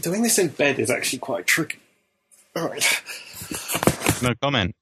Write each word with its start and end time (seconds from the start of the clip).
Doing 0.00 0.22
this 0.22 0.38
in 0.38 0.48
bed 0.48 0.78
is 0.78 0.88
actually 0.88 1.18
quite 1.18 1.46
tricky. 1.46 1.78
All 2.54 2.68
right. 2.68 3.02
No 4.22 4.32
comment. 4.40 4.76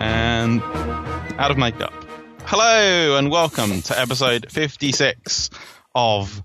And 0.00 0.60
out 1.38 1.52
of 1.52 1.56
makeup. 1.56 1.92
Hello 2.46 3.16
and 3.16 3.30
welcome 3.30 3.80
to 3.82 3.96
episode 3.96 4.50
56 4.50 5.50
of 5.94 6.42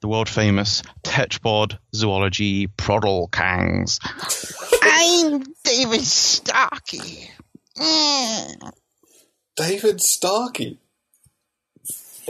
the 0.00 0.08
world 0.08 0.28
famous 0.28 0.82
Tetrapod 1.02 1.78
Zoology 1.94 2.68
Prodalkangs. 2.68 3.98
I'm 4.82 5.42
David 5.64 6.02
Starkey. 6.02 7.30
Mm. 7.76 8.72
David 9.56 10.00
Starkey. 10.00 10.78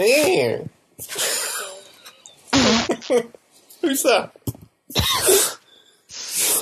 Who's 3.80 4.02
that? 4.02 4.32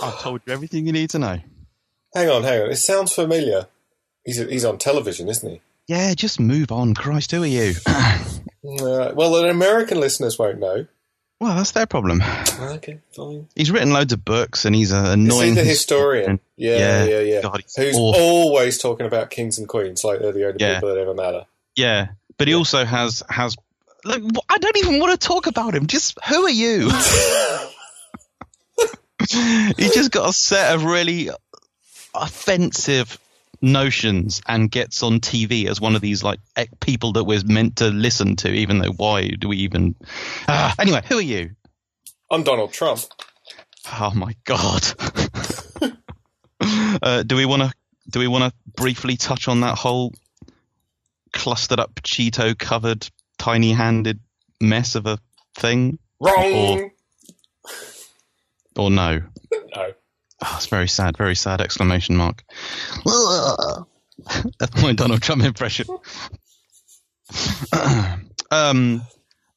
I've 0.02 0.20
told 0.20 0.40
you 0.46 0.52
everything 0.52 0.86
you 0.86 0.92
need 0.92 1.10
to 1.10 1.18
know. 1.18 1.38
Hang 2.14 2.28
on, 2.30 2.42
hang 2.44 2.62
on. 2.62 2.70
It 2.70 2.76
sounds 2.76 3.12
familiar. 3.12 3.66
He's 4.24 4.38
he's 4.38 4.64
on 4.64 4.78
television, 4.78 5.28
isn't 5.28 5.48
he? 5.50 5.60
Yeah, 5.86 6.14
just 6.14 6.40
move 6.40 6.72
on. 6.72 6.94
Christ, 6.94 7.30
who 7.30 7.42
are 7.42 7.46
you? 7.46 7.74
Uh, 8.66 9.12
well, 9.14 9.30
the 9.30 9.48
American 9.48 10.00
listeners 10.00 10.40
won't 10.40 10.58
know. 10.58 10.88
Well, 11.40 11.54
that's 11.56 11.72
their 11.72 11.86
problem. 11.86 12.22
Okay, 12.60 12.98
fine. 13.14 13.46
He's 13.54 13.70
written 13.70 13.92
loads 13.92 14.12
of 14.12 14.24
books 14.24 14.64
and 14.64 14.74
he's 14.74 14.90
an 14.92 15.04
Is 15.04 15.12
annoying 15.12 15.48
he 15.50 15.60
the 15.60 15.64
historian? 15.64 16.40
Yeah, 16.56 16.76
Yeah. 16.78 17.04
yeah, 17.04 17.20
yeah. 17.20 17.42
God, 17.42 17.60
he's 17.62 17.76
Who's 17.76 17.96
awful. 17.96 18.20
always 18.22 18.78
talking 18.78 19.06
about 19.06 19.30
kings 19.30 19.58
and 19.58 19.68
queens 19.68 20.02
like 20.04 20.20
they're 20.20 20.32
the 20.32 20.46
only 20.46 20.56
Yeah. 20.60 20.74
people 20.74 20.88
that 20.94 20.98
ever 21.00 21.14
matter. 21.14 21.44
Yeah, 21.74 22.08
but 22.38 22.48
he 22.48 22.54
also 22.54 22.84
has 22.84 23.22
has. 23.28 23.54
Wh- 24.04 24.38
I 24.48 24.58
don't 24.58 24.76
even 24.78 24.98
want 25.00 25.18
to 25.20 25.26
talk 25.26 25.46
about 25.46 25.74
him. 25.74 25.86
Just 25.88 26.16
who 26.24 26.44
are 26.44 26.50
you? 26.50 26.90
he 29.76 29.88
just 29.90 30.10
got 30.12 30.28
a 30.28 30.32
set 30.32 30.74
of 30.74 30.84
really 30.84 31.30
offensive 32.14 33.18
notions 33.60 34.42
and 34.46 34.70
gets 34.70 35.02
on 35.02 35.20
TV 35.20 35.66
as 35.66 35.80
one 35.80 35.94
of 35.94 36.00
these 36.00 36.22
like 36.22 36.40
people 36.80 37.12
that 37.12 37.24
we're 37.24 37.42
meant 37.44 37.76
to 37.76 37.88
listen 37.88 38.36
to, 38.36 38.50
even 38.50 38.78
though 38.78 38.92
why 38.92 39.28
do 39.28 39.48
we 39.48 39.58
even? 39.58 39.94
Ah, 40.48 40.74
anyway, 40.78 41.02
who 41.08 41.18
are 41.18 41.22
you? 41.22 41.50
I'm 42.30 42.42
Donald 42.42 42.72
Trump. 42.72 43.00
Oh 44.00 44.12
my 44.14 44.34
god. 44.44 44.84
uh, 47.02 47.22
do 47.22 47.36
we 47.36 47.44
want 47.44 47.62
to 47.62 47.72
do 48.10 48.18
we 48.18 48.28
want 48.28 48.52
to 48.52 48.72
briefly 48.72 49.16
touch 49.16 49.48
on 49.48 49.60
that 49.60 49.76
whole 49.78 50.12
clustered 51.32 51.80
up 51.80 51.94
Cheeto 51.96 52.58
covered 52.58 53.08
tiny 53.38 53.72
handed 53.72 54.20
mess 54.60 54.94
of 54.94 55.06
a 55.06 55.18
thing 55.54 55.98
Wrong. 56.20 56.90
or 58.76 58.90
no? 58.90 59.22
No. 59.74 59.92
Oh, 60.44 60.54
it's 60.56 60.66
very 60.66 60.88
sad, 60.88 61.16
very 61.16 61.34
sad 61.34 61.60
exclamation 61.60 62.16
mark. 62.16 62.44
That's 64.58 64.82
my 64.82 64.92
Donald 64.92 65.22
Trump 65.22 65.42
impression. 65.42 65.86
um, 68.50 69.02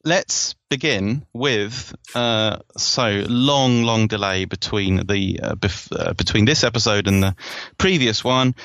let's 0.06 0.56
begin 0.70 1.26
with 1.34 1.94
uh, 2.16 2.60
so 2.78 3.24
long, 3.28 3.84
long 3.84 4.08
delay 4.08 4.46
between 4.46 5.08
the 5.08 5.40
uh, 5.42 5.56
bef- 5.56 5.92
uh, 5.98 6.14
between 6.14 6.46
this 6.46 6.64
episode 6.64 7.08
and 7.08 7.24
the 7.24 7.36
previous 7.78 8.24
one. 8.24 8.56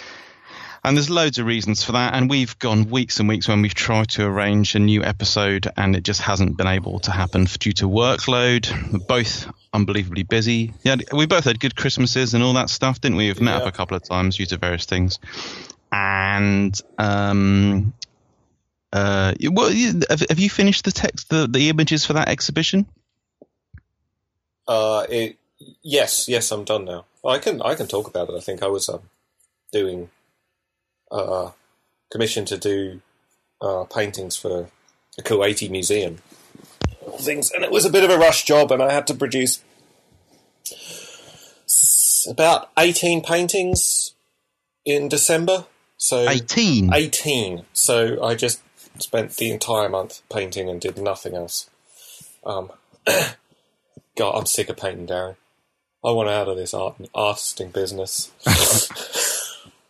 And 0.85 0.97
there's 0.97 1.09
loads 1.09 1.39
of 1.39 1.47
reasons 1.47 1.83
for 1.83 1.93
that. 1.93 2.13
And 2.15 2.29
we've 2.29 2.59
gone 2.59 2.91
weeks 2.91 3.19
and 3.19 3.29
weeks 3.29 3.49
when 3.49 3.63
we've 3.63 3.75
tried 3.75 4.11
to 4.11 4.27
arrange 4.27 4.75
a 4.75 4.79
new 4.79 5.03
episode 5.03 5.67
and 5.77 5.97
it 5.97 6.05
just 6.05 6.21
hasn't 6.21 6.59
been 6.59 6.67
able 6.67 7.01
to 7.01 7.11
happen 7.11 7.47
due 7.59 7.73
to 7.73 7.89
workload. 7.89 8.71
We're 8.93 8.99
both 8.99 9.51
unbelievably 9.73 10.25
busy. 10.25 10.75
Yeah, 10.83 10.97
we 11.13 11.27
both 11.27 11.45
had 11.45 11.59
good 11.59 11.75
Christmases 11.75 12.35
and 12.35 12.45
all 12.45 12.53
that 12.55 12.69
stuff, 12.69 13.01
didn't 13.01 13.17
we? 13.17 13.29
We've 13.29 13.41
met 13.41 13.57
Yeah. 13.57 13.63
up 13.63 13.67
a 13.67 13.73
couple 13.73 13.97
of 13.97 14.05
times 14.05 14.37
due 14.37 14.47
to 14.47 14.59
various 14.59 14.85
things. 14.85 15.19
And, 15.91 16.79
um, 16.99 17.95
uh, 18.93 19.33
well, 19.51 19.71
have, 19.71 20.39
you 20.39 20.51
finished 20.51 20.85
the 20.85 20.93
text, 20.93 21.31
the, 21.31 21.47
the 21.47 21.71
images 21.71 22.05
for 22.05 22.13
that 22.13 22.29
exhibition? 22.29 22.87
Uh, 24.69 25.07
it, 25.09 25.39
yes, 25.83 26.29
yes, 26.29 26.51
I'm 26.53 26.65
done 26.65 26.85
now. 26.85 27.05
I 27.25 27.39
can 27.39 27.61
I 27.63 27.75
can 27.75 27.87
talk 27.87 28.07
about 28.07 28.29
it. 28.29 28.35
I 28.37 28.41
think 28.41 28.63
I 28.63 28.67
was 28.69 28.89
um, 28.89 29.01
doing 29.73 30.11
uh, 31.11 31.51
commissioned 32.11 32.49
to 32.49 32.59
do 32.59 33.01
uh, 33.61 33.85
paintings 33.85 34.37
for 34.37 34.69
the 35.17 35.23
Kuwaiti 35.23 35.71
museum 35.71 36.19
things, 37.19 37.51
and 37.51 37.65
it 37.65 37.71
was 37.71 37.85
a 37.85 37.91
bit 37.91 38.05
of 38.05 38.11
a 38.11 38.19
rush 38.19 38.45
job, 38.45 38.73
and 38.73 38.83
I 38.83 38.93
had 38.93 39.07
to 39.09 39.15
produce 39.15 39.63
about 42.29 42.71
18 42.79 43.23
paintings 43.23 44.15
in 44.85 45.09
December. 45.09 45.67
So 45.97 46.29
18. 46.29 46.93
18. 46.93 47.65
So 47.73 48.23
I 48.23 48.35
just 48.35 48.63
spent 48.99 49.37
the 49.37 49.51
entire 49.51 49.89
month 49.89 50.23
painting 50.31 50.69
and 50.69 50.81
did 50.81 50.99
nothing 50.99 51.35
else. 51.35 51.69
Um, 52.45 52.71
God, 54.17 54.39
I'm 54.39 54.47
sick 54.47 54.69
of 54.69 54.77
painting, 54.77 55.07
Darren. 55.07 55.37
I 56.05 56.11
want 56.11 56.29
out 56.29 56.49
of 56.49 56.57
this 56.57 56.75
art 56.75 56.99
and 56.99 57.09
artisting 57.15 57.71
business. 57.71 58.31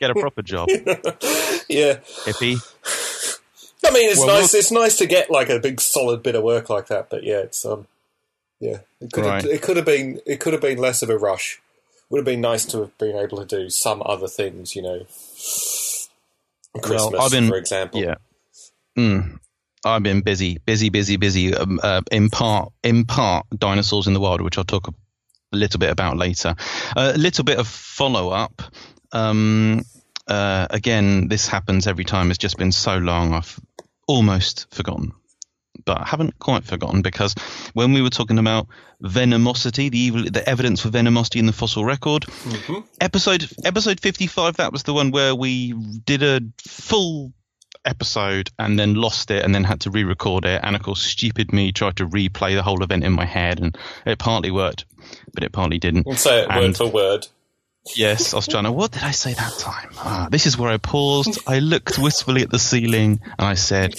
Get 0.01 0.11
a 0.11 0.15
proper 0.15 0.43
job, 0.43 0.69
yeah, 1.69 1.99
hippie. 2.27 2.59
I 3.87 3.91
mean 3.93 4.11
it's 4.11 4.19
Well, 4.19 4.27
nice. 4.41 4.53
look- 4.53 4.59
It's 4.61 4.71
nice 4.73 4.97
to 4.99 5.07
get 5.07 5.31
like 5.31 5.49
a 5.51 5.59
big 5.61 5.81
solid 5.81 6.23
bit 6.23 6.35
of 6.35 6.43
work 6.43 6.69
like 6.71 6.87
that. 6.89 7.09
But 7.11 7.23
yeah, 7.25 7.39
it's 7.39 7.65
um, 7.65 7.87
yeah, 8.61 8.79
it 9.01 9.13
could 9.13 9.25
Right. 9.25 9.43
have, 9.43 9.51
it 9.51 9.63
could 9.63 9.77
have 9.77 9.87
been 9.87 10.21
it 10.27 10.41
could 10.41 10.53
have 10.53 10.63
been 10.63 10.79
less 10.79 11.03
of 11.03 11.11
a 11.11 11.17
rush. 11.19 11.61
Would 12.11 12.19
have 12.19 12.25
been 12.25 12.41
nice 12.41 12.65
to 12.67 12.81
have 12.81 12.99
been 12.99 13.17
able 13.17 13.39
to 13.39 13.47
do 13.47 13.71
some 13.71 14.03
other 14.05 14.29
things, 14.29 14.75
you 14.77 14.83
know. 14.83 15.07
Christmas, 16.83 17.21
I've 17.21 17.31
been- 17.31 17.49
for 17.49 17.57
example. 17.57 18.01
Yeah. 18.01 18.15
Mm. 18.99 19.39
I've 19.87 20.03
been 20.03 20.23
busy, 20.23 20.59
busy, 20.65 20.89
busy, 20.89 21.17
busy. 21.17 21.55
Um, 21.55 21.79
uh, 21.83 22.01
in 22.11 22.31
part, 22.31 22.73
in 22.83 23.05
part, 23.05 23.47
dinosaurs 23.57 24.07
in 24.07 24.15
the 24.15 24.21
wild, 24.21 24.41
which 24.41 24.57
I'll 24.57 24.65
talk 24.65 24.89
a 24.89 24.93
little 25.57 25.79
bit 25.79 25.91
about 25.91 26.17
later. 26.17 26.57
Uh, 26.97 27.13
a 27.15 27.19
little 27.19 27.45
bit 27.45 27.59
of 27.59 27.69
follow 27.69 28.31
up. 28.31 28.63
Um, 29.15 29.83
uh, 30.27 30.67
again, 30.71 31.29
this 31.29 31.47
happens 31.49 31.87
every 31.87 32.05
time. 32.05 32.31
It's 32.31 32.39
just 32.39 32.57
been 32.59 32.73
so 32.73 32.99
long. 32.99 33.33
I've 33.33 33.59
almost 34.07 34.67
forgotten, 34.75 35.13
but 35.85 36.01
I 36.01 36.05
haven't 36.05 36.39
quite 36.39 36.65
forgotten 36.65 37.01
because 37.03 37.35
when 37.73 37.93
we 37.93 38.03
were 38.03 38.11
talking 38.11 38.39
about 38.39 38.67
venomosity, 39.03 39.91
the 39.91 39.99
evil, 39.99 40.25
the 40.25 40.47
evidence 40.49 40.81
for 40.81 40.89
venomosity 40.91 41.37
in 41.37 41.47
the 41.47 41.53
fossil 41.53 41.85
record, 41.85 42.23
Mhm. 42.25 42.85
episode 43.01 43.49
episode 43.65 44.01
55 44.01 44.57
that 44.57 44.73
was 44.73 44.83
the 44.83 44.93
one 44.95 45.11
where 45.11 45.35
we 45.35 45.73
did 46.05 46.23
a 46.23 46.41
full 46.67 47.33
episode 47.85 48.51
and 48.59 48.79
then 48.79 48.95
lost 48.95 49.31
it 49.31 49.45
and 49.45 49.55
then 49.55 49.63
had 49.65 49.81
to 49.83 49.91
re-record 49.91 50.47
it 50.47 50.59
and 50.65 50.75
of 50.75 50.83
course 50.83 51.03
stupid 51.03 51.53
me 51.53 51.71
tried 51.71 51.97
to 51.97 52.07
replay 52.07 52.55
the 52.55 52.63
whole 52.63 52.83
event 52.83 53.05
in 53.05 53.13
my 53.13 53.27
head 53.27 53.61
and 53.61 53.77
it 54.07 54.19
partly 54.19 54.51
worked 54.51 54.87
but 55.35 55.45
it 55.45 55.53
partly 55.53 55.79
didn't 55.79 56.07
And 56.07 56.19
say 56.19 56.41
it 56.43 56.49
word 56.49 56.65
And- 56.65 56.77
for 56.77 56.87
word. 56.87 57.27
Yes 57.95 58.33
i 58.33 58.37
was 58.37 58.47
trying 58.49 58.65
to 58.65 58.73
what 58.73 58.93
did 58.93 59.03
i 59.03 59.11
say 59.11 59.35
that 59.35 59.53
time? 59.59 59.91
Ah, 59.99 60.29
this 60.31 60.47
is 60.47 60.57
where 60.57 60.71
i 60.71 60.79
paused. 60.79 61.39
I 61.47 61.59
looked 61.59 61.99
wistfully 61.99 62.43
at 62.43 62.51
the 62.51 62.59
ceiling 62.59 63.21
and 63.39 63.47
i 63.49 63.55
said 63.55 63.95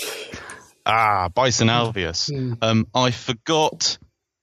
ah 0.85 1.29
bison 1.33 1.67
alveus 1.67 2.31
um, 2.61 2.87
i 2.95 3.11
forgot 3.11 3.97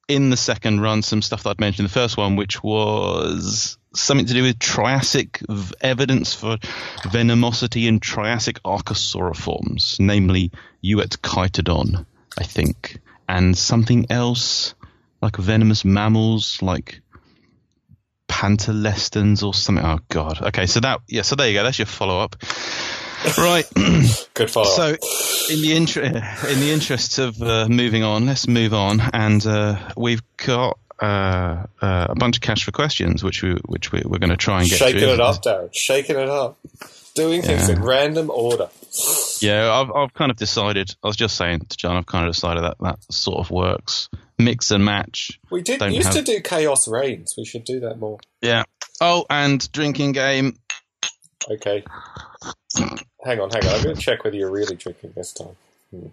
in 0.09 0.31
the 0.31 0.37
second 0.37 0.81
run 0.81 1.03
some 1.03 1.23
stuff 1.23 1.43
that 1.45 1.51
I'd 1.51 1.61
mentioned 1.61 1.81
in 1.81 1.87
the 1.87 1.93
first 1.93 2.17
one, 2.17 2.37
which 2.37 2.63
was 2.63 3.79
something 3.95 4.27
to 4.27 4.35
do 4.35 4.43
with 4.43 4.59
Triassic 4.59 5.41
v- 5.49 5.75
evidence 5.81 6.35
for 6.35 6.57
venomosity 7.05 7.87
in 7.89 8.01
Triassic 8.01 8.61
archosauriforms, 8.63 10.01
namely 10.01 10.51
Uatchitodon, 10.85 12.05
I 12.39 12.43
think, 12.45 13.01
and 13.29 13.57
something 13.57 14.07
else 14.11 14.75
like 15.23 15.37
venomous 15.37 15.85
mammals, 15.85 16.61
like 16.63 17.01
Pantolestans 18.33 19.43
or 19.47 19.53
something. 19.55 19.85
Oh 19.85 19.99
God. 20.09 20.41
Okay, 20.41 20.67
so 20.67 20.81
that 20.81 21.01
yeah, 21.07 21.23
so 21.23 21.37
there 21.37 21.49
you 21.49 21.55
go. 21.55 21.63
That's 21.65 21.79
your 21.79 21.87
follow 21.87 22.19
up. 22.21 22.37
Right. 23.39 23.69
Good 24.35 24.51
follow. 24.51 24.65
So, 24.71 24.87
in 25.53 25.61
the 25.63 25.75
inter- 25.77 26.03
in 26.03 26.13
the 26.61 26.71
interests 26.73 27.19
of 27.19 27.41
uh, 27.43 27.69
moving 27.69 28.03
on, 28.03 28.27
let's 28.27 28.49
move 28.49 28.75
on, 28.75 29.01
and 29.13 29.45
uh, 29.47 29.79
we've 29.97 30.23
got 30.39 30.79
uh, 31.01 31.67
uh, 31.81 32.07
a 32.11 32.15
bunch 32.17 32.37
of 32.39 32.41
cash 32.43 32.65
for 32.65 32.73
questions, 32.73 33.23
which 33.23 33.43
we 33.43 33.53
which 33.67 33.93
we, 33.93 34.03
we're 34.05 34.19
going 34.19 34.31
to 34.31 34.37
try 34.37 34.61
and 34.63 34.71
get 34.71 34.79
shaking 34.79 35.01
through. 35.03 35.13
it 35.13 35.21
up, 35.21 35.43
Darren. 35.43 35.73
Shaking 35.73 36.17
it 36.17 36.29
up. 36.29 36.59
doing 37.15 37.43
things 37.43 37.69
Yeah. 37.69 37.77
in 37.77 37.83
random 37.83 38.31
order. 38.31 38.69
Yeah, 39.41 39.73
I've 39.73 39.91
I've 39.91 40.13
kind 40.15 40.31
of 40.31 40.37
decided. 40.37 40.95
I 41.03 41.07
was 41.07 41.17
just 41.17 41.37
saying 41.37 41.61
to 41.61 41.77
John, 41.77 41.97
I've 41.97 42.07
kind 42.07 42.27
of 42.29 42.35
decided 42.35 42.65
that 42.65 42.77
that 42.81 42.99
sort 43.13 43.39
of 43.39 43.51
works. 43.51 44.09
Mix 44.39 44.71
and 44.71 44.85
match. 44.85 45.39
We 45.51 45.63
did 45.63 45.79
Don't 45.81 45.93
used 45.93 46.07
have- 46.15 46.17
to 46.17 46.23
do 46.23 46.41
chaos 46.41 46.87
reigns. 46.89 47.35
We 47.37 47.45
should 47.45 47.65
do 47.65 47.81
that 47.81 47.99
more. 47.99 48.19
Yeah. 48.41 48.65
Oh, 49.01 49.25
and 49.31 49.71
drinking 49.73 50.13
game. 50.13 50.57
Okay. 51.51 51.85
hang 52.77 53.41
on, 53.41 53.51
hang 53.51 53.65
on. 53.67 53.75
I'm 53.75 53.83
going 53.83 53.97
to 53.97 54.01
check 54.01 54.25
whether 54.25 54.37
you're 54.37 54.51
really 54.51 54.77
drinking 54.77 55.13
this 55.17 55.33
time. 55.33 55.57
Hmm. 55.91 56.07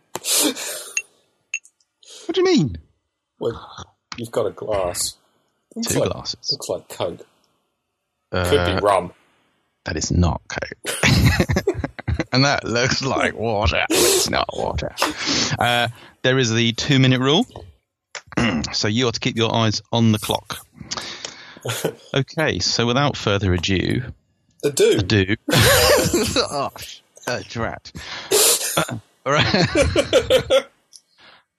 What 2.25 2.35
do 2.35 2.41
you 2.41 2.45
mean? 2.45 2.77
Well, 3.39 3.87
you've 4.17 4.31
got 4.31 4.45
a 4.45 4.51
glass. 4.51 5.15
Looks 5.75 5.93
Two 5.93 5.99
like, 5.99 6.11
glasses. 6.11 6.49
Looks 6.51 6.69
like 6.69 6.89
Coke. 6.89 7.25
Could 8.31 8.59
Uh, 8.59 8.75
be 8.75 8.81
rum. 8.85 9.13
that 9.85 9.97
is 9.97 10.11
not 10.11 10.41
Coke. 10.47 10.95
and 12.31 12.45
that 12.45 12.63
looks 12.63 13.01
like 13.01 13.33
water. 13.35 13.85
It's 13.89 14.29
not 14.29 14.47
water. 14.55 14.93
Uh, 15.57 15.87
there 16.21 16.37
is 16.37 16.51
the 16.53 16.71
two 16.73 16.99
minute 16.99 17.19
rule. 17.19 17.45
so 18.73 18.87
you 18.87 19.07
ought 19.07 19.13
to 19.15 19.19
keep 19.19 19.35
your 19.37 19.53
eyes 19.53 19.81
on 19.91 20.11
the 20.11 20.19
clock. 20.19 20.59
Okay, 22.13 22.59
so 22.59 22.87
without 22.87 23.17
further 23.17 23.53
ado, 23.53 24.01
The 24.63 24.71
do. 24.71 24.97
do. 24.99 25.35
oh, 25.51 26.69
uh, 27.27 27.41
drat. 27.49 27.91
Uh, 28.77 28.97
all 29.25 29.33
right. 29.33 30.65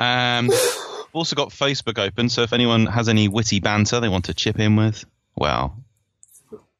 um, 0.01 0.51
also 1.13 1.37
got 1.37 1.51
Facebook 1.51 1.99
open, 1.99 2.31
so 2.31 2.43
if 2.43 2.55
anyone 2.55 2.87
has 2.87 3.11
any 3.11 3.29
witty 3.29 3.61
banter 3.61 4.01
they 4.01 4.09
want 4.09 4.25
to 4.25 4.35
chip 4.35 4.59
in 4.59 4.75
with, 4.77 5.05
well, 5.37 5.77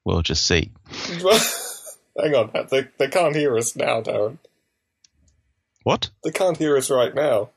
we'll 0.03 0.23
just 0.23 0.47
see. 0.47 0.73
Hang 2.23 2.35
on. 2.35 2.67
They, 2.71 2.89
they 2.99 3.09
can't 3.09 3.35
hear 3.35 3.57
us 3.57 3.77
now, 3.77 4.03
Darren. 4.03 4.39
What? 5.83 6.11
They 6.25 6.31
can't 6.31 6.57
hear 6.57 6.77
us 6.77 6.91
right 6.91 7.15
now. 7.15 7.51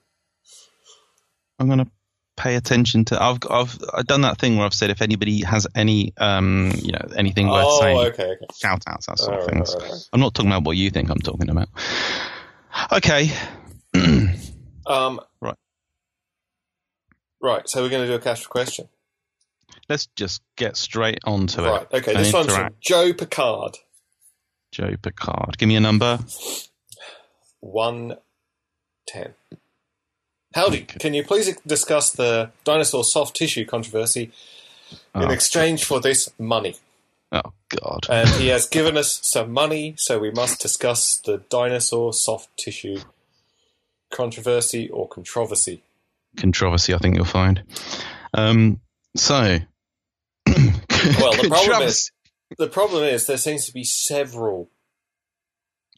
I'm 1.59 1.67
gonna 1.69 1.87
pay 2.35 2.55
attention 2.55 3.05
to. 3.05 3.21
I've 3.21 3.39
I've 3.49 3.77
I've 3.93 4.07
done 4.07 4.21
that 4.21 4.39
thing 4.39 4.57
where 4.57 4.65
I've 4.65 4.73
said 4.73 4.89
if 4.89 5.01
anybody 5.01 5.43
has 5.43 5.67
any 5.75 6.13
um 6.17 6.71
you 6.77 6.91
know 6.91 7.05
anything 7.15 7.47
worth 7.47 7.65
oh, 7.67 7.81
saying, 7.81 7.97
okay, 7.97 8.23
okay. 8.31 8.45
shout 8.55 8.83
outs 8.87 9.05
that 9.07 9.19
sort 9.19 9.39
of 9.39 9.47
things. 9.47 9.73
alright, 9.73 9.89
alright. 9.89 10.09
I'm 10.13 10.19
not 10.19 10.33
talking 10.33 10.51
about 10.51 10.63
what 10.63 10.77
you 10.77 10.89
think 10.89 11.09
I'm 11.09 11.19
talking 11.19 11.49
about. 11.49 11.69
Okay. 12.91 13.31
Um, 14.85 15.21
Right. 15.41 15.55
Right, 17.41 17.67
so 17.69 17.81
we're 17.81 17.89
going 17.89 18.03
to 18.03 18.07
do 18.07 18.15
a 18.15 18.19
cash 18.19 18.45
question. 18.47 18.87
Let's 19.89 20.07
just 20.15 20.41
get 20.55 20.77
straight 20.77 21.19
onto 21.25 21.61
Right, 21.61 21.67
it. 21.67 21.87
Right. 21.91 22.01
Okay, 22.01 22.13
this 22.15 22.33
one's 22.33 22.53
from. 22.53 22.73
Joe 22.79 23.13
Picard. 23.13 23.77
Joe 24.73 24.95
Picard. 25.01 25.57
Give 25.57 25.69
me 25.69 25.75
a 25.75 25.79
number. 25.79 26.19
110. 27.61 29.33
Howdy, 30.55 30.81
Okay. 30.83 30.99
can 30.99 31.13
you 31.13 31.23
please 31.23 31.55
discuss 31.65 32.11
the 32.11 32.51
dinosaur 32.63 33.03
soft 33.03 33.35
tissue 33.35 33.65
controversy 33.65 34.31
in 35.15 35.23
Oh, 35.23 35.29
exchange 35.29 35.83
for 35.85 35.99
this 36.01 36.29
money? 36.39 36.75
Oh 37.31 37.53
God. 37.69 38.05
And 38.09 38.29
he 38.29 38.47
has 38.49 38.67
given 38.67 38.97
us 38.97 39.19
some 39.23 39.51
money, 39.51 39.93
so 39.97 40.19
we 40.19 40.31
must 40.31 40.59
discuss 40.59 41.17
the 41.17 41.37
dinosaur 41.49 42.13
soft 42.13 42.49
tissue 42.57 42.99
controversy 44.11 44.89
or 44.89 45.07
controversy. 45.07 45.81
Controversy. 46.37 46.93
I 46.93 46.97
think 46.99 47.15
you'll 47.15 47.25
find. 47.25 47.63
Um. 48.33 48.81
So. 49.15 49.59
Well, 51.19 51.33
the 51.33 51.49
problem 51.49 51.81
is, 51.81 52.11
the 52.57 52.67
problem 52.67 53.03
is 53.03 53.25
there 53.27 53.37
seems 53.37 53.65
to 53.65 53.73
be 53.73 53.83
several, 53.83 54.69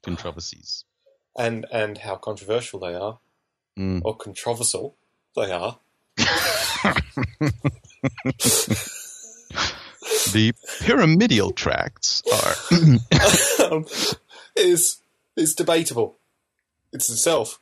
controversies. 0.04 0.84
and 1.38 1.66
and 1.72 2.00
how 2.00 2.16
controversial 2.16 2.80
they 2.80 2.96
are, 2.96 3.20
Mm. 3.78 4.02
or 4.06 4.16
controversial 4.16 4.96
they 5.36 5.52
are. 5.52 5.80
The 10.34 10.54
pyramidal 10.82 11.52
tracts 11.52 12.22
are. 12.32 13.74
um, 13.74 13.86
is 14.56 14.98
is 15.36 15.56
debatable. 15.56 16.18
It's 16.94 17.10
itself. 17.10 17.60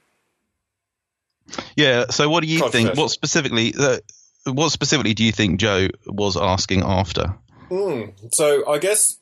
Yeah. 1.75 2.05
So, 2.09 2.29
what 2.29 2.43
do 2.43 2.49
you 2.49 2.67
think? 2.69 2.95
What 2.95 3.11
specifically? 3.11 3.73
Uh, 3.77 3.97
what 4.45 4.71
specifically 4.71 5.13
do 5.13 5.23
you 5.23 5.31
think 5.31 5.59
Joe 5.59 5.87
was 6.07 6.35
asking 6.35 6.83
after? 6.83 7.35
Hmm. 7.69 8.09
So 8.31 8.69
I 8.69 8.77
guess 8.77 9.17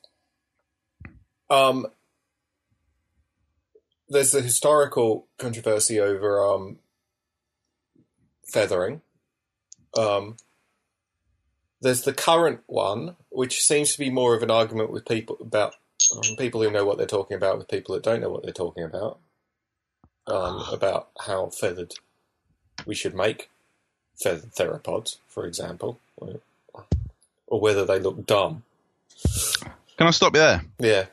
um, 1.50 1.88
there's 4.10 4.32
the 4.32 4.42
historical 4.42 5.28
controversy 5.38 6.00
over 6.00 6.44
um, 6.46 6.80
feathering. 8.46 9.02
Um, 9.98 10.38
there's 11.82 12.04
the 12.04 12.14
current 12.14 12.62
one, 12.68 13.16
which 13.30 13.64
seems 13.64 13.94
to 13.94 14.00
be 14.00 14.10
more 14.10 14.36
of 14.36 14.44
an 14.44 14.52
argument 14.52 14.92
with 14.92 15.06
people 15.06 15.38
about 15.40 15.76
um, 16.16 16.36
people 16.38 16.62
who 16.62 16.72
know 16.72 16.86
what 16.86 16.98
they're 16.98 17.08
talking 17.08 17.36
about 17.36 17.58
with 17.58 17.68
people 17.68 17.96
that 17.96 18.04
don't 18.04 18.22
know 18.22 18.30
what 18.30 18.44
they're 18.44 18.52
talking 18.52 18.84
about. 18.84 19.20
Um, 20.28 20.64
about 20.72 21.10
how 21.26 21.48
feathered 21.50 21.96
we 22.86 22.94
should 22.94 23.16
make 23.16 23.50
feathered 24.16 24.52
theropods, 24.52 25.18
for 25.28 25.48
example, 25.48 26.00
or, 27.52 27.60
whether 27.60 27.86
they 27.86 28.00
look 28.00 28.26
dumb. 28.26 28.64
Can 29.98 30.08
I 30.08 30.12
stop 30.12 30.34
you 30.34 30.42
there? 30.42 30.62
Yeah. 30.80 31.06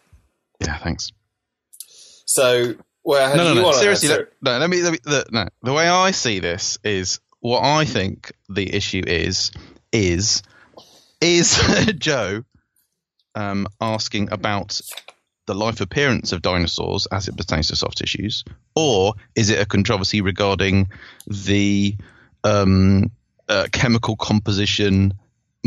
Yeah. 0.60 0.78
Thanks. 0.78 1.12
So, 2.24 2.74
well, 3.04 3.36
no, 3.36 3.44
no, 3.44 3.52
you 3.52 3.62
no. 3.62 3.72
Seriously, 3.72 4.08
let, 4.08 4.28
no. 4.40 4.58
Let 4.58 4.70
me. 4.70 4.82
Let 4.82 4.92
me 4.92 4.98
the, 5.02 5.26
no. 5.30 5.48
The 5.62 5.72
way 5.72 5.88
I 5.88 6.10
see 6.12 6.40
this 6.40 6.78
is 6.84 7.20
what 7.40 7.62
I 7.64 7.84
think 7.84 8.32
the 8.48 8.74
issue 8.74 9.02
is. 9.06 9.50
Is 9.90 10.42
is 11.20 11.58
Joe 11.98 12.44
um, 13.34 13.66
asking 13.80 14.30
about 14.30 14.80
the 15.46 15.54
life 15.54 15.80
appearance 15.80 16.32
of 16.32 16.42
dinosaurs 16.42 17.06
as 17.10 17.26
it 17.26 17.36
pertains 17.36 17.68
to 17.68 17.76
soft 17.76 17.98
tissues, 17.98 18.44
or 18.76 19.14
is 19.34 19.48
it 19.48 19.60
a 19.60 19.64
controversy 19.64 20.20
regarding 20.20 20.90
the 21.26 21.96
um, 22.44 23.10
uh, 23.48 23.66
chemical 23.72 24.16
composition, 24.16 25.14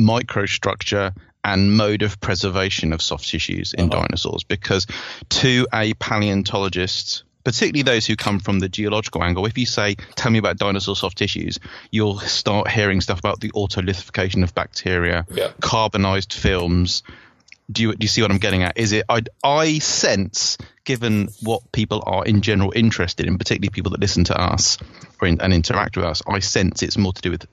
microstructure, 0.02 1.16
and 1.44 1.76
mode 1.76 2.02
of 2.04 2.20
preservation 2.20 2.94
of 2.94 3.02
soft 3.02 3.28
tissues 3.28 3.74
in 3.74 3.92
Uh-huh. 3.92 4.02
dinosaurs? 4.04 4.44
Because 4.44 4.86
to 5.30 5.68
a 5.74 5.94
paleontologist, 5.96 7.24
particularly 7.44 7.82
those 7.82 8.06
who 8.06 8.16
come 8.16 8.40
from 8.40 8.60
the 8.60 8.70
geological 8.70 9.24
angle, 9.24 9.46
if 9.48 9.58
you 9.58 9.66
say, 9.66 9.96
"Tell 10.16 10.32
me 10.32 10.38
about 10.40 10.58
dinosaur 10.58 10.96
soft 10.96 11.18
tissues," 11.18 11.60
you'll 11.92 12.20
start 12.20 12.70
hearing 12.70 13.02
stuff 13.02 13.20
about 13.20 13.40
the 13.40 13.50
autolithification 13.52 14.44
of 14.44 14.54
bacteria, 14.54 15.26
Yeah. 15.34 15.50
carbonized 15.62 16.34
films. 16.34 17.04
Do 17.72 17.82
you 17.84 17.94
do 17.94 18.04
you 18.04 18.08
see 18.10 18.22
what 18.22 18.32
I'm 18.32 18.38
getting 18.38 18.64
at? 18.64 18.78
Is 18.78 18.92
it 18.92 19.06
I 19.10 19.22
I 19.44 19.80
sense, 19.80 20.58
given 20.84 21.30
what 21.42 21.72
people 21.72 22.04
are 22.06 22.26
in 22.26 22.42
general 22.42 22.72
interested 22.76 23.26
in, 23.28 23.38
particularly 23.38 23.70
people 23.70 23.92
that 23.92 24.02
listen 24.02 24.26
to 24.26 24.40
us 24.40 24.78
or 25.22 25.28
in, 25.28 25.40
and 25.42 25.54
interact 25.54 25.96
with 25.98 26.06
us, 26.06 26.22
I 26.28 26.40
sense 26.40 26.84
it's 26.84 26.98
more 26.98 27.14
to 27.14 27.22
do 27.22 27.32
with 27.32 27.48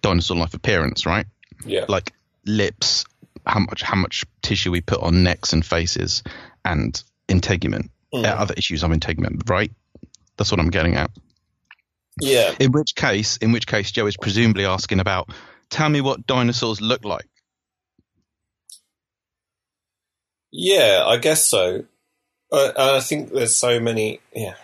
dinosaur 0.00 0.36
life 0.38 0.54
appearance, 0.54 1.04
right? 1.06 1.26
Yeah. 1.64 1.84
Like 1.88 2.12
lips, 2.46 3.04
how 3.46 3.60
much 3.60 3.82
how 3.82 3.96
much 3.96 4.24
tissue 4.42 4.70
we 4.70 4.80
put 4.80 5.00
on 5.02 5.22
necks 5.22 5.52
and 5.52 5.64
faces, 5.64 6.22
and 6.64 7.00
integument, 7.28 7.90
Mm. 8.14 8.24
uh, 8.24 8.28
other 8.28 8.54
issues 8.56 8.82
of 8.82 8.90
integument, 8.92 9.42
right? 9.50 9.70
That's 10.38 10.50
what 10.50 10.60
I'm 10.60 10.70
getting 10.70 10.94
at. 10.96 11.10
yeah. 12.20 12.54
In 12.58 12.72
which 12.72 12.94
case, 12.94 13.36
in 13.36 13.52
which 13.52 13.66
case, 13.66 13.90
Joe 13.92 14.06
is 14.06 14.16
presumably 14.16 14.64
asking 14.64 14.98
about, 15.00 15.28
tell 15.68 15.88
me 15.90 16.00
what 16.00 16.26
dinosaurs 16.26 16.80
look 16.80 17.04
like. 17.04 17.26
Yeah, 20.50 21.04
I 21.06 21.18
guess 21.18 21.46
so. 21.46 21.84
Uh, 22.50 22.72
I 22.76 23.00
think 23.00 23.32
there's 23.32 23.56
so 23.56 23.78
many. 23.80 24.20
Yeah. 24.34 24.54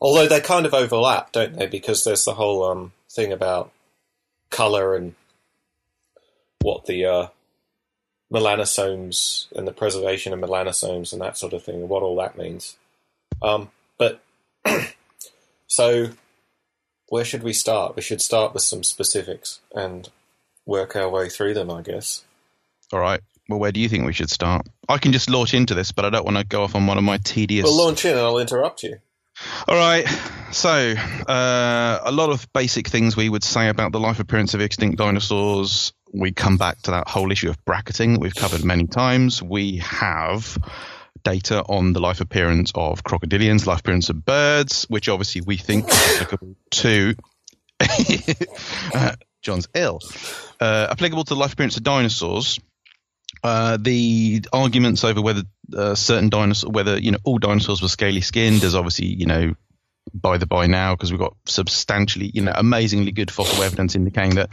Although 0.00 0.26
they 0.26 0.40
kind 0.40 0.66
of 0.66 0.74
overlap, 0.74 1.30
don't 1.32 1.54
they? 1.54 1.66
Because 1.66 2.02
there's 2.02 2.24
the 2.24 2.34
whole 2.34 2.64
um, 2.64 2.92
thing 3.10 3.32
about 3.32 3.70
color 4.50 4.96
and 4.96 5.14
what 6.62 6.86
the 6.86 7.04
uh, 7.04 7.26
melanosomes 8.32 9.52
and 9.52 9.66
the 9.66 9.72
preservation 9.72 10.32
of 10.32 10.40
melanosomes 10.40 11.12
and 11.12 11.20
that 11.20 11.36
sort 11.36 11.52
of 11.52 11.62
thing, 11.62 11.76
and 11.76 11.88
what 11.88 12.02
all 12.02 12.16
that 12.16 12.38
means. 12.38 12.76
Um, 13.42 13.70
but 13.98 14.22
so, 15.66 16.10
where 17.08 17.24
should 17.24 17.42
we 17.42 17.52
start? 17.52 17.96
We 17.96 18.02
should 18.02 18.20
start 18.20 18.54
with 18.54 18.62
some 18.62 18.82
specifics 18.82 19.60
and 19.74 20.08
work 20.64 20.96
our 20.96 21.08
way 21.08 21.28
through 21.28 21.54
them, 21.54 21.70
I 21.70 21.82
guess. 21.82 22.24
All 22.92 23.00
right. 23.00 23.20
Well, 23.48 23.58
where 23.58 23.72
do 23.72 23.80
you 23.80 23.88
think 23.88 24.06
we 24.06 24.12
should 24.12 24.30
start? 24.30 24.66
I 24.88 24.98
can 24.98 25.12
just 25.12 25.28
launch 25.28 25.52
into 25.52 25.74
this, 25.74 25.92
but 25.92 26.04
I 26.04 26.10
don't 26.10 26.24
want 26.24 26.36
to 26.36 26.44
go 26.44 26.62
off 26.62 26.74
on 26.74 26.86
one 26.86 26.98
of 26.98 27.04
my 27.04 27.18
tedious. 27.18 27.64
Well, 27.64 27.76
launch 27.76 28.04
in, 28.04 28.12
and 28.12 28.20
I'll 28.20 28.38
interrupt 28.38 28.82
you. 28.82 28.98
All 29.66 29.76
right. 29.76 30.06
So, 30.52 30.70
uh, 30.70 31.98
a 32.04 32.12
lot 32.12 32.30
of 32.30 32.50
basic 32.52 32.88
things 32.88 33.16
we 33.16 33.28
would 33.28 33.42
say 33.42 33.68
about 33.68 33.92
the 33.92 34.00
life 34.00 34.20
appearance 34.20 34.54
of 34.54 34.60
extinct 34.60 34.98
dinosaurs. 34.98 35.92
We 36.12 36.32
come 36.32 36.56
back 36.58 36.82
to 36.82 36.92
that 36.92 37.08
whole 37.08 37.32
issue 37.32 37.50
of 37.50 37.64
bracketing 37.64 38.14
that 38.14 38.20
we've 38.20 38.34
covered 38.34 38.64
many 38.64 38.86
times. 38.86 39.42
We 39.42 39.78
have 39.78 40.58
data 41.24 41.62
on 41.62 41.92
the 41.92 42.00
life 42.00 42.20
appearance 42.20 42.72
of 42.74 43.02
crocodilians, 43.02 43.66
life 43.66 43.80
appearance 43.80 44.10
of 44.10 44.24
birds, 44.24 44.84
which 44.88 45.08
obviously 45.08 45.40
we 45.40 45.56
think 45.56 45.88
is 45.88 46.14
applicable 46.14 46.56
to. 46.70 47.14
uh, 48.94 49.12
John's 49.42 49.68
ill. 49.74 50.00
Uh, 50.60 50.88
applicable 50.90 51.24
to 51.24 51.34
the 51.34 51.40
life 51.40 51.54
appearance 51.54 51.76
of 51.76 51.82
dinosaurs. 51.82 52.60
Uh, 53.42 53.76
the 53.80 54.44
arguments 54.52 55.02
over 55.02 55.20
whether 55.20 55.42
uh, 55.76 55.94
certain 55.94 56.28
dinosaurs, 56.28 56.70
whether 56.70 56.98
you 56.98 57.10
know 57.10 57.18
all 57.24 57.38
dinosaurs 57.38 57.82
were 57.82 57.88
scaly 57.88 58.20
skinned, 58.20 58.62
is 58.62 58.74
obviously 58.74 59.06
you 59.06 59.26
know 59.26 59.54
by 60.14 60.38
the 60.38 60.46
by 60.46 60.66
now 60.66 60.94
because 60.94 61.10
we've 61.10 61.20
got 61.20 61.36
substantially, 61.46 62.30
you 62.32 62.42
know, 62.42 62.52
amazingly 62.54 63.12
good 63.12 63.30
fossil 63.30 63.62
evidence 63.62 63.94
indicating 63.94 64.36
that 64.36 64.50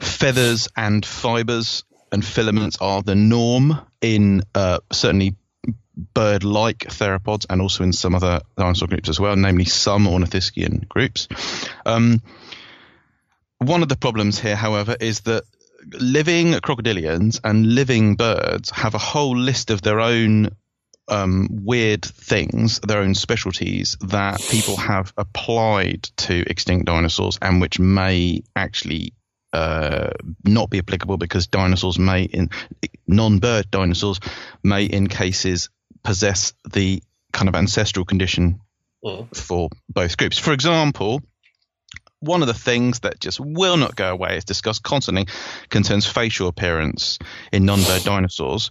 feathers 0.00 0.68
and 0.76 1.04
fibers 1.04 1.84
and 2.12 2.24
filaments 2.24 2.78
are 2.80 3.02
the 3.02 3.14
norm 3.14 3.80
in 4.00 4.42
uh, 4.54 4.78
certainly 4.92 5.36
bird-like 6.14 6.78
theropods 6.78 7.46
and 7.50 7.60
also 7.60 7.82
in 7.82 7.92
some 7.92 8.14
other 8.14 8.40
dinosaur 8.56 8.88
groups 8.88 9.08
as 9.08 9.18
well, 9.18 9.36
namely 9.36 9.64
some 9.64 10.06
ornithischian 10.06 10.88
groups. 10.88 11.28
Um, 11.84 12.22
one 13.58 13.82
of 13.82 13.88
the 13.88 13.96
problems 13.96 14.38
here, 14.38 14.56
however, 14.56 14.96
is 15.00 15.20
that 15.20 15.42
living 15.92 16.52
crocodilians 16.54 17.40
and 17.42 17.74
living 17.74 18.14
birds 18.14 18.70
have 18.70 18.94
a 18.94 18.98
whole 18.98 19.36
list 19.36 19.70
of 19.70 19.82
their 19.82 20.00
own 20.00 20.50
um, 21.08 21.48
weird 21.50 22.04
things, 22.04 22.80
their 22.80 23.00
own 23.00 23.14
specialties 23.14 23.96
that 24.00 24.40
people 24.50 24.76
have 24.76 25.12
applied 25.16 26.02
to 26.18 26.44
extinct 26.48 26.86
dinosaurs 26.86 27.38
and 27.40 27.60
which 27.60 27.78
may 27.78 28.42
actually 28.54 29.12
uh, 29.52 30.10
not 30.44 30.70
be 30.70 30.78
applicable 30.78 31.16
because 31.16 31.46
dinosaurs 31.46 31.98
may, 31.98 32.24
in 32.24 32.50
non-bird 33.06 33.70
dinosaurs, 33.70 34.20
may 34.62 34.84
in 34.84 35.06
cases 35.06 35.70
possess 36.02 36.52
the 36.70 37.02
kind 37.32 37.48
of 37.48 37.54
ancestral 37.54 38.04
condition 38.04 38.60
mm. 39.04 39.36
for 39.36 39.68
both 39.88 40.16
groups. 40.16 40.38
For 40.38 40.52
example, 40.52 41.22
one 42.20 42.42
of 42.42 42.48
the 42.48 42.54
things 42.54 43.00
that 43.00 43.20
just 43.20 43.38
will 43.40 43.76
not 43.76 43.94
go 43.94 44.10
away 44.10 44.36
is 44.36 44.44
discussed 44.44 44.82
constantly 44.82 45.26
concerns 45.68 46.04
facial 46.06 46.48
appearance 46.48 47.18
in 47.52 47.64
non-bird 47.64 48.02
dinosaurs 48.02 48.70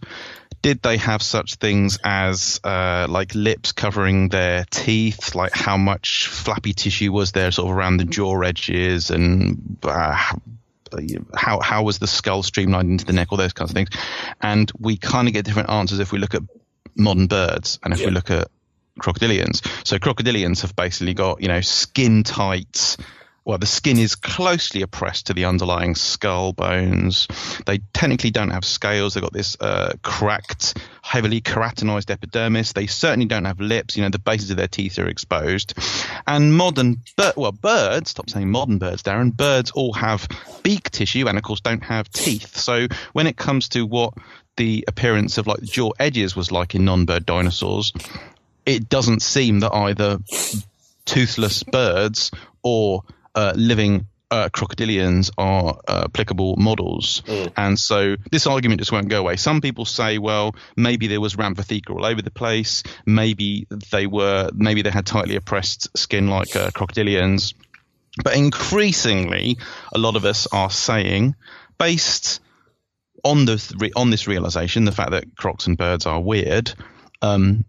did 0.62 0.82
they 0.82 0.98
have 0.98 1.22
such 1.22 1.56
things 1.56 1.98
as 2.04 2.60
uh, 2.64 3.08
like 3.10 3.36
lips 3.36 3.72
covering 3.72 4.30
their 4.30 4.66
teeth? 4.70 5.36
Like 5.36 5.54
how 5.54 5.78
much 5.78 6.28
flappy 6.28 6.74
tissue 6.74 7.12
was 7.12 7.32
there 7.32 7.52
sort 7.52 7.70
of 7.70 7.78
around 7.78 7.98
the 7.98 8.06
jaw 8.06 8.42
edges 8.42 9.12
and 9.12 9.78
uh, 9.84 10.34
Uh, 10.94 11.02
how 11.36 11.60
how 11.60 11.84
was 11.84 12.00
the 12.00 12.08
skull 12.08 12.44
streamlined 12.44 12.90
into 12.90 13.06
the 13.06 13.14
neck? 13.14 13.28
All 13.32 13.38
those 13.38 13.54
kinds 13.54 13.72
of 13.72 13.76
things, 13.76 13.90
and 14.42 14.72
we 14.80 14.98
kind 14.98 15.28
of 15.28 15.34
get 15.34 15.46
different 15.46 15.70
answers 15.70 16.00
if 16.00 16.12
we 16.12 16.20
look 16.20 16.36
at 16.36 16.42
modern 16.96 17.28
birds 17.28 17.80
and 17.84 17.94
if 17.94 18.00
yeah. 18.00 18.08
we 18.08 18.12
look 18.12 18.32
at 18.32 18.48
crocodilians. 19.00 19.66
So 19.86 19.98
crocodilians 19.98 20.62
have 20.62 20.76
basically 20.76 21.14
got 21.14 21.42
you 21.42 21.48
know 21.48 21.62
skin 21.62 22.24
tight 22.24 22.98
well, 23.48 23.58
the 23.58 23.66
skin 23.66 23.98
is 23.98 24.16
closely 24.16 24.82
oppressed 24.82 25.28
to 25.28 25.34
the 25.34 25.46
underlying 25.46 25.96
skull 25.96 26.52
bones. 26.52 27.30
They 27.66 27.78
technically 27.94 28.30
don't 28.30 28.50
have 28.50 28.66
scales. 28.66 29.14
They've 29.14 29.24
got 29.24 29.32
this 29.32 29.56
uh, 29.62 29.94
cracked, 30.04 30.78
heavily 31.02 31.40
keratinized 31.40 32.12
epidermis. 32.12 32.74
They 32.74 32.88
certainly 32.88 33.26
don't 33.26 33.46
have 33.46 33.62
lips. 33.62 33.96
You 33.96 34.04
know, 34.04 34.10
the 34.10 34.20
bases 34.20 34.52
of 34.52 34.58
their 34.58 34.68
teeth 34.68 35.00
are 35.00 35.08
exposed. 35.08 35.76
And 36.28 36.58
modern, 36.58 36.98
bir- 37.16 37.36
well, 37.38 37.54
birds, 37.54 38.10
stop 38.10 38.30
saying 38.30 38.52
modern 38.52 38.80
birds, 38.80 39.02
Darren, 39.02 39.32
birds 39.32 39.72
all 39.72 39.94
have 39.94 40.28
beak 40.64 40.92
tissue 40.92 41.30
and, 41.30 41.38
of 41.38 41.44
course, 41.46 41.62
don't 41.62 41.86
have 41.86 42.10
teeth. 42.10 42.58
So 42.58 42.88
when 43.14 43.28
it 43.28 43.38
comes 43.38 43.70
to 43.70 43.86
what 43.86 44.14
the 44.58 44.84
appearance 44.90 45.38
of 45.38 45.48
like 45.48 45.62
the 45.62 45.68
jaw 45.68 45.92
edges 45.98 46.36
was 46.36 46.52
like 46.52 46.76
in 46.76 46.84
non-bird 46.84 47.26
dinosaurs, 47.26 47.94
it 48.66 48.90
doesn't 48.90 49.22
seem 49.22 49.62
that 49.62 49.74
either 49.74 50.20
toothless 51.06 51.64
birds 51.64 52.30
or 52.62 53.04
uh, 53.38 53.54
living 53.56 54.08
uh, 54.32 54.50
crocodilians 54.50 55.30
are 55.38 55.80
uh, 55.88 56.02
applicable 56.06 56.56
models. 56.58 57.22
Mm. 57.28 57.54
And 57.56 57.80
so 57.80 58.16
this 58.32 58.48
argument 58.48 58.82
just 58.82 58.92
won't 58.92 59.10
go 59.10 59.20
away. 59.20 59.36
Some 59.38 59.62
people 59.62 59.86
say, 59.86 60.18
well, 60.18 60.56
maybe 60.76 61.08
there 61.08 61.22
was 61.22 61.36
rhamphotheca 61.36 61.92
all 61.92 62.04
over 62.04 62.22
the 62.22 62.32
place. 62.32 62.84
Maybe 63.06 63.68
they 63.92 64.08
were, 64.08 64.50
maybe 64.54 64.82
they 64.82 64.90
had 64.90 65.06
tightly 65.06 65.36
oppressed 65.36 65.96
skin 65.96 66.28
like 66.28 66.56
uh, 66.56 66.72
crocodilians. 66.72 67.54
But 68.24 68.36
increasingly, 68.36 69.60
a 69.94 70.00
lot 70.00 70.16
of 70.16 70.26
us 70.26 70.48
are 70.52 70.72
saying, 70.72 71.36
based 71.78 72.42
on 73.24 73.46
the 73.46 73.92
on 73.96 74.10
this 74.10 74.28
realization, 74.28 74.86
the 74.86 74.92
fact 74.92 75.12
that 75.12 75.36
crocs 75.38 75.68
and 75.68 75.78
birds 75.78 76.08
are 76.08 76.20
weird, 76.20 76.74
um, 77.22 77.66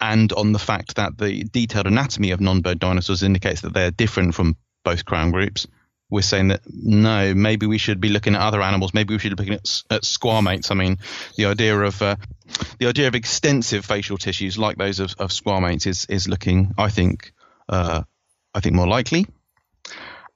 and 0.00 0.32
on 0.32 0.52
the 0.52 0.58
fact 0.58 0.96
that 0.96 1.18
the 1.18 1.44
detailed 1.44 1.86
anatomy 1.86 2.30
of 2.30 2.40
non-bird 2.40 2.78
dinosaurs 2.78 3.22
indicates 3.22 3.60
that 3.62 3.74
they're 3.74 3.90
different 3.90 4.34
from 4.34 4.56
both 4.84 5.04
crown 5.04 5.30
groups. 5.30 5.66
We're 6.08 6.22
saying 6.22 6.48
that 6.48 6.62
no, 6.66 7.34
maybe 7.34 7.66
we 7.66 7.78
should 7.78 8.00
be 8.00 8.08
looking 8.08 8.34
at 8.34 8.40
other 8.40 8.62
animals. 8.62 8.92
Maybe 8.92 9.14
we 9.14 9.18
should 9.20 9.36
be 9.36 9.42
looking 9.42 9.54
at, 9.54 9.82
at 9.90 10.02
squamates. 10.02 10.70
I 10.72 10.74
mean, 10.74 10.98
the 11.36 11.46
idea 11.46 11.78
of 11.78 12.02
uh, 12.02 12.16
the 12.78 12.86
idea 12.86 13.06
of 13.06 13.14
extensive 13.14 13.84
facial 13.84 14.18
tissues 14.18 14.58
like 14.58 14.76
those 14.76 14.98
of, 14.98 15.14
of 15.18 15.30
squamates 15.30 15.86
is 15.86 16.06
is 16.06 16.26
looking, 16.26 16.74
I 16.76 16.88
think, 16.88 17.32
uh, 17.68 18.02
I 18.54 18.60
think 18.60 18.74
more 18.74 18.88
likely 18.88 19.26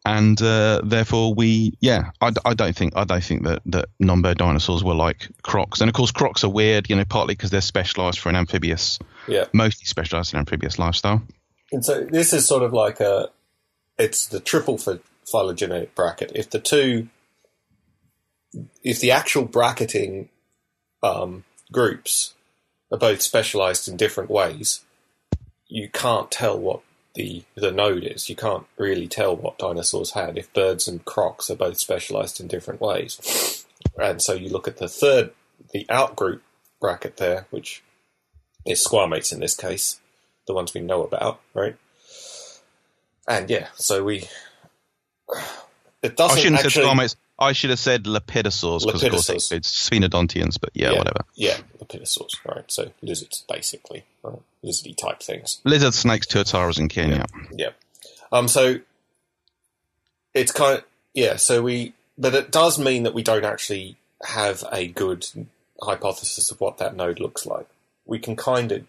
and 0.05 0.41
uh, 0.43 0.81
therefore 0.85 1.35
we 1.35 1.75
yeah 1.81 2.11
I, 2.21 2.33
I, 2.45 2.55
don't 2.55 2.77
think 2.77 2.95
I 2.97 3.05
don't 3.05 3.25
think 3.25 3.45
that, 3.45 3.63
that 3.67 3.89
non-bird 3.99 4.39
dinosaurs 4.39 4.85
were 4.85 4.95
like 4.95 5.29
crocs 5.43 5.81
and 5.81 5.89
of 5.89 5.95
course 5.95 6.11
crocs 6.11 6.45
are 6.45 6.51
weird 6.51 6.91
you 6.91 6.97
know 6.97 7.05
partly 7.05 7.35
because 7.35 7.51
they're 7.51 7.61
specialized 7.61 8.19
for 8.19 8.29
an 8.29 8.37
amphibious 8.37 8.99
yeah 9.27 9.45
mostly 9.53 9.85
specialized 9.85 10.33
in 10.33 10.39
amphibious 10.39 10.79
lifestyle 10.79 11.23
and 11.73 11.85
so 11.85 12.05
this 12.05 12.33
is 12.33 12.47
sort 12.47 12.63
of 12.63 12.73
like 12.73 13.01
a 13.01 13.29
it's 13.99 14.27
the 14.27 14.41
triple 14.41 14.79
for 14.79 15.01
phylogenetic 15.31 15.95
bracket 15.95 16.33
if 16.35 16.51
the 16.51 16.59
two 16.59 17.09
if 18.83 19.01
the 19.01 19.11
actual 19.11 19.45
bracketing 19.45 20.29
um, 21.03 21.45
groups 21.73 22.35
are 22.93 22.99
both 22.99 23.21
specialized 23.21 23.89
in 23.89 23.97
different 23.97 24.31
ways 24.31 24.85
you 25.69 25.89
can't 25.89 26.31
tell 26.31 26.59
what 26.59 26.81
the 27.15 27.45
the 27.55 27.71
node 27.71 28.05
is. 28.05 28.29
You 28.29 28.37
can't 28.37 28.67
really 28.77 29.09
tell 29.09 29.37
what 29.37 29.59
dinosaurs 29.59 30.13
had 30.13 30.37
if 30.37 30.53
birds 30.53 30.87
and 30.87 31.05
crocs 31.05 31.49
are 31.51 31.57
both 31.57 31.79
specialized 31.79 32.41
in 32.41 32.49
different 32.49 32.81
ways. 32.81 33.67
And 33.99 34.21
so 34.21 34.35
you 34.35 34.51
look 34.51 34.69
at 34.69 34.79
the 34.79 34.89
third, 34.89 35.33
the 35.73 35.87
outgroup 35.89 36.41
bracket 36.81 37.17
there, 37.17 37.47
which 37.51 37.83
is 38.67 38.87
squamates 38.87 39.33
in 39.33 39.41
this 39.41 39.55
case, 39.55 40.01
the 40.47 40.55
ones 40.55 40.75
we 40.75 40.81
know 40.81 41.03
about, 41.03 41.41
right? 41.55 41.77
And 43.27 43.49
yeah, 43.49 43.69
so 43.77 44.05
we. 44.05 44.29
It 46.03 46.17
doesn't 46.17 46.39
I 46.39 46.41
shouldn't 46.41 46.65
actually, 46.65 46.71
say 46.71 46.83
squamates. 46.83 47.17
I 47.39 47.53
should 47.53 47.71
have 47.71 47.79
said 47.79 48.05
lepidosaurs 48.05 48.87
because 48.87 49.03
of 49.03 49.11
course 49.11 49.51
it's 49.51 49.89
sphenodontians, 49.89 50.61
but 50.61 50.71
yeah, 50.75 50.93
yeah, 50.93 50.99
whatever. 50.99 51.21
Yeah, 51.35 51.57
lepidosaurs, 51.83 52.35
right? 52.47 52.65
So 52.71 52.93
lizards, 53.03 53.45
basically, 53.49 54.05
right? 54.23 54.39
lizardy 54.63 54.97
type 54.97 55.21
things. 55.21 55.61
Lizards, 55.65 55.97
snakes, 55.97 56.27
tuataras 56.27 56.79
in 56.79 56.89
Kenya. 56.89 57.27
Yeah. 57.53 57.57
yeah. 57.57 57.71
Um. 58.31 58.49
So 58.49 58.81
it's 60.33 60.53
kind 60.53 60.79
of 60.79 60.85
yeah. 61.13 61.37
So 61.37 61.63
we, 61.63 61.95
but 62.17 62.35
it 62.35 62.53
does 62.53 62.79
mean 62.79 63.03
that 63.03 63.15
we 63.15 63.23
don't 63.23 63.45
actually 63.45 63.97
have 64.25 64.65
a 64.71 64.87
good 64.87 65.27
hypothesis 65.83 66.51
of 66.51 66.61
what 66.61 66.79
that 66.79 66.95
node 66.95 67.19
looks 67.19 67.47
like. 67.47 67.67
We 68.07 68.19
can 68.19 68.37
kind 68.37 68.73
of 68.73 68.85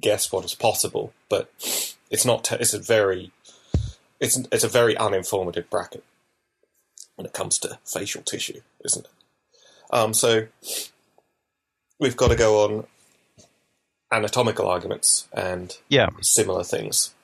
guess 0.00 0.32
what 0.32 0.44
is 0.44 0.54
possible, 0.54 1.12
but 1.28 1.50
it's 2.10 2.24
not. 2.24 2.44
T- 2.44 2.56
it's 2.58 2.74
a 2.74 2.78
very 2.78 3.32
it's 4.20 4.38
it's 4.52 4.64
a 4.64 4.68
very 4.68 4.94
uninformative 4.94 5.68
bracket 5.70 6.04
when 7.16 7.26
it 7.26 7.32
comes 7.32 7.58
to 7.58 7.78
facial 7.84 8.22
tissue, 8.22 8.60
isn't 8.84 9.04
it? 9.04 9.10
Um, 9.90 10.14
so 10.14 10.46
we've 11.98 12.16
got 12.16 12.28
to 12.28 12.36
go 12.36 12.64
on 12.64 12.86
anatomical 14.12 14.68
arguments 14.68 15.28
and 15.32 15.76
yeah. 15.88 16.08
similar 16.20 16.64
things. 16.64 17.14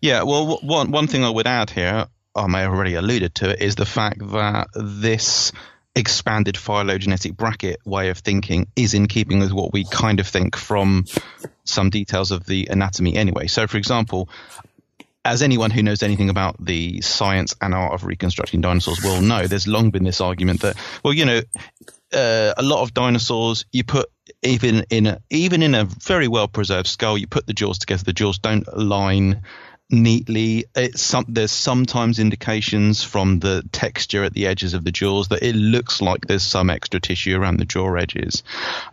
Yeah, 0.00 0.24
well, 0.24 0.58
one 0.62 0.90
one 0.90 1.06
thing 1.06 1.24
I 1.24 1.30
would 1.30 1.46
add 1.46 1.70
here, 1.70 2.06
I 2.34 2.46
may 2.46 2.60
have 2.60 2.72
already 2.72 2.94
alluded 2.94 3.34
to 3.36 3.50
it, 3.50 3.60
is 3.60 3.76
the 3.76 3.86
fact 3.86 4.18
that 4.18 4.68
this 4.74 5.52
expanded 5.96 6.56
phylogenetic 6.56 7.36
bracket 7.36 7.80
way 7.84 8.10
of 8.10 8.18
thinking 8.18 8.66
is 8.76 8.94
in 8.94 9.06
keeping 9.06 9.40
with 9.40 9.52
what 9.52 9.72
we 9.72 9.84
kind 9.84 10.20
of 10.20 10.26
think 10.26 10.56
from 10.56 11.04
some 11.64 11.90
details 11.90 12.30
of 12.30 12.46
the 12.46 12.68
anatomy 12.70 13.16
anyway. 13.16 13.46
So, 13.46 13.66
for 13.66 13.76
example, 13.76 14.28
as 15.24 15.42
anyone 15.42 15.70
who 15.70 15.82
knows 15.82 16.02
anything 16.02 16.30
about 16.30 16.64
the 16.64 17.00
science 17.02 17.54
and 17.60 17.74
art 17.74 17.92
of 17.92 18.04
reconstructing 18.04 18.60
dinosaurs 18.60 19.02
will 19.02 19.20
know, 19.20 19.46
there's 19.46 19.66
long 19.66 19.90
been 19.90 20.04
this 20.04 20.20
argument 20.20 20.62
that, 20.62 20.76
well, 21.04 21.12
you 21.12 21.24
know, 21.24 21.42
uh, 22.12 22.54
a 22.56 22.62
lot 22.62 22.82
of 22.82 22.94
dinosaurs, 22.94 23.66
you 23.72 23.84
put 23.84 24.10
even 24.42 24.84
in 24.90 25.06
a, 25.06 25.20
even 25.28 25.62
in 25.62 25.74
a 25.74 25.84
very 25.84 26.28
well 26.28 26.48
preserved 26.48 26.86
skull, 26.86 27.18
you 27.18 27.26
put 27.26 27.46
the 27.46 27.52
jaws 27.52 27.78
together, 27.78 28.04
the 28.04 28.12
jaws 28.12 28.38
don't 28.38 28.66
align 28.68 29.42
neatly. 29.90 30.64
It's 30.74 31.02
some, 31.02 31.26
there's 31.28 31.52
sometimes 31.52 32.18
indications 32.18 33.02
from 33.02 33.40
the 33.40 33.62
texture 33.72 34.24
at 34.24 34.32
the 34.32 34.46
edges 34.46 34.74
of 34.74 34.84
the 34.84 34.92
jaws 34.92 35.28
that 35.28 35.42
it 35.42 35.54
looks 35.54 36.00
like 36.00 36.26
there's 36.26 36.42
some 36.42 36.70
extra 36.70 37.00
tissue 37.00 37.36
around 37.36 37.58
the 37.58 37.64
jaw 37.64 37.94
edges. 37.94 38.42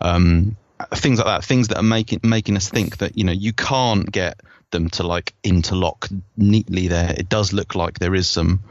Um, 0.01 0.57
things 0.95 1.19
like 1.19 1.27
that, 1.27 1.45
things 1.45 1.69
that 1.69 1.77
are 1.77 1.83
making 1.83 2.19
making 2.23 2.55
us 2.57 2.69
think 2.69 2.97
that 2.97 3.17
you 3.17 3.23
know 3.23 3.31
you 3.31 3.53
can't 3.53 4.11
get 4.11 4.39
them 4.71 4.89
to 4.91 5.03
like 5.03 5.33
interlock 5.43 6.07
neatly. 6.35 6.87
There, 6.87 7.13
it 7.17 7.29
does 7.29 7.53
look 7.53 7.75
like 7.75 7.99
there 7.99 8.15
is 8.15 8.27
some 8.27 8.61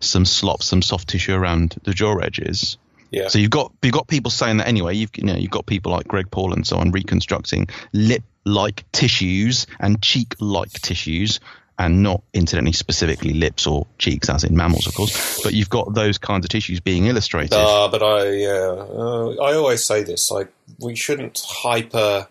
some 0.00 0.24
slop, 0.24 0.62
some 0.62 0.82
soft 0.82 1.08
tissue 1.08 1.34
around 1.34 1.76
the 1.84 1.92
jaw 1.92 2.18
edges. 2.18 2.78
Yeah. 3.10 3.28
So 3.28 3.38
you've 3.38 3.50
got 3.50 3.72
you've 3.82 3.92
got 3.92 4.06
people 4.06 4.30
saying 4.30 4.58
that 4.58 4.68
anyway. 4.68 4.94
You've 4.94 5.10
you 5.16 5.24
know 5.24 5.34
you've 5.34 5.50
got 5.50 5.66
people 5.66 5.92
like 5.92 6.08
Greg 6.08 6.30
Paul 6.30 6.52
and 6.52 6.66
so 6.66 6.78
on 6.78 6.92
reconstructing 6.92 7.68
lip-like 7.92 8.84
tissues 8.92 9.66
and 9.78 10.00
cheek-like 10.00 10.72
tissues, 10.72 11.40
and 11.80 12.02
not 12.02 12.22
incidentally 12.34 12.72
specifically 12.72 13.32
lips 13.32 13.66
or 13.66 13.86
cheeks, 13.98 14.28
as 14.28 14.44
in 14.44 14.54
mammals, 14.54 14.86
of 14.86 14.94
course. 14.94 15.42
But 15.42 15.54
you've 15.54 15.70
got 15.70 15.94
those 15.94 16.18
kinds 16.18 16.44
of 16.44 16.50
tissues 16.50 16.78
being 16.78 17.06
illustrated. 17.06 17.54
Uh, 17.54 17.88
but 17.88 18.02
I 18.02 18.30
yeah, 18.32 18.50
uh, 18.50 19.30
I 19.42 19.54
always 19.54 19.82
say 19.84 20.02
this: 20.02 20.30
like 20.30 20.52
we 20.78 20.94
shouldn't 20.94 21.42
hyper 21.48 22.28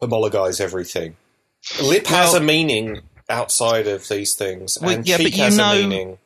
homologize 0.00 0.60
everything. 0.60 1.16
Lip 1.82 2.06
has 2.06 2.34
a 2.34 2.40
meaning 2.40 3.00
outside 3.28 3.88
of 3.88 4.08
these 4.08 4.34
things, 4.34 4.78
Well, 4.80 4.90
and 4.96 5.08
yeah, 5.08 5.16
cheek 5.16 5.34
has 5.34 5.56
know- 5.56 5.72
a 5.72 5.82
meaning. 5.82 6.18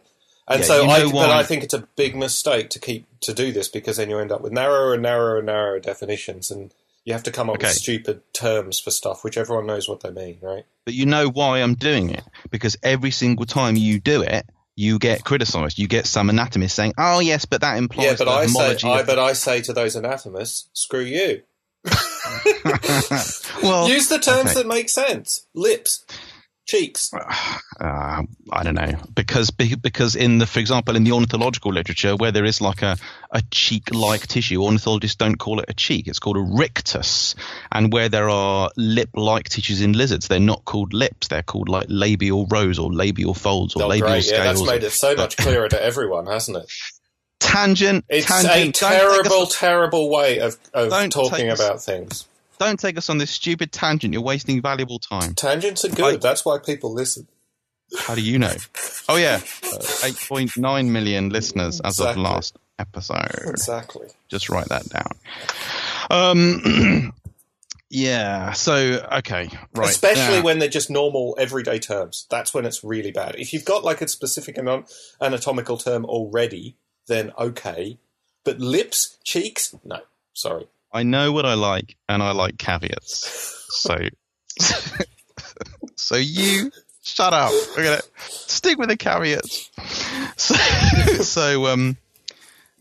And 0.49 0.61
Yeah, 0.61 0.67
so, 0.67 0.83
you 0.85 0.91
I, 0.91 0.99
know 1.03 1.11
but 1.11 1.31
I 1.31 1.43
think 1.43 1.65
it's 1.65 1.75
a 1.75 1.89
big 1.97 2.15
mistake 2.15 2.71
to 2.71 2.79
keep 2.79 3.05
to 3.23 3.35
do 3.35 3.51
this 3.51 3.69
because 3.69 3.97
then 3.97 4.09
you 4.11 4.19
end 4.21 4.31
up 4.31 4.43
with 4.43 4.53
narrower 4.53 4.95
and 4.95 5.03
narrower 5.03 5.39
and 5.39 5.47
narrower 5.47 5.81
definitions, 5.81 6.53
and 6.53 6.73
you 7.07 7.15
have 7.15 7.23
to 7.23 7.31
come 7.31 7.49
up 7.49 7.57
Okay. 7.57 7.69
with 7.69 7.77
stupid 7.77 8.21
terms 8.35 8.79
for 8.81 8.91
stuff, 8.91 9.25
which 9.25 9.39
everyone 9.39 9.67
knows 9.67 9.89
what 9.89 10.01
they 10.01 10.11
mean, 10.11 10.39
right? 10.43 10.65
But 10.85 10.93
you 10.93 11.07
know 11.07 11.29
why 11.29 11.63
I'm 11.63 11.75
doing 11.75 12.11
it 12.11 12.25
because 12.51 12.77
every 12.83 13.13
single 13.13 13.47
time 13.47 13.77
you 13.77 13.99
do 14.01 14.21
it, 14.23 14.45
you 14.75 14.99
get 14.99 15.25
criticised. 15.25 15.79
You 15.79 15.87
get 15.89 16.07
some 16.07 16.29
anatomist 16.29 16.75
saying, 16.75 16.93
"Oh 16.99 17.21
yes, 17.21 17.47
but 17.47 17.63
that 17.63 17.79
implies 17.79 18.05
yeah, 18.05 18.15
but 18.19 18.29
I 18.29 18.47
say, 18.47 18.77
I, 18.89 19.03
but 19.05 19.19
I 19.19 19.33
say 19.33 19.63
to 19.63 19.73
those 19.73 19.97
anatomists, 19.97 20.69
screw 20.75 21.01
you. 21.01 21.43
well, 23.63 23.89
Use 23.89 24.09
the 24.09 24.19
terms 24.21 24.51
okay. 24.51 24.55
that 24.55 24.67
make 24.67 24.89
sense. 24.89 25.47
Lips, 25.55 26.05
cheeks. 26.67 27.11
uh, 27.15 28.23
I 28.53 28.63
don't 28.63 28.75
know 28.75 28.93
because 29.15 29.51
because 29.51 30.17
in 30.17 30.39
the 30.39 30.47
for 30.47 30.59
example 30.59 30.97
in 30.97 31.05
the 31.05 31.13
ornithological 31.13 31.73
literature 31.73 32.17
where 32.17 32.33
there 32.33 32.45
is 32.45 32.61
like 32.61 32.83
a, 32.83 32.97
a 33.31 33.43
cheek 33.51 33.95
like 33.95 34.27
tissue 34.27 34.63
ornithologists 34.63 35.17
don't 35.17 35.37
call 35.37 35.61
it 35.61 35.67
a 35.69 35.75
cheek 35.75 36.09
it's 36.09 36.19
called 36.19 36.37
a 36.37 36.41
rictus 36.41 37.35
and 37.71 37.93
where 37.93 38.09
there 38.09 38.29
are 38.29 38.71
lip 38.77 39.11
like 39.15 39.49
tissues 39.49 39.81
in 39.81 39.93
lizards 39.93 40.29
they're 40.29 40.41
not 40.41 40.65
called 40.65 40.93
lips 40.93 41.29
they're 41.29 41.43
called 41.43 41.69
like 41.69 41.87
labial 41.89 42.47
rows 42.47 42.79
or 42.79 42.93
labial 42.93 43.35
folds 43.35 43.77
or 43.77 43.85
Oh, 43.85 43.87
labial 43.89 44.09
great. 44.11 44.25
scales 44.25 44.39
Yeah, 44.39 44.45
that's 44.53 44.67
made 44.67 44.83
it 44.83 44.91
so 44.91 45.15
much 45.15 45.37
clearer 45.37 45.69
to 45.69 45.81
everyone, 45.83 46.27
hasn't 46.27 46.57
it? 46.57 46.73
tangent 47.39 48.05
It's 48.09 48.27
tangent 48.27 48.77
a 48.77 48.79
terrible, 48.81 49.47
terrible 49.47 50.11
way 50.11 50.39
of, 50.41 50.57
of 50.75 50.91
talking 51.11 51.51
about 51.51 51.83
things. 51.83 52.27
Don't 52.59 52.79
take 52.81 52.97
us 52.99 53.09
on 53.11 53.19
this 53.19 53.31
stupid 53.31 53.73
tangent 53.73 54.13
you're 54.13 54.23
wasting 54.23 54.61
valuable 54.63 54.99
time 54.99 55.35
Tangents 55.35 55.85
are 55.85 55.89
good. 55.91 56.15
I- 56.15 56.17
That's 56.17 56.45
why 56.45 56.59
people 56.59 56.93
listen. 56.93 57.29
how 57.99 58.15
do 58.15 58.23
you 58.23 58.39
know 58.39 58.55
oh 59.09 59.17
yeah 59.17 59.37
uh, 59.65 59.79
8.9 60.09 60.89
million 60.91 61.29
listeners 61.31 61.81
as 61.81 61.99
Exactly. 61.99 62.11
of 62.23 62.31
last 62.31 62.57
episode 62.79 63.31
Exactly. 63.47 64.09
just 64.29 64.49
write 64.51 64.69
that 64.69 64.89
down. 64.89 65.13
Um, 66.11 67.13
yeah. 67.91 68.53
So 68.53 69.07
okay, 69.13 69.49
right. 69.75 69.89
Especially 69.89 70.37
yeah. 70.37 70.43
when 70.43 70.59
they're 70.59 70.69
just 70.69 70.91
normal, 70.91 71.35
everyday 71.39 71.79
terms. 71.79 72.27
That's 72.31 72.53
when 72.55 72.65
it's 72.65 72.85
really 72.85 73.11
bad. 73.13 73.35
If 73.39 73.53
you've 73.53 73.65
got 73.65 73.83
like 73.85 74.01
a 74.03 74.09
specific 74.09 74.59
anatomical 75.21 75.77
term 75.79 76.05
already, 76.05 76.77
then 77.09 77.33
okay. 77.39 77.99
But 78.45 78.61
lips, 78.61 79.19
cheeks, 79.25 79.75
no. 79.85 80.01
Sorry. 80.33 80.69
I 80.97 81.03
know 81.03 81.31
what 81.31 81.45
I 81.45 81.53
like, 81.53 81.95
and 82.09 82.23
I 82.23 82.31
like 82.33 82.57
caveats. 82.57 83.67
So, 83.69 83.99
so 85.95 86.17
you 86.17 86.73
shut 87.03 87.35
up. 87.35 87.53
We're 87.77 87.85
gonna 87.85 88.03
stick 88.19 88.79
with 88.79 88.89
the 88.89 88.97
caveats. 88.97 89.71
So, 90.39 90.55
so 91.23 91.67
um, 91.67 91.99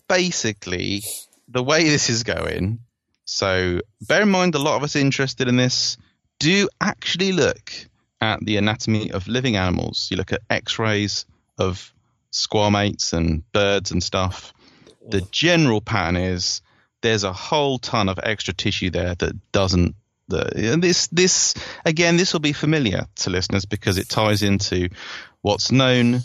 basically, 0.08 1.04
the 1.50 1.62
way 1.62 1.84
this 1.90 2.10
is 2.10 2.24
going. 2.24 2.80
So, 3.26 3.82
bear 4.00 4.22
in 4.22 4.30
mind, 4.30 4.56
a 4.56 4.60
lot 4.60 4.78
of 4.78 4.84
us 4.84 4.96
interested 4.96 5.50
in 5.50 5.58
this 5.58 5.98
do 6.40 6.70
actually 6.80 7.34
look 7.34 7.70
at 8.22 8.40
the 8.46 8.56
anatomy 8.56 9.12
of 9.12 9.28
living 9.28 9.58
animals. 9.58 10.08
You 10.10 10.16
look 10.16 10.32
at 10.32 10.40
X-rays 10.50 11.26
of 11.58 11.94
squamates 12.32 13.12
and 13.12 13.44
birds 13.52 13.92
and 13.92 14.02
stuff. 14.02 14.54
The 15.06 15.20
general 15.32 15.82
pattern 15.82 16.16
is 16.16 16.62
there's 17.06 17.24
a 17.24 17.34
whole 17.34 17.78
ton 17.78 18.10
of 18.10 18.20
extra 18.22 18.52
tissue 18.52 18.90
there 18.90 19.14
that 19.14 19.52
doesn't. 19.52 19.96
The, 20.28 20.74
and 20.74 20.84
this 20.84 21.06
this 21.08 21.54
again 21.86 22.18
this 22.18 22.34
will 22.34 22.40
be 22.40 22.52
familiar 22.52 23.06
to 23.18 23.30
listeners 23.30 23.66
because 23.66 24.00
it 24.00 24.10
ties 24.10 24.42
into 24.42 24.90
what's 25.44 25.72
known 25.72 26.22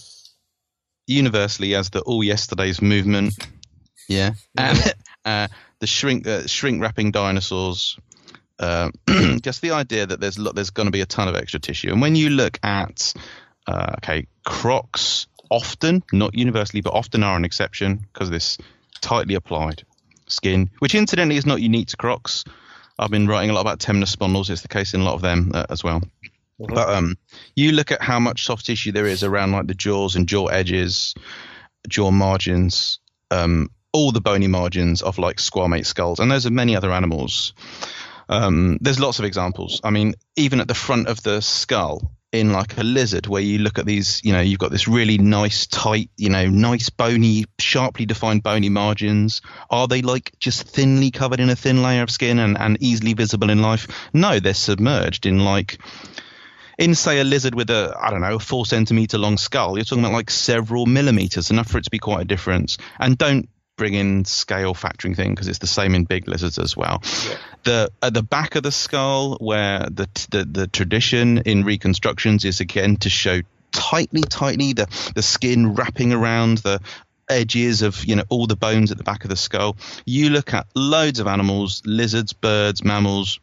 universally 1.06 1.74
as 1.74 1.90
the 1.90 2.00
all 2.00 2.24
yesterdays 2.24 2.80
movement. 2.80 3.34
Yeah, 4.08 4.32
and 4.56 4.94
uh, 5.26 5.48
the 5.80 5.86
shrink 5.86 6.26
uh, 6.26 6.46
shrink 6.46 6.80
wrapping 6.80 7.10
dinosaurs. 7.10 7.98
Uh, 8.58 8.90
just 9.42 9.60
the 9.60 9.72
idea 9.72 10.06
that 10.06 10.18
there's 10.18 10.38
lo- 10.38 10.52
there's 10.52 10.70
going 10.70 10.86
to 10.86 10.92
be 10.92 11.02
a 11.02 11.06
ton 11.06 11.28
of 11.28 11.34
extra 11.34 11.60
tissue, 11.60 11.92
and 11.92 12.00
when 12.00 12.16
you 12.16 12.30
look 12.30 12.58
at 12.62 13.12
uh, 13.66 13.96
okay 13.98 14.26
crocs, 14.46 15.26
often 15.50 16.02
not 16.10 16.34
universally, 16.34 16.80
but 16.80 16.94
often 16.94 17.22
are 17.22 17.36
an 17.36 17.44
exception 17.44 17.96
because 17.96 18.30
this 18.30 18.56
tightly 19.02 19.34
applied 19.34 19.84
skin, 20.30 20.70
which 20.78 20.94
incidentally 20.94 21.36
is 21.36 21.46
not 21.46 21.60
unique 21.60 21.88
to 21.88 21.96
crocs. 21.96 22.44
I've 22.98 23.10
been 23.10 23.26
writing 23.26 23.50
a 23.50 23.52
lot 23.52 23.62
about 23.62 23.78
temnospondyls. 23.78 24.50
It's 24.50 24.62
the 24.62 24.68
case 24.68 24.94
in 24.94 25.00
a 25.00 25.04
lot 25.04 25.14
of 25.14 25.22
them 25.22 25.52
uh, 25.54 25.66
as 25.70 25.82
well. 25.82 26.00
Mhm. 26.60 26.74
But 26.74 26.88
um, 26.90 27.16
you 27.56 27.72
look 27.72 27.90
at 27.90 28.02
how 28.02 28.20
much 28.20 28.44
soft 28.44 28.66
tissue 28.66 28.92
there 28.92 29.06
is 29.06 29.24
around 29.24 29.52
like 29.52 29.66
the 29.66 29.74
jaws 29.74 30.16
and 30.16 30.28
jaw 30.28 30.46
edges, 30.46 31.14
jaw 31.88 32.10
margins, 32.10 32.98
um, 33.30 33.70
all 33.92 34.12
the 34.12 34.20
bony 34.20 34.46
margins 34.46 35.02
of 35.02 35.18
like 35.18 35.38
squamate 35.38 35.86
skulls, 35.86 36.20
and 36.20 36.30
those 36.30 36.46
are 36.46 36.50
many 36.50 36.76
other 36.76 36.92
animals. 36.92 37.54
Um, 38.28 38.78
there's 38.80 39.00
lots 39.00 39.18
of 39.18 39.24
examples. 39.24 39.80
I 39.82 39.90
mean, 39.90 40.14
even 40.36 40.60
at 40.60 40.68
the 40.68 40.74
front 40.74 41.08
of 41.08 41.22
the 41.22 41.40
skull 41.40 42.12
in 42.32 42.52
like 42.52 42.78
a 42.78 42.84
lizard, 42.84 43.26
where 43.26 43.42
you 43.42 43.58
look 43.58 43.78
at 43.78 43.86
these, 43.86 44.20
you 44.24 44.32
know, 44.32 44.40
you've 44.40 44.58
got 44.58 44.70
this 44.70 44.86
really 44.86 45.18
nice, 45.18 45.66
tight, 45.66 46.10
you 46.16 46.30
know, 46.30 46.48
nice 46.48 46.88
bony, 46.88 47.44
sharply 47.58 48.06
defined 48.06 48.42
bony 48.42 48.68
margins. 48.68 49.42
Are 49.68 49.88
they 49.88 50.02
like 50.02 50.32
just 50.38 50.62
thinly 50.62 51.10
covered 51.10 51.40
in 51.40 51.50
a 51.50 51.56
thin 51.56 51.82
layer 51.82 52.02
of 52.02 52.10
skin 52.10 52.38
and, 52.38 52.56
and 52.56 52.76
easily 52.80 53.14
visible 53.14 53.50
in 53.50 53.62
life? 53.62 53.88
No, 54.12 54.38
they're 54.38 54.54
submerged 54.54 55.26
in 55.26 55.44
like 55.44 55.78
in 56.78 56.94
say 56.94 57.20
a 57.20 57.24
lizard 57.24 57.54
with 57.54 57.68
a 57.68 57.94
I 58.00 58.10
don't 58.10 58.22
know 58.22 58.36
a 58.36 58.38
four 58.38 58.64
centimeter 58.64 59.18
long 59.18 59.36
skull, 59.36 59.76
you're 59.76 59.84
talking 59.84 60.04
about 60.04 60.14
like 60.14 60.30
several 60.30 60.86
millimeters, 60.86 61.50
enough 61.50 61.68
for 61.68 61.78
it 61.78 61.84
to 61.84 61.90
be 61.90 61.98
quite 61.98 62.22
a 62.22 62.24
difference. 62.24 62.78
And 62.98 63.18
don't 63.18 63.48
bring 63.80 63.94
in 63.94 64.26
scale 64.26 64.74
factoring 64.74 65.16
thing 65.16 65.30
because 65.30 65.48
it's 65.48 65.58
the 65.58 65.66
same 65.66 65.94
in 65.94 66.04
big 66.04 66.28
lizards 66.28 66.58
as 66.58 66.76
well. 66.76 67.02
Yeah. 67.26 67.36
The 67.64 67.90
at 68.02 68.12
the 68.12 68.22
back 68.22 68.54
of 68.54 68.62
the 68.62 68.70
skull, 68.70 69.38
where 69.40 69.80
the 69.80 70.06
the, 70.30 70.44
the 70.44 70.66
tradition 70.66 71.38
in 71.38 71.64
reconstructions 71.64 72.44
is 72.44 72.60
again 72.60 72.96
to 72.98 73.08
show 73.08 73.40
tightly, 73.72 74.20
tightly 74.20 74.74
the 74.74 74.86
the 75.14 75.22
skin 75.22 75.72
wrapping 75.72 76.12
around 76.12 76.58
the 76.58 76.82
edges 77.30 77.80
of 77.80 78.04
you 78.04 78.16
know 78.16 78.24
all 78.28 78.46
the 78.46 78.54
bones 78.54 78.90
at 78.90 78.98
the 78.98 79.04
back 79.04 79.24
of 79.24 79.30
the 79.30 79.36
skull. 79.36 79.78
You 80.04 80.28
look 80.28 80.52
at 80.52 80.66
loads 80.74 81.18
of 81.18 81.26
animals, 81.26 81.80
lizards, 81.86 82.34
birds, 82.34 82.84
mammals, 82.84 83.40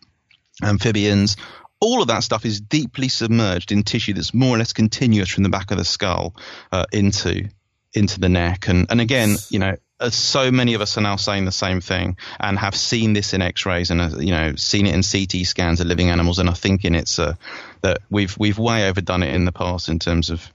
amphibians. 0.61 1.35
All 1.79 2.03
of 2.03 2.09
that 2.09 2.23
stuff 2.23 2.45
is 2.45 2.61
deeply 2.61 3.07
submerged 3.07 3.71
in 3.71 3.81
tissue 3.81 4.13
that's 4.13 4.35
more 4.35 4.55
or 4.55 4.59
less 4.59 4.73
continuous 4.73 5.29
from 5.29 5.43
the 5.43 5.49
back 5.49 5.71
of 5.71 5.77
the 5.77 5.85
skull 5.85 6.35
uh, 6.71 6.85
into 6.93 7.49
into 7.93 8.19
the 8.19 8.29
neck. 8.29 8.67
And 8.67 8.85
and 8.91 9.01
again, 9.01 9.35
you 9.49 9.57
know, 9.57 9.75
so 10.09 10.51
many 10.51 10.73
of 10.73 10.81
us 10.81 10.97
are 10.97 11.01
now 11.01 11.15
saying 11.15 11.45
the 11.45 11.51
same 11.51 11.81
thing 11.81 12.17
and 12.39 12.59
have 12.59 12.75
seen 12.75 13.13
this 13.13 13.33
in 13.33 13.41
X-rays 13.41 13.89
and 13.89 14.01
uh, 14.01 14.09
you 14.19 14.31
know 14.31 14.55
seen 14.55 14.85
it 14.85 14.93
in 14.93 15.01
CT 15.01 15.45
scans 15.45 15.81
of 15.81 15.87
living 15.87 16.09
animals 16.09 16.39
and 16.39 16.49
are 16.49 16.55
thinking 16.55 16.93
it's 16.95 17.19
uh, 17.19 17.35
that 17.81 17.99
we've 18.09 18.37
we've 18.37 18.59
way 18.59 18.87
overdone 18.87 19.23
it 19.23 19.33
in 19.33 19.45
the 19.45 19.51
past 19.51 19.89
in 19.89 19.99
terms 19.99 20.29
of 20.29 20.51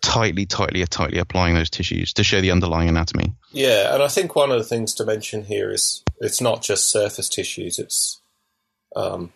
tightly, 0.00 0.46
tightly, 0.46 0.84
tightly 0.86 1.18
applying 1.18 1.54
those 1.54 1.70
tissues 1.70 2.12
to 2.14 2.24
show 2.24 2.40
the 2.40 2.50
underlying 2.50 2.88
anatomy. 2.88 3.32
Yeah, 3.52 3.94
and 3.94 4.02
I 4.02 4.08
think 4.08 4.34
one 4.34 4.50
of 4.50 4.58
the 4.58 4.64
things 4.64 4.94
to 4.94 5.04
mention 5.04 5.44
here 5.44 5.70
is 5.70 6.02
it's 6.18 6.40
not 6.40 6.62
just 6.62 6.90
surface 6.90 7.28
tissues; 7.28 7.78
it's 7.78 8.20
um, 8.96 9.32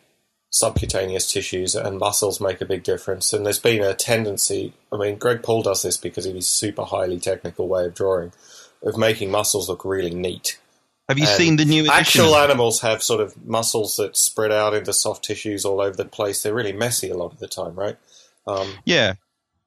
subcutaneous 0.50 1.30
tissues, 1.30 1.74
and 1.74 1.98
muscles 1.98 2.40
make 2.40 2.60
a 2.60 2.66
big 2.66 2.82
difference. 2.82 3.32
And 3.32 3.44
there's 3.44 3.58
been 3.58 3.82
a 3.82 3.94
tendency. 3.94 4.72
I 4.92 4.96
mean, 4.96 5.18
Greg 5.18 5.42
Paul 5.42 5.62
does 5.62 5.82
this 5.82 5.96
because 5.96 6.26
of 6.26 6.34
his 6.34 6.48
super 6.48 6.84
highly 6.84 7.18
technical 7.18 7.68
way 7.68 7.84
of 7.84 7.94
drawing, 7.94 8.32
of 8.84 8.96
making 8.96 9.30
muscles 9.30 9.68
look 9.68 9.84
really 9.84 10.14
neat. 10.14 10.58
Have 11.08 11.18
you 11.18 11.26
And 11.26 11.36
seen 11.36 11.56
the 11.56 11.64
new? 11.64 11.88
Actual 11.90 12.36
animals 12.36 12.80
have 12.80 13.02
sort 13.02 13.20
of 13.20 13.44
muscles 13.44 13.96
that 13.96 14.16
spread 14.16 14.52
out 14.52 14.72
into 14.74 14.92
soft 14.92 15.24
tissues 15.24 15.64
all 15.64 15.80
over 15.80 15.96
the 15.96 16.04
place. 16.04 16.42
They're 16.42 16.54
really 16.54 16.72
messy 16.72 17.10
a 17.10 17.16
lot 17.16 17.32
of 17.32 17.38
the 17.38 17.48
time, 17.48 17.74
right? 17.74 17.96
Um, 18.46 18.74
Yeah, 18.86 19.14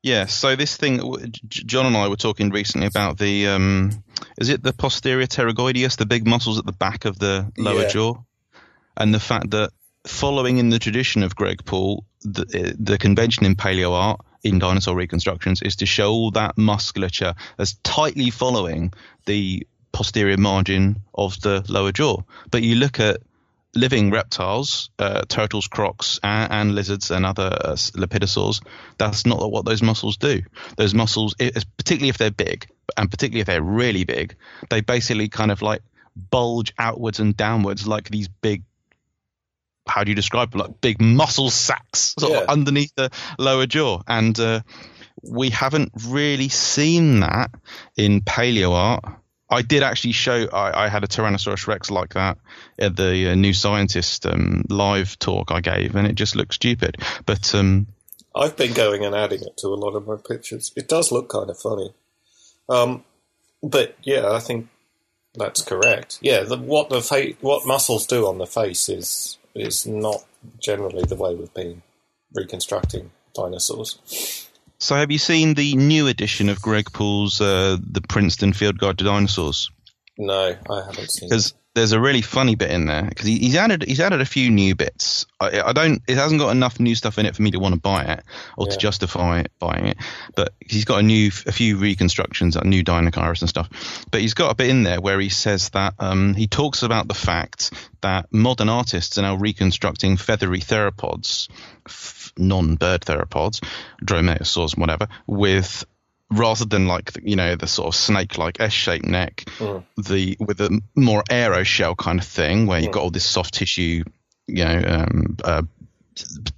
yeah. 0.02 0.26
So 0.26 0.56
this 0.56 0.78
thing, 0.78 1.00
John 1.48 1.86
and 1.86 1.96
I 1.98 2.08
were 2.08 2.16
talking 2.16 2.50
recently 2.50 2.88
about 2.88 3.18
the, 3.20 3.48
um, 3.48 4.04
is 4.40 4.50
it 4.50 4.64
the 4.64 4.74
posterior 4.74 5.28
pterygoideus, 5.28 5.98
the 5.98 6.06
big 6.08 6.26
muscles 6.26 6.58
at 6.58 6.66
the 6.66 6.72
back 6.72 7.06
of 7.06 7.20
the 7.20 7.52
lower 7.58 7.82
Yeah. 7.82 7.88
jaw? 7.88 8.14
and 9.00 9.14
the 9.14 9.20
fact 9.20 9.52
that 9.52 9.70
following 10.08 10.58
in 10.58 10.70
the 10.70 10.80
tradition 10.80 11.22
of 11.22 11.36
Greg 11.36 11.64
Paul, 11.66 12.04
the, 12.24 12.76
the 12.80 12.98
convention 12.98 13.46
in 13.46 13.56
paleo 13.56 13.92
art 13.92 14.22
in 14.44 14.60
dinosaur 14.60 14.96
reconstructions 14.96 15.62
is 15.62 15.78
to 15.78 15.86
show 15.86 16.30
that 16.32 16.58
musculature 16.58 17.36
as 17.58 17.76
tightly 17.84 18.30
following 18.30 18.94
the 19.26 19.66
posterior 19.92 20.38
margin 20.38 21.02
of 21.14 21.40
the 21.42 21.66
lower 21.68 21.92
jaw. 21.92 22.22
But 22.52 22.64
you 22.64 22.76
look 22.76 23.00
at 23.00 23.22
living 23.76 24.12
reptiles, 24.12 24.90
uh, 25.00 25.24
turtles, 25.28 25.68
crocs, 25.68 26.20
and, 26.24 26.52
and, 26.52 26.76
lizards 26.76 27.12
and 27.12 27.26
other 27.26 27.50
uh, 27.54 27.74
lepidosaurs, 27.74 28.62
that's 28.98 29.26
not 29.26 29.52
what 29.52 29.66
those 29.66 29.82
muscles 29.82 30.18
do. 30.18 30.42
Those 30.78 30.94
muscles, 30.94 31.36
particularly 31.36 32.10
if 32.10 32.18
they're 32.18 32.32
big, 32.32 32.68
and 32.96 33.10
particularly 33.10 33.42
if 33.42 33.48
they're 33.48 33.62
really 33.62 34.04
big, 34.04 34.36
they 34.70 34.82
basically 34.82 35.30
kind 35.30 35.52
of 35.52 35.62
like 35.62 35.82
bulge 36.16 36.74
outwards 36.80 37.20
and 37.20 37.38
downwards 37.38 37.88
like 37.88 38.10
these 38.10 38.28
big 38.28 38.64
how 39.88 40.04
do 40.04 40.12
you 40.12 40.16
describe 40.16 40.56
like 40.56 40.82
big 40.82 41.02
muscle 41.02 41.50
sacks 41.50 42.16
sort 42.18 42.34
yeah. 42.34 42.40
of 42.40 42.50
underneath 42.50 42.94
the 42.96 43.10
lower 43.38 43.66
jaw 43.66 44.02
and 44.08 44.40
uh, 44.40 44.62
we 45.24 45.50
haven't 45.50 45.92
really 46.08 46.50
seen 46.50 47.22
that 47.22 47.52
in 47.96 48.22
paleo 48.22 48.72
art 48.72 49.04
I 49.50 49.62
did 49.62 49.82
actually 49.82 50.12
show. 50.12 50.48
I, 50.52 50.86
I, 50.86 50.90
had 50.90 51.04
a 51.04 51.08
Tyrannosaurus 51.08 51.68
Rex 51.68 51.90
like 51.90 52.16
that 52.16 52.38
at 52.78 52.98
the 52.98 53.32
uh, 53.32 53.36
New 53.36 53.54
Scientist 53.54 54.26
um, 54.26 54.66
live 54.70 55.18
talk 55.20 55.52
I 55.52 55.62
gave, 55.62 55.96
and 55.96 56.06
it 56.06 56.16
just 56.16 56.36
looks 56.36 56.56
stupid. 56.56 56.98
But 57.26 57.56
um, 57.56 57.88
I've 58.36 58.58
been 58.58 58.74
going 58.74 59.06
and 59.06 59.16
adding 59.16 59.42
it 59.42 59.58
to 59.58 59.68
a 59.68 59.76
lot 59.76 59.96
of 59.96 60.06
my 60.06 60.18
pictures. 60.18 60.74
It 60.76 60.88
does 60.90 61.12
look 61.12 61.30
kind 61.30 61.50
of 61.50 61.58
funny. 61.58 61.94
Um, 62.68 63.06
but 63.64 63.96
yeah, 64.04 64.32
I 64.32 64.40
think 64.40 64.68
that's 65.34 65.62
correct. 65.62 66.20
Yeah, 66.22 66.44
the, 66.44 66.58
what 66.58 66.90
the 66.90 67.02
fa- 67.02 67.34
what 67.40 67.66
muscles 67.66 68.06
do 68.06 68.28
on 68.28 68.40
the 68.40 68.48
face 68.48 68.90
is 68.90 69.38
is 69.60 69.86
not 69.86 70.24
generally 70.60 71.04
the 71.04 71.16
way 71.16 71.36
we've 71.36 71.54
been 71.54 71.82
reconstructing 72.34 73.12
dinosaurs. 73.34 74.48
So, 74.80 74.96
have 74.96 75.12
you 75.12 75.18
seen 75.18 75.56
the 75.56 75.76
new 75.76 76.08
edition 76.08 76.50
of 76.50 76.62
Greg 76.62 76.92
Paul's 76.94 77.42
uh, 77.42 77.78
"The 77.82 78.02
Princeton 78.02 78.54
Field 78.54 78.78
Guide 78.78 78.98
to 79.00 79.04
Dinosaurs"? 79.04 79.72
No, 80.18 80.56
I 80.70 80.86
haven't 80.86 81.12
seen. 81.12 81.30
Because 81.30 81.54
there's 81.78 81.92
a 81.92 82.00
really 82.00 82.24
funny 82.24 82.56
bit 82.56 82.72
in 82.72 82.88
there 82.88 83.04
because 83.04 83.28
he, 83.28 83.38
he's 83.38 83.56
added 83.56 83.84
he's 83.84 84.00
added 84.00 84.20
a 84.20 84.26
few 84.26 84.50
new 84.50 84.74
bits. 84.74 85.28
I, 85.40 85.62
I, 85.62 85.74
don't 85.74 86.02
it 86.08 86.16
hasn't 86.18 86.42
got 86.42 86.50
enough 86.50 86.80
new 86.80 86.96
stuff 86.96 87.20
in 87.20 87.28
it 87.28 87.36
for 87.36 87.44
me 87.44 87.52
to 87.52 87.60
want 87.60 87.76
to 87.76 87.80
buy 87.80 88.04
it 88.04 88.24
or 88.58 88.66
yeah. 88.66 88.74
to 88.74 88.78
justify 88.80 89.44
buying 89.60 89.86
it. 89.86 89.98
But 90.36 90.54
he's 90.60 90.86
got 90.86 91.00
a 91.00 91.04
new 91.04 91.28
a 91.46 91.52
few 91.52 91.78
reconstructions, 91.78 92.56
like 92.56 92.66
new 92.66 92.84
Dinocaris 92.84 93.42
and 93.42 93.50
stuff. 93.50 93.70
But 94.10 94.22
he's 94.22 94.34
got 94.34 94.52
a 94.52 94.56
bit 94.56 94.70
in 94.70 94.84
there 94.84 95.00
where 95.00 95.20
he 95.20 95.30
says 95.30 95.70
that 95.70 95.94
um, 96.00 96.34
he 96.34 96.48
talks 96.48 96.82
about 96.82 97.08
the 97.08 97.14
fact 97.14 97.72
that 98.02 98.34
modern 98.34 98.70
artists 98.70 99.20
are 99.20 99.22
now 99.22 99.36
reconstructing 99.36 100.18
feathery 100.18 100.62
theropods 100.62 101.48
non-bird 102.38 103.02
theropods, 103.02 103.64
dromaeosaurs, 104.04 104.78
whatever, 104.78 105.08
with 105.26 105.86
rather 106.30 106.66
than 106.66 106.88
like 106.88 107.14
the, 107.14 107.30
you 107.30 107.36
know 107.36 107.56
the 107.56 107.68
sort 107.68 107.88
of 107.88 107.96
snake-like 107.96 108.60
S-shaped 108.60 109.06
neck, 109.06 109.46
mm. 109.58 109.84
the 109.98 110.38
with 110.40 110.62
a 110.62 110.82
more 110.96 111.24
aeroshell 111.30 111.96
kind 111.96 112.20
of 112.20 112.26
thing 112.26 112.68
where 112.68 112.80
you've 112.80 112.90
mm. 112.90 112.94
got 112.94 113.04
all 113.04 113.12
this 113.12 113.26
soft 113.26 113.54
tissue, 113.54 114.04
you 114.48 114.66
know, 114.66 114.84
um, 114.86 115.38
uh, 115.44 115.62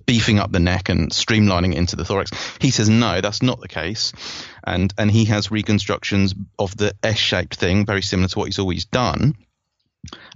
beefing 0.05 0.39
up 0.39 0.51
the 0.51 0.59
neck 0.59 0.89
and 0.89 1.11
streamlining 1.11 1.73
it 1.73 1.77
into 1.77 1.95
the 1.95 2.05
thorax. 2.05 2.31
He 2.59 2.71
says 2.71 2.89
no, 2.89 3.21
that's 3.21 3.41
not 3.41 3.59
the 3.59 3.67
case, 3.67 4.13
and 4.63 4.93
and 4.97 5.11
he 5.11 5.25
has 5.25 5.51
reconstructions 5.51 6.33
of 6.57 6.75
the 6.75 6.93
S-shaped 7.03 7.55
thing, 7.55 7.85
very 7.85 8.01
similar 8.01 8.29
to 8.29 8.39
what 8.39 8.45
he's 8.45 8.59
always 8.59 8.85
done. 8.85 9.35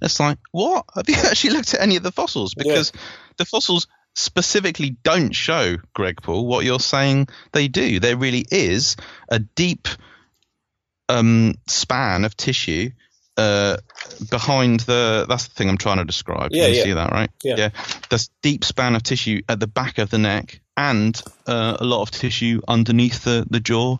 It's 0.01 0.19
like, 0.19 0.37
what? 0.51 0.85
Have 0.93 1.09
you 1.09 1.15
actually 1.23 1.51
looked 1.51 1.73
at 1.73 1.81
any 1.81 1.95
of 1.95 2.03
the 2.03 2.11
fossils? 2.11 2.53
Because 2.53 2.91
yeah. 2.93 3.01
the 3.37 3.45
fossils 3.45 3.87
specifically 4.15 4.91
don't 5.04 5.34
show 5.34 5.78
Greg 5.93 6.21
Paul 6.21 6.45
what 6.45 6.65
you're 6.65 6.80
saying 6.80 7.28
they 7.52 7.67
do. 7.67 7.99
There 7.99 8.17
really 8.17 8.45
is 8.49 8.95
a 9.30 9.39
deep 9.39 9.88
um, 11.10 11.56
span 11.67 12.26
of 12.26 12.36
tissue 12.38 12.91
uh, 13.38 13.78
behind 14.30 14.82
the. 14.82 15.26
That's 15.28 15.47
the 15.47 15.56
thing 15.56 15.69
I'm 15.69 15.78
trying 15.78 15.97
to 15.97 16.06
describe. 16.06 16.52
Yeah, 16.52 16.67
you 16.67 16.76
yeah. 16.76 16.84
see 16.84 16.93
that, 16.93 17.12
right? 17.12 17.30
Yeah. 17.43 17.56
yeah. 17.58 17.69
This 18.10 18.30
deep 18.41 18.63
span 18.63 18.95
of 18.95 19.04
tissue 19.04 19.41
at 19.49 19.60
the 19.60 19.67
back 19.67 19.97
of 19.97 20.10
the 20.10 20.19
neck 20.19 20.62
and 20.78 21.19
uh, 21.47 21.78
a 21.80 21.84
lot 21.84 22.02
of 22.02 22.12
tissue 22.12 22.62
underneath 22.67 23.23
the, 23.23 23.45
the 23.49 23.60
jaw, 23.60 23.97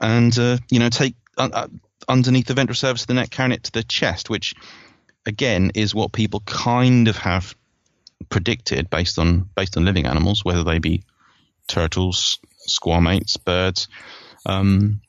and 0.00 0.36
uh, 0.38 0.58
you 0.70 0.78
know, 0.78 0.88
take 0.88 1.16
uh, 1.36 1.48
uh, 1.52 1.68
underneath 2.08 2.46
the 2.46 2.54
ventral 2.54 2.76
surface 2.76 3.02
of 3.02 3.08
the 3.08 3.14
neck, 3.14 3.30
carrying 3.30 3.52
it 3.52 3.64
to 3.64 3.72
the 3.72 3.82
chest, 3.82 4.30
which 4.30 4.54
again 5.26 5.72
is 5.74 5.94
what 5.94 6.12
people 6.12 6.40
kind 6.46 7.08
of 7.08 7.16
have 7.16 7.54
predicted 8.28 8.90
based 8.90 9.18
on 9.18 9.48
based 9.54 9.76
on 9.76 9.84
living 9.84 10.06
animals, 10.06 10.44
whether 10.44 10.64
they 10.64 10.78
be 10.78 11.02
turtles, 11.66 12.38
squamates, 12.68 13.42
birds. 13.42 13.88
Um, 14.46 15.00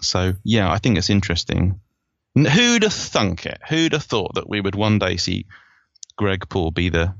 so 0.00 0.34
yeah, 0.44 0.70
I 0.70 0.78
think 0.78 0.98
it's 0.98 1.10
interesting. 1.10 1.80
Who'd 2.34 2.82
have 2.82 2.92
thunk 2.92 3.46
it? 3.46 3.60
Who'd 3.68 3.92
have 3.92 4.04
thought 4.04 4.34
that 4.34 4.48
we 4.48 4.60
would 4.60 4.74
one 4.74 4.98
day 4.98 5.16
see 5.16 5.46
Greg 6.16 6.48
Paul 6.48 6.70
be 6.70 6.88
the 6.88 7.14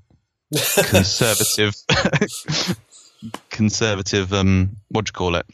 conservative, 0.53 1.75
conservative, 3.51 4.33
um, 4.33 4.77
what 4.89 5.05
do 5.05 5.11
you 5.11 5.13
call 5.13 5.37
it? 5.37 5.47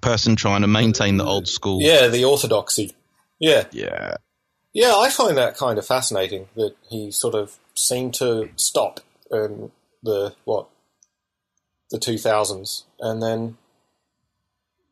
Person 0.00 0.36
trying 0.36 0.62
to 0.62 0.68
maintain 0.68 1.16
the 1.16 1.24
old 1.24 1.46
school. 1.48 1.80
Yeah, 1.80 2.08
the 2.08 2.24
orthodoxy. 2.24 2.94
Yeah. 3.38 3.64
Yeah. 3.72 4.16
Yeah, 4.72 4.94
I 4.96 5.10
find 5.10 5.36
that 5.36 5.56
kind 5.56 5.78
of 5.78 5.86
fascinating 5.86 6.48
that 6.56 6.74
he 6.88 7.10
sort 7.10 7.34
of 7.34 7.58
seemed 7.74 8.14
to 8.14 8.50
stop 8.56 9.00
in 9.30 9.70
the 10.02 10.34
what 10.44 10.68
the 11.90 11.98
two 11.98 12.18
thousands, 12.18 12.84
and 13.00 13.22
then 13.22 13.56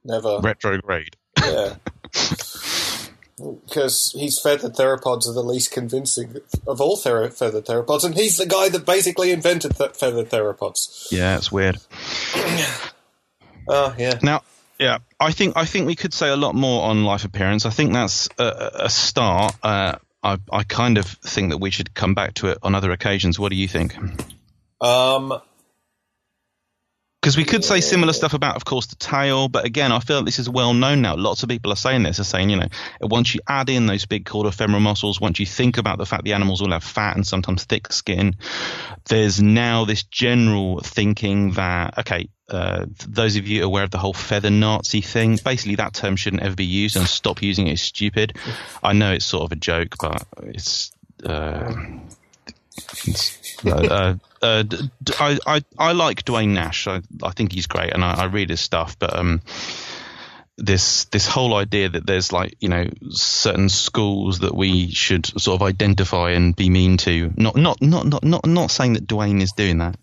never 0.05 0.39
retrograde. 0.41 1.17
Yeah. 1.39 1.77
because 3.67 4.13
he's 4.19 4.39
feathered 4.39 4.75
theropods 4.75 5.27
are 5.29 5.33
the 5.33 5.43
least 5.43 5.71
convincing 5.71 6.37
of 6.67 6.81
all 6.81 6.97
ther- 6.97 7.31
feathered 7.31 7.67
theropods, 7.67 8.05
and 8.05 8.15
he's 8.15 8.37
the 8.37 8.47
guy 8.47 8.69
that 8.69 8.85
basically 8.85 9.31
invented 9.31 9.77
th- 9.77 9.93
feathered 9.93 10.31
theropods. 10.31 11.11
Yeah, 11.11 11.37
it's 11.37 11.51
weird. 11.51 11.79
oh 13.69 13.95
yeah. 13.99 14.19
Now, 14.23 14.43
yeah, 14.79 14.99
I 15.19 15.33
think 15.33 15.57
I 15.57 15.65
think 15.65 15.87
we 15.87 15.97
could 15.97 16.15
say 16.15 16.29
a 16.29 16.37
lot 16.37 16.55
more 16.55 16.85
on 16.85 17.05
life 17.05 17.25
appearance. 17.25 17.67
I 17.67 17.71
think 17.71 17.93
that's 17.93 18.29
a, 18.39 18.71
a 18.75 18.91
start. 18.91 19.55
Uh, 19.63 19.97
I, 20.23 20.39
I 20.53 20.65
kind 20.65 20.99
of 20.99 21.07
think 21.07 21.51
that 21.51 21.59
we 21.59 21.71
should 21.71 21.95
come 21.95 22.15
back 22.15 22.35
to 22.35 22.49
it 22.49 22.59
on 22.63 22.75
other 22.75 22.91
occasions. 22.91 23.39
What 23.39 23.51
do 23.51 23.57
you 23.57 23.69
think? 23.69 23.97
Um, 24.81 25.41
because 27.21 27.37
we 27.37 27.45
could 27.45 27.65
say 27.65 27.83
similar 27.83 28.15
stuff 28.15 28.33
about, 28.33 28.57
of 28.57 28.65
course, 28.65 28.87
the 28.87 28.97
tail, 28.97 29.49
but 29.49 29.67
again, 29.67 29.93
I 29.93 29.99
feel 30.01 30.17
like 30.17 30.25
this 30.25 30.39
is 30.39 30.49
well 30.49 30.73
known 30.73 31.03
now. 31.03 31.17
Lots 31.17 31.43
of 31.43 31.51
people 31.51 31.71
are 31.71 31.77
saying 31.77 32.03
this, 32.03 32.19
are 32.19 32.25
saying, 32.25 32.49
you 32.49 32.57
know, 32.57 32.69
once 33.03 33.35
you 33.35 33.41
add 33.47 33.69
in 33.69 33.85
those 33.87 34.07
big 34.07 34.25
caudifemoral 34.25 34.81
muscles, 34.81 35.21
once 35.21 35.39
you 35.39 35.45
think 35.45 35.77
about 35.77 35.99
the 35.99 36.07
fact 36.07 36.25
the 36.25 36.33
animals 36.33 36.63
will 36.63 36.73
have 36.73 36.83
fat 36.83 37.17
and 37.17 37.27
sometimes 37.27 37.65
thick 37.65 37.93
skin, 37.93 38.37
there's 39.11 39.43
now 39.43 39.85
this 39.85 40.05
general 40.05 40.81
thinking 40.81 41.53
that, 41.53 41.99
okay, 41.99 42.31
uh, 42.51 42.87
those 43.07 43.37
of 43.37 43.47
you 43.47 43.65
aware 43.65 43.85
of 43.85 43.91
the 43.91 43.99
whole 43.99 44.13
feather 44.13 44.51
Nazi 44.51 45.01
thing, 45.01 45.39
basically 45.43 45.77
that 45.77 45.95
term 45.95 46.17
shouldn't 46.17 46.43
ever 46.43 46.55
be 46.55 46.65
used 46.65 46.97
and 46.97 47.07
stop 47.07 47.43
using 47.43 47.67
it, 47.67 47.71
it 47.71 47.75
is 47.75 47.83
stupid. 47.83 48.37
I 48.83 48.93
know 48.93 49.13
it's 49.13 49.25
sort 49.25 49.45
of 49.45 49.53
a 49.53 49.57
joke, 49.57 49.97
but 50.01 50.27
it's. 50.43 50.93
Uh, 51.25 51.75
it's 53.05 53.65
uh, 53.65 54.17
uh, 54.43 54.65
I, 55.19 55.39
I, 55.47 55.65
I 55.79 55.93
like 55.93 56.25
Duane 56.25 56.55
Nash. 56.55 56.87
I, 56.87 57.03
I 57.23 57.31
think 57.31 57.53
he's 57.53 57.67
great, 57.67 57.93
and 57.93 58.03
I, 58.03 58.23
I 58.23 58.25
read 58.25 58.51
his 58.51 58.61
stuff. 58.61 58.99
But 58.99 59.15
um, 59.15 59.43
this 60.57 61.05
this 61.07 61.27
whole 61.27 61.55
idea 61.55 61.89
that 61.89 62.07
there's 62.07 62.33
like 62.33 62.57
you 62.61 62.69
know 62.69 62.87
certain 63.11 63.69
schools 63.69 64.41
that 64.41 64.55
we 64.55 64.91
should 64.91 65.27
sort 65.27 65.61
of 65.61 65.67
identify 65.67 66.31
and 66.31 66.57
be 66.57 66.71
mean 66.71 66.97
to. 66.99 67.33
Not 67.37 67.57
not 67.57 67.83
not 67.83 68.07
not 68.07 68.25
not 68.25 68.47
not 68.47 68.71
saying 68.71 68.95
that 68.95 69.07
Duane 69.07 69.43
is 69.43 69.53
doing 69.53 69.79
that, 69.79 69.97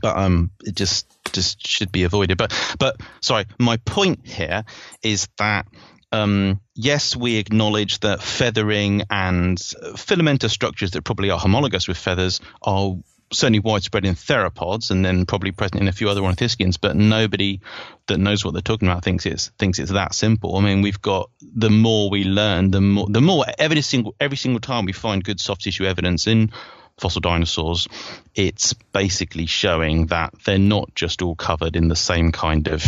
but 0.00 0.16
um, 0.16 0.50
it 0.64 0.74
just 0.74 1.06
just 1.32 1.66
should 1.66 1.92
be 1.92 2.04
avoided. 2.04 2.38
But 2.38 2.52
but 2.78 3.00
sorry, 3.20 3.46
my 3.58 3.76
point 3.78 4.26
here 4.26 4.64
is 5.02 5.28
that. 5.38 5.66
Um, 6.14 6.60
yes, 6.74 7.16
we 7.16 7.38
acknowledge 7.38 8.00
that 8.00 8.22
feathering 8.22 9.04
and 9.08 9.58
filamentous 9.96 10.52
structures 10.52 10.90
that 10.90 11.04
probably 11.04 11.30
are 11.30 11.38
homologous 11.38 11.88
with 11.88 11.96
feathers 11.96 12.38
are 12.60 12.96
certainly 13.32 13.60
widespread 13.60 14.04
in 14.04 14.14
theropods 14.14 14.90
and 14.90 15.04
then 15.04 15.26
probably 15.26 15.52
present 15.52 15.80
in 15.80 15.88
a 15.88 15.92
few 15.92 16.08
other 16.08 16.20
ornithischians, 16.20 16.78
but 16.80 16.96
nobody 16.96 17.60
that 18.06 18.18
knows 18.18 18.44
what 18.44 18.52
they're 18.52 18.60
talking 18.60 18.88
about 18.88 19.04
thinks 19.04 19.26
it's 19.26 19.48
thinks 19.58 19.78
it's 19.78 19.92
that 19.92 20.14
simple. 20.14 20.56
I 20.56 20.60
mean, 20.60 20.82
we've 20.82 21.00
got 21.00 21.30
the 21.40 21.70
more 21.70 22.10
we 22.10 22.24
learn, 22.24 22.70
the 22.70 22.80
more 22.80 23.06
the 23.08 23.20
more 23.20 23.44
every 23.58 23.80
single 23.80 24.14
every 24.20 24.36
single 24.36 24.60
time 24.60 24.84
we 24.84 24.92
find 24.92 25.24
good 25.24 25.40
soft 25.40 25.62
tissue 25.62 25.84
evidence 25.84 26.26
in 26.26 26.52
fossil 26.98 27.20
dinosaurs, 27.20 27.88
it's 28.34 28.72
basically 28.92 29.46
showing 29.46 30.06
that 30.06 30.34
they're 30.44 30.58
not 30.58 30.94
just 30.94 31.22
all 31.22 31.34
covered 31.34 31.76
in 31.76 31.88
the 31.88 31.96
same 31.96 32.32
kind 32.32 32.68
of 32.68 32.84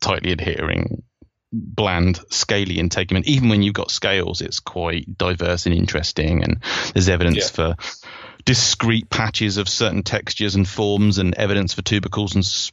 tightly 0.00 0.32
adhering 0.32 1.02
bland 1.54 2.20
scaly 2.30 2.78
integument. 2.78 3.26
Even 3.26 3.48
when 3.48 3.62
you've 3.62 3.74
got 3.74 3.90
scales, 3.90 4.40
it's 4.40 4.60
quite 4.60 5.16
diverse 5.16 5.66
and 5.66 5.74
interesting, 5.74 6.42
and 6.42 6.58
there's 6.92 7.08
evidence 7.08 7.36
yeah. 7.36 7.74
for 7.74 7.76
discrete 8.44 9.08
patches 9.08 9.56
of 9.56 9.68
certain 9.68 10.02
textures 10.02 10.54
and 10.54 10.68
forms 10.68 11.18
and 11.18 11.34
evidence 11.34 11.72
for 11.72 11.82
tubercles 11.82 12.34
and 12.34 12.70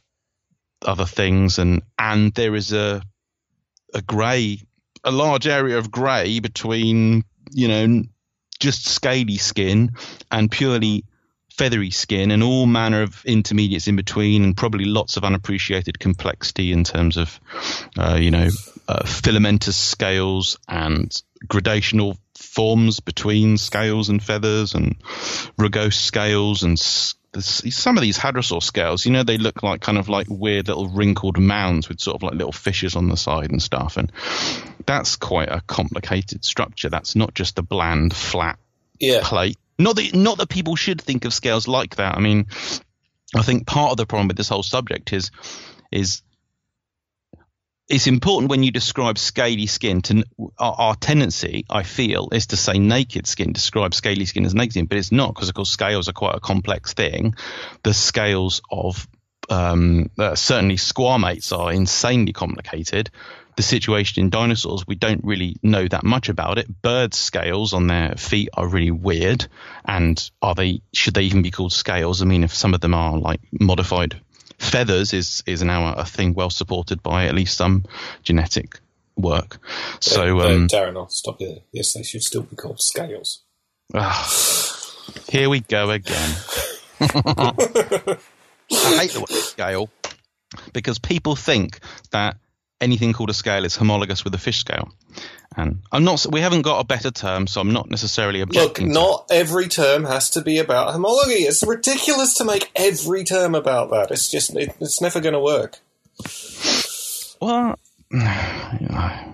other 0.84 1.06
things, 1.06 1.58
and 1.58 1.82
and 1.98 2.34
there 2.34 2.54
is 2.54 2.72
a 2.72 3.02
a 3.94 4.02
grey, 4.02 4.58
a 5.04 5.12
large 5.12 5.46
area 5.46 5.78
of 5.78 5.90
grey 5.90 6.40
between 6.40 7.24
you 7.50 7.68
know 7.68 8.02
just 8.62 8.86
scaly 8.86 9.38
skin 9.38 9.90
and 10.30 10.50
purely 10.50 11.04
feathery 11.50 11.90
skin 11.90 12.30
and 12.30 12.42
all 12.42 12.64
manner 12.64 13.02
of 13.02 13.24
intermediates 13.24 13.88
in 13.88 13.96
between 13.96 14.44
and 14.44 14.56
probably 14.56 14.84
lots 14.84 15.16
of 15.16 15.24
unappreciated 15.24 15.98
complexity 15.98 16.72
in 16.72 16.84
terms 16.84 17.16
of 17.16 17.40
uh, 17.98 18.16
you 18.18 18.30
know 18.30 18.48
uh, 18.88 19.04
filamentous 19.04 19.76
scales 19.76 20.58
and 20.68 21.22
gradational 21.46 22.16
forms 22.36 23.00
between 23.00 23.58
scales 23.58 24.08
and 24.08 24.22
feathers 24.22 24.74
and 24.74 24.96
rugose 25.58 25.94
scales 25.94 26.62
and 26.62 26.78
s- 26.78 27.14
some 27.40 27.96
of 27.96 28.02
these 28.02 28.18
hadrosaur 28.18 28.62
scales, 28.62 29.06
you 29.06 29.12
know, 29.12 29.22
they 29.22 29.38
look 29.38 29.62
like 29.62 29.80
kind 29.80 29.96
of 29.96 30.08
like 30.08 30.26
weird 30.28 30.68
little 30.68 30.88
wrinkled 30.88 31.38
mounds 31.38 31.88
with 31.88 32.00
sort 32.00 32.16
of 32.16 32.22
like 32.22 32.34
little 32.34 32.52
fissures 32.52 32.94
on 32.94 33.08
the 33.08 33.16
side 33.16 33.50
and 33.50 33.62
stuff. 33.62 33.96
And 33.96 34.12
that's 34.86 35.16
quite 35.16 35.48
a 35.48 35.60
complicated 35.60 36.44
structure. 36.44 36.90
That's 36.90 37.16
not 37.16 37.34
just 37.34 37.58
a 37.58 37.62
bland, 37.62 38.14
flat 38.14 38.58
Yeah. 38.98 39.20
plate. 39.22 39.58
Not 39.78 39.96
that 39.96 40.14
not 40.14 40.38
that 40.38 40.48
people 40.48 40.76
should 40.76 41.00
think 41.00 41.24
of 41.24 41.34
scales 41.34 41.66
like 41.66 41.96
that. 41.96 42.16
I 42.16 42.20
mean, 42.20 42.46
I 43.34 43.42
think 43.42 43.66
part 43.66 43.90
of 43.92 43.96
the 43.96 44.06
problem 44.06 44.28
with 44.28 44.36
this 44.36 44.48
whole 44.48 44.62
subject 44.62 45.12
is 45.12 45.30
is 45.90 46.22
it's 47.88 48.06
important 48.06 48.48
when 48.50 48.62
you 48.62 48.70
describe 48.70 49.18
scaly 49.18 49.66
skin 49.66 50.00
to 50.02 50.24
our, 50.58 50.74
our 50.78 50.94
tendency 50.96 51.64
i 51.68 51.82
feel 51.82 52.28
is 52.32 52.46
to 52.46 52.56
say 52.56 52.78
naked 52.78 53.26
skin 53.26 53.52
describe 53.52 53.92
scaly 53.92 54.24
skin 54.24 54.46
as 54.46 54.54
naked 54.54 54.72
skin 54.72 54.86
but 54.86 54.96
it's 54.98 55.12
not 55.12 55.34
because 55.34 55.48
of 55.48 55.54
course 55.54 55.70
scales 55.70 56.08
are 56.08 56.12
quite 56.14 56.34
a 56.36 56.40
complex 56.40 56.94
thing 56.94 57.34
the 57.82 57.92
scales 57.92 58.62
of 58.70 59.06
um, 59.50 60.08
uh, 60.18 60.36
certainly 60.36 60.76
squamates 60.76 61.56
are 61.56 61.72
insanely 61.72 62.32
complicated 62.32 63.10
the 63.56 63.62
situation 63.62 64.22
in 64.22 64.30
dinosaurs 64.30 64.86
we 64.86 64.94
don't 64.94 65.24
really 65.24 65.56
know 65.62 65.86
that 65.86 66.04
much 66.04 66.28
about 66.28 66.58
it 66.58 66.82
birds 66.82 67.18
scales 67.18 67.72
on 67.72 67.86
their 67.86 68.14
feet 68.16 68.48
are 68.54 68.66
really 68.66 68.90
weird 68.90 69.46
and 69.84 70.30
are 70.40 70.54
they 70.54 70.80
should 70.92 71.14
they 71.14 71.22
even 71.22 71.42
be 71.42 71.50
called 71.50 71.72
scales 71.72 72.22
i 72.22 72.24
mean 72.24 72.44
if 72.44 72.54
some 72.54 72.74
of 72.74 72.80
them 72.80 72.94
are 72.94 73.18
like 73.18 73.40
modified 73.52 74.20
feathers 74.62 75.12
is 75.12 75.42
is 75.46 75.62
now 75.62 75.92
a 75.94 76.04
thing 76.04 76.34
well 76.34 76.50
supported 76.50 77.02
by 77.02 77.26
at 77.26 77.34
least 77.34 77.56
some 77.56 77.84
genetic 78.22 78.78
work. 79.16 79.58
So 80.00 80.40
Uh, 80.40 80.46
um, 80.46 80.68
Darren, 80.68 80.96
I'll 80.96 81.08
stop 81.08 81.40
you 81.40 81.48
there. 81.48 81.62
Yes, 81.72 81.92
they 81.92 82.02
should 82.02 82.22
still 82.22 82.42
be 82.42 82.56
called 82.56 82.80
scales. 82.80 83.42
ah, 83.94 84.30
here 85.28 85.48
we 85.48 85.60
go 85.60 85.90
again. 85.90 86.36
I 87.00 88.16
hate 88.70 89.12
the 89.12 89.20
word 89.20 89.30
scale 89.30 89.90
because 90.72 90.98
people 90.98 91.36
think 91.36 91.80
that 92.10 92.36
anything 92.82 93.12
called 93.12 93.30
a 93.30 93.34
scale 93.34 93.64
is 93.64 93.76
homologous 93.76 94.24
with 94.24 94.34
a 94.34 94.38
fish 94.38 94.58
scale, 94.58 94.92
and 95.56 95.82
I'm 95.90 96.04
not. 96.04 96.26
We 96.30 96.40
haven't 96.40 96.62
got 96.62 96.80
a 96.80 96.84
better 96.84 97.10
term, 97.10 97.46
so 97.46 97.60
I'm 97.60 97.72
not 97.72 97.90
necessarily 97.90 98.40
Look, 98.40 98.50
objecting. 98.50 98.88
to 98.88 98.92
not 98.92 99.26
every 99.30 99.68
term 99.68 100.04
has 100.04 100.30
to 100.30 100.42
be 100.42 100.58
about 100.58 100.92
homology. 100.92 101.44
It's 101.44 101.62
ridiculous 101.62 102.34
to 102.34 102.44
make 102.44 102.70
every 102.76 103.24
term 103.24 103.54
about 103.54 103.90
that. 103.90 104.10
It's 104.10 104.30
just, 104.30 104.54
it, 104.56 104.74
it's 104.80 105.00
never 105.00 105.20
going 105.20 105.34
to 105.34 105.40
work. 105.40 105.78
Well, 107.40 107.78
I, 108.12 109.32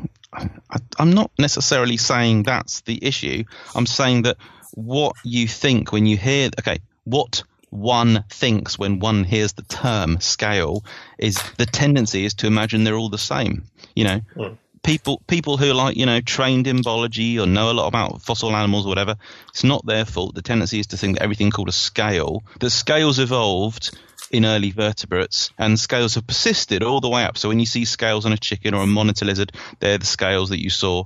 I'm 0.99 1.13
not 1.13 1.31
necessarily 1.39 1.97
saying 1.97 2.45
that's 2.45 2.83
the 2.83 3.05
issue. 3.05 3.45
I'm 3.75 3.87
saying 3.87 4.23
that 4.23 4.37
what 4.75 5.17
you 5.25 5.49
think 5.49 5.93
when 5.93 6.07
you 6.07 6.17
hear, 6.17 6.51
okay, 6.61 6.79
what 7.05 7.43
one 7.71 8.25
thinks 8.31 8.79
when 8.79 8.99
one 8.99 9.25
hears 9.25 9.53
the 9.53 9.63
term 9.63 10.21
scale 10.21 10.85
is 11.19 11.37
the 11.59 11.67
tendency 11.67 12.25
is 12.25 12.35
to 12.35 12.47
imagine 12.47 12.85
they're 12.85 12.97
all 12.97 13.11
the 13.11 13.19
same. 13.19 13.65
You 13.95 14.05
know, 14.05 14.21
Hmm. 14.37 14.55
people 14.83 15.23
people 15.27 15.57
who 15.57 15.71
are 15.71 15.75
like 15.75 15.97
you 15.97 16.07
know 16.07 16.21
trained 16.21 16.67
in 16.67 16.83
biology 16.83 17.39
or 17.39 17.47
know 17.47 17.71
a 17.71 17.73
lot 17.75 17.89
about 17.89 18.23
fossil 18.23 18.55
animals 18.55 18.87
or 18.87 18.89
whatever. 18.89 19.17
It's 19.51 19.65
not 19.65 19.85
their 19.87 20.05
fault. 20.05 20.35
The 20.35 20.43
tendency 20.43 20.81
is 20.81 20.87
to 20.89 20.97
think 20.97 21.17
that 21.17 21.23
everything 21.25 21.51
called 21.51 21.69
a 21.69 21.73
scale, 21.73 22.43
that 22.61 22.71
scales 22.71 23.19
evolved 23.19 23.99
in 24.31 24.45
early 24.45 24.71
vertebrates 24.71 25.51
and 25.59 25.81
scales 25.81 26.15
have 26.15 26.27
persisted 26.27 26.83
all 26.83 27.01
the 27.01 27.09
way 27.09 27.25
up. 27.25 27.39
So 27.39 27.49
when 27.49 27.61
you 27.61 27.67
see 27.67 27.85
scales 27.87 28.27
on 28.27 28.33
a 28.33 28.37
chicken 28.37 28.75
or 28.75 28.83
a 28.83 28.87
monitor 28.87 29.25
lizard, 29.25 29.53
they're 29.81 29.97
the 29.99 30.05
scales 30.07 30.51
that 30.51 30.63
you 30.63 30.69
saw 30.71 31.05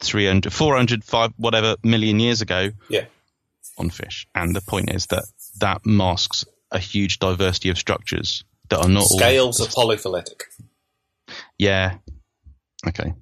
300, 0.00 0.52
400, 0.52 1.02
5, 1.04 1.32
whatever 1.36 1.76
million 1.82 2.20
years 2.20 2.42
ago 2.42 2.70
Yeah. 2.88 3.06
on 3.78 3.90
fish. 3.90 4.26
And 4.34 4.54
the 4.54 4.60
point 4.60 4.90
is 4.94 5.06
that 5.06 5.24
that 5.60 5.84
masks 5.86 6.44
a 6.70 6.78
huge 6.78 7.18
diversity 7.18 7.68
of 7.70 7.78
structures 7.78 8.44
that 8.70 8.78
are 8.78 8.88
not 8.88 9.02
all. 9.02 9.18
Scales 9.18 9.60
are 9.60 9.66
polyphyletic. 9.68 10.42
Yeah. 11.58 11.96
Okay. 12.86 13.12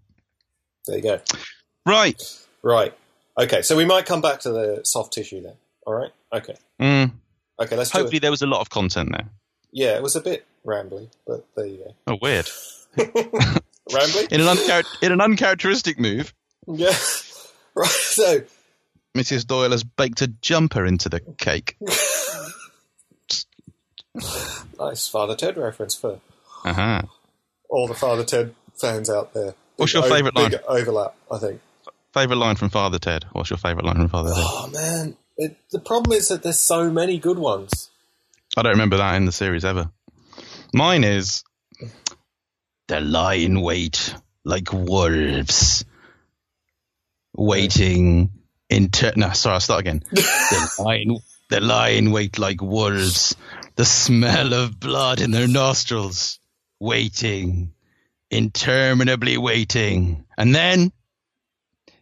There 0.87 0.97
you 0.97 1.03
go. 1.03 1.21
Right. 1.87 2.21
Right. 2.63 2.95
Okay, 3.39 3.63
so 3.63 3.77
we 3.77 3.85
might 3.85 4.07
come 4.07 4.21
back 4.21 4.41
to 4.41 4.51
the 4.51 4.81
soft 4.85 5.13
tissue 5.13 5.41
then. 5.43 5.55
All 5.87 5.95
right? 5.95 6.11
Okay. 6.33 6.57
Mm, 6.81 7.13
Okay, 7.61 7.77
let's 7.77 7.91
do 7.91 7.99
hopefully 7.99 8.19
there 8.19 8.31
was 8.31 8.43
a 8.43 8.47
lot 8.47 8.61
of 8.61 8.71
content 8.71 9.11
there. 9.13 9.29
Yeah, 9.73 9.97
it 9.97 10.03
was 10.03 10.17
a 10.17 10.21
bit 10.21 10.45
rambly, 10.67 11.09
but 11.27 11.45
there 11.57 11.67
you 11.67 11.79
go. 11.79 11.95
Oh, 12.07 12.19
weird. 12.21 12.47
Rambly? 12.97 14.29
In 14.33 14.41
an, 14.41 14.47
unchar- 14.57 15.03
in 15.03 15.13
an 15.13 15.21
uncharacteristic 15.21 15.99
move, 15.99 16.33
Yeah. 16.67 16.93
Right, 17.75 17.89
so 17.89 18.43
Mrs. 19.17 19.47
Doyle 19.47 19.71
has 19.73 19.85
baked 19.85 20.23
a 20.23 20.27
jumper 20.27 20.85
into 20.87 21.09
the 21.09 21.21
cake. 21.21 21.77
nice 24.79 25.09
Father 25.09 25.35
Ted 25.37 25.57
reference 25.57 25.95
for 25.95 26.21
Uh-huh. 26.65 27.03
all 27.69 27.89
the 27.89 27.95
Father 27.95 28.25
Ted 28.25 28.55
fans 28.75 29.11
out 29.11 29.33
there. 29.35 29.55
What's 29.77 29.93
Big 29.93 30.03
your 30.03 30.11
favourite 30.11 30.35
big 30.35 30.53
line? 30.53 30.61
overlap, 30.69 31.15
I 31.31 31.39
think. 31.39 31.61
Favorite 32.15 32.37
line 32.37 32.57
from 32.57 32.69
Father 32.71 32.99
Ted? 32.99 33.25
What's 33.33 33.51
your 33.51 33.57
favorite 33.59 33.85
line 33.87 33.97
from 33.97 34.09
Father 34.09 34.31
Ted? 34.35 34.45
Oh 34.45 34.71
man, 34.73 35.17
it, 35.37 35.57
the 35.71 35.79
problem 35.79 36.13
is 36.13 36.29
that 36.29 36.43
there's 36.43 36.61
so 36.61 36.91
many 36.91 37.19
good 37.19 37.39
ones. 37.39 37.91
I 38.57 38.63
don't 38.63 38.73
remember 38.73 38.99
that 38.99 39.15
in 39.17 39.25
the 39.25 39.33
series 39.33 39.65
ever. 39.65 39.91
Mine 40.75 41.05
is 41.05 41.43
they 42.89 43.01
lie 43.01 43.35
in 43.35 43.61
wait 43.63 44.15
like 44.45 44.73
wolves, 44.73 45.85
waiting 47.35 48.31
in. 48.73 48.89
Ter- 48.89 49.13
no, 49.17 49.31
sorry, 49.33 49.55
I'll 49.55 49.61
start 49.61 49.81
again. 49.81 50.03
they 50.13 50.23
lie 50.79 50.97
in, 50.97 51.19
they 51.51 51.61
lie 51.61 51.89
in 51.91 52.11
wait 52.11 52.39
like 52.39 52.63
wolves, 52.63 53.37
the 53.77 53.85
smell 53.85 54.55
of 54.55 54.81
blood 54.81 55.21
in 55.21 55.31
their 55.31 55.49
nostrils, 55.49 56.39
waiting, 56.81 57.73
interminably 58.31 59.39
waiting, 59.39 60.25
and 60.37 60.55
then 60.55 60.93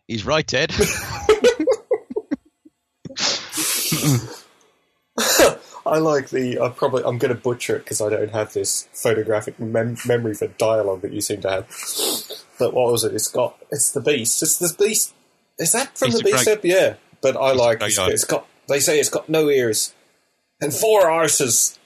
he's 0.06 0.24
right, 0.24 0.46
Ted. 0.46 0.72
I 5.86 5.98
like 5.98 6.28
the. 6.28 6.60
I 6.60 6.68
probably. 6.68 7.02
I'm 7.04 7.18
going 7.18 7.34
to 7.34 7.40
butcher 7.40 7.76
it 7.76 7.80
because 7.80 8.00
I 8.00 8.10
don't 8.10 8.30
have 8.30 8.52
this 8.52 8.88
photographic 8.92 9.58
mem- 9.58 9.96
memory 10.06 10.34
for 10.34 10.46
dialogue 10.46 11.00
that 11.02 11.12
you 11.12 11.20
seem 11.20 11.40
to 11.42 11.50
have. 11.50 11.68
But 12.58 12.74
what 12.74 12.92
was 12.92 13.02
it? 13.04 13.14
It's 13.14 13.28
got. 13.28 13.56
It's 13.70 13.90
the 13.90 14.00
beast. 14.00 14.42
It's 14.42 14.58
the 14.58 14.72
beast. 14.78 15.14
Is 15.60 15.72
that 15.72 15.96
from 15.96 16.10
Beast 16.10 16.24
the 16.24 16.52
of 16.54 16.62
beast? 16.62 16.76
Yeah, 16.76 16.94
but 17.20 17.36
I 17.36 17.52
Beast 17.52 17.60
like. 17.60 17.82
It's, 17.82 17.98
it's 17.98 18.24
got. 18.24 18.46
They 18.68 18.80
say 18.80 18.98
it's 18.98 19.10
got 19.10 19.28
no 19.28 19.48
ears 19.48 19.94
and 20.60 20.72
four 20.72 21.02
arses. 21.02 21.78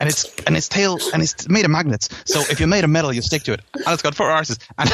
and 0.00 0.08
it's 0.08 0.34
and 0.46 0.56
its 0.56 0.68
tail 0.68 0.98
and 1.12 1.22
it's 1.22 1.48
made 1.48 1.64
of 1.64 1.70
magnets. 1.70 2.08
So 2.24 2.40
if 2.40 2.60
you're 2.60 2.68
made 2.68 2.84
of 2.84 2.90
metal, 2.90 3.12
you 3.12 3.22
stick 3.22 3.42
to 3.44 3.52
it, 3.52 3.60
and 3.74 3.88
it's 3.88 4.02
got 4.02 4.14
four 4.14 4.28
arses. 4.28 4.58
And 4.78 4.90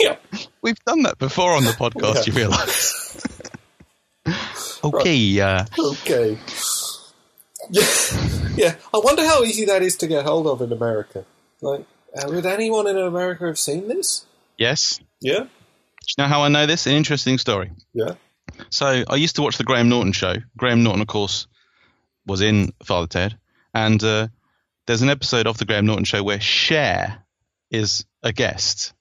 yeah. 0.00 0.16
we've 0.60 0.78
done 0.84 1.02
that 1.02 1.18
before 1.18 1.52
on 1.52 1.64
the 1.64 1.70
podcast. 1.70 2.26
Yeah. 2.26 2.32
You 2.32 2.32
realise? 2.32 3.26
okay, 4.84 5.40
uh, 5.40 5.64
Okay. 5.78 6.38
Yeah. 7.70 7.86
Yeah. 8.56 8.74
I 8.92 8.98
wonder 8.98 9.24
how 9.24 9.42
easy 9.42 9.64
that 9.66 9.82
is 9.82 9.96
to 9.98 10.06
get 10.06 10.24
hold 10.24 10.46
of 10.46 10.60
in 10.60 10.72
America. 10.72 11.24
Like, 11.60 11.86
uh, 12.16 12.28
would 12.28 12.44
anyone 12.44 12.86
in 12.88 12.98
America 12.98 13.46
have 13.46 13.58
seen 13.58 13.88
this? 13.88 14.26
yes. 14.58 15.00
Yeah. 15.20 15.46
Do 16.06 16.14
you 16.22 16.24
know 16.24 16.28
how 16.28 16.42
I 16.42 16.48
know 16.48 16.66
this? 16.66 16.86
An 16.86 16.92
interesting 16.94 17.38
story. 17.38 17.70
Yeah. 17.92 18.14
So 18.70 19.04
I 19.08 19.16
used 19.16 19.36
to 19.36 19.42
watch 19.42 19.56
the 19.58 19.64
Graham 19.64 19.88
Norton 19.88 20.12
show. 20.12 20.34
Graham 20.56 20.82
Norton, 20.82 21.00
of 21.02 21.06
course, 21.08 21.46
was 22.26 22.40
in 22.40 22.72
Father 22.84 23.06
Ted, 23.06 23.38
and 23.74 24.02
uh, 24.02 24.28
there's 24.86 25.02
an 25.02 25.08
episode 25.10 25.46
of 25.46 25.58
the 25.58 25.64
Graham 25.64 25.86
Norton 25.86 26.04
show 26.04 26.22
where 26.22 26.40
Cher 26.40 27.18
is 27.70 28.04
a 28.22 28.32
guest, 28.32 28.92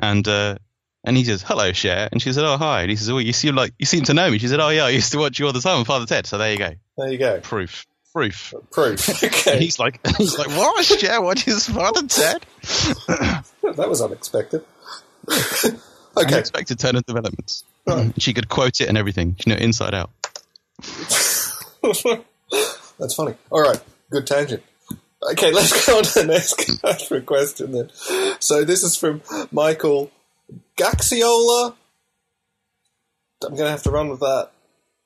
and 0.00 0.26
uh, 0.26 0.56
and 1.04 1.16
he 1.16 1.24
says 1.24 1.42
hello, 1.42 1.72
Cher, 1.72 2.08
and 2.10 2.22
she 2.22 2.32
said 2.32 2.44
oh 2.44 2.56
hi, 2.56 2.82
and 2.82 2.90
he 2.90 2.96
says 2.96 3.10
oh 3.10 3.18
you 3.18 3.32
seem 3.32 3.54
like 3.54 3.74
you 3.78 3.86
seem 3.86 4.04
to 4.04 4.14
know 4.14 4.30
me. 4.30 4.38
She 4.38 4.48
said 4.48 4.60
oh 4.60 4.70
yeah, 4.70 4.84
I 4.86 4.90
used 4.90 5.12
to 5.12 5.18
watch 5.18 5.38
you 5.38 5.46
all 5.46 5.52
the 5.52 5.60
time 5.60 5.78
on 5.78 5.84
Father 5.84 6.06
Ted. 6.06 6.26
So 6.26 6.38
there 6.38 6.50
you 6.52 6.58
go, 6.58 6.70
There 6.96 7.12
you 7.12 7.18
go. 7.18 7.40
proof, 7.40 7.86
proof. 8.12 8.54
Proof. 8.70 9.22
Okay. 9.24 9.58
he's 9.58 9.78
like 9.78 10.00
he's 10.16 10.38
like 10.38 10.48
what 10.48 10.84
Cher 10.84 11.20
watches 11.20 11.66
Father 11.68 12.06
Ted? 12.06 12.46
that 12.62 13.86
was 13.88 14.00
unexpected. 14.00 14.64
Okay. 16.16 16.34
Unexpected 16.34 16.78
turn 16.78 16.96
of 16.96 17.04
developments. 17.06 17.64
She 18.18 18.32
could 18.34 18.48
quote 18.48 18.80
it 18.80 18.88
and 18.88 18.96
everything. 18.96 19.36
You 19.44 19.52
know, 19.54 19.58
inside 19.58 19.94
out. 19.94 20.10
That's 22.98 23.14
funny. 23.14 23.34
All 23.50 23.60
right, 23.62 23.80
good 24.10 24.26
tangent. 24.26 24.62
Okay, 25.32 25.52
let's 25.52 25.86
go 25.86 25.98
on 25.98 26.04
to 26.04 26.20
the 26.20 26.26
next 26.26 27.26
question 27.26 27.72
then. 27.72 27.90
So 28.40 28.64
this 28.64 28.82
is 28.82 28.96
from 28.96 29.22
Michael 29.50 30.10
Gaxiola. 30.76 31.74
I'm 33.42 33.50
going 33.50 33.64
to 33.64 33.70
have 33.70 33.82
to 33.84 33.90
run 33.90 34.08
with 34.08 34.20
that. 34.20 34.50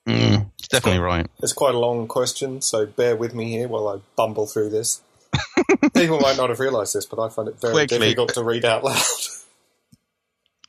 Mm, 0.07 0.49
it's 0.57 0.67
definitely 0.67 1.01
right. 1.01 1.27
It's 1.41 1.53
quite 1.53 1.75
a 1.75 1.79
long 1.79 2.07
question, 2.07 2.61
so 2.61 2.85
bear 2.85 3.15
with 3.15 3.33
me 3.33 3.51
here 3.51 3.67
while 3.67 3.87
I 3.87 3.99
bumble 4.15 4.47
through 4.47 4.69
this. 4.69 5.01
People 5.93 6.19
might 6.19 6.37
not 6.37 6.49
have 6.49 6.59
realised 6.59 6.93
this, 6.95 7.05
but 7.05 7.19
I 7.19 7.29
find 7.29 7.47
it 7.47 7.59
very 7.59 7.73
Quickly. 7.73 7.99
difficult 7.99 8.33
to 8.33 8.43
read 8.43 8.65
out 8.65 8.83
loud. 8.83 9.01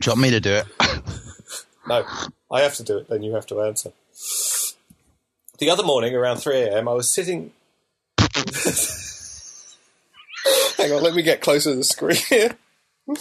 Do 0.01 0.09
you 0.09 0.13
want 0.13 0.23
me 0.23 0.31
to 0.31 0.41
do 0.41 0.55
it? 0.55 0.67
no, 1.87 2.07
I 2.51 2.63
have 2.63 2.75
to 2.77 2.83
do 2.83 2.97
it, 2.99 3.09
then 3.11 3.23
you 3.23 3.35
have 3.35 3.47
to 3.47 3.61
answer. 3.61 3.93
The 5.59 5.69
other 5.69 5.83
morning, 5.83 6.15
around 6.15 6.39
3 6.39 6.63
a.m., 6.63 6.89
I 6.89 6.95
was 6.95 7.11
sitting. 7.11 7.53
Hang 10.79 10.93
on, 10.93 11.03
let 11.03 11.15
me 11.15 11.23
get 11.23 11.43
closer 11.43 11.73
to 11.73 11.77
the 11.77 11.85
screen 11.85 12.17
here. 12.17 12.57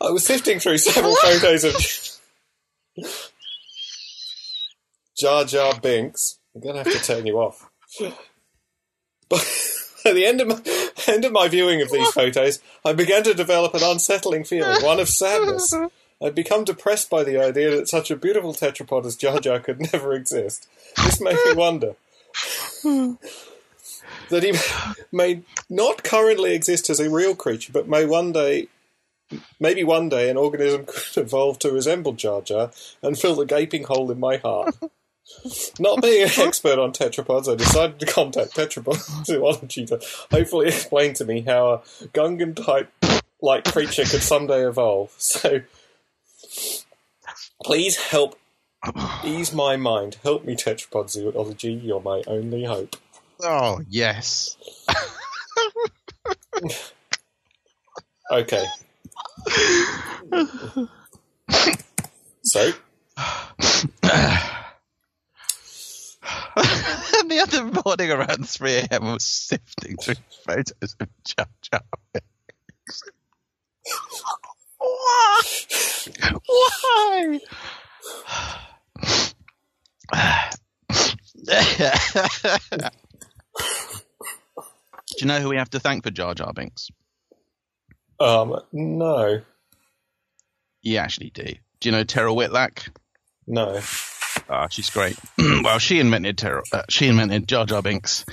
I 0.00 0.10
was 0.10 0.24
sifting 0.24 0.58
through 0.58 0.78
several 0.78 1.14
photos 1.16 1.64
of 1.64 1.74
Jar 5.18 5.44
Jar 5.44 5.78
Binks. 5.78 6.38
I'm 6.54 6.62
gonna 6.62 6.78
have 6.78 6.90
to 6.90 6.98
turn 7.02 7.26
you 7.26 7.38
off. 7.38 7.68
But 9.28 9.46
at 10.06 10.14
the 10.14 10.24
end 10.24 10.40
of 10.40 10.48
my, 10.48 10.87
end 11.08 11.24
of 11.24 11.32
my 11.32 11.48
viewing 11.48 11.82
of 11.82 11.90
these 11.90 12.10
photos, 12.12 12.60
I 12.84 12.92
began 12.92 13.22
to 13.24 13.34
develop 13.34 13.74
an 13.74 13.82
unsettling 13.82 14.44
feeling, 14.44 14.82
one 14.82 15.00
of 15.00 15.08
sadness. 15.08 15.72
I'd 16.22 16.34
become 16.34 16.64
depressed 16.64 17.10
by 17.10 17.22
the 17.22 17.40
idea 17.40 17.70
that 17.76 17.88
such 17.88 18.10
a 18.10 18.16
beautiful 18.16 18.52
tetrapod 18.52 19.06
as 19.06 19.16
Jar 19.16 19.38
Jar 19.40 19.60
could 19.60 19.80
never 19.92 20.12
exist. 20.14 20.68
This 20.96 21.20
made 21.20 21.38
me 21.46 21.54
wonder 21.54 21.94
that 24.28 24.42
he 24.42 24.52
may 25.12 25.42
not 25.70 26.02
currently 26.02 26.54
exist 26.54 26.90
as 26.90 27.00
a 27.00 27.10
real 27.10 27.34
creature, 27.34 27.72
but 27.72 27.88
may 27.88 28.04
one 28.04 28.32
day, 28.32 28.68
maybe 29.60 29.84
one 29.84 30.08
day, 30.08 30.28
an 30.28 30.36
organism 30.36 30.84
could 30.86 31.22
evolve 31.22 31.58
to 31.60 31.70
resemble 31.70 32.12
Jar 32.12 32.40
Jar 32.40 32.70
and 33.02 33.18
fill 33.18 33.36
the 33.36 33.46
gaping 33.46 33.84
hole 33.84 34.10
in 34.10 34.18
my 34.18 34.38
heart. 34.38 34.74
Not 35.78 36.02
being 36.02 36.24
an 36.24 36.30
expert 36.38 36.78
on 36.78 36.92
tetrapods, 36.92 37.50
I 37.50 37.54
decided 37.54 38.00
to 38.00 38.06
contact 38.06 38.56
Tetrapod 38.56 39.24
Zoology 39.26 39.86
to 39.86 40.00
hopefully 40.30 40.68
explain 40.68 41.14
to 41.14 41.24
me 41.24 41.42
how 41.42 41.68
a 41.68 41.78
Gungan 42.08 42.56
type 42.56 42.92
like 43.40 43.64
creature 43.64 44.04
could 44.04 44.22
someday 44.22 44.66
evolve. 44.66 45.14
So, 45.18 45.62
please 47.62 47.96
help 47.96 48.38
ease 49.24 49.52
my 49.52 49.76
mind. 49.76 50.16
Help 50.22 50.44
me, 50.44 50.56
Tetrapod 50.56 51.10
Zoology. 51.10 51.72
You're 51.72 52.00
my 52.00 52.22
only 52.26 52.64
hope. 52.64 52.96
Oh, 53.42 53.80
yes. 53.88 54.56
Okay. 58.30 58.64
so, 62.42 62.72
the 66.62 67.40
other 67.42 67.64
morning 67.84 68.10
around 68.10 68.48
3 68.48 68.72
a.m., 68.74 69.04
I 69.04 69.12
was 69.12 69.24
sifting 69.24 69.96
through 69.96 70.14
photos 70.46 70.96
of 71.00 71.08
Jar 71.24 71.46
Jar 71.62 71.80
Binks. 72.12 73.02
Why? 74.78 75.42
Why? 76.46 77.40
Do 85.08 85.16
you 85.20 85.26
know 85.26 85.40
who 85.40 85.48
we 85.48 85.56
have 85.56 85.70
to 85.70 85.80
thank 85.80 86.04
for 86.04 86.10
Jar 86.10 86.34
Jar 86.34 86.52
Binks? 86.52 86.90
um, 88.20 88.60
no, 88.72 89.40
You 90.82 90.96
actually 90.98 91.30
do. 91.30 91.44
Do 91.80 91.88
you 91.88 91.92
know 91.92 92.04
Terryl 92.04 92.36
Whitlatch? 92.36 92.88
no. 93.46 93.80
Ah, 94.50 94.68
she's 94.68 94.90
great. 94.90 95.16
well, 95.38 95.78
she 95.78 96.00
invented 96.00 96.38
Terror. 96.38 96.62
Uh, 96.72 96.82
she 96.88 97.06
invented 97.06 97.46
Jar 97.46 97.66
Jar 97.66 97.82
Binks, 97.82 98.24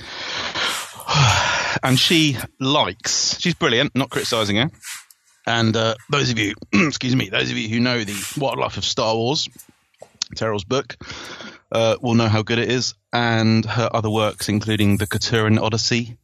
and 1.82 1.98
she 1.98 2.36
likes. 2.58 3.38
She's 3.38 3.54
brilliant. 3.54 3.94
Not 3.94 4.10
criticizing 4.10 4.56
her. 4.56 4.70
And 5.46 5.76
uh, 5.76 5.94
those 6.10 6.30
of 6.30 6.38
you, 6.38 6.54
excuse 6.72 7.14
me, 7.14 7.28
those 7.28 7.50
of 7.50 7.56
you 7.56 7.68
who 7.68 7.80
know 7.80 8.02
the 8.02 8.34
wildlife 8.38 8.78
of 8.78 8.84
Star 8.84 9.14
Wars, 9.14 9.48
Terryl's 10.34 10.64
book, 10.64 10.96
uh, 11.70 11.96
will 12.00 12.14
know 12.14 12.28
how 12.28 12.42
good 12.42 12.58
it 12.58 12.70
is, 12.70 12.94
and 13.12 13.64
her 13.64 13.88
other 13.92 14.10
works, 14.10 14.48
including 14.48 14.96
the 14.96 15.06
Katurran 15.06 15.60
Odyssey, 15.60 16.16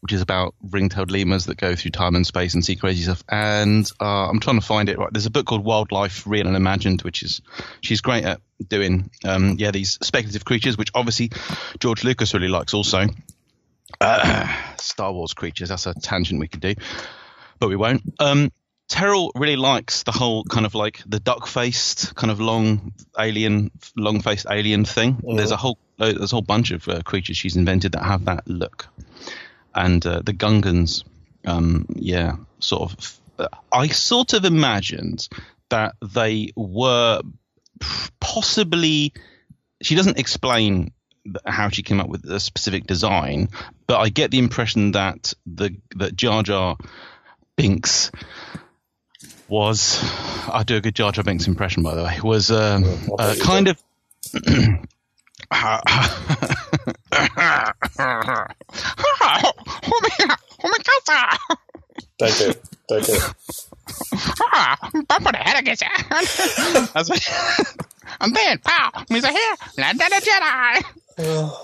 which 0.00 0.12
is 0.12 0.22
about 0.22 0.54
ring-tailed 0.62 1.10
lemurs 1.10 1.46
that 1.46 1.58
go 1.58 1.76
through 1.76 1.90
time 1.90 2.16
and 2.16 2.26
space 2.26 2.54
and 2.54 2.64
see 2.64 2.76
crazy 2.76 3.02
stuff. 3.02 3.22
And 3.28 3.88
uh, 4.00 4.28
I'm 4.28 4.40
trying 4.40 4.58
to 4.58 4.66
find 4.66 4.88
it. 4.88 4.98
Right, 4.98 5.12
there's 5.12 5.26
a 5.26 5.30
book 5.30 5.46
called 5.46 5.64
Wildlife 5.64 6.26
Real 6.26 6.46
and 6.46 6.56
Imagined, 6.56 7.02
which 7.02 7.22
is 7.22 7.42
she's 7.82 8.00
great 8.00 8.24
at 8.24 8.40
doing. 8.66 9.10
Um, 9.24 9.56
yeah, 9.58 9.70
these 9.70 9.98
speculative 10.02 10.44
creatures, 10.44 10.78
which 10.78 10.90
obviously 10.94 11.30
George 11.78 12.02
Lucas 12.02 12.32
really 12.32 12.48
likes. 12.48 12.72
Also, 12.72 13.08
uh, 14.00 14.56
Star 14.78 15.12
Wars 15.12 15.34
creatures. 15.34 15.68
That's 15.68 15.86
a 15.86 15.94
tangent 15.94 16.40
we 16.40 16.48
could 16.48 16.60
do, 16.60 16.74
but 17.58 17.68
we 17.68 17.76
won't. 17.76 18.02
Um, 18.18 18.52
Terryl 18.88 19.30
really 19.34 19.56
likes 19.56 20.02
the 20.02 20.12
whole 20.12 20.42
kind 20.44 20.66
of 20.66 20.74
like 20.74 21.00
the 21.06 21.20
duck-faced, 21.20 22.14
kind 22.16 22.30
of 22.30 22.40
long 22.40 22.92
alien, 23.16 23.70
long-faced 23.96 24.46
alien 24.50 24.84
thing. 24.84 25.20
There's 25.22 25.52
a 25.52 25.56
whole 25.56 25.78
uh, 25.98 26.12
there's 26.12 26.32
a 26.32 26.36
whole 26.36 26.42
bunch 26.42 26.70
of 26.70 26.88
uh, 26.88 27.02
creatures 27.02 27.36
she's 27.36 27.56
invented 27.56 27.92
that 27.92 28.02
have 28.02 28.24
that 28.24 28.48
look 28.48 28.88
and 29.74 30.04
uh, 30.04 30.22
the 30.24 30.32
Gungans, 30.32 31.04
um, 31.44 31.86
yeah, 31.94 32.36
sort 32.58 32.92
of. 32.92 33.16
I 33.72 33.88
sort 33.88 34.34
of 34.34 34.44
imagined 34.44 35.28
that 35.70 35.94
they 36.02 36.52
were 36.56 37.22
possibly. 38.20 39.12
She 39.82 39.94
doesn't 39.94 40.18
explain 40.18 40.92
how 41.46 41.68
she 41.68 41.82
came 41.82 42.00
up 42.00 42.08
with 42.08 42.24
a 42.26 42.40
specific 42.40 42.86
design, 42.86 43.48
but 43.86 43.98
I 43.98 44.08
get 44.08 44.30
the 44.30 44.38
impression 44.38 44.92
that 44.92 45.32
the 45.46 45.76
that 45.96 46.14
Jar 46.14 46.42
Jar 46.42 46.76
Binks 47.56 48.10
was. 49.48 49.98
I 50.52 50.64
do 50.64 50.76
a 50.76 50.80
good 50.80 50.94
Jar 50.94 51.12
Jar 51.12 51.24
Binks 51.24 51.46
impression, 51.46 51.82
by 51.82 51.94
the 51.94 52.02
way. 52.02 52.18
Was 52.22 52.50
um, 52.50 52.84
uh, 53.18 53.34
kind 53.40 53.68
of. 53.68 53.82
Don't 62.18 62.38
do 62.38 62.50
it. 62.50 62.64
Don't 62.88 63.06
do 63.06 63.12
it. 63.14 63.34
and 68.20 68.34
then, 68.34 68.58
pow, 68.58 69.04
he's 69.08 69.24
a 69.24 69.30
here, 69.30 69.54
land 69.78 70.00
and 70.02 70.12
a 70.12 70.16
Jedi. 70.16 70.82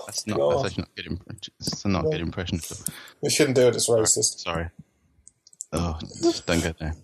That's 0.05 0.27
not, 0.27 0.37
God. 0.37 0.63
that's 0.63 0.65
actually 0.65 0.81
not 0.83 0.95
good 0.95 1.05
impression. 1.07 1.53
It's 1.59 1.85
not 1.85 2.05
a 2.05 2.09
good 2.09 2.21
impression. 2.21 2.59
We 3.21 3.29
shouldn't 3.29 3.55
do 3.55 3.67
it. 3.67 3.75
It's 3.75 3.89
racist. 3.89 4.39
Sorry. 4.39 4.69
Oh, 5.73 5.99
don't 6.45 6.63
go 6.63 6.73
there. 6.79 6.95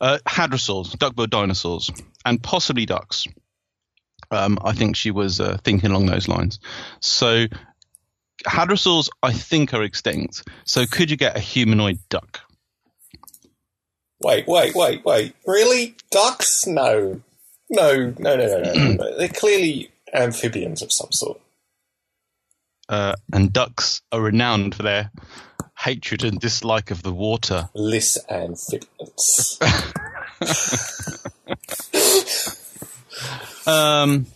Uh, 0.00 0.18
hadrosaurs, 0.26 0.96
duck-billed 0.98 1.30
dinosaurs, 1.30 1.90
and 2.24 2.42
possibly 2.42 2.86
ducks. 2.86 3.26
Um, 4.30 4.58
I 4.64 4.72
think 4.72 4.96
she 4.96 5.10
was 5.10 5.40
uh, 5.40 5.58
thinking 5.62 5.90
along 5.90 6.06
those 6.06 6.28
lines. 6.28 6.58
So, 7.00 7.46
hadrosaurs, 8.46 9.08
I 9.22 9.32
think, 9.32 9.74
are 9.74 9.82
extinct. 9.82 10.48
So, 10.64 10.86
could 10.86 11.10
you 11.10 11.16
get 11.16 11.36
a 11.36 11.40
humanoid 11.40 11.98
duck? 12.08 12.40
Wait, 14.20 14.46
wait, 14.46 14.74
wait, 14.74 15.04
wait. 15.04 15.34
Really? 15.46 15.94
Ducks? 16.10 16.66
No. 16.66 17.20
No, 17.68 18.14
no, 18.18 18.36
no, 18.36 18.62
no, 18.62 18.72
no. 18.72 19.10
They're 19.18 19.28
clearly 19.28 19.90
amphibians 20.14 20.82
of 20.82 20.92
some 20.92 21.12
sort. 21.12 21.40
Uh, 22.88 23.16
and 23.32 23.52
ducks 23.52 24.00
are 24.12 24.20
renowned 24.20 24.74
for 24.74 24.84
their 24.84 25.10
hatred 25.76 26.24
and 26.24 26.38
dislike 26.38 26.90
of 26.90 27.02
the 27.02 27.12
water. 27.12 27.68
Lis 27.74 28.18
amphibians. 28.30 29.58
Um, 33.66 34.26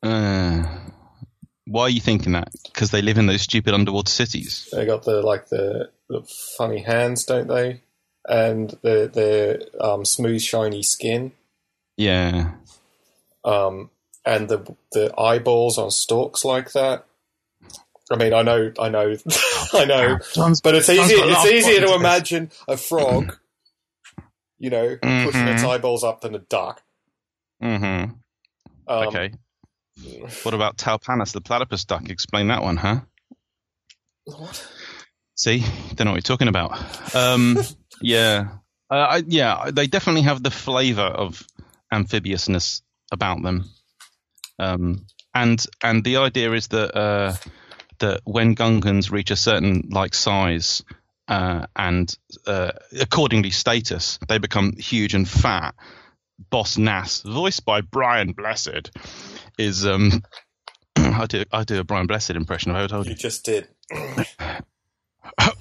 uh, 0.00 0.78
why 1.66 1.82
are 1.82 1.88
you 1.90 2.00
thinking 2.00 2.32
that? 2.32 2.50
Because 2.64 2.90
they 2.90 3.02
live 3.02 3.18
in 3.18 3.26
those 3.26 3.42
stupid 3.42 3.74
underwater 3.74 4.10
cities. 4.10 4.68
they 4.72 4.84
got 4.86 5.04
the 5.04 5.22
like 5.22 5.48
the, 5.48 5.90
funny 6.58 6.80
hands, 6.82 7.24
don't 7.24 7.48
they? 7.48 7.82
And 8.28 8.70
the 8.82 9.10
the 9.12 9.84
um, 9.84 10.04
smooth, 10.04 10.40
shiny 10.42 10.82
skin. 10.82 11.32
Yeah. 11.96 12.52
um, 13.44 13.90
and 14.26 14.48
the 14.48 14.74
the 14.92 15.12
eyeballs 15.18 15.76
on 15.78 15.90
stalks 15.90 16.44
like 16.44 16.72
that. 16.72 17.04
I 18.10 18.16
mean, 18.16 18.34
I 18.34 18.42
know, 18.42 18.70
I 18.78 18.88
know, 18.90 19.16
I 19.72 19.84
know, 19.86 20.18
John's- 20.34 20.60
but 20.60 20.74
it's 20.74 20.88
easy. 20.90 21.14
It's 21.14 21.46
easier 21.46 21.80
to 21.86 21.94
imagine 21.94 22.50
a 22.68 22.76
frog, 22.76 23.38
you 24.58 24.68
know, 24.70 24.96
pushing 25.00 25.48
its 25.48 25.62
Mhm. 25.62 25.68
eyeballs 25.68 26.04
up 26.04 26.20
than 26.20 26.34
a 26.34 26.38
duck. 26.38 26.82
Mm-hmm. 27.62 28.12
Um, 28.86 29.08
okay. 29.08 29.32
What 30.42 30.54
about 30.54 30.76
Talpanas, 30.76 31.32
the 31.32 31.40
platypus 31.40 31.84
duck? 31.84 32.10
Explain 32.10 32.48
that 32.48 32.62
one, 32.62 32.76
huh? 32.76 33.00
What? 34.24 34.66
See, 35.36 35.64
don't 35.94 36.06
know 36.06 36.12
what 36.12 36.16
you're 36.16 36.36
talking 36.36 36.48
about. 36.48 37.14
Um, 37.14 37.58
yeah, 38.00 38.48
uh, 38.90 38.94
I, 38.94 39.22
yeah, 39.26 39.70
they 39.72 39.86
definitely 39.86 40.22
have 40.22 40.42
the 40.42 40.50
flavour 40.50 41.02
of 41.02 41.42
amphibiousness 41.90 42.82
about 43.12 43.42
them, 43.42 43.64
um, 44.58 45.06
and 45.34 45.64
and 45.82 46.04
the 46.04 46.18
idea 46.18 46.52
is 46.52 46.68
that 46.68 46.96
uh, 46.96 47.34
that 47.98 48.20
when 48.24 48.54
Gungans 48.54 49.10
reach 49.10 49.30
a 49.30 49.36
certain 49.36 49.88
like 49.90 50.14
size 50.14 50.82
uh, 51.28 51.66
and 51.74 52.16
uh, 52.46 52.72
accordingly 53.00 53.50
status, 53.50 54.18
they 54.28 54.38
become 54.38 54.76
huge 54.76 55.14
and 55.14 55.28
fat. 55.28 55.74
Boss 56.50 56.76
Nass, 56.78 57.22
voiced 57.22 57.64
by 57.64 57.80
Brian 57.80 58.32
Blessed, 58.32 58.90
is 59.58 59.86
um, 59.86 60.22
I 60.96 61.26
do 61.26 61.44
I 61.52 61.64
do 61.64 61.80
a 61.80 61.84
Brian 61.84 62.06
Blessed 62.06 62.30
impression. 62.30 62.72
I 62.72 62.86
told 62.86 63.06
You 63.06 63.10
you? 63.12 63.16
just 63.16 63.44
did. 63.44 63.68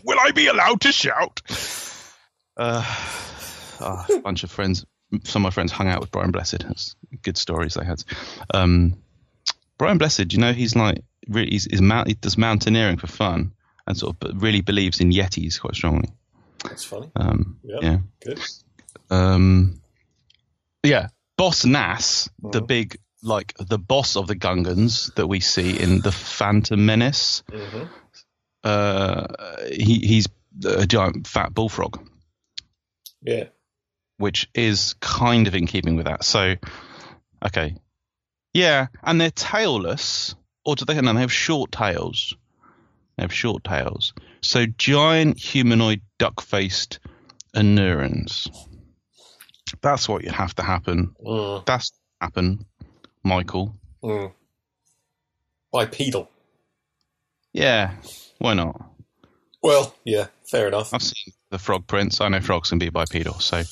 Will 0.05 0.19
I 0.19 0.31
be 0.31 0.47
allowed 0.47 0.81
to 0.81 0.91
shout? 0.91 1.41
Uh, 2.57 2.83
ah, 3.79 4.05
a 4.13 4.19
bunch 4.19 4.43
of 4.43 4.51
friends, 4.51 4.85
some 5.23 5.41
of 5.41 5.43
my 5.43 5.49
friends 5.53 5.71
hung 5.71 5.87
out 5.87 5.99
with 6.01 6.11
Brian 6.11 6.31
Blessed. 6.31 6.63
It's 6.69 6.95
good 7.21 7.37
stories 7.37 7.73
they 7.75 7.85
had. 7.85 8.03
Um, 8.53 8.97
Brian 9.77 9.97
Blessed, 9.97 10.31
you 10.33 10.39
know, 10.39 10.53
he's 10.53 10.75
like 10.75 11.03
really, 11.27 11.51
he's, 11.51 11.65
he's 11.65 11.81
mount, 11.81 12.07
he 12.09 12.13
does 12.13 12.37
mountaineering 12.37 12.97
for 12.97 13.07
fun 13.07 13.53
and 13.87 13.97
sort 13.97 14.13
of 14.15 14.19
but 14.19 14.41
really 14.41 14.61
believes 14.61 14.99
in 14.99 15.11
yetis 15.11 15.59
quite 15.59 15.75
strongly. 15.75 16.09
That's 16.63 16.83
funny. 16.83 17.09
Um, 17.15 17.59
Yep. 17.63 17.79
Yeah. 17.83 17.97
Good. 18.23 18.39
Um, 19.09 19.81
yeah, 20.83 21.07
Boss 21.37 21.65
Nass, 21.65 22.29
the 22.41 22.61
Mhm. 22.61 22.67
big 22.67 22.97
like 23.23 23.53
the 23.57 23.79
boss 23.79 24.15
of 24.17 24.27
the 24.27 24.35
Gungans 24.35 25.13
that 25.15 25.27
we 25.27 25.39
see 25.39 25.79
in 25.79 26.01
the 26.01 26.11
Phantom 26.11 26.85
Menace. 26.85 27.41
hmm 27.51 27.83
Uh, 28.63 29.27
he, 29.71 29.99
he's 29.99 30.27
a 30.65 30.85
giant 30.85 31.27
fat 31.27 31.53
bullfrog. 31.53 31.99
Yeah. 33.21 33.45
which 34.17 34.49
is 34.53 34.95
kind 34.99 35.47
of 35.47 35.55
in 35.55 35.65
keeping 35.67 35.95
with 35.95 36.05
that. 36.05 36.23
So, 36.23 36.55
okay, 37.45 37.75
yeah, 38.53 38.87
and 39.01 39.19
they're 39.19 39.31
tailless, 39.31 40.35
or 40.65 40.75
do 40.75 40.85
they? 40.85 40.99
No, 41.01 41.13
they 41.13 41.21
have 41.21 41.31
short 41.31 41.71
tails. 41.71 42.35
They 43.17 43.23
have 43.23 43.33
short 43.33 43.63
tails. 43.63 44.13
So 44.41 44.65
giant 44.65 45.37
humanoid 45.39 46.01
duck-faced 46.19 46.99
neurons. 47.55 48.47
That's 49.81 50.07
what 50.07 50.23
you 50.23 50.31
have 50.31 50.53
to 50.55 50.63
happen. 50.63 51.15
Mm. 51.25 51.65
That's 51.65 51.91
happen, 52.21 52.65
Michael. 53.23 53.75
Mm. 54.03 54.31
Bipedal. 55.71 56.29
Yeah, 57.53 57.91
why 58.39 58.53
not? 58.53 58.89
Well, 59.61 59.95
yeah, 60.03 60.27
fair 60.49 60.67
enough. 60.67 60.93
I've 60.93 61.01
seen 61.01 61.33
the 61.49 61.57
Frog 61.57 61.87
Prince. 61.87 62.19
I 62.19 62.27
know 62.27 62.41
frogs 62.41 62.69
can 62.69 62.79
be 62.79 62.89
bipedal, 62.89 63.39
so 63.39 63.63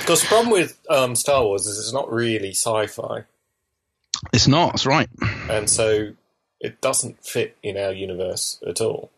Because 0.00 0.20
the 0.20 0.26
problem 0.26 0.50
with 0.50 0.78
um, 0.90 1.16
Star 1.16 1.42
Wars 1.44 1.66
is 1.66 1.78
it's 1.78 1.92
not 1.92 2.12
really 2.12 2.50
sci-fi, 2.50 3.24
it's 4.32 4.46
not. 4.46 4.74
It's 4.74 4.86
right. 4.86 5.08
and 5.48 5.70
so 5.70 6.12
it 6.60 6.80
doesn't 6.80 7.24
fit 7.24 7.56
in 7.62 7.78
our 7.78 7.92
universe 7.92 8.62
at 8.66 8.80
all. 8.80 9.10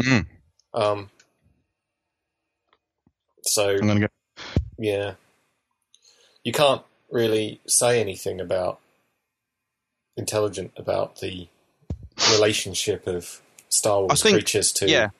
Mm. 0.00 0.26
Um, 0.74 1.10
so 3.42 3.70
I'm 3.70 3.86
gonna 3.86 4.00
go. 4.00 4.08
yeah, 4.78 5.14
you 6.44 6.52
can't 6.52 6.82
really 7.10 7.60
say 7.66 8.00
anything 8.00 8.40
about 8.40 8.78
intelligent 10.18 10.72
about 10.76 11.20
the 11.20 11.48
relationship 12.32 13.06
of 13.06 13.40
Star 13.68 14.00
Wars 14.00 14.22
think- 14.22 14.34
creatures 14.34 14.72
to 14.72 14.88
Yeah, 14.88 15.10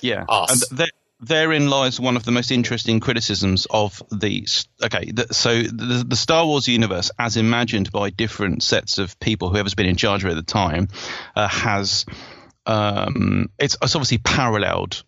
yeah. 0.00 0.24
Us. 0.28 0.70
And 0.70 0.78
there, 0.78 0.88
therein 1.20 1.68
lies 1.70 1.98
one 2.00 2.16
of 2.16 2.24
the 2.24 2.32
most 2.32 2.50
interesting 2.50 3.00
criticisms 3.00 3.66
of 3.70 4.02
the. 4.10 4.46
Okay, 4.82 5.10
the, 5.10 5.32
so 5.32 5.62
the, 5.62 6.04
the 6.06 6.16
Star 6.16 6.46
Wars 6.46 6.68
universe, 6.68 7.10
as 7.18 7.36
imagined 7.36 7.92
by 7.92 8.10
different 8.10 8.62
sets 8.62 8.98
of 8.98 9.18
people, 9.20 9.50
whoever's 9.50 9.74
been 9.74 9.86
in 9.86 9.96
charge 9.96 10.24
of 10.24 10.28
it 10.28 10.32
at 10.32 10.36
the 10.36 10.52
time, 10.52 10.88
uh, 11.36 11.48
has. 11.48 12.06
Um, 12.66 13.50
it's, 13.58 13.76
it's 13.82 13.94
obviously 13.94 14.18
paralleled 14.18 15.04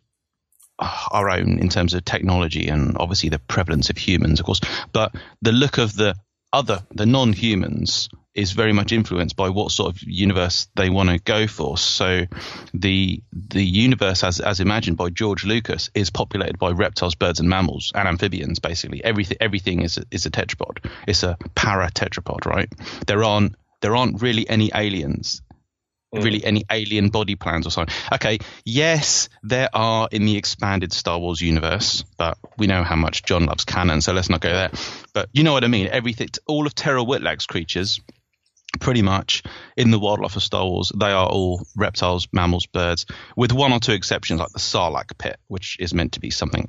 uh, 0.78 1.06
our 1.10 1.30
own 1.30 1.58
in 1.58 1.70
terms 1.70 1.94
of 1.94 2.04
technology 2.04 2.68
and 2.68 2.98
obviously 2.98 3.30
the 3.30 3.38
prevalence 3.38 3.88
of 3.88 3.96
humans, 3.96 4.40
of 4.40 4.46
course. 4.46 4.60
But 4.92 5.14
the 5.40 5.52
look 5.52 5.78
of 5.78 5.96
the 5.96 6.16
other, 6.52 6.82
the 6.94 7.06
non-humans, 7.06 8.10
is 8.36 8.52
very 8.52 8.72
much 8.72 8.92
influenced 8.92 9.34
by 9.34 9.48
what 9.48 9.72
sort 9.72 9.94
of 9.94 10.02
universe 10.02 10.68
they 10.76 10.90
want 10.90 11.08
to 11.08 11.18
go 11.18 11.46
for. 11.46 11.78
So, 11.78 12.26
the 12.74 13.22
the 13.32 13.64
universe, 13.64 14.22
as 14.22 14.40
as 14.40 14.60
imagined 14.60 14.96
by 14.96 15.10
George 15.10 15.44
Lucas, 15.44 15.90
is 15.94 16.10
populated 16.10 16.58
by 16.58 16.70
reptiles, 16.70 17.14
birds, 17.14 17.40
and 17.40 17.48
mammals 17.48 17.92
and 17.94 18.06
amphibians. 18.06 18.58
Basically, 18.58 19.02
everything 19.02 19.38
everything 19.40 19.82
is 19.82 19.98
a, 19.98 20.04
is 20.10 20.26
a 20.26 20.30
tetrapod. 20.30 20.84
It's 21.08 21.22
a 21.22 21.36
para 21.54 21.90
tetrapod, 21.90 22.46
right? 22.46 22.72
There 23.06 23.24
aren't 23.24 23.56
there 23.80 23.96
aren't 23.96 24.22
really 24.22 24.48
any 24.48 24.70
aliens 24.74 25.42
mm. 26.14 26.24
really 26.24 26.44
any 26.44 26.64
alien 26.70 27.08
body 27.08 27.34
plans 27.34 27.66
or 27.66 27.70
something. 27.70 27.94
Okay, 28.12 28.38
yes, 28.64 29.28
there 29.42 29.68
are 29.72 30.08
in 30.10 30.26
the 30.26 30.36
expanded 30.36 30.92
Star 30.92 31.18
Wars 31.18 31.40
universe, 31.40 32.04
but 32.16 32.38
we 32.58 32.66
know 32.66 32.82
how 32.82 32.96
much 32.96 33.24
John 33.24 33.46
loves 33.46 33.64
canon, 33.64 34.00
so 34.00 34.12
let's 34.12 34.28
not 34.28 34.40
go 34.40 34.50
there. 34.50 34.70
But 35.12 35.28
you 35.32 35.42
know 35.42 35.52
what 35.52 35.64
I 35.64 35.68
mean. 35.68 35.88
Everything, 35.88 36.28
all 36.46 36.66
of 36.66 36.74
Terryl 36.74 37.06
Whitlatch's 37.06 37.46
creatures, 37.46 38.00
pretty 38.78 39.02
much 39.02 39.42
in 39.76 39.90
the 39.90 39.98
wildlife 39.98 40.36
of 40.36 40.42
Star 40.42 40.64
Wars, 40.66 40.92
they 40.94 41.10
are 41.10 41.28
all 41.28 41.66
reptiles, 41.76 42.28
mammals, 42.32 42.66
birds, 42.66 43.06
with 43.36 43.52
one 43.52 43.72
or 43.72 43.80
two 43.80 43.92
exceptions, 43.92 44.40
like 44.40 44.50
the 44.50 44.58
Sarlacc 44.58 45.16
pit, 45.18 45.38
which 45.48 45.76
is 45.80 45.94
meant 45.94 46.12
to 46.12 46.20
be 46.20 46.30
something, 46.30 46.68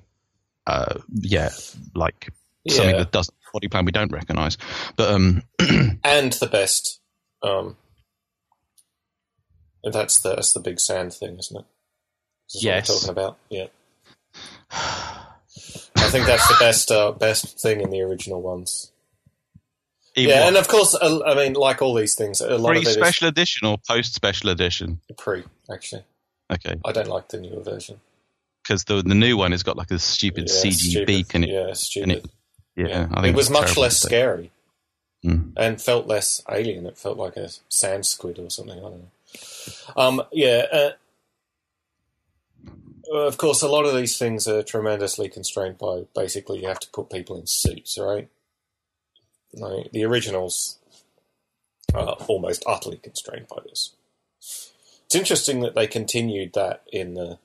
uh, 0.65 0.99
yeah, 1.11 1.49
like 1.95 2.29
something 2.67 2.97
that 2.97 3.11
doesn't 3.11 3.35
body 3.53 3.67
plan 3.67 3.85
we 3.85 3.91
don't 3.91 4.11
recognize. 4.11 4.57
But 4.95 5.11
um, 5.11 5.43
and 6.03 6.33
the 6.33 6.49
best, 6.51 6.99
um, 7.41 7.77
that's 9.83 10.21
the 10.21 10.35
that's 10.35 10.53
the 10.53 10.59
big 10.59 10.79
sand 10.79 11.13
thing, 11.13 11.37
isn't 11.39 11.57
it? 11.57 11.65
Yes. 12.53 12.89
what 12.89 12.95
talking 12.95 13.09
about. 13.09 13.37
Yeah. 13.49 13.67
I 14.71 16.09
think 16.09 16.25
that's 16.25 16.47
the 16.47 16.57
best 16.59 16.91
uh, 16.91 17.11
best 17.11 17.59
thing 17.59 17.81
in 17.81 17.89
the 17.89 18.01
original 18.01 18.41
ones. 18.41 18.91
Even 20.18 20.36
Yeah, 20.36 20.47
and 20.47 20.57
of 20.57 20.68
course, 20.68 20.93
uh, 20.95 21.22
I 21.26 21.36
mean, 21.36 21.53
like 21.53 21.82
all 21.82 21.93
these 21.93 22.15
things, 22.15 22.41
a 22.41 22.57
lot 22.57 22.70
pre 22.72 22.78
of 22.80 22.84
it 22.84 22.89
is 22.89 22.93
special 22.95 23.28
edition 23.30 23.68
or 23.68 23.78
post 23.88 24.13
special 24.13 24.49
edition. 24.49 24.99
pre. 25.18 25.43
Actually, 25.72 26.03
Okay, 26.51 26.76
I 26.86 26.91
don't 26.91 27.07
like 27.07 27.30
the 27.30 27.39
newer 27.39 27.61
version. 27.63 27.99
because 28.63 28.84
the 28.86 29.01
the 29.01 29.15
new 29.15 29.38
one 29.38 29.51
has 29.51 29.63
got 29.63 29.78
like 29.78 29.91
a 29.91 29.99
stupid 29.99 30.49
Yeah, 30.49 30.55
CG 30.72 31.05
beak 31.05 31.34
and 31.36 31.43
it. 31.45 31.49
yeah, 31.51 31.68
and 31.68 31.78
stupid. 31.78 32.09
it 32.26 32.26
yeah, 32.76 33.07
I 33.11 33.22
think 33.22 33.34
it 33.34 33.38
was 33.38 33.49
much 33.49 33.78
less 33.78 33.93
mistake. 34.03 34.09
scary 34.09 34.51
Mm. 35.26 35.53
and 35.57 35.82
felt 35.82 36.05
less 36.05 36.43
alien. 36.49 36.86
It 36.86 36.95
felt 36.97 37.18
like 37.18 37.36
a 37.38 37.49
sand 37.70 38.05
squid 38.05 38.38
or 38.38 38.51
something. 38.51 38.78
I 38.78 38.82
don't 38.82 38.99
know. 39.01 39.11
Um, 39.97 40.22
yeah. 40.32 40.65
Uh, 40.72 40.91
of 43.13 43.38
course, 43.38 43.61
a 43.63 43.68
lot 43.68 43.86
of 43.86 43.95
these 43.95 44.18
things 44.18 44.47
are 44.47 44.61
tremendously 44.63 45.28
constrained 45.30 45.78
by 45.80 46.05
basically 46.15 46.59
you 46.61 46.68
have 46.68 46.80
to 46.82 46.89
put 46.89 47.09
people 47.09 47.38
in 47.39 47.47
suits, 47.47 47.97
right? 47.97 48.28
Like, 49.59 49.91
the 49.91 50.05
originals 50.05 50.77
are 51.93 52.15
almost 52.27 52.63
utterly 52.67 52.97
constrained 52.97 53.47
by 53.47 53.61
this. 53.63 53.93
It's 55.05 55.15
interesting 55.15 55.61
that 55.61 55.75
they 55.75 55.87
continued 55.87 56.53
that 56.53 56.83
in 56.91 57.13
the 57.13 57.39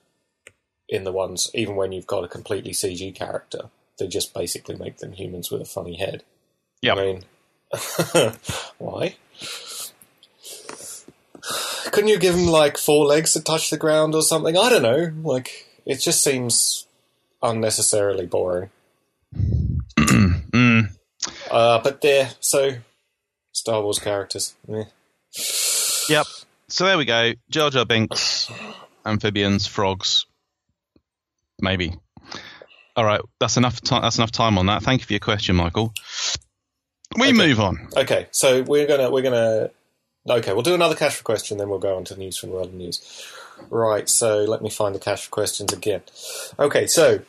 in 0.89 1.05
the 1.05 1.13
ones, 1.13 1.51
even 1.55 1.75
when 1.75 1.91
you've 1.91 2.07
got 2.07 2.25
a 2.25 2.29
completely 2.29 2.73
CG 2.73 3.15
character, 3.15 3.71
they 3.99 4.07
just 4.07 4.35
basically 4.35 4.77
make 4.77 4.99
them 4.99 5.13
humans 5.13 5.51
with 5.51 5.63
a 5.63 5.65
funny 5.65 5.97
head. 5.97 6.23
Yep. 6.83 6.99
I 6.99 7.03
mean, 7.03 7.25
why? 8.79 9.17
Couldn't 11.91 12.11
you 12.11 12.19
give 12.19 12.35
them 12.35 12.47
like 12.47 12.77
four 12.77 13.07
legs 13.07 13.33
to 13.33 13.43
touch 13.43 13.71
the 13.71 13.77
ground 13.79 14.15
or 14.15 14.23
something? 14.23 14.57
I 14.57 14.69
don't 14.69 14.83
know. 14.83 15.13
Like, 15.23 15.67
it 15.87 15.97
just 15.97 16.23
seems 16.23 16.87
unnecessarily 17.43 18.27
boring. 18.27 18.71
Uh, 21.53 21.81
but 21.83 22.01
there, 22.01 22.31
so 22.41 22.73
Star 23.53 23.83
Wars 23.83 23.99
characters. 23.99 24.55
eh. 24.73 24.85
Yep. 26.09 26.27
So 26.69 26.87
there 26.87 26.97
we 26.99 27.05
go. 27.05 27.33
Jar 27.51 27.71
Jar 27.71 27.85
Binks, 27.85 28.51
amphibians, 29.05 29.67
frogs, 29.67 30.27
maybe. 31.61 31.95
All 32.97 33.05
right, 33.05 33.21
that's 33.41 33.57
enough. 33.57 33.81
Ti- 33.81 34.01
that's 34.01 34.19
enough 34.19 34.33
time 34.33 34.59
on 34.59 34.67
that. 34.67 34.83
Thank 34.83 35.01
you 35.03 35.07
for 35.07 35.13
your 35.13 35.21
question, 35.21 35.57
Michael. 35.57 35.93
We 37.19 37.29
Okay. 37.29 37.33
move 37.33 37.61
on. 37.61 37.89
Okay, 37.97 38.27
so 38.31 38.63
we're 38.63 38.87
gonna 38.87 39.11
we're 39.11 39.23
gonna 39.23 39.71
okay, 40.29 40.53
we'll 40.55 40.63
do 40.63 40.75
another 40.75 40.95
cash 40.97 41.17
for 41.17 41.23
question, 41.25 41.59
then 41.59 41.69
we'll 41.69 41.79
go 41.79 41.97
on 41.97 42.05
to 42.05 42.17
news 42.17 42.39
from 42.39 42.51
the 42.51 42.55
world 42.55 42.69
of 42.69 42.75
news. 42.75 43.01
Right, 43.71 44.09
so 44.09 44.45
let 44.45 44.63
me 44.63 44.71
find 44.71 44.95
the 44.95 44.99
cash 44.99 45.25
for 45.27 45.31
questions 45.31 45.73
again. 45.73 46.03
Okay, 46.59 46.87
so 46.87 47.21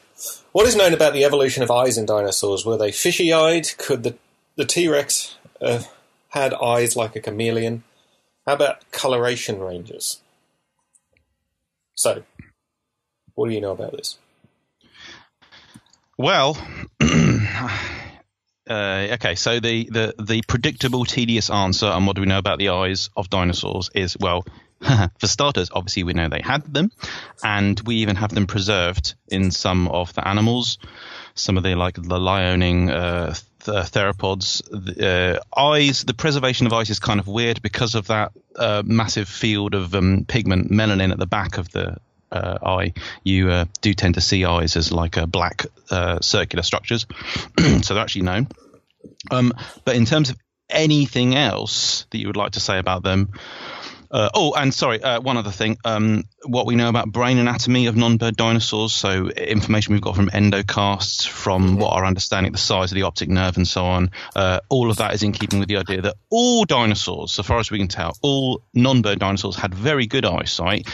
what 0.52 0.68
is 0.68 0.76
known 0.76 0.94
about 0.94 1.14
the 1.14 1.26
evolution 1.26 1.64
of 1.64 1.72
eyes 1.72 1.98
in 1.98 2.06
dinosaurs? 2.06 2.66
Were 2.66 2.78
they 2.78 2.92
fishy 2.92 3.34
eyed? 3.34 3.68
Could 3.78 4.18
the 4.56 4.66
T 4.66 4.88
Rex 4.88 5.38
uh, 5.62 5.84
had 6.30 6.54
eyes 6.54 6.96
like 6.96 7.16
a 7.16 7.20
chameleon. 7.20 7.84
How 8.46 8.54
about 8.54 8.92
coloration 8.92 9.60
ranges? 9.60 10.20
So, 11.96 12.24
what 13.36 13.48
do 13.48 13.54
you 13.54 13.62
know 13.62 13.72
about 13.72 13.92
this? 13.92 14.18
Well, 16.18 16.58
uh, 17.00 17.70
okay. 18.70 19.36
So 19.36 19.60
the, 19.60 19.90
the 19.90 20.16
the 20.22 20.42
predictable, 20.48 21.06
tedious 21.06 21.50
answer 21.50 21.88
on 21.88 22.06
what 22.06 22.16
do 22.16 22.22
we 22.22 22.28
know 22.28 22.40
about 22.40 22.60
the 22.60 22.70
eyes 22.70 23.10
of 23.16 23.30
dinosaurs 23.30 23.90
is 23.96 24.18
well, 24.20 24.46
for 25.20 25.28
starters, 25.28 25.70
obviously 25.74 26.04
we 26.04 26.14
know 26.14 26.30
they 26.30 26.42
had 26.44 26.74
them, 26.74 26.92
and 27.44 27.80
we 27.82 27.98
even 27.98 28.16
have 28.16 28.34
them 28.34 28.48
preserved 28.48 29.16
in 29.28 29.52
some 29.52 29.88
of 29.88 30.14
the 30.14 30.28
animals. 30.28 30.78
Some 31.36 31.58
of 31.58 31.64
the 31.64 31.76
like 31.76 31.96
the 31.96 32.02
Liaoning 32.02 32.92
uh, 32.92 33.34
th- 33.64 33.92
theropods. 33.92 34.62
The, 34.70 35.40
uh, 35.56 35.60
eyes, 35.60 36.04
the 36.04 36.14
preservation 36.14 36.68
of 36.68 36.74
eyes 36.74 36.90
is 36.90 37.00
kind 37.00 37.20
of 37.20 37.28
weird 37.28 37.62
because 37.62 37.96
of 37.96 38.08
that 38.08 38.34
uh, 38.56 38.84
massive 38.86 39.28
field 39.28 39.74
of 39.74 39.96
um, 39.96 40.26
pigment 40.28 40.70
melanin 40.70 41.12
at 41.12 41.18
the 41.18 41.26
back 41.26 41.58
of 41.58 41.72
the 41.72 41.98
uh, 42.34 42.58
eye, 42.66 42.94
you 43.24 43.50
uh, 43.50 43.66
do 43.82 43.94
tend 43.94 44.16
to 44.16 44.22
see 44.22 44.44
eyes 44.44 44.76
as 44.76 44.92
like 44.92 45.18
uh, 45.18 45.26
black 45.26 45.66
uh, 45.90 46.20
circular 46.20 46.64
structures. 46.64 47.06
so 47.82 47.94
they're 47.94 48.04
actually 48.04 48.24
known. 48.24 48.48
Um, 49.32 49.54
but 49.86 49.96
in 49.96 50.06
terms 50.06 50.30
of 50.30 50.38
anything 50.70 51.36
else 51.36 52.06
that 52.10 52.18
you 52.18 52.28
would 52.28 52.38
like 52.38 52.54
to 52.54 52.60
say 52.60 52.80
about 52.80 53.04
them, 53.04 53.34
uh, 54.14 54.30
oh, 54.36 54.54
and 54.54 54.72
sorry, 54.72 55.02
uh, 55.02 55.20
one 55.20 55.38
other 55.38 55.50
thing. 55.50 55.76
Um, 55.84 56.26
what 56.46 56.68
we 56.68 56.76
know 56.76 56.88
about 56.88 57.12
brain 57.12 57.40
anatomy 57.40 57.88
of 57.88 57.96
non-bird 57.96 58.36
dinosaurs, 58.36 58.94
so 58.94 59.28
information 59.30 59.94
we've 59.94 60.04
got 60.04 60.16
from 60.16 60.30
endocasts, 60.30 61.28
from 61.28 61.78
what 61.78 61.94
our 61.94 62.06
understanding 62.06 62.52
the 62.52 62.60
size 62.60 62.92
of 62.92 62.96
the 62.96 63.04
optic 63.04 63.30
nerve 63.30 63.58
and 63.58 63.68
so 63.68 63.86
on, 63.86 64.12
uh, 64.36 64.60
all 64.70 64.92
of 64.92 64.98
that 64.98 65.16
is 65.16 65.24
in 65.24 65.32
keeping 65.32 65.58
with 65.58 65.68
the 65.68 65.78
idea 65.78 66.02
that 66.02 66.16
all 66.30 66.64
dinosaurs, 66.64 67.32
so 67.32 67.42
far 67.42 67.58
as 67.58 67.72
we 67.72 67.80
can 67.80 67.88
tell, 67.88 68.16
all 68.22 68.62
non-bird 68.76 69.18
dinosaurs 69.18 69.56
had 69.56 69.74
very 69.74 70.06
good 70.06 70.26
eyesight. 70.26 70.88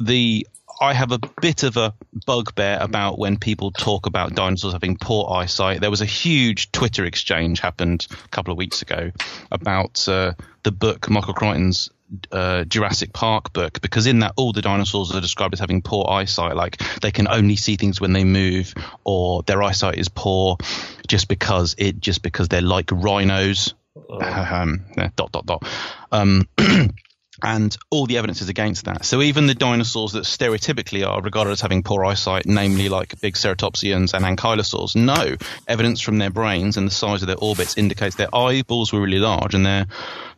The 0.00 0.46
I 0.80 0.94
have 0.94 1.12
a 1.12 1.18
bit 1.40 1.64
of 1.64 1.76
a 1.76 1.94
bugbear 2.26 2.78
about 2.80 3.18
when 3.18 3.38
people 3.38 3.72
talk 3.72 4.06
about 4.06 4.34
dinosaurs 4.34 4.72
having 4.72 4.96
poor 4.96 5.30
eyesight. 5.30 5.80
There 5.80 5.90
was 5.90 6.00
a 6.00 6.06
huge 6.06 6.72
Twitter 6.72 7.04
exchange 7.04 7.60
happened 7.60 8.06
a 8.10 8.28
couple 8.28 8.52
of 8.52 8.58
weeks 8.58 8.82
ago 8.82 9.12
about 9.50 10.08
uh, 10.08 10.32
the 10.62 10.72
book 10.72 11.08
Michael 11.10 11.34
Crichton's 11.34 11.90
uh, 12.30 12.64
Jurassic 12.64 13.12
Park 13.12 13.52
book 13.52 13.80
because 13.80 14.06
in 14.06 14.20
that 14.20 14.34
all 14.36 14.52
the 14.52 14.62
dinosaurs 14.62 15.14
are 15.14 15.20
described 15.20 15.54
as 15.54 15.60
having 15.60 15.82
poor 15.82 16.06
eyesight, 16.08 16.56
like 16.56 16.78
they 17.00 17.10
can 17.10 17.28
only 17.28 17.56
see 17.56 17.76
things 17.76 18.00
when 18.00 18.12
they 18.12 18.24
move, 18.24 18.74
or 19.04 19.42
their 19.42 19.62
eyesight 19.62 19.98
is 19.98 20.08
poor 20.08 20.56
just 21.06 21.28
because 21.28 21.74
it 21.78 22.00
just 22.00 22.22
because 22.22 22.48
they're 22.48 22.60
like 22.60 22.90
rhinos. 22.92 23.74
Um, 24.12 24.84
dot 25.16 25.32
dot 25.32 25.46
dot. 25.46 25.66
Um, 26.10 26.48
and 27.42 27.76
all 27.90 28.06
the 28.06 28.18
evidence 28.18 28.40
is 28.40 28.48
against 28.48 28.84
that. 28.84 29.04
So 29.04 29.20
even 29.20 29.46
the 29.46 29.54
dinosaurs 29.54 30.12
that 30.12 30.24
stereotypically 30.24 31.06
are 31.06 31.20
regarded 31.20 31.50
as 31.50 31.60
having 31.60 31.82
poor 31.82 32.04
eyesight, 32.04 32.46
namely 32.46 32.88
like 32.88 33.20
big 33.20 33.34
ceratopsians 33.34 34.14
and 34.14 34.24
ankylosaurs, 34.24 34.94
no 34.94 35.36
evidence 35.66 36.00
from 36.00 36.18
their 36.18 36.30
brains 36.30 36.76
and 36.76 36.86
the 36.86 36.92
size 36.92 37.22
of 37.22 37.26
their 37.26 37.36
orbits 37.38 37.76
indicates 37.76 38.16
their 38.16 38.34
eyeballs 38.34 38.92
were 38.92 39.00
really 39.00 39.18
large 39.18 39.54
and 39.54 39.66
their 39.66 39.86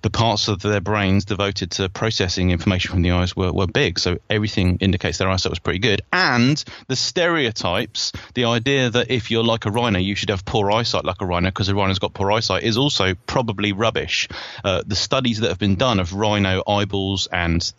the 0.05 0.11
parts 0.11 0.49
of 0.49 0.61
their 0.61 0.83
brains 0.83 1.25
devoted 1.25 1.71
to 1.71 1.89
processing 1.89 2.51
information 2.51 2.91
from 2.91 3.01
the 3.01 3.13
eyes 3.13 3.35
were, 3.35 3.51
were 3.51 3.67
big. 3.67 3.99
So 3.99 4.19
everything 4.29 4.77
indicates 4.83 5.17
their 5.17 5.31
eyesight 5.31 5.49
was 5.49 5.59
pretty 5.59 5.79
good. 5.79 6.03
And 6.13 6.63
the 6.89 6.95
stereotypes, 6.95 8.13
the 8.35 8.45
idea 8.45 8.91
that 8.91 9.11
if 9.11 9.31
you're 9.31 9.43
like 9.43 9.65
a 9.65 9.71
rhino, 9.71 9.99
you 9.99 10.15
should 10.15 10.29
have 10.29 10.45
poor 10.45 10.71
eyesight 10.71 11.07
like 11.07 11.23
a 11.23 11.27
rhino 11.27 11.49
because 11.49 11.71
a 11.71 11.75
rhino's 11.75 12.01
got 12.01 12.13
poor 12.13 12.31
eyesight 12.31 12.65
is 12.65 12.77
also 12.77 13.15
probably 13.27 13.73
rubbish. 13.73 14.29
Uh, 14.63 14.83
the 14.87 14.95
studies 14.95 15.41
that 15.41 15.49
have 15.49 15.59
been 15.59 15.77
done 15.77 15.99
of 15.99 16.13
rhino 16.13 16.63
eyeballs 16.69 17.27
and 17.33 17.73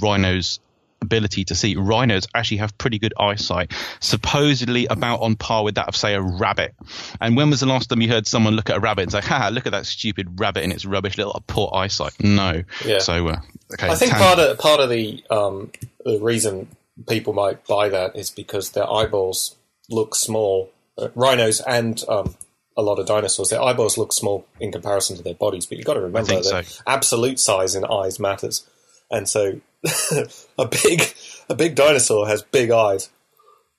rhinos 0.00 0.60
ability 1.02 1.44
to 1.44 1.54
see. 1.54 1.76
Rhinos 1.76 2.26
actually 2.34 2.58
have 2.58 2.76
pretty 2.78 2.98
good 2.98 3.14
eyesight, 3.18 3.72
supposedly 4.00 4.86
about 4.86 5.20
on 5.20 5.36
par 5.36 5.64
with 5.64 5.76
that 5.76 5.88
of, 5.88 5.96
say, 5.96 6.14
a 6.14 6.20
rabbit. 6.20 6.74
And 7.20 7.36
when 7.36 7.50
was 7.50 7.60
the 7.60 7.66
last 7.66 7.88
time 7.88 8.00
you 8.00 8.08
heard 8.08 8.26
someone 8.26 8.54
look 8.54 8.70
at 8.70 8.76
a 8.76 8.80
rabbit 8.80 9.02
and 9.02 9.12
say, 9.12 9.20
"Ha, 9.20 9.50
look 9.52 9.66
at 9.66 9.72
that 9.72 9.86
stupid 9.86 10.40
rabbit 10.40 10.64
and 10.64 10.72
its 10.72 10.84
rubbish 10.84 11.16
little 11.16 11.42
poor 11.46 11.70
eyesight"? 11.74 12.12
No. 12.20 12.62
Yeah. 12.84 12.98
So, 12.98 13.28
uh, 13.28 13.40
okay. 13.74 13.88
I 13.88 13.94
think 13.94 14.12
part 14.12 14.38
of 14.38 14.58
part 14.58 14.80
of 14.80 14.90
the 14.90 15.22
um, 15.30 15.70
the 16.04 16.18
reason 16.20 16.68
people 17.08 17.32
might 17.32 17.66
buy 17.66 17.88
that 17.88 18.16
is 18.16 18.30
because 18.30 18.70
their 18.70 18.90
eyeballs 18.90 19.56
look 19.88 20.14
small. 20.14 20.72
Uh, 20.98 21.08
rhinos 21.14 21.60
and 21.60 22.02
um, 22.08 22.34
a 22.76 22.82
lot 22.82 22.98
of 22.98 23.06
dinosaurs, 23.06 23.50
their 23.50 23.60
eyeballs 23.62 23.98
look 23.98 24.12
small 24.12 24.46
in 24.60 24.72
comparison 24.72 25.16
to 25.16 25.22
their 25.22 25.34
bodies. 25.34 25.66
But 25.66 25.78
you've 25.78 25.86
got 25.86 25.94
to 25.94 26.00
remember 26.00 26.36
that 26.36 26.66
so. 26.66 26.82
absolute 26.86 27.38
size 27.38 27.74
in 27.74 27.84
eyes 27.84 28.18
matters. 28.18 28.66
And 29.10 29.28
so 29.28 29.60
a 30.58 30.66
big 30.66 31.02
a 31.48 31.54
big 31.54 31.74
dinosaur 31.74 32.26
has 32.26 32.42
big 32.42 32.70
eyes. 32.70 33.08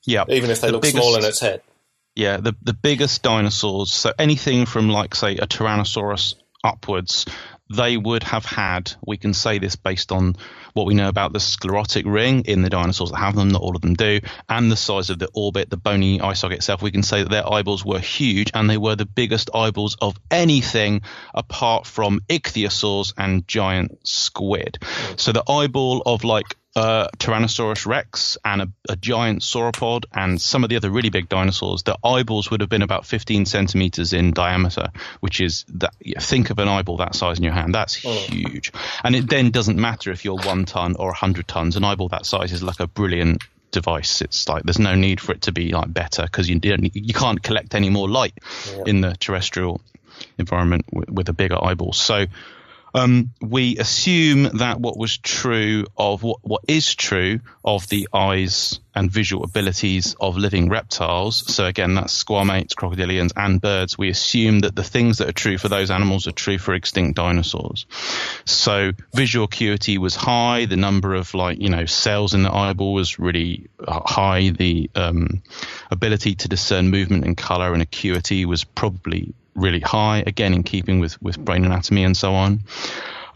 Yeah, 0.05 0.25
even 0.29 0.49
if 0.49 0.61
they 0.61 0.67
the 0.67 0.73
look 0.73 0.83
biggest, 0.83 1.03
small 1.03 1.17
in 1.17 1.25
its 1.25 1.39
head. 1.39 1.61
Yeah, 2.15 2.37
the 2.37 2.55
the 2.61 2.73
biggest 2.73 3.23
dinosaurs. 3.23 3.91
So 3.91 4.13
anything 4.17 4.65
from 4.65 4.89
like 4.89 5.15
say 5.15 5.37
a 5.37 5.47
Tyrannosaurus 5.47 6.35
upwards, 6.63 7.25
they 7.75 7.97
would 7.97 8.23
have 8.23 8.45
had. 8.45 8.93
We 9.05 9.17
can 9.17 9.33
say 9.33 9.59
this 9.59 9.75
based 9.75 10.11
on 10.11 10.35
what 10.77 10.85
we 10.85 10.93
know 10.93 11.09
about 11.09 11.33
the 11.33 11.39
sclerotic 11.39 12.05
ring 12.05 12.43
in 12.45 12.61
the 12.61 12.69
dinosaurs 12.69 13.11
that 13.11 13.17
have 13.17 13.35
them, 13.35 13.49
not 13.49 13.61
all 13.61 13.75
of 13.75 13.81
them 13.81 13.95
do, 13.95 14.21
and 14.47 14.71
the 14.71 14.77
size 14.77 15.09
of 15.09 15.19
the 15.19 15.29
orbit, 15.33 15.69
the 15.69 15.77
bony 15.77 16.21
eye 16.21 16.33
socket 16.33 16.59
itself, 16.59 16.81
we 16.81 16.91
can 16.91 17.03
say 17.03 17.23
that 17.23 17.29
their 17.29 17.51
eyeballs 17.51 17.83
were 17.83 17.99
huge 17.99 18.51
and 18.53 18.69
they 18.69 18.77
were 18.77 18.95
the 18.95 19.05
biggest 19.05 19.49
eyeballs 19.53 19.97
of 20.01 20.17
anything 20.31 21.01
apart 21.33 21.85
from 21.85 22.21
ichthyosaurs 22.29 23.13
and 23.17 23.47
giant 23.47 23.97
squid. 24.07 24.77
So 25.17 25.31
the 25.31 25.43
eyeball 25.49 26.03
of 26.05 26.23
like 26.23 26.55
uh, 26.77 27.07
Tyrannosaurus 27.17 27.87
rex 27.87 28.37
and 28.45 28.61
a, 28.61 28.69
a, 28.87 28.95
giant 28.95 29.41
sauropod 29.41 30.05
and 30.13 30.39
some 30.39 30.63
of 30.63 30.69
the 30.69 30.75
other 30.75 30.91
really 30.91 31.09
big 31.09 31.27
dinosaurs, 31.27 31.81
their 31.81 31.95
eyeballs 32.03 32.51
would 32.51 32.61
have 32.61 32.69
been 32.69 32.83
about 32.83 33.03
15 33.03 33.47
centimeters 33.47 34.13
in 34.13 34.31
diameter, 34.31 34.91
which 35.19 35.41
is 35.41 35.65
that. 35.69 35.93
Think 36.19 36.51
of 36.51 36.59
an 36.59 36.67
eyeball 36.67 36.97
that 36.97 37.15
size 37.15 37.39
in 37.39 37.43
your 37.43 37.53
hand. 37.53 37.73
That's 37.73 38.05
oh. 38.05 38.11
huge. 38.11 38.71
And 39.03 39.15
it 39.15 39.27
then 39.27 39.49
doesn't 39.49 39.79
matter 39.79 40.11
if 40.11 40.23
you're 40.23 40.35
one 40.35 40.65
ton 40.67 40.95
or 40.97 41.07
100 41.07 41.47
tons. 41.47 41.75
An 41.75 41.83
eyeball 41.83 42.09
that 42.09 42.25
size 42.25 42.51
is 42.51 42.61
like 42.61 42.79
a 42.79 42.87
brilliant 42.87 43.43
device. 43.71 44.21
It's 44.21 44.47
like 44.47 44.63
there's 44.63 44.79
no 44.79 44.95
need 44.95 45.19
for 45.19 45.31
it 45.31 45.43
to 45.43 45.51
be 45.51 45.71
like 45.71 45.93
better 45.93 46.23
because 46.23 46.49
you 46.49 46.59
you 46.63 47.13
can't 47.13 47.41
collect 47.41 47.75
any 47.75 47.89
more 47.89 48.09
light 48.09 48.33
yeah. 48.75 48.83
in 48.85 49.01
the 49.01 49.15
terrestrial 49.19 49.81
environment 50.37 50.85
with, 50.91 51.09
with 51.09 51.29
a 51.29 51.33
bigger 51.33 51.63
eyeball. 51.63 51.93
So 51.93 52.25
um, 52.97 53.31
we 53.41 53.77
assume 53.77 54.43
that 54.57 54.79
what 54.79 54.97
was 54.97 55.17
true 55.17 55.85
of 55.95 56.23
what, 56.23 56.39
what 56.41 56.61
is 56.67 56.95
true 56.95 57.39
of 57.63 57.87
the 57.89 58.09
eyes 58.11 58.79
and 58.95 59.11
visual 59.11 59.43
abilities 59.43 60.15
of 60.19 60.37
living 60.37 60.69
reptiles. 60.69 61.53
So 61.53 61.65
again, 61.65 61.93
that's 61.93 62.23
squamates, 62.23 62.73
crocodilians, 62.73 63.31
and 63.35 63.61
birds. 63.61 63.97
We 63.97 64.09
assume 64.09 64.61
that 64.61 64.75
the 64.75 64.83
things 64.83 65.19
that 65.19 65.29
are 65.29 65.33
true 65.33 65.59
for 65.59 65.69
those 65.69 65.91
animals 65.91 66.25
are 66.27 66.31
true 66.31 66.57
for 66.57 66.73
extinct 66.73 67.17
dinosaurs. 67.17 67.85
So 68.45 68.91
visual 69.13 69.45
acuity 69.45 69.99
was 69.99 70.15
high. 70.15 70.65
The 70.65 70.77
number 70.77 71.13
of 71.13 71.33
like 71.35 71.61
you 71.61 71.69
know 71.69 71.85
cells 71.85 72.33
in 72.33 72.41
the 72.41 72.51
eyeball 72.51 72.93
was 72.93 73.19
really 73.19 73.67
high. 73.87 74.49
The 74.49 74.89
um, 74.95 75.43
ability 75.91 76.35
to 76.35 76.47
discern 76.47 76.89
movement 76.89 77.25
and 77.25 77.37
color 77.37 77.73
and 77.73 77.83
acuity 77.83 78.45
was 78.45 78.63
probably 78.63 79.35
really 79.57 79.81
high, 79.81 80.23
again 80.25 80.53
in 80.53 80.63
keeping 80.63 81.01
with, 81.01 81.21
with 81.21 81.37
brain 81.37 81.65
anatomy 81.65 82.03
and 82.03 82.15
so 82.15 82.33
on. 82.33 82.61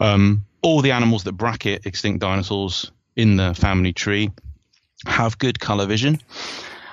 Um, 0.00 0.46
all 0.62 0.80
the 0.80 0.92
animals 0.92 1.24
that 1.24 1.32
bracket 1.32 1.84
extinct 1.84 2.20
dinosaurs 2.20 2.90
in 3.16 3.36
the 3.36 3.52
family 3.54 3.92
tree 3.92 4.30
have 5.04 5.36
good 5.36 5.58
color 5.60 5.86
vision, 5.86 6.20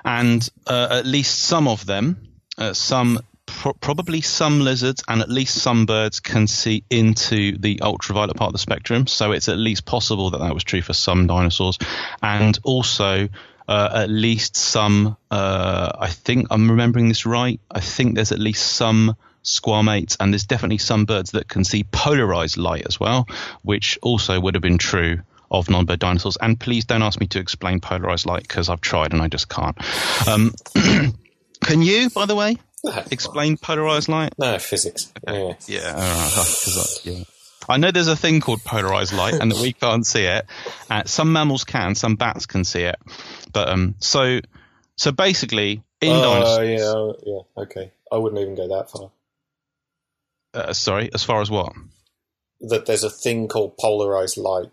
and 0.03 0.47
uh, 0.67 0.87
at 0.91 1.05
least 1.05 1.39
some 1.39 1.67
of 1.67 1.85
them, 1.85 2.27
uh, 2.57 2.73
some 2.73 3.19
pro- 3.45 3.73
probably 3.73 4.21
some 4.21 4.61
lizards 4.61 5.03
and 5.07 5.21
at 5.21 5.29
least 5.29 5.55
some 5.55 5.85
birds 5.85 6.19
can 6.19 6.47
see 6.47 6.83
into 6.89 7.57
the 7.57 7.81
ultraviolet 7.81 8.35
part 8.35 8.49
of 8.49 8.53
the 8.53 8.59
spectrum. 8.59 9.07
So 9.07 9.31
it's 9.31 9.49
at 9.49 9.57
least 9.57 9.85
possible 9.85 10.31
that 10.31 10.39
that 10.39 10.53
was 10.53 10.63
true 10.63 10.81
for 10.81 10.93
some 10.93 11.27
dinosaurs, 11.27 11.77
and 12.21 12.57
also 12.63 13.29
uh, 13.69 13.91
at 13.93 14.09
least 14.09 14.57
some. 14.57 15.15
Uh, 15.29 15.91
I 15.97 16.09
think 16.09 16.47
I'm 16.49 16.71
remembering 16.71 17.07
this 17.07 17.27
right. 17.27 17.61
I 17.69 17.81
think 17.81 18.15
there's 18.15 18.31
at 18.31 18.39
least 18.39 18.65
some 18.65 19.15
squamates, 19.43 20.17
and 20.19 20.33
there's 20.33 20.47
definitely 20.47 20.79
some 20.79 21.05
birds 21.05 21.31
that 21.31 21.47
can 21.47 21.63
see 21.63 21.83
polarized 21.83 22.57
light 22.57 22.87
as 22.87 22.99
well, 22.99 23.27
which 23.61 23.99
also 24.01 24.39
would 24.39 24.55
have 24.55 24.63
been 24.63 24.79
true 24.79 25.19
of 25.51 25.69
non-bird 25.69 25.99
dinosaurs. 25.99 26.35
And 26.41 26.59
please 26.59 26.85
don't 26.85 27.03
ask 27.03 27.19
me 27.19 27.27
to 27.27 27.39
explain 27.39 27.79
polarized 27.79 28.25
light 28.25 28.41
because 28.41 28.69
I've 28.69 28.81
tried 28.81 29.13
and 29.13 29.21
I 29.21 29.27
just 29.27 29.49
can't. 29.49 29.77
Um, 30.27 30.53
can 31.63 31.83
you, 31.83 32.09
by 32.09 32.25
the 32.25 32.35
way, 32.35 32.57
explain 33.11 33.57
polarized 33.57 34.09
light? 34.09 34.33
No, 34.39 34.57
physics. 34.57 35.13
Yeah, 35.27 35.53
yeah, 35.67 35.93
right. 35.93 36.99
yeah. 37.03 37.23
I 37.69 37.77
know 37.77 37.91
there's 37.91 38.07
a 38.07 38.15
thing 38.15 38.41
called 38.41 38.63
polarized 38.63 39.13
light, 39.13 39.35
and 39.35 39.51
that 39.51 39.61
we 39.61 39.73
can't 39.79 40.05
see 40.05 40.23
it. 40.23 40.45
Uh, 40.89 41.03
some 41.05 41.31
mammals 41.31 41.63
can, 41.63 41.95
some 41.95 42.15
bats 42.15 42.45
can 42.45 42.63
see 42.65 42.81
it. 42.81 42.97
But 43.53 43.69
um, 43.69 43.95
so 43.99 44.39
so 44.95 45.11
basically, 45.11 45.83
in 46.01 46.11
uh, 46.11 46.21
dinosaurs. 46.21 47.15
yeah, 47.25 47.33
yeah, 47.33 47.63
okay. 47.63 47.91
I 48.11 48.17
wouldn't 48.17 48.41
even 48.41 48.55
go 48.55 48.67
that 48.67 48.89
far. 48.89 49.11
Uh, 50.53 50.73
sorry, 50.73 51.09
as 51.13 51.23
far 51.23 51.41
as 51.41 51.49
what? 51.49 51.73
That 52.61 52.85
there's 52.85 53.03
a 53.03 53.09
thing 53.09 53.47
called 53.47 53.77
polarized 53.77 54.37
light. 54.37 54.71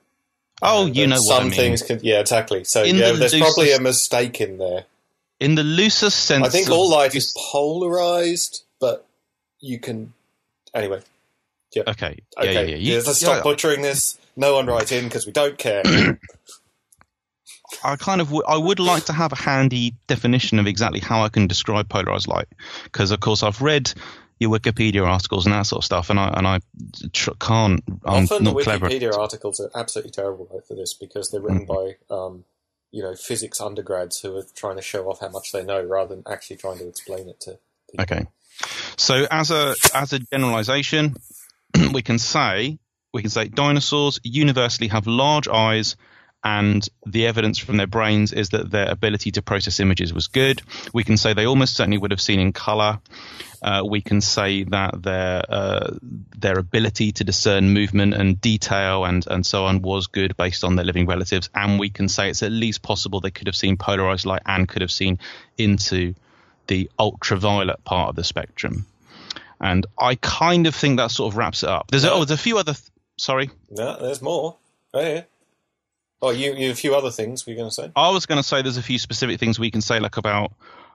Oh, 0.62 0.86
you 0.86 1.06
know 1.06 1.16
what 1.16 1.22
some 1.24 1.40
I 1.40 1.44
mean. 1.44 1.52
things 1.52 1.82
can. 1.82 2.00
Yeah, 2.02 2.20
exactly. 2.20 2.64
So 2.64 2.82
In 2.82 2.96
yeah, 2.96 3.12
the 3.12 3.18
there's 3.18 3.38
probably 3.38 3.72
a 3.72 3.80
mistake 3.80 4.40
in 4.40 4.58
there. 4.58 4.86
In 5.38 5.54
the 5.54 5.62
loosest 5.62 6.24
sense, 6.24 6.46
I 6.46 6.48
think 6.48 6.70
all 6.70 6.90
light 6.90 7.14
is 7.14 7.36
polarized, 7.52 8.64
but 8.80 9.06
you 9.60 9.78
can. 9.78 10.14
Anyway, 10.74 11.02
Okay. 11.86 12.18
Yeah, 12.36 12.42
okay. 12.42 12.52
yeah, 12.54 12.60
yeah. 12.62 12.76
You- 12.76 13.02
let's 13.02 13.18
stop 13.18 13.42
butchering 13.44 13.82
this. 13.82 14.18
No 14.36 14.54
one 14.54 14.66
write 14.66 14.92
in 14.92 15.04
because 15.04 15.26
we 15.26 15.32
don't 15.32 15.56
care. 15.58 15.82
I 17.84 17.96
kind 17.96 18.20
of 18.20 18.28
w- 18.28 18.44
I 18.46 18.56
would 18.56 18.78
like 18.78 19.06
to 19.06 19.12
have 19.12 19.32
a 19.32 19.36
handy 19.36 19.94
definition 20.06 20.58
of 20.58 20.66
exactly 20.66 21.00
how 21.00 21.22
I 21.22 21.28
can 21.28 21.46
describe 21.46 21.88
polarized 21.88 22.28
light 22.28 22.46
because 22.84 23.10
of 23.10 23.20
course 23.20 23.42
I've 23.42 23.60
read 23.60 23.92
your 24.38 24.50
Wikipedia 24.56 25.04
articles 25.06 25.46
and 25.46 25.54
that 25.54 25.62
sort 25.66 25.80
of 25.80 25.84
stuff 25.84 26.10
and 26.10 26.18
I 26.20 26.28
and 26.28 26.46
I 26.46 26.60
tr- 27.12 27.30
can't 27.40 27.82
I'm 28.04 28.24
Often 28.24 28.44
the 28.44 28.52
not 28.52 28.62
clever. 28.62 28.88
Wikipedia 28.88 29.16
articles 29.16 29.58
are 29.60 29.70
absolutely 29.74 30.12
terrible 30.12 30.62
for 30.66 30.74
this 30.74 30.94
because 30.94 31.30
they're 31.30 31.40
written 31.40 31.66
Mm. 31.66 31.96
by, 32.08 32.14
um, 32.14 32.44
you 32.92 33.02
know, 33.02 33.14
physics 33.16 33.60
undergrads 33.60 34.20
who 34.20 34.36
are 34.36 34.44
trying 34.54 34.76
to 34.76 34.82
show 34.82 35.08
off 35.10 35.20
how 35.20 35.28
much 35.28 35.50
they 35.52 35.64
know 35.64 35.82
rather 35.82 36.14
than 36.14 36.24
actually 36.30 36.56
trying 36.56 36.78
to 36.78 36.88
explain 36.88 37.28
it 37.28 37.40
to 37.40 37.58
people. 37.90 38.02
Okay. 38.02 38.26
So 38.96 39.26
as 39.30 39.50
a 39.50 39.74
as 39.92 40.12
a 40.12 40.18
generalization, 40.20 41.14
we 41.92 42.02
can 42.02 42.18
say 42.18 42.78
we 43.12 43.22
can 43.22 43.30
say 43.30 43.48
dinosaurs 43.48 44.20
universally 44.22 44.88
have 44.88 45.06
large 45.06 45.48
eyes 45.48 45.96
and 46.44 46.88
the 47.04 47.26
evidence 47.26 47.58
from 47.58 47.76
their 47.76 47.88
brains 47.88 48.32
is 48.32 48.50
that 48.50 48.70
their 48.70 48.88
ability 48.88 49.32
to 49.32 49.42
process 49.42 49.80
images 49.80 50.12
was 50.12 50.28
good. 50.28 50.62
We 50.92 51.02
can 51.02 51.16
say 51.16 51.32
they 51.32 51.46
almost 51.46 51.74
certainly 51.74 51.98
would 51.98 52.12
have 52.12 52.20
seen 52.20 52.38
in 52.38 52.52
color. 52.52 53.00
Uh, 53.60 53.82
we 53.84 54.00
can 54.00 54.20
say 54.20 54.62
that 54.62 55.02
their 55.02 55.42
uh, 55.48 55.94
their 56.36 56.56
ability 56.58 57.10
to 57.12 57.24
discern 57.24 57.70
movement 57.70 58.14
and 58.14 58.40
detail 58.40 59.04
and 59.04 59.26
and 59.26 59.44
so 59.44 59.64
on 59.64 59.82
was 59.82 60.06
good 60.06 60.36
based 60.36 60.62
on 60.62 60.76
their 60.76 60.84
living 60.84 61.06
relatives. 61.06 61.50
And 61.52 61.80
we 61.80 61.90
can 61.90 62.08
say 62.08 62.30
it's 62.30 62.44
at 62.44 62.52
least 62.52 62.80
possible 62.82 63.20
they 63.20 63.32
could 63.32 63.48
have 63.48 63.56
seen 63.56 63.76
polarized 63.76 64.26
light 64.26 64.42
and 64.46 64.68
could 64.68 64.82
have 64.82 64.92
seen 64.92 65.18
into 65.58 66.14
the 66.68 66.90
ultraviolet 66.96 67.82
part 67.82 68.10
of 68.10 68.14
the 68.14 68.24
spectrum. 68.24 68.86
And 69.60 69.86
I 69.98 70.16
kind 70.16 70.66
of 70.66 70.74
think 70.74 70.98
that 70.98 71.10
sort 71.10 71.32
of 71.32 71.36
wraps 71.38 71.62
it 71.62 71.68
up. 71.68 71.90
There's 71.90 72.04
a, 72.04 72.12
oh, 72.12 72.24
there's 72.24 72.38
a 72.38 72.42
few 72.42 72.58
other. 72.58 72.74
Th- 72.74 72.88
sorry, 73.18 73.50
No, 73.70 73.96
there's 74.00 74.20
more. 74.20 74.56
Oh, 74.92 75.00
yeah. 75.00 75.22
Oh, 76.22 76.30
you, 76.30 76.54
you 76.54 76.70
a 76.70 76.74
few 76.74 76.94
other 76.94 77.10
things 77.10 77.46
were 77.46 77.52
you 77.52 77.58
going 77.58 77.68
to 77.70 77.74
say? 77.74 77.90
I 77.94 78.10
was 78.10 78.26
going 78.26 78.38
to 78.38 78.42
say 78.42 78.62
there's 78.62 78.78
a 78.78 78.82
few 78.82 78.98
specific 78.98 79.38
things 79.38 79.58
we 79.58 79.70
can 79.70 79.80
say 79.82 80.00
like 80.00 80.16
about. 80.16 80.52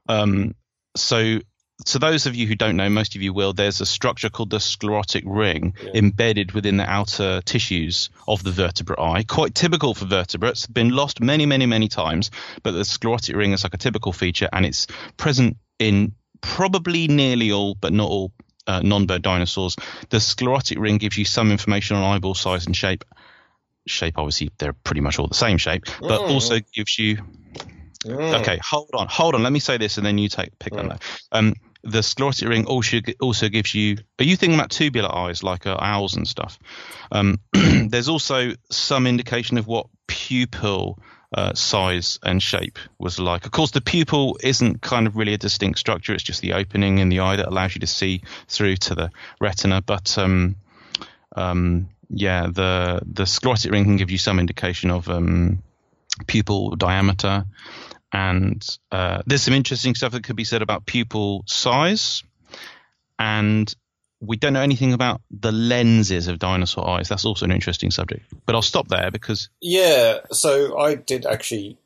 Um, 0.10 0.56
so, 0.96 1.40
so 1.86 2.00
those 2.00 2.26
of 2.26 2.36
you 2.36 2.48
who 2.48 2.56
don't 2.56 2.76
know, 2.76 2.90
most 2.90 3.16
of 3.16 3.22
you 3.22 3.32
will. 3.34 3.54
There's 3.54 3.82
a 3.82 3.86
structure 3.86 4.30
called 4.30 4.50
the 4.50 4.60
sclerotic 4.60 5.24
ring 5.26 5.76
Yeah. 5.84 5.92
embedded 5.96 6.52
within 6.54 6.78
the 6.78 6.90
outer 6.90 7.42
tissues 7.42 8.10
of 8.28 8.44
the 8.44 8.52
vertebrate 8.52 9.00
eye. 9.00 9.24
Quite 9.24 9.54
typical 9.56 9.94
for 9.94 10.06
vertebrates. 10.06 10.66
Been 10.68 10.90
lost 10.90 11.22
many, 11.22 11.46
many, 11.46 11.66
many 11.68 11.88
times, 11.88 12.32
but 12.64 12.72
the 12.72 12.86
sclerotic 12.86 13.36
ring 13.36 13.54
is 13.54 13.64
like 13.64 13.74
a 13.76 13.78
typical 13.78 14.14
feature, 14.14 14.50
and 14.52 14.66
it's 14.66 14.88
present 15.18 15.58
in 15.80 16.14
probably 16.42 17.08
nearly 17.08 17.52
all, 17.52 17.76
but 17.76 17.94
not 17.94 18.10
all. 18.10 18.32
Uh, 18.68 18.82
non-bird 18.84 19.22
dinosaurs. 19.24 19.76
The 20.10 20.20
sclerotic 20.20 20.78
ring 20.80 20.98
gives 20.98 21.18
you 21.18 21.26
some 21.26 21.52
information 21.52 21.98
on 21.98 22.04
eyeball 22.04 22.36
size 22.36 22.66
and 22.68 22.76
shape. 22.76 23.04
Shape, 23.88 24.18
obviously, 24.18 24.52
they're 24.60 24.74
pretty 24.74 25.02
much 25.02 25.18
all 25.18 25.28
the 25.28 25.34
same 25.34 25.58
shape, 25.58 25.86
but 26.08 26.22
Mm. 26.22 26.32
also 26.32 26.60
gives 26.74 27.00
you 27.00 27.18
Mm. 28.06 28.40
Okay, 28.42 28.60
hold 28.64 28.90
on, 28.94 29.08
hold 29.08 29.36
on. 29.36 29.44
Let 29.44 29.52
me 29.52 29.60
say 29.60 29.78
this, 29.78 29.98
and 29.98 30.06
then 30.06 30.18
you 30.18 30.28
take 30.28 30.58
pick 30.58 30.74
on 30.74 30.86
Mm. 30.86 30.90
that. 30.90 31.04
Um, 31.32 31.54
the 31.84 32.02
sclerotic 32.02 32.48
ring 32.48 32.66
also 32.66 32.98
also 33.20 33.50
gives 33.50 33.76
you. 33.76 33.98
Are 34.20 34.24
you 34.24 34.36
thinking 34.36 34.58
about 34.58 34.72
tubular 34.72 35.14
eyes 35.14 35.44
like 35.44 35.68
uh, 35.68 35.78
owls 35.80 36.16
and 36.16 36.28
stuff? 36.28 36.58
Um, 37.12 37.40
there's 37.54 38.10
also 38.10 38.54
some 38.72 39.08
indication 39.08 39.58
of 39.58 39.68
what 39.68 39.88
pupil 40.08 41.00
uh, 41.34 41.54
size 41.54 42.20
and 42.24 42.42
shape 42.42 42.78
was 43.00 43.20
like. 43.20 43.46
Of 43.46 43.52
course, 43.52 43.72
the 43.72 43.82
pupil 43.82 44.38
isn't 44.44 44.82
kind 44.82 45.08
of 45.08 45.16
really 45.16 45.34
a 45.34 45.38
distinct 45.38 45.80
structure. 45.80 46.14
It's 46.14 46.24
just 46.24 46.42
the 46.42 46.54
opening 46.54 46.98
in 47.00 47.10
the 47.10 47.22
eye 47.22 47.38
that 47.38 47.48
allows 47.48 47.76
you 47.76 47.82
to 47.82 47.88
see 47.88 48.24
through 48.48 48.78
to 48.78 48.96
the 48.96 49.12
retina. 49.40 49.82
But 49.82 50.18
um, 50.18 50.56
um, 51.36 51.90
yeah, 52.10 52.48
the 52.48 53.02
the 53.06 53.26
sclerotic 53.26 53.72
ring 53.72 53.86
can 53.86 53.98
give 53.98 54.12
you 54.12 54.18
some 54.18 54.40
indication 54.40 54.92
of 54.92 55.08
um, 55.10 55.64
pupil 56.28 56.76
diameter. 56.76 57.46
And 58.14 58.68
uh, 58.92 59.22
there's 59.26 59.44
some 59.44 59.54
interesting 59.54 59.96
stuff 59.96 60.12
that 60.12 60.24
could 60.24 60.36
be 60.36 60.44
said 60.44 60.62
about 60.62 60.86
pupil 60.86 61.44
size. 61.48 62.24
And 63.18 63.74
we 64.22 64.38
don't 64.38 64.54
know 64.54 64.62
anything 64.62 64.94
about 64.94 65.22
the 65.32 65.52
lenses 65.52 66.28
of 66.28 66.40
dinosaur 66.40 66.88
eyes. 66.88 67.10
That's 67.10 67.26
also 67.26 67.46
an 67.46 67.52
interesting 67.52 67.92
subject. 67.92 68.32
But 68.46 68.56
I'll 68.56 68.62
stop 68.62 68.88
there 68.88 69.10
because 69.12 69.50
Yeah, 69.62 70.20
so 70.32 70.78
I 70.78 70.96
did 70.96 71.26
actually 71.26 71.78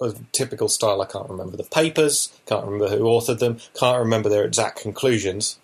a 0.00 0.14
typical 0.32 0.68
style. 0.68 1.00
I 1.00 1.06
can't 1.06 1.30
remember 1.30 1.56
the 1.56 1.64
papers, 1.64 2.32
can't 2.46 2.64
remember 2.64 2.88
who 2.88 3.04
authored 3.04 3.38
them, 3.38 3.58
can't 3.78 4.00
remember 4.00 4.28
their 4.28 4.44
exact 4.44 4.80
conclusions. 4.80 5.58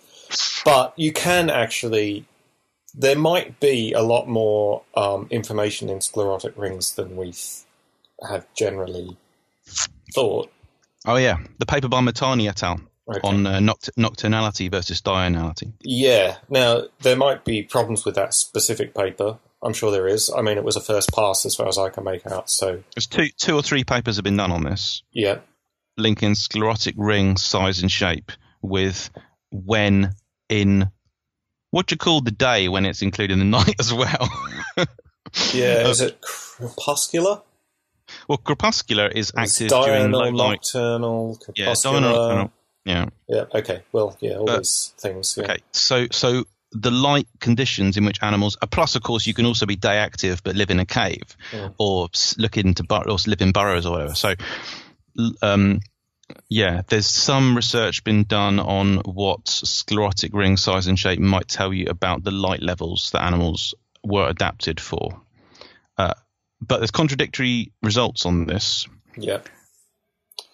But 0.65 0.95
you 0.97 1.13
can 1.13 1.51
actually, 1.51 2.25
there 2.95 3.19
might 3.19 3.59
be 3.59 3.93
a 3.93 4.03
lot 4.03 4.29
more 4.29 4.83
um, 4.97 5.27
information 5.31 5.89
in 5.89 6.01
sclerotic 6.01 6.57
rings 6.57 6.95
than 6.95 7.17
we 7.17 7.35
have 8.29 8.47
generally 8.55 9.17
thought. 10.15 10.53
oh 11.07 11.17
yeah, 11.17 11.39
the 11.59 11.67
paper 11.67 11.89
by 11.89 12.01
Motani 12.01 12.49
et 12.49 12.63
al. 12.63 12.81
Okay. 13.11 13.21
on 13.27 13.47
uh, 13.47 13.59
noct- 13.59 13.91
nocturnality 13.99 14.71
versus 14.71 15.01
diurnality. 15.01 15.73
Yeah. 15.83 16.37
Now 16.49 16.83
there 17.01 17.17
might 17.17 17.45
be 17.45 17.63
problems 17.63 18.05
with 18.05 18.15
that 18.15 18.35
specific 18.35 18.95
paper. 18.95 19.39
I'm 19.63 19.73
sure 19.75 19.91
there 19.91 20.07
is. 20.09 20.31
I 20.35 20.41
mean, 20.43 20.57
it 20.57 20.65
was 20.65 20.77
a 20.77 20.81
first 20.81 21.13
pass 21.13 21.45
as 21.45 21.55
far 21.55 21.69
as 21.69 21.77
I 21.77 21.91
can 21.91 22.05
make 22.05 22.27
out. 22.27 22.49
So 22.49 22.83
There's 22.95 23.07
two 23.07 23.29
two 23.37 23.55
or 23.57 23.63
three 23.63 23.85
papers 23.85 24.17
have 24.17 24.25
been 24.25 24.37
done 24.37 24.53
on 24.53 24.65
this, 24.65 25.03
yeah, 25.13 25.39
linking 25.99 26.35
sclerotic 26.35 26.95
ring 26.97 27.37
size 27.37 27.81
and 27.83 27.91
shape 27.91 28.33
with 28.63 29.11
when 29.51 30.13
in 30.49 30.91
what 31.73 31.91
you 31.91 31.97
call 31.97 32.21
the 32.23 32.31
day 32.31 32.69
when 32.69 32.87
it's 32.87 33.03
included 33.03 33.35
in 33.35 33.39
the 33.39 33.45
night 33.59 33.75
as 33.79 33.93
well. 33.93 34.29
yeah. 35.53 35.89
Is 35.89 36.01
it 36.01 36.21
crepuscular? 36.21 37.43
well, 38.29 38.39
crepuscular 38.39 39.09
is 39.09 39.33
It's 39.37 39.61
active 39.61 39.69
during 39.69 40.11
low 40.11 40.23
diurnal, 40.25 40.37
light. 40.39 40.51
nocturnal, 40.63 41.39
Yeah, 41.55 41.75
diurnal, 41.81 42.01
nocturnal. 42.11 42.53
Yeah. 42.85 43.07
Yeah. 43.29 43.45
Okay. 43.55 43.83
Well, 43.93 44.17
yeah. 44.21 44.37
All 44.37 44.47
But- 44.47 44.59
these 44.59 44.95
things. 44.99 45.37
Yeah. 45.37 45.45
Okay, 45.45 45.59
so 45.73 46.07
so 46.11 46.45
the 46.73 46.91
light 46.91 47.27
conditions 47.41 47.97
in 47.97 48.05
which 48.05 48.23
animals, 48.23 48.57
uh, 48.63 48.67
plus 48.67 48.95
of 48.95 49.03
course 49.03 49.27
you 49.27 49.35
can 49.35 49.45
also 49.45 49.67
be 49.67 49.75
day 49.77 49.97
active 49.99 50.41
but 50.45 50.55
live 50.55 50.71
in 50.71 50.79
a 50.79 50.87
cave 50.87 51.37
Yeah. 51.53 51.71
or 51.79 52.09
look 52.39 52.57
into 52.57 52.85
bur- 52.85 53.09
or 53.09 53.17
live 53.27 53.43
in 53.43 53.51
burrows 53.51 53.87
or 53.87 53.93
whatever. 53.93 54.15
So, 54.15 54.35
um, 55.43 55.81
yeah, 56.49 56.83
there's 56.87 57.07
some 57.07 57.57
research 57.57 58.05
been 58.05 58.23
done 58.25 58.61
on 58.61 58.99
what 58.99 59.49
sclerotic 59.49 60.33
ring 60.33 60.57
size 60.57 60.87
and 60.87 60.97
shape 60.99 61.19
might 61.19 61.49
tell 61.49 61.73
you 61.75 61.87
about 61.89 62.23
the 62.23 62.31
light 62.31 62.63
levels 62.63 63.11
that 63.13 63.23
animals 63.25 63.75
were 64.05 64.29
adapted 64.29 64.79
for. 64.81 65.21
Uh, 65.99 66.15
but 66.61 66.79
there's 66.79 66.93
contradictory 66.93 67.73
results 67.83 68.27
on 68.27 68.47
this. 68.47 68.87
Yeah. 69.17 69.41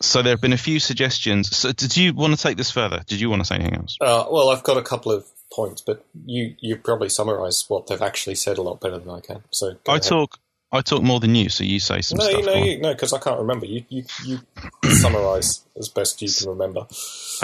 So 0.01 0.22
there 0.22 0.32
have 0.32 0.40
been 0.40 0.53
a 0.53 0.59
few 0.59 0.78
suggestions. 0.78 1.57
So 1.57 1.72
did 1.72 1.97
you 1.97 2.12
want 2.12 2.36
to 2.36 2.42
take 2.42 2.57
this 2.57 2.70
further? 2.70 3.03
Did 3.07 3.20
you 3.20 3.30
want 3.30 3.40
to 3.40 3.47
say 3.47 3.57
anything 3.57 3.76
else? 3.76 3.97
Uh, 4.01 4.26
well, 4.30 4.51
I've 4.51 4.62
got 4.62 4.76
a 4.76 4.82
couple 4.82 5.12
of 5.12 5.26
points, 5.53 5.80
but 5.80 6.05
you 6.26 6.55
you 6.61 6.76
probably 6.76 7.09
summarise 7.09 7.64
what 7.68 7.86
they've 7.86 8.03
actually 8.03 8.34
said 8.34 8.59
a 8.59 8.62
lot 8.62 8.80
better 8.80 8.99
than 8.99 9.11
I 9.11 9.20
can. 9.20 9.42
So 9.51 9.76
I 9.88 9.92
ahead. 9.92 10.03
talk 10.03 10.38
I 10.73 10.81
talk 10.81 11.03
more 11.03 11.21
than 11.21 11.35
you, 11.37 11.49
so 11.49 11.62
you 11.62 11.79
say 11.79 12.01
some 12.01 12.19
No, 12.19 12.25
stuff. 12.25 12.45
know, 12.45 12.55
you, 12.55 12.81
no, 12.81 12.93
because 12.93 13.12
I 13.12 13.19
can't 13.21 13.39
remember. 13.39 13.67
You 13.67 13.85
you 13.89 14.05
you 14.25 14.41
summarise 14.91 15.64
as 15.79 15.89
best 15.89 16.21
you 16.23 16.29
can 16.29 16.49
remember. 16.49 16.87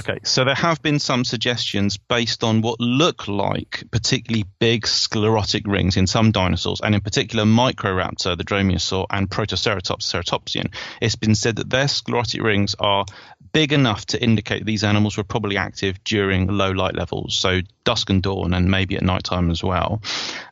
Okay, 0.01 0.19
so 0.25 0.45
there 0.45 0.55
have 0.57 0.83
been 0.83 0.99
some 0.99 1.25
suggestions 1.25 1.97
based 1.99 2.43
on 2.43 2.63
what 2.63 2.81
look 2.81 3.29
like 3.29 3.85
particularly 3.93 4.45
big 4.59 4.87
sclerotic 4.87 5.67
rings 5.67 5.97
in 5.97 6.07
some 6.09 6.33
dinosaurs, 6.33 6.81
and 6.83 6.95
in 6.97 7.01
particular 7.01 7.45
Microraptor, 7.45 8.37
the 8.37 8.45
Dromaeosaur, 8.45 9.07
and 9.11 9.31
Protoceratops 9.31 10.03
ceratopsian. 10.03 10.75
It's 11.01 11.17
been 11.17 11.37
said 11.37 11.57
that 11.57 11.71
their 11.71 11.89
sclerotic 11.89 12.43
rings 12.43 12.75
are 12.81 13.05
big 13.53 13.73
enough 13.73 14.07
to 14.07 14.23
indicate 14.23 14.65
these 14.65 14.83
animals 14.83 15.17
were 15.17 15.25
probably 15.25 15.57
active 15.57 16.03
during 16.05 16.47
low 16.47 16.71
light 16.71 16.95
levels, 16.95 17.37
so 17.37 17.61
dusk 17.85 18.09
and 18.11 18.23
dawn, 18.23 18.55
and 18.55 18.71
maybe 18.71 18.97
at 18.97 19.03
night 19.03 19.25
time 19.25 19.51
as 19.51 19.63
well. 19.63 20.01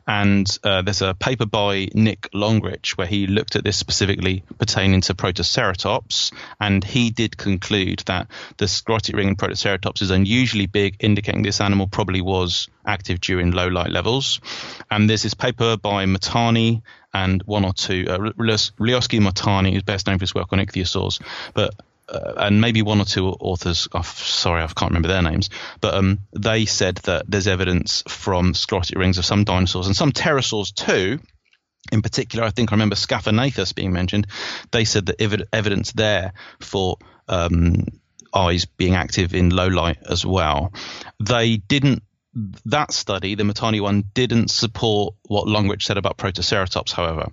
And 0.05 0.47
uh, 0.63 0.81
there's 0.83 1.01
a 1.01 1.13
paper 1.13 1.45
by 1.45 1.87
Nick 1.93 2.29
Longrich 2.33 2.97
where 2.97 3.07
he 3.07 3.27
looked 3.27 3.55
at 3.55 3.63
this 3.63 3.77
specifically 3.77 4.43
pertaining 4.59 5.01
to 5.01 5.15
Protoceratops, 5.15 6.31
and 6.59 6.83
he 6.83 7.09
did 7.09 7.37
conclude 7.37 8.03
that 8.05 8.27
the 8.57 8.67
sclerotic 8.67 9.15
ring 9.15 9.29
in 9.29 9.35
Protoceratops 9.35 10.01
is 10.01 10.11
unusually 10.11 10.67
big, 10.67 10.97
indicating 10.99 11.41
this 11.41 11.61
animal 11.61 11.87
probably 11.87 12.21
was 12.21 12.67
active 12.85 13.19
during 13.19 13.51
low 13.51 13.67
light 13.67 13.89
levels. 13.89 14.39
And 14.89 15.09
there's 15.09 15.23
this 15.23 15.33
paper 15.33 15.77
by 15.77 16.05
Motani 16.05 16.81
and 17.13 17.41
one 17.43 17.65
or 17.65 17.73
two, 17.73 18.05
uh, 18.07 18.17
Ryosuke 18.17 19.19
Motani, 19.19 19.73
who's 19.73 19.83
best 19.83 20.07
known 20.07 20.17
for 20.17 20.23
his 20.23 20.35
work 20.35 20.53
on 20.53 20.59
ichthyosaurs, 20.59 21.21
but 21.53 21.73
uh, 22.11 22.33
and 22.37 22.61
maybe 22.61 22.81
one 22.81 22.99
or 22.99 23.05
two 23.05 23.27
authors. 23.27 23.87
Oh, 23.93 24.01
sorry, 24.01 24.61
I 24.61 24.67
can't 24.67 24.91
remember 24.91 25.07
their 25.07 25.21
names, 25.21 25.49
but 25.79 25.95
um, 25.95 26.19
they 26.33 26.65
said 26.65 26.97
that 27.03 27.25
there's 27.27 27.47
evidence 27.47 28.03
from 28.07 28.53
sclerotic 28.53 28.97
rings 28.97 29.17
of 29.17 29.25
some 29.25 29.43
dinosaurs 29.43 29.87
and 29.87 29.95
some 29.95 30.11
pterosaurs 30.11 30.73
too. 30.73 31.19
In 31.91 32.01
particular, 32.01 32.45
I 32.45 32.51
think 32.51 32.71
I 32.71 32.75
remember 32.75 32.95
Scaphognathus 32.95 33.73
being 33.73 33.91
mentioned. 33.91 34.27
They 34.71 34.85
said 34.85 35.07
that 35.07 35.19
ev- 35.19 35.47
evidence 35.51 35.91
there 35.93 36.33
for 36.59 36.97
um, 37.27 37.85
eyes 38.33 38.65
being 38.65 38.95
active 38.95 39.33
in 39.33 39.49
low 39.49 39.67
light 39.67 39.97
as 40.07 40.25
well. 40.25 40.73
They 41.19 41.57
didn't 41.57 42.03
that 42.65 42.93
study, 42.93 43.35
the 43.35 43.43
Motani 43.43 43.81
one, 43.81 44.05
didn't 44.13 44.51
support 44.51 45.15
what 45.23 45.47
Longrich 45.47 45.83
said 45.83 45.97
about 45.97 46.17
Protoceratops, 46.17 46.91
however. 46.91 47.31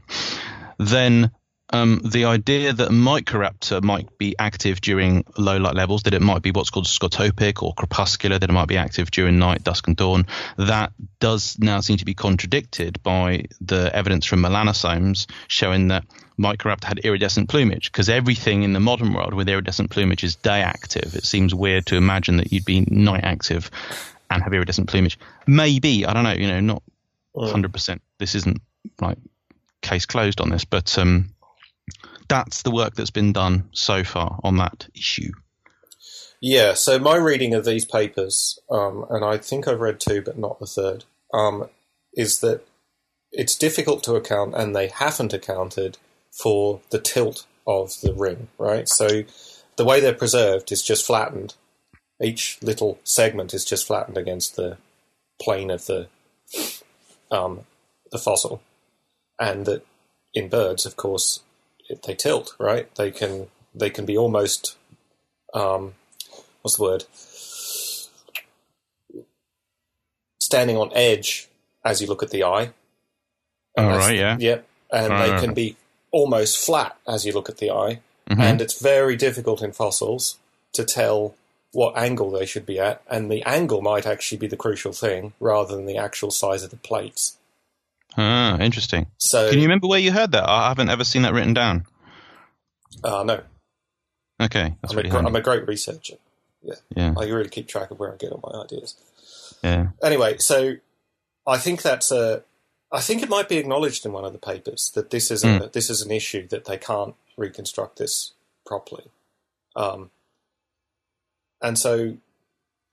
Then 0.79 1.31
um, 1.71 2.01
the 2.05 2.25
idea 2.25 2.73
that 2.73 2.89
Microraptor 2.89 3.83
might 3.83 4.17
be 4.19 4.35
active 4.39 4.81
during 4.81 5.25
low 5.37 5.59
light 5.59 5.75
levels, 5.75 6.05
that 6.05 6.15
it 6.15 6.23
might 6.23 6.43
be 6.43 6.51
what's 6.51 6.71
called 6.71 6.87
scotopic 6.87 7.63
or 7.63 7.75
crepuscular, 7.75 8.39
that 8.39 8.49
it 8.49 8.53
might 8.53 8.69
be 8.69 8.77
active 8.77 9.11
during 9.11 9.39
night, 9.39 9.65
dusk, 9.65 9.87
and 9.87 9.97
dawn, 9.97 10.27
that 10.57 10.93
does 11.21 11.59
now 11.59 11.81
seem 11.81 11.99
to 11.99 12.05
be 12.05 12.15
contradicted 12.15 13.03
by 13.03 13.45
the 13.61 13.95
evidence 13.95 14.25
from 14.25 14.41
melanosomes 14.41 15.27
showing 15.47 15.89
that 15.89 16.05
Microraptor 16.39 16.85
had 16.85 17.01
iridescent 17.01 17.49
plumage 17.49 17.91
because 17.91 18.09
everything 18.09 18.63
in 18.63 18.73
the 18.73 18.81
modern 18.81 19.13
world 19.13 19.35
with 19.35 19.49
iridescent 19.49 19.91
plumage 19.91 20.25
is 20.25 20.37
day 20.37 20.63
active. 20.63 21.15
It 21.17 21.25
seems 21.25 21.55
weird 21.55 21.87
to 21.87 21.97
imagine 21.97 22.37
that 22.37 22.53
you'd 22.53 22.65
be 22.65 22.87
night 22.89 23.25
active 23.25 23.71
and 24.31 24.43
have 24.43 24.55
iridescent 24.55 24.89
plumage. 24.89 25.19
Maybe 25.47 26.07
I 26.07 26.13
don't 26.13 26.25
know. 26.25 26.33
You 26.33 26.49
know, 26.49 26.61
not 26.61 26.83
hundred 27.37 27.73
percent. 27.73 28.03
This 28.19 28.35
isn't 28.37 28.63
like 29.01 29.19
case 29.83 30.07
closed 30.07 30.41
on 30.41 30.51
this, 30.51 30.65
but 30.65 30.97
um, 30.99 31.31
that's 32.29 32.63
the 32.63 32.71
work 32.71 32.95
that's 32.95 33.11
been 33.11 33.33
done 33.33 33.69
so 33.73 34.05
far 34.05 34.39
on 34.43 34.57
that 34.57 34.89
issue. 34.95 35.33
Yeah. 36.41 36.75
So 36.75 36.99
my 36.99 37.17
reading 37.17 37.55
of 37.55 37.65
these 37.65 37.85
papers, 37.85 38.59
um, 38.71 39.05
and 39.11 39.25
I 39.25 39.39
think 39.39 39.67
I've 39.67 39.81
read 39.81 39.99
two, 39.99 40.23
but 40.23 40.39
not 40.39 40.61
the 40.61 40.67
third, 40.67 41.05
um, 41.35 41.69
is 42.15 42.41
that 42.41 42.67
it's 43.33 43.57
difficult 43.57 44.03
to 44.05 44.15
account, 44.15 44.55
and 44.55 44.75
they 44.75 44.89
haven't 44.89 45.33
accounted 45.33 45.99
for 46.43 46.81
the 46.91 47.01
tilt 47.01 47.47
of 47.67 48.01
the 48.03 48.15
ring. 48.15 48.49
Right. 48.59 48.89
So 48.89 49.25
the 49.77 49.85
way 49.85 50.01
they're 50.01 50.15
preserved 50.15 50.71
is 50.71 50.83
just 50.83 51.07
flattened 51.07 51.55
each 52.21 52.59
little 52.63 52.99
segment 53.05 53.55
is 53.55 53.65
just 53.65 53.87
flattened 53.87 54.19
against 54.19 54.57
the 54.57 54.77
plane 55.41 55.71
of 55.71 55.87
the 55.87 56.09
um, 57.31 57.61
the 58.11 58.19
fossil, 58.19 58.63
and 59.39 59.67
that 59.67 59.85
in 60.35 60.49
birds, 60.49 60.87
of 60.87 60.97
course, 60.97 61.41
they 62.05 62.15
tilt. 62.15 62.55
Right? 62.59 62.93
They 62.97 63.11
can 63.11 63.49
they 63.75 63.91
can 63.91 64.05
be 64.05 64.17
almost 64.17 64.77
um, 65.55 65.95
what's 66.63 66.77
the 66.77 66.83
word? 66.83 67.05
Standing 70.41 70.77
on 70.77 70.91
edge 70.95 71.49
as 71.85 72.01
you 72.01 72.07
look 72.07 72.23
at 72.23 72.31
the 72.31 72.45
eye. 72.45 72.71
All 73.77 73.87
right. 73.89 74.17
Yeah. 74.17 74.37
Yep. 74.39 74.67
And 74.91 75.09
Right, 75.11 75.31
they 75.31 75.41
can 75.45 75.55
be 75.55 75.77
almost 76.11 76.59
flat 76.65 76.97
as 77.07 77.27
you 77.27 77.33
look 77.33 77.49
at 77.51 77.59
the 77.59 77.71
eye, 77.71 78.01
Mhm. 78.31 78.41
and 78.41 78.61
it's 78.63 78.81
very 78.81 79.17
difficult 79.17 79.63
in 79.63 79.73
fossils 79.73 80.39
to 80.73 80.85
tell 80.85 81.35
what 81.73 81.97
angle 81.99 82.31
they 82.31 82.47
should 82.47 82.65
be 82.65 82.79
at, 82.81 83.03
and 83.11 83.31
the 83.31 83.43
angle 83.43 83.83
might 83.83 84.07
actually 84.07 84.39
be 84.39 84.47
the 84.47 84.57
crucial 84.57 84.93
thing 84.93 85.35
rather 85.39 85.77
than 85.77 85.85
the 85.85 85.99
actual 85.99 86.31
size 86.31 86.63
of 86.63 86.71
the 86.71 86.77
plates. 86.79 87.37
Ah, 88.21 88.59
interesting. 88.59 89.07
So, 89.19 89.49
Can 89.49 89.59
you 89.59 89.65
remember 89.67 89.87
where 89.87 90.01
you 90.01 90.11
heard 90.11 90.33
that? 90.33 90.49
I 90.49 90.69
haven't 90.69 90.89
ever 90.91 91.05
seen 91.05 91.23
that 91.23 91.33
written 91.33 91.55
down. 91.55 91.87
uh, 93.05 93.23
no, 93.23 93.43
Okay, 94.41 94.75
that's 94.83 94.93
I'm 94.93 94.99
a, 94.99 95.03
really 95.03 95.11
gr- 95.11 95.17
handy. 95.17 95.29
I'm 95.29 95.37
a 95.37 95.41
great 95.41 95.67
researcher. 95.69 96.17
Yeah, 96.63 96.75
yeah, 96.97 97.15
I 97.17 97.25
really 97.29 97.49
keep 97.49 97.69
track 97.69 97.91
of 97.93 97.99
where 98.01 98.13
I 98.13 98.17
get 98.17 98.33
all 98.33 98.41
my 98.53 98.61
ideas. 98.63 98.97
yeah. 99.63 99.89
Anyway, 100.03 100.39
so 100.39 100.75
I 101.47 101.59
think 101.59 101.83
that's 101.83 102.11
a. 102.11 102.43
I 102.91 103.01
think 103.01 103.23
it 103.23 103.29
might 103.29 103.49
be 103.49 103.59
acknowledged 103.59 104.05
in 104.05 104.13
one 104.13 104.25
of 104.25 104.33
the 104.33 104.39
papers 104.39 104.91
that 104.95 105.11
this 105.11 105.31
is 105.31 105.45
a 105.45 105.71
this 105.73 105.89
is 105.91 106.03
an 106.03 106.11
issue 106.11 106.49
that 106.49 106.65
they 106.65 106.77
can't 106.77 107.15
reconstruct 107.37 107.99
this 107.99 108.33
properly, 108.67 109.05
um, 109.77 110.11
and 111.63 111.79
so 111.79 112.17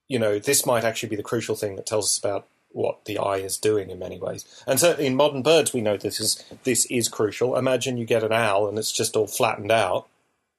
you 0.07 0.19
know 0.19 0.37
this 0.37 0.65
might 0.65 0.83
actually 0.83 1.09
be 1.09 1.15
the 1.15 1.23
crucial 1.23 1.55
thing 1.55 1.75
that 1.77 1.85
tells 1.87 2.05
us 2.05 2.17
about 2.19 2.47
what 2.75 3.05
the 3.05 3.17
eye 3.17 3.37
is 3.37 3.57
doing 3.57 3.89
in 3.89 3.97
many 3.97 4.19
ways. 4.19 4.45
And 4.67 4.79
certainly 4.79 5.07
in 5.07 5.15
modern 5.15 5.41
birds, 5.41 5.73
we 5.73 5.81
know 5.81 5.95
this 5.97 6.19
is 6.19 6.43
this 6.65 6.85
is 6.87 7.07
crucial. 7.07 7.55
Imagine 7.55 7.97
you 7.97 8.05
get 8.05 8.23
an 8.23 8.33
owl 8.33 8.67
and 8.67 8.77
it's 8.77 8.91
just 8.91 9.15
all 9.15 9.27
flattened 9.27 9.71
out. 9.71 10.07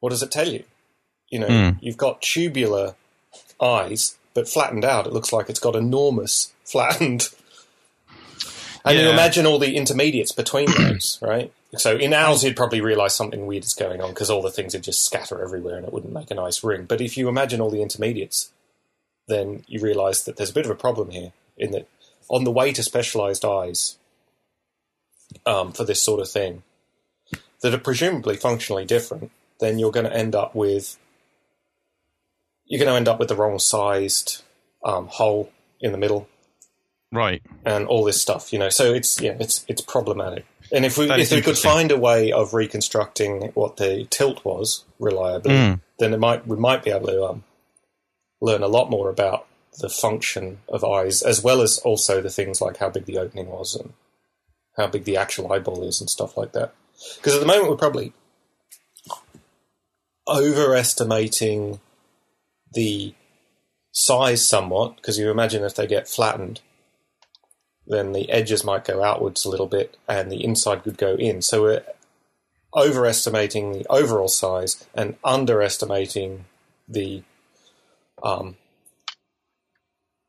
What 0.00 0.10
does 0.10 0.22
it 0.22 0.30
tell 0.30 0.48
you? 0.48 0.64
You 1.28 1.40
know, 1.40 1.48
Mm. 1.48 1.78
you've 1.80 1.96
got 1.96 2.22
tubular 2.22 2.94
eyes, 3.60 4.16
but 4.34 4.48
flattened 4.48 4.84
out. 4.84 5.06
It 5.06 5.12
looks 5.12 5.32
like 5.32 5.48
it's 5.50 5.60
got 5.60 5.76
enormous 5.76 6.52
flattened. 6.64 7.28
And 8.84 8.98
you 8.98 9.10
imagine 9.10 9.46
all 9.46 9.58
the 9.58 9.74
intermediates 9.76 10.30
between 10.32 10.70
those, 10.70 11.18
right? 11.22 11.52
So 11.76 11.96
in 11.96 12.12
owls, 12.14 12.44
you'd 12.44 12.56
probably 12.56 12.80
realize 12.80 13.14
something 13.14 13.46
weird 13.46 13.64
is 13.64 13.74
going 13.74 14.00
on 14.00 14.10
because 14.10 14.30
all 14.30 14.40
the 14.42 14.50
things 14.50 14.72
would 14.74 14.84
just 14.84 15.04
scatter 15.04 15.42
everywhere 15.42 15.76
and 15.76 15.84
it 15.86 15.92
wouldn't 15.92 16.12
make 16.12 16.30
a 16.30 16.34
nice 16.34 16.62
ring. 16.62 16.84
But 16.84 17.00
if 17.00 17.16
you 17.16 17.28
imagine 17.28 17.60
all 17.60 17.70
the 17.70 17.82
intermediates, 17.82 18.50
then 19.26 19.64
you 19.66 19.80
realize 19.80 20.24
that 20.24 20.36
there's 20.36 20.50
a 20.50 20.54
bit 20.54 20.64
of 20.64 20.70
a 20.70 20.76
problem 20.76 21.10
here 21.10 21.32
in 21.58 21.72
that 21.72 21.88
on 22.28 22.44
the 22.44 22.50
way 22.50 22.72
to 22.72 22.82
specialized 22.82 23.44
eyes 23.44 23.98
um, 25.44 25.72
for 25.72 25.84
this 25.84 26.02
sort 26.02 26.20
of 26.20 26.28
thing 26.28 26.62
that 27.62 27.74
are 27.74 27.78
presumably 27.78 28.36
functionally 28.36 28.84
different, 28.84 29.30
then 29.60 29.78
you're 29.78 29.92
going 29.92 30.06
to 30.06 30.14
end 30.14 30.34
up 30.34 30.54
with 30.54 30.98
you're 32.66 32.78
going 32.80 32.90
to 32.90 32.96
end 32.96 33.08
up 33.08 33.18
with 33.18 33.28
the 33.28 33.36
wrong 33.36 33.58
sized 33.58 34.42
um, 34.84 35.06
hole 35.06 35.50
in 35.80 35.92
the 35.92 35.98
middle 35.98 36.28
Right. 37.12 37.40
and 37.64 37.86
all 37.86 38.02
this 38.04 38.20
stuff, 38.20 38.52
you 38.52 38.58
know. 38.58 38.68
So 38.68 38.92
it's 38.92 39.20
yeah, 39.20 39.36
it's 39.38 39.64
it's 39.68 39.80
problematic. 39.80 40.44
And 40.72 40.84
if 40.84 40.98
we 40.98 41.06
That 41.06 41.20
if 41.20 41.30
we 41.30 41.40
could 41.42 41.56
find 41.56 41.92
a 41.92 41.96
way 41.96 42.32
of 42.32 42.52
reconstructing 42.52 43.52
what 43.54 43.76
the 43.76 44.06
tilt 44.10 44.44
was 44.44 44.84
reliably, 44.98 45.52
Mm. 45.52 45.80
then 46.00 46.12
it 46.12 46.18
might 46.18 46.46
we 46.46 46.56
might 46.56 46.82
be 46.82 46.90
able 46.90 47.06
to 47.06 47.24
um, 47.24 47.44
learn 48.40 48.62
a 48.64 48.68
lot 48.68 48.90
more 48.90 49.08
about 49.08 49.46
the 49.78 49.88
function 49.88 50.58
of 50.68 50.84
eyes, 50.84 51.22
as 51.22 51.42
well 51.42 51.60
as 51.60 51.78
also 51.78 52.20
the 52.20 52.30
things 52.30 52.60
like 52.60 52.78
how 52.78 52.88
big 52.88 53.04
the 53.04 53.18
opening 53.18 53.48
was 53.48 53.74
and 53.74 53.92
how 54.76 54.86
big 54.86 55.04
the 55.04 55.16
actual 55.16 55.52
eyeball 55.52 55.82
is 55.82 56.00
and 56.00 56.10
stuff 56.10 56.36
like 56.36 56.52
that. 56.52 56.74
Because 57.16 57.34
at 57.34 57.40
the 57.40 57.46
moment 57.46 57.70
we're 57.70 57.76
probably 57.76 58.12
overestimating 60.28 61.80
the 62.72 63.14
size 63.92 64.46
somewhat. 64.46 64.96
Because 64.96 65.18
you 65.18 65.30
imagine 65.30 65.64
if 65.64 65.74
they 65.74 65.86
get 65.86 66.08
flattened, 66.08 66.60
then 67.86 68.12
the 68.12 68.30
edges 68.30 68.64
might 68.64 68.84
go 68.84 69.02
outwards 69.02 69.44
a 69.44 69.50
little 69.50 69.66
bit 69.66 69.96
and 70.08 70.30
the 70.30 70.44
inside 70.44 70.82
could 70.82 70.98
go 70.98 71.14
in. 71.14 71.42
So 71.42 71.62
we're 71.62 71.84
overestimating 72.74 73.72
the 73.72 73.86
overall 73.88 74.28
size 74.28 74.86
and 74.94 75.16
underestimating 75.24 76.46
the 76.88 77.22
um, 78.22 78.56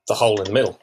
the 0.08 0.16
hole 0.16 0.40
in 0.40 0.46
the 0.46 0.54
middle. 0.54 0.80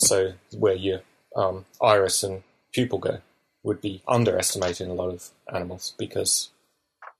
So 0.00 0.34
where 0.56 0.74
your 0.74 1.02
um, 1.36 1.64
iris 1.82 2.22
and 2.22 2.42
pupil 2.72 2.98
go 2.98 3.18
would 3.62 3.80
be 3.80 4.02
underestimated 4.06 4.86
in 4.86 4.90
a 4.90 4.94
lot 4.94 5.10
of 5.10 5.30
animals 5.52 5.94
because 5.98 6.50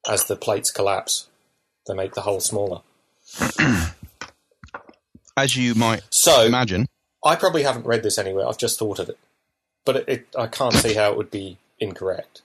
as 0.09 0.25
the 0.25 0.37
plates 0.37 0.71
collapse, 0.71 1.29
they 1.87 1.95
make 1.95 2.15
the 2.15 2.23
hole 2.23 2.41
smaller. 2.41 2.83
As 5.37 5.57
you 5.57 5.75
might 5.75 6.03
So 6.11 6.43
imagine, 6.43 6.87
I 7.25 7.37
probably 7.37 7.63
haven't 7.63 7.87
read 7.87 8.03
this 8.03 8.19
anywhere. 8.19 8.47
I've 8.49 8.59
just 8.59 8.79
thought 8.79 8.99
of 8.99 9.09
it, 9.09 9.19
but 9.85 9.97
it, 9.97 10.09
it, 10.09 10.27
I 10.37 10.47
can't 10.47 10.75
see 10.75 10.95
how 10.95 11.13
it 11.13 11.17
would 11.17 11.31
be 11.31 11.59
incorrect. 11.79 12.43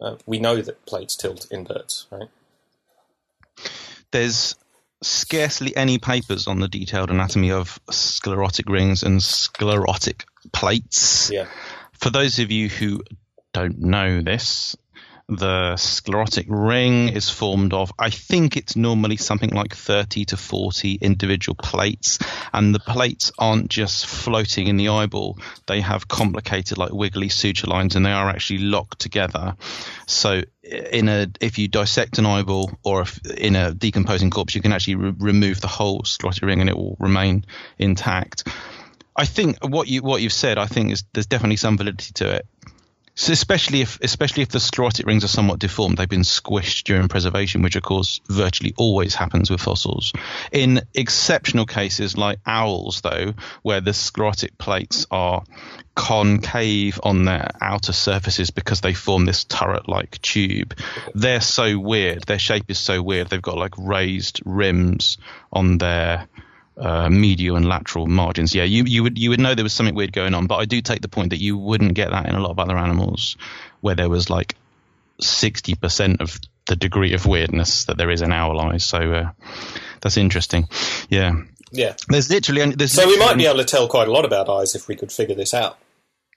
Uh, 0.00 0.16
we 0.26 0.38
know 0.40 0.60
that 0.62 0.86
plates 0.86 1.14
tilt 1.14 1.46
in 1.50 1.64
birds, 1.64 2.06
right? 2.10 2.28
there's 4.12 4.56
scarcely 5.02 5.74
any 5.76 5.98
papers 5.98 6.46
on 6.46 6.60
the 6.60 6.68
detailed 6.68 7.10
anatomy 7.10 7.50
of 7.50 7.80
sclerotic 7.90 8.68
rings 8.68 9.02
and 9.02 9.22
sclerotic 9.22 10.24
plates. 10.52 11.30
Yeah. 11.30 11.46
For 11.92 12.10
those 12.10 12.38
of 12.38 12.50
you 12.50 12.68
who 12.68 13.02
don't 13.52 13.78
know 13.78 14.20
this, 14.22 14.76
the 15.30 15.76
sclerotic 15.76 16.46
ring 16.48 17.08
is 17.08 17.30
formed 17.30 17.72
of, 17.72 17.92
I 17.98 18.10
think 18.10 18.56
it's 18.56 18.74
normally 18.74 19.16
something 19.16 19.50
like 19.50 19.74
30 19.74 20.24
to 20.26 20.36
40 20.36 20.94
individual 21.00 21.54
plates, 21.54 22.18
and 22.52 22.74
the 22.74 22.80
plates 22.80 23.30
aren't 23.38 23.68
just 23.68 24.06
floating 24.06 24.66
in 24.66 24.76
the 24.76 24.88
eyeball. 24.88 25.38
They 25.66 25.80
have 25.80 26.08
complicated, 26.08 26.78
like 26.78 26.92
wiggly 26.92 27.28
suture 27.28 27.68
lines, 27.68 27.94
and 27.94 28.04
they 28.04 28.12
are 28.12 28.28
actually 28.28 28.58
locked 28.58 28.98
together. 28.98 29.56
So, 30.06 30.42
in 30.62 31.08
a 31.08 31.28
if 31.40 31.58
you 31.58 31.68
dissect 31.68 32.18
an 32.18 32.26
eyeball 32.26 32.72
or 32.84 33.02
if 33.02 33.24
in 33.26 33.56
a 33.56 33.72
decomposing 33.72 34.30
corpse, 34.30 34.54
you 34.54 34.62
can 34.62 34.72
actually 34.72 34.96
re- 34.96 35.14
remove 35.16 35.60
the 35.60 35.68
whole 35.68 36.02
sclerotic 36.04 36.42
ring, 36.42 36.60
and 36.60 36.68
it 36.68 36.76
will 36.76 36.96
remain 36.98 37.44
intact. 37.78 38.48
I 39.14 39.26
think 39.26 39.58
what 39.62 39.86
you 39.86 40.02
what 40.02 40.22
you've 40.22 40.32
said, 40.32 40.58
I 40.58 40.66
think 40.66 40.92
is 40.92 41.04
there's 41.12 41.26
definitely 41.26 41.56
some 41.56 41.76
validity 41.76 42.12
to 42.14 42.36
it. 42.36 42.46
So 43.20 43.32
especially 43.32 43.82
if 43.82 44.00
especially 44.00 44.42
if 44.44 44.48
the 44.48 44.58
sclerotic 44.58 45.04
rings 45.04 45.24
are 45.24 45.28
somewhat 45.28 45.58
deformed, 45.58 45.98
they've 45.98 46.08
been 46.08 46.22
squished 46.22 46.84
during 46.84 47.08
preservation, 47.08 47.60
which 47.60 47.76
of 47.76 47.82
course 47.82 48.22
virtually 48.30 48.72
always 48.78 49.14
happens 49.14 49.50
with 49.50 49.60
fossils. 49.60 50.14
In 50.52 50.80
exceptional 50.94 51.66
cases 51.66 52.16
like 52.16 52.38
owls, 52.46 53.02
though, 53.02 53.34
where 53.60 53.82
the 53.82 53.92
sclerotic 53.92 54.56
plates 54.56 55.06
are 55.10 55.44
concave 55.94 56.98
on 57.02 57.26
their 57.26 57.50
outer 57.60 57.92
surfaces 57.92 58.50
because 58.50 58.80
they 58.80 58.94
form 58.94 59.26
this 59.26 59.44
turret-like 59.44 60.22
tube, 60.22 60.78
they're 61.14 61.42
so 61.42 61.78
weird. 61.78 62.22
Their 62.22 62.38
shape 62.38 62.70
is 62.70 62.78
so 62.78 63.02
weird. 63.02 63.28
They've 63.28 63.42
got 63.42 63.58
like 63.58 63.74
raised 63.76 64.40
rims 64.46 65.18
on 65.52 65.76
their 65.76 66.26
uh, 66.76 67.08
medial 67.10 67.56
and 67.56 67.66
lateral 67.66 68.06
margins. 68.06 68.54
Yeah, 68.54 68.64
you, 68.64 68.84
you 68.84 69.02
would 69.02 69.18
you 69.18 69.30
would 69.30 69.40
know 69.40 69.54
there 69.54 69.64
was 69.64 69.72
something 69.72 69.94
weird 69.94 70.12
going 70.12 70.34
on, 70.34 70.46
but 70.46 70.56
I 70.56 70.64
do 70.64 70.80
take 70.80 71.02
the 71.02 71.08
point 71.08 71.30
that 71.30 71.40
you 71.40 71.56
wouldn't 71.58 71.94
get 71.94 72.10
that 72.10 72.26
in 72.28 72.34
a 72.34 72.40
lot 72.40 72.50
of 72.50 72.58
other 72.58 72.76
animals 72.76 73.36
where 73.80 73.94
there 73.94 74.08
was 74.08 74.30
like 74.30 74.56
sixty 75.20 75.74
percent 75.74 76.20
of 76.20 76.38
the 76.66 76.76
degree 76.76 77.14
of 77.14 77.26
weirdness 77.26 77.84
that 77.86 77.96
there 77.96 78.10
is 78.10 78.22
in 78.22 78.32
owl 78.32 78.60
eyes. 78.60 78.84
So 78.84 78.98
uh, 78.98 79.30
that's 80.00 80.16
interesting. 80.16 80.68
Yeah, 81.08 81.32
Yeah. 81.72 81.94
there's 82.08 82.30
literally 82.30 82.70
there's 82.74 82.92
So 82.92 83.06
we 83.06 83.18
might 83.18 83.36
be 83.36 83.46
able 83.46 83.58
to 83.58 83.64
tell 83.64 83.88
quite 83.88 84.08
a 84.08 84.12
lot 84.12 84.24
about 84.24 84.48
eyes 84.48 84.74
if 84.74 84.86
we 84.88 84.96
could 84.96 85.10
figure 85.12 85.34
this 85.34 85.52
out. 85.52 85.78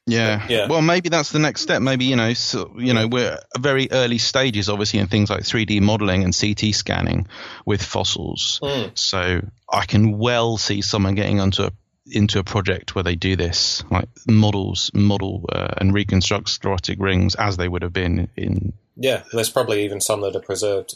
Yeah. 0.05 0.45
Yeah. 0.49 0.67
Well, 0.67 0.81
maybe 0.81 1.09
that's 1.09 1.31
the 1.31 1.39
next 1.39 1.61
step. 1.61 1.81
Maybe 1.81 2.05
you 2.05 2.15
know, 2.15 2.33
so, 2.33 2.73
you 2.77 2.93
know, 2.93 3.07
we're 3.07 3.39
very 3.57 3.87
early 3.91 4.17
stages, 4.17 4.67
obviously, 4.69 4.99
in 4.99 5.07
things 5.07 5.29
like 5.29 5.41
3D 5.43 5.81
modeling 5.81 6.23
and 6.23 6.37
CT 6.37 6.75
scanning 6.75 7.27
with 7.65 7.81
fossils. 7.81 8.59
Hmm. 8.61 8.89
So 8.95 9.41
I 9.71 9.85
can 9.85 10.17
well 10.17 10.57
see 10.57 10.81
someone 10.81 11.15
getting 11.15 11.39
onto 11.39 11.63
a 11.63 11.71
into 12.05 12.37
a 12.37 12.43
project 12.43 12.95
where 12.95 13.03
they 13.03 13.15
do 13.15 13.37
this, 13.37 13.81
like 13.89 14.09
models, 14.27 14.91
model 14.93 15.45
uh, 15.49 15.73
and 15.77 15.93
reconstruct 15.93 16.49
sclerotic 16.49 16.99
rings 16.99 17.33
as 17.35 17.55
they 17.55 17.69
would 17.69 17.81
have 17.81 17.93
been 17.93 18.27
in. 18.35 18.73
Yeah, 18.97 19.23
there's 19.31 19.49
probably 19.49 19.85
even 19.85 20.01
some 20.01 20.19
that 20.21 20.35
are 20.35 20.41
preserved 20.41 20.95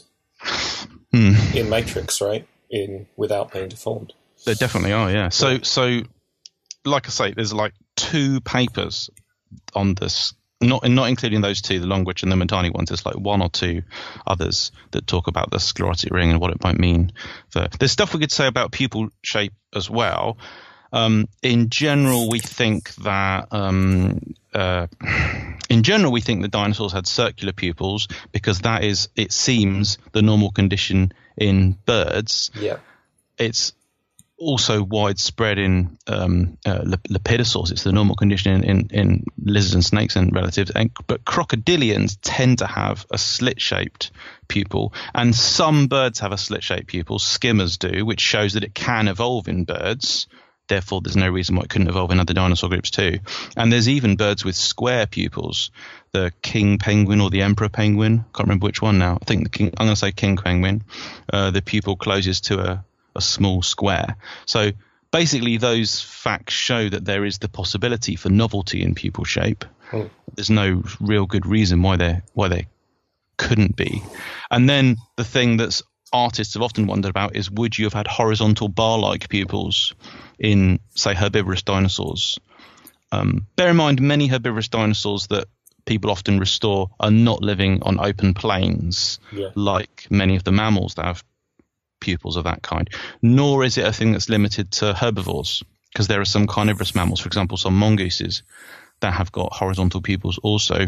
Hmm. 1.10 1.32
in 1.54 1.70
matrix, 1.70 2.20
right? 2.20 2.46
In 2.70 3.06
without 3.16 3.52
being 3.52 3.68
deformed. 3.70 4.12
There 4.44 4.54
definitely 4.54 4.92
are, 4.92 5.10
yeah. 5.10 5.30
So, 5.30 5.60
so, 5.62 6.02
like 6.88 7.06
I 7.06 7.10
say, 7.10 7.32
there's 7.32 7.52
like 7.52 7.74
two 7.96 8.40
papers 8.40 9.10
on 9.74 9.94
this, 9.94 10.34
not 10.60 10.88
not 10.88 11.08
including 11.08 11.40
those 11.40 11.62
two, 11.62 11.80
the 11.80 11.86
Longrich 11.86 12.22
and 12.22 12.32
the 12.32 12.36
Motani 12.36 12.72
ones. 12.74 12.88
There's 12.88 13.06
like 13.06 13.16
one 13.18 13.42
or 13.42 13.48
two 13.48 13.82
others 14.26 14.72
that 14.90 15.06
talk 15.06 15.26
about 15.28 15.50
the 15.50 15.58
sclerotic 15.60 16.12
ring 16.12 16.30
and 16.30 16.40
what 16.40 16.50
it 16.52 16.62
might 16.62 16.78
mean. 16.78 17.12
For 17.50 17.68
there's 17.78 17.92
stuff 17.92 18.14
we 18.14 18.20
could 18.20 18.32
say 18.32 18.46
about 18.46 18.72
pupil 18.72 19.08
shape 19.22 19.52
as 19.74 19.88
well. 19.88 20.38
Um, 20.90 21.28
in 21.42 21.68
general, 21.68 22.30
we 22.30 22.38
think 22.40 22.94
that 22.96 23.48
um, 23.52 24.34
uh, 24.54 24.86
in 25.68 25.82
general 25.82 26.10
we 26.12 26.22
think 26.22 26.40
that 26.42 26.50
dinosaurs 26.50 26.92
had 26.92 27.06
circular 27.06 27.52
pupils 27.52 28.08
because 28.32 28.60
that 28.60 28.84
is, 28.84 29.10
it 29.14 29.30
seems, 29.32 29.98
the 30.12 30.22
normal 30.22 30.50
condition 30.50 31.12
in 31.36 31.76
birds 31.84 32.50
Yeah. 32.58 32.78
it's 33.38 33.74
also 34.38 34.82
widespread 34.82 35.58
in 35.58 35.98
um, 36.06 36.58
uh, 36.64 36.78
lepidosaurs. 37.10 37.72
It's 37.72 37.82
the 37.82 37.92
normal 37.92 38.16
condition 38.16 38.64
in, 38.64 38.70
in, 38.70 38.88
in 38.90 39.24
lizards 39.36 39.74
and 39.74 39.84
snakes 39.84 40.16
and 40.16 40.34
relatives. 40.34 40.70
And, 40.70 40.90
but 41.06 41.24
crocodilians 41.24 42.18
tend 42.22 42.58
to 42.58 42.66
have 42.66 43.04
a 43.10 43.18
slit-shaped 43.18 44.12
pupil, 44.46 44.94
and 45.14 45.34
some 45.34 45.88
birds 45.88 46.20
have 46.20 46.32
a 46.32 46.38
slit-shaped 46.38 46.86
pupil. 46.86 47.18
Skimmers 47.18 47.78
do, 47.78 48.06
which 48.06 48.20
shows 48.20 48.54
that 48.54 48.64
it 48.64 48.74
can 48.74 49.08
evolve 49.08 49.48
in 49.48 49.64
birds. 49.64 50.28
Therefore, 50.68 51.00
there's 51.00 51.16
no 51.16 51.30
reason 51.30 51.56
why 51.56 51.62
it 51.62 51.70
couldn't 51.70 51.88
evolve 51.88 52.10
in 52.10 52.20
other 52.20 52.34
dinosaur 52.34 52.68
groups 52.68 52.90
too. 52.90 53.20
And 53.56 53.72
there's 53.72 53.88
even 53.88 54.16
birds 54.16 54.44
with 54.44 54.54
square 54.54 55.06
pupils. 55.06 55.70
The 56.12 56.30
king 56.42 56.76
penguin 56.78 57.22
or 57.22 57.30
the 57.30 57.40
emperor 57.40 57.70
penguin. 57.70 58.26
Can't 58.34 58.48
remember 58.48 58.66
which 58.66 58.82
one 58.82 58.98
now. 58.98 59.18
I 59.20 59.24
think 59.24 59.44
the 59.44 59.50
king. 59.50 59.68
I'm 59.78 59.86
going 59.86 59.94
to 59.94 59.96
say 59.96 60.12
king 60.12 60.36
penguin. 60.36 60.84
Uh, 61.32 61.50
the 61.50 61.62
pupil 61.62 61.96
closes 61.96 62.42
to 62.42 62.60
a 62.60 62.84
a 63.18 63.20
small 63.20 63.62
square. 63.62 64.16
So 64.46 64.70
basically, 65.12 65.58
those 65.58 66.00
facts 66.00 66.54
show 66.54 66.88
that 66.88 67.04
there 67.04 67.26
is 67.26 67.38
the 67.38 67.48
possibility 67.48 68.16
for 68.16 68.30
novelty 68.30 68.82
in 68.82 68.94
pupil 68.94 69.24
shape. 69.24 69.64
Hmm. 69.90 70.04
There's 70.34 70.50
no 70.50 70.82
real 71.00 71.26
good 71.26 71.44
reason 71.44 71.82
why 71.82 71.96
there 71.96 72.22
why 72.32 72.48
there 72.48 72.66
couldn't 73.36 73.76
be. 73.76 74.02
And 74.50 74.68
then 74.68 74.96
the 75.16 75.24
thing 75.24 75.58
that's 75.58 75.82
artists 76.12 76.54
have 76.54 76.62
often 76.62 76.86
wondered 76.86 77.10
about 77.10 77.36
is 77.36 77.50
would 77.50 77.76
you 77.76 77.84
have 77.84 77.92
had 77.92 78.06
horizontal 78.06 78.68
bar-like 78.68 79.28
pupils 79.28 79.94
in, 80.38 80.80
say, 80.94 81.14
herbivorous 81.14 81.62
dinosaurs? 81.62 82.38
Um, 83.12 83.46
bear 83.56 83.70
in 83.70 83.76
mind, 83.76 84.00
many 84.00 84.26
herbivorous 84.26 84.68
dinosaurs 84.68 85.26
that 85.28 85.46
people 85.86 86.10
often 86.10 86.38
restore 86.38 86.90
are 87.00 87.10
not 87.10 87.42
living 87.42 87.82
on 87.82 87.98
open 87.98 88.34
plains 88.34 89.18
Yeah. 89.32 89.48
like 89.54 90.06
many 90.10 90.36
of 90.36 90.44
the 90.44 90.52
mammals 90.52 90.94
that 90.94 91.06
have 91.06 91.24
pupils 92.00 92.36
of 92.36 92.44
that 92.44 92.62
kind, 92.62 92.88
nor 93.22 93.64
is 93.64 93.78
it 93.78 93.86
a 93.86 93.92
thing 93.92 94.12
that's 94.12 94.28
limited 94.28 94.70
to 94.72 94.94
herbivores, 94.94 95.62
because 95.92 96.06
there 96.08 96.20
are 96.20 96.26
some 96.26 96.46
carnivorous 96.46 96.94
mammals, 96.94 97.20
for 97.20 97.28
example, 97.28 97.56
some 97.56 97.76
mongooses, 97.76 98.42
that 99.00 99.12
have 99.14 99.30
got 99.30 99.52
horizontal 99.52 100.00
pupils 100.02 100.38
also. 100.38 100.86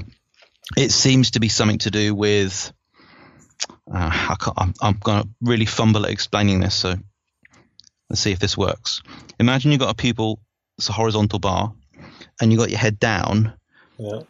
It 0.76 0.90
seems 0.90 1.32
to 1.32 1.40
be 1.40 1.48
something 1.48 1.78
to 1.78 1.90
do 1.90 2.14
with. 2.14 2.72
Uh, 3.92 4.10
I 4.10 4.36
I'm 4.80 4.98
going 4.98 5.22
to 5.22 5.28
really 5.40 5.66
fumble 5.66 6.06
at 6.06 6.12
explaining 6.12 6.60
this, 6.60 6.74
so 6.74 6.94
let's 8.08 8.20
see 8.20 8.32
if 8.32 8.38
this 8.38 8.56
works. 8.56 9.02
Imagine 9.38 9.70
you've 9.72 9.80
got 9.80 9.90
a 9.90 9.94
pupil, 9.94 10.40
it's 10.78 10.88
a 10.88 10.92
horizontal 10.92 11.38
bar, 11.38 11.72
and 12.40 12.50
you've 12.50 12.60
got 12.60 12.70
your 12.70 12.78
head 12.78 12.98
down, 12.98 13.52
Yeah. 13.98 14.22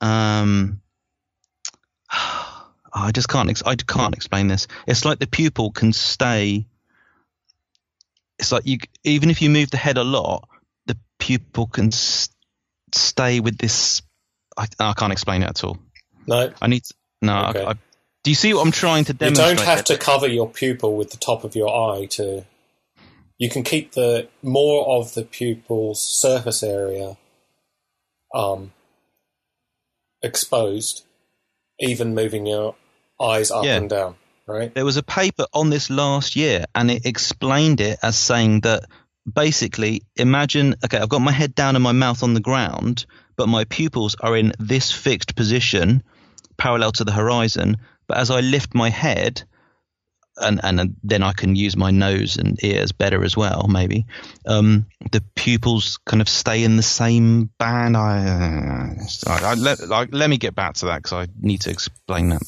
um, 0.00 0.80
I 2.94 3.10
just 3.10 3.28
can't. 3.28 3.50
Ex- 3.50 3.62
I 3.66 3.74
can't 3.74 4.14
explain 4.14 4.46
this. 4.46 4.68
It's 4.86 5.04
like 5.04 5.18
the 5.18 5.26
pupil 5.26 5.72
can 5.72 5.92
stay. 5.92 6.66
It's 8.38 8.52
like 8.52 8.66
you, 8.66 8.78
even 9.02 9.30
if 9.30 9.42
you 9.42 9.50
move 9.50 9.70
the 9.70 9.76
head 9.76 9.98
a 9.98 10.04
lot, 10.04 10.48
the 10.86 10.96
pupil 11.18 11.66
can 11.66 11.88
s- 11.88 12.28
stay 12.92 13.40
with 13.40 13.58
this. 13.58 14.02
I, 14.56 14.66
I 14.78 14.92
can't 14.92 15.12
explain 15.12 15.42
it 15.42 15.48
at 15.48 15.64
all. 15.64 15.78
No. 16.26 16.52
I 16.62 16.66
need. 16.68 16.84
To, 16.84 16.94
no. 17.22 17.46
Okay. 17.46 17.64
I, 17.64 17.70
I, 17.70 17.74
do 18.22 18.30
you 18.30 18.36
see 18.36 18.54
what 18.54 18.64
I'm 18.64 18.72
trying 18.72 19.04
to 19.06 19.12
demonstrate? 19.12 19.50
You 19.50 19.56
don't 19.56 19.66
have 19.66 19.84
to 19.86 19.98
cover 19.98 20.28
your 20.28 20.48
pupil 20.48 20.96
with 20.96 21.10
the 21.10 21.16
top 21.16 21.44
of 21.44 21.56
your 21.56 21.68
eye 21.68 22.06
to. 22.06 22.44
You 23.36 23.50
can 23.50 23.64
keep 23.64 23.92
the 23.92 24.28
more 24.42 24.86
of 24.88 25.14
the 25.14 25.24
pupil's 25.24 26.00
surface 26.00 26.62
area 26.62 27.16
um, 28.32 28.72
exposed, 30.22 31.04
even 31.80 32.14
moving 32.14 32.46
your 32.46 32.76
eyes 33.20 33.50
up 33.50 33.64
Yeah. 33.64 33.76
and 33.76 33.90
down. 33.90 34.14
Right? 34.46 34.74
There 34.74 34.84
was 34.84 34.98
a 34.98 35.02
paper 35.02 35.46
on 35.54 35.70
this 35.70 35.88
last 35.88 36.36
year, 36.36 36.66
and 36.74 36.90
it 36.90 37.06
explained 37.06 37.80
it 37.80 37.98
as 38.02 38.16
saying 38.16 38.60
that 38.60 38.84
basically, 39.30 40.02
imagine 40.16 40.74
okay, 40.84 40.98
I've 40.98 41.08
got 41.08 41.20
my 41.22 41.32
head 41.32 41.54
down 41.54 41.76
and 41.76 41.82
my 41.82 41.92
mouth 41.92 42.22
on 42.22 42.34
the 42.34 42.40
ground, 42.40 43.06
but 43.36 43.48
my 43.48 43.64
pupils 43.64 44.16
are 44.20 44.36
in 44.36 44.52
this 44.58 44.90
fixed 44.90 45.34
position, 45.34 46.02
parallel 46.58 46.92
to 46.92 47.04
the 47.04 47.12
horizon. 47.12 47.78
But 48.06 48.18
as 48.18 48.30
I 48.30 48.40
lift 48.40 48.74
my 48.74 48.90
head, 48.90 49.44
and 50.36 50.60
and 50.62 50.96
then 51.02 51.22
I 51.22 51.32
can 51.32 51.56
use 51.56 51.76
my 51.76 51.90
nose 51.90 52.36
and 52.36 52.62
ears 52.62 52.92
better 52.92 53.24
as 53.24 53.36
well. 53.36 53.66
Maybe 53.68 54.04
um, 54.46 54.86
the 55.10 55.22
pupils 55.34 55.98
kind 56.04 56.20
of 56.20 56.28
stay 56.28 56.64
in 56.64 56.76
the 56.76 56.82
same 56.82 57.50
band. 57.58 57.96
I, 57.96 58.96
I, 59.26 59.38
I 59.42 59.54
let 59.54 59.88
like, 59.88 60.08
let 60.12 60.28
me 60.28 60.36
get 60.36 60.54
back 60.54 60.74
to 60.74 60.86
that 60.86 60.96
because 61.02 61.12
I 61.12 61.28
need 61.40 61.62
to 61.62 61.70
explain 61.70 62.30
that 62.30 62.42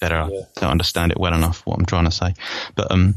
better. 0.00 0.28
Yeah. 0.30 0.40
I 0.56 0.60
don't 0.60 0.70
understand 0.70 1.12
it 1.12 1.20
well 1.20 1.34
enough 1.34 1.64
what 1.66 1.78
I'm 1.78 1.86
trying 1.86 2.04
to 2.04 2.10
say. 2.10 2.34
But 2.74 2.90
um, 2.90 3.16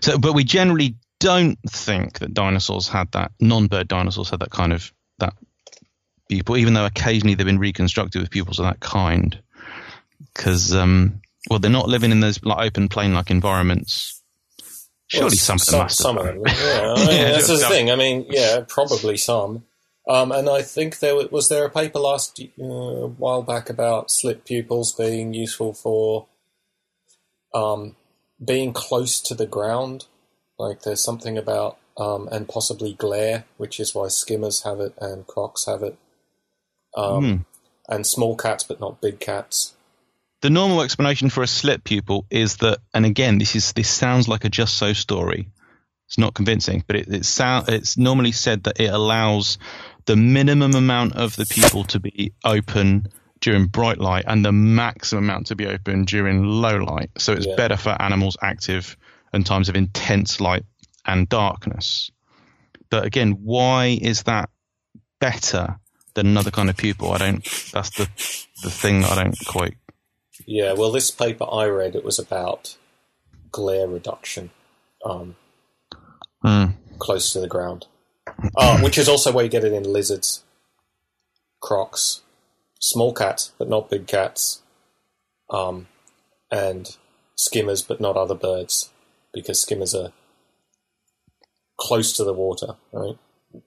so 0.00 0.18
but 0.18 0.34
we 0.34 0.44
generally 0.44 0.96
don't 1.20 1.58
think 1.68 2.18
that 2.18 2.34
dinosaurs 2.34 2.88
had 2.88 3.10
that. 3.12 3.32
Non-bird 3.40 3.88
dinosaurs 3.88 4.30
had 4.30 4.40
that 4.40 4.50
kind 4.50 4.72
of 4.72 4.92
that 5.18 5.34
pupil, 6.28 6.56
even 6.56 6.74
though 6.74 6.86
occasionally 6.86 7.34
they've 7.34 7.46
been 7.46 7.58
reconstructed 7.58 8.20
with 8.20 8.30
pupils 8.30 8.58
of 8.58 8.66
that 8.66 8.80
kind. 8.80 9.38
Because 10.34 10.74
um, 10.74 11.20
well, 11.48 11.58
they're 11.58 11.70
not 11.70 11.88
living 11.88 12.10
in 12.10 12.20
those 12.20 12.42
like 12.42 12.66
open 12.66 12.88
plain-like 12.88 13.30
environments. 13.30 14.20
Surely 15.06 15.24
Well, 15.24 15.30
some 15.30 15.56
of 15.56 15.60
them 15.60 15.66
some, 15.66 15.78
must 15.80 15.98
some 15.98 16.18
of 16.18 16.26
them. 16.26 16.42
Yeah, 16.46 16.52
I 16.52 16.94
mean, 17.06 17.08
Yeah, 17.08 17.30
that's 17.32 17.48
the 17.48 17.58
thing. 17.58 17.90
I 17.90 17.96
mean, 17.96 18.26
yeah, 18.30 18.64
probably 18.66 19.16
some. 19.16 19.64
Um, 20.06 20.32
and 20.32 20.48
I 20.50 20.62
think 20.62 20.98
there 20.98 21.16
was 21.28 21.48
there 21.48 21.64
a 21.64 21.70
paper 21.70 21.98
last 21.98 22.38
uh, 22.40 22.62
while 22.62 23.42
back 23.42 23.70
about 23.70 24.10
slit 24.10 24.44
pupils 24.44 24.92
being 24.92 25.32
useful 25.32 25.72
for 25.72 26.26
um, 27.54 27.96
being 28.44 28.72
close 28.72 29.20
to 29.22 29.34
the 29.34 29.46
ground. 29.46 30.06
Like 30.58 30.82
there's 30.82 31.02
something 31.02 31.38
about 31.38 31.78
um, 31.96 32.28
and 32.30 32.48
possibly 32.48 32.92
glare, 32.92 33.44
which 33.56 33.80
is 33.80 33.94
why 33.94 34.08
skimmers 34.08 34.62
have 34.62 34.80
it 34.80 34.94
and 35.00 35.26
crocs 35.26 35.66
have 35.66 35.82
it, 35.82 35.96
um, 36.96 37.24
Hmm. 37.24 37.92
and 37.94 38.06
small 38.06 38.36
cats 38.36 38.64
but 38.64 38.80
not 38.80 39.00
big 39.00 39.20
cats. 39.20 39.74
The 40.42 40.50
normal 40.50 40.82
explanation 40.82 41.30
for 41.30 41.42
a 41.42 41.46
slit 41.46 41.84
pupil 41.84 42.26
is 42.28 42.58
that, 42.58 42.78
and 42.92 43.06
again, 43.06 43.38
this 43.38 43.56
is 43.56 43.72
this 43.72 43.88
sounds 43.88 44.28
like 44.28 44.44
a 44.44 44.50
just 44.50 44.74
so 44.74 44.92
story. 44.92 45.48
It's 46.08 46.18
not 46.18 46.34
convincing, 46.34 46.84
but 46.86 46.96
it, 46.96 47.08
it 47.08 47.24
sound, 47.24 47.70
it's 47.70 47.96
normally 47.96 48.32
said 48.32 48.64
that 48.64 48.78
it 48.78 48.92
allows 48.92 49.56
the 50.06 50.16
minimum 50.16 50.74
amount 50.74 51.14
of 51.16 51.36
the 51.36 51.46
pupil 51.46 51.84
to 51.84 52.00
be 52.00 52.32
open 52.44 53.06
during 53.40 53.66
bright 53.66 53.98
light 53.98 54.24
and 54.26 54.44
the 54.44 54.52
maximum 54.52 55.24
amount 55.24 55.46
to 55.48 55.56
be 55.56 55.66
open 55.66 56.04
during 56.04 56.44
low 56.44 56.76
light. 56.76 57.10
So 57.18 57.32
it's 57.32 57.46
Yeah. 57.46 57.56
better 57.56 57.76
for 57.76 57.90
animals 58.00 58.36
active 58.42 58.96
in 59.32 59.44
times 59.44 59.68
of 59.68 59.76
intense 59.76 60.40
light 60.40 60.64
and 61.06 61.28
darkness. 61.28 62.10
But 62.90 63.04
again, 63.04 63.32
why 63.42 63.98
is 64.00 64.22
that 64.24 64.50
better 65.20 65.78
than 66.14 66.26
another 66.26 66.50
kind 66.50 66.70
of 66.70 66.76
pupil? 66.76 67.12
I 67.12 67.18
don't. 67.18 67.44
That's 67.72 67.90
the 67.90 68.08
the 68.62 68.70
thing 68.70 69.04
I 69.04 69.14
don't 69.22 69.36
quite. 69.46 69.74
Yeah, 70.46 70.72
well, 70.72 70.90
this 70.92 71.10
paper 71.10 71.46
I 71.50 71.66
read, 71.66 71.94
it 71.94 72.04
was 72.04 72.18
about 72.18 72.76
glare 73.50 73.86
reduction 73.86 74.50
um, 75.04 75.36
Hmm. 76.42 76.66
close 76.98 77.32
to 77.32 77.40
the 77.40 77.46
ground, 77.48 77.86
uh, 78.56 78.78
which 78.80 78.98
is 78.98 79.08
also 79.08 79.32
where 79.32 79.44
you 79.44 79.50
get 79.50 79.64
it 79.64 79.72
in 79.72 79.84
lizards, 79.84 80.44
crocs, 81.60 82.22
small 82.80 83.12
cats, 83.12 83.52
but 83.58 83.68
not 83.68 83.90
big 83.90 84.06
cats, 84.06 84.62
um, 85.50 85.88
and 86.50 86.96
skimmers, 87.36 87.82
but 87.82 88.00
not 88.00 88.16
other 88.16 88.34
birds, 88.34 88.90
because 89.32 89.60
skimmers 89.60 89.94
are 89.94 90.12
close 91.76 92.12
to 92.12 92.24
the 92.24 92.32
water, 92.32 92.76
right, 92.92 93.18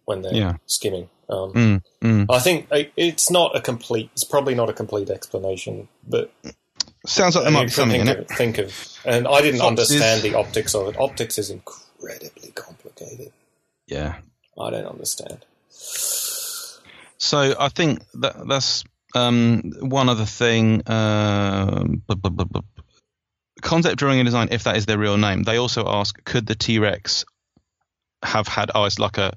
when 0.05 0.21
they're 0.21 0.33
Yeah. 0.35 0.57
skimming. 0.65 1.09
Um, 1.29 1.51
Mm, 1.53 1.83
mm. 2.01 2.25
I 2.29 2.39
think 2.39 2.67
uh, 2.71 2.83
it's 2.95 3.29
not 3.29 3.55
a 3.55 3.59
complete. 3.61 4.09
It's 4.13 4.23
probably 4.23 4.55
not 4.55 4.69
a 4.69 4.73
complete 4.73 5.09
explanation, 5.09 5.89
but 6.07 6.31
Sounds 7.05 7.35
like 7.35 7.43
there 7.43 7.51
might 7.53 7.65
be 7.65 7.69
something 7.71 8.01
in 8.01 8.07
think 8.07 8.19
it. 8.19 8.31
Of, 8.31 8.37
think 8.37 8.57
of, 8.57 8.99
and 9.05 9.27
I 9.27 9.41
didn't 9.41 9.61
understand 9.61 10.21
the 10.23 10.35
optics 10.35 10.73
of 10.75 10.87
it. 10.87 10.97
Optics 10.99 11.37
is 11.37 11.49
incredibly 11.49 12.51
complicated. 12.51 13.31
Yeah. 13.87 14.19
I 14.59 14.69
don't 14.71 14.85
understand. 14.85 15.45
So 15.69 17.55
I 17.59 17.69
think 17.69 18.03
that 18.15 18.47
that's 18.47 18.83
um, 19.15 19.73
one 19.79 20.09
other 20.09 20.25
thing. 20.25 20.81
Bu- 20.85 22.63
concept 23.61 23.97
drawing 23.97 24.19
and 24.19 24.27
design, 24.27 24.49
if 24.51 24.63
that 24.63 24.77
is 24.77 24.85
their 24.85 24.97
real 24.97 25.17
name, 25.17 25.43
they 25.43 25.57
also 25.57 25.87
ask: 25.87 26.23
Could 26.23 26.45
the 26.45 26.55
T 26.55 26.79
Rex 26.79 27.25
have 28.23 28.47
had 28.47 28.71
eyes 28.71 28.99
like 28.99 29.17
a 29.17 29.33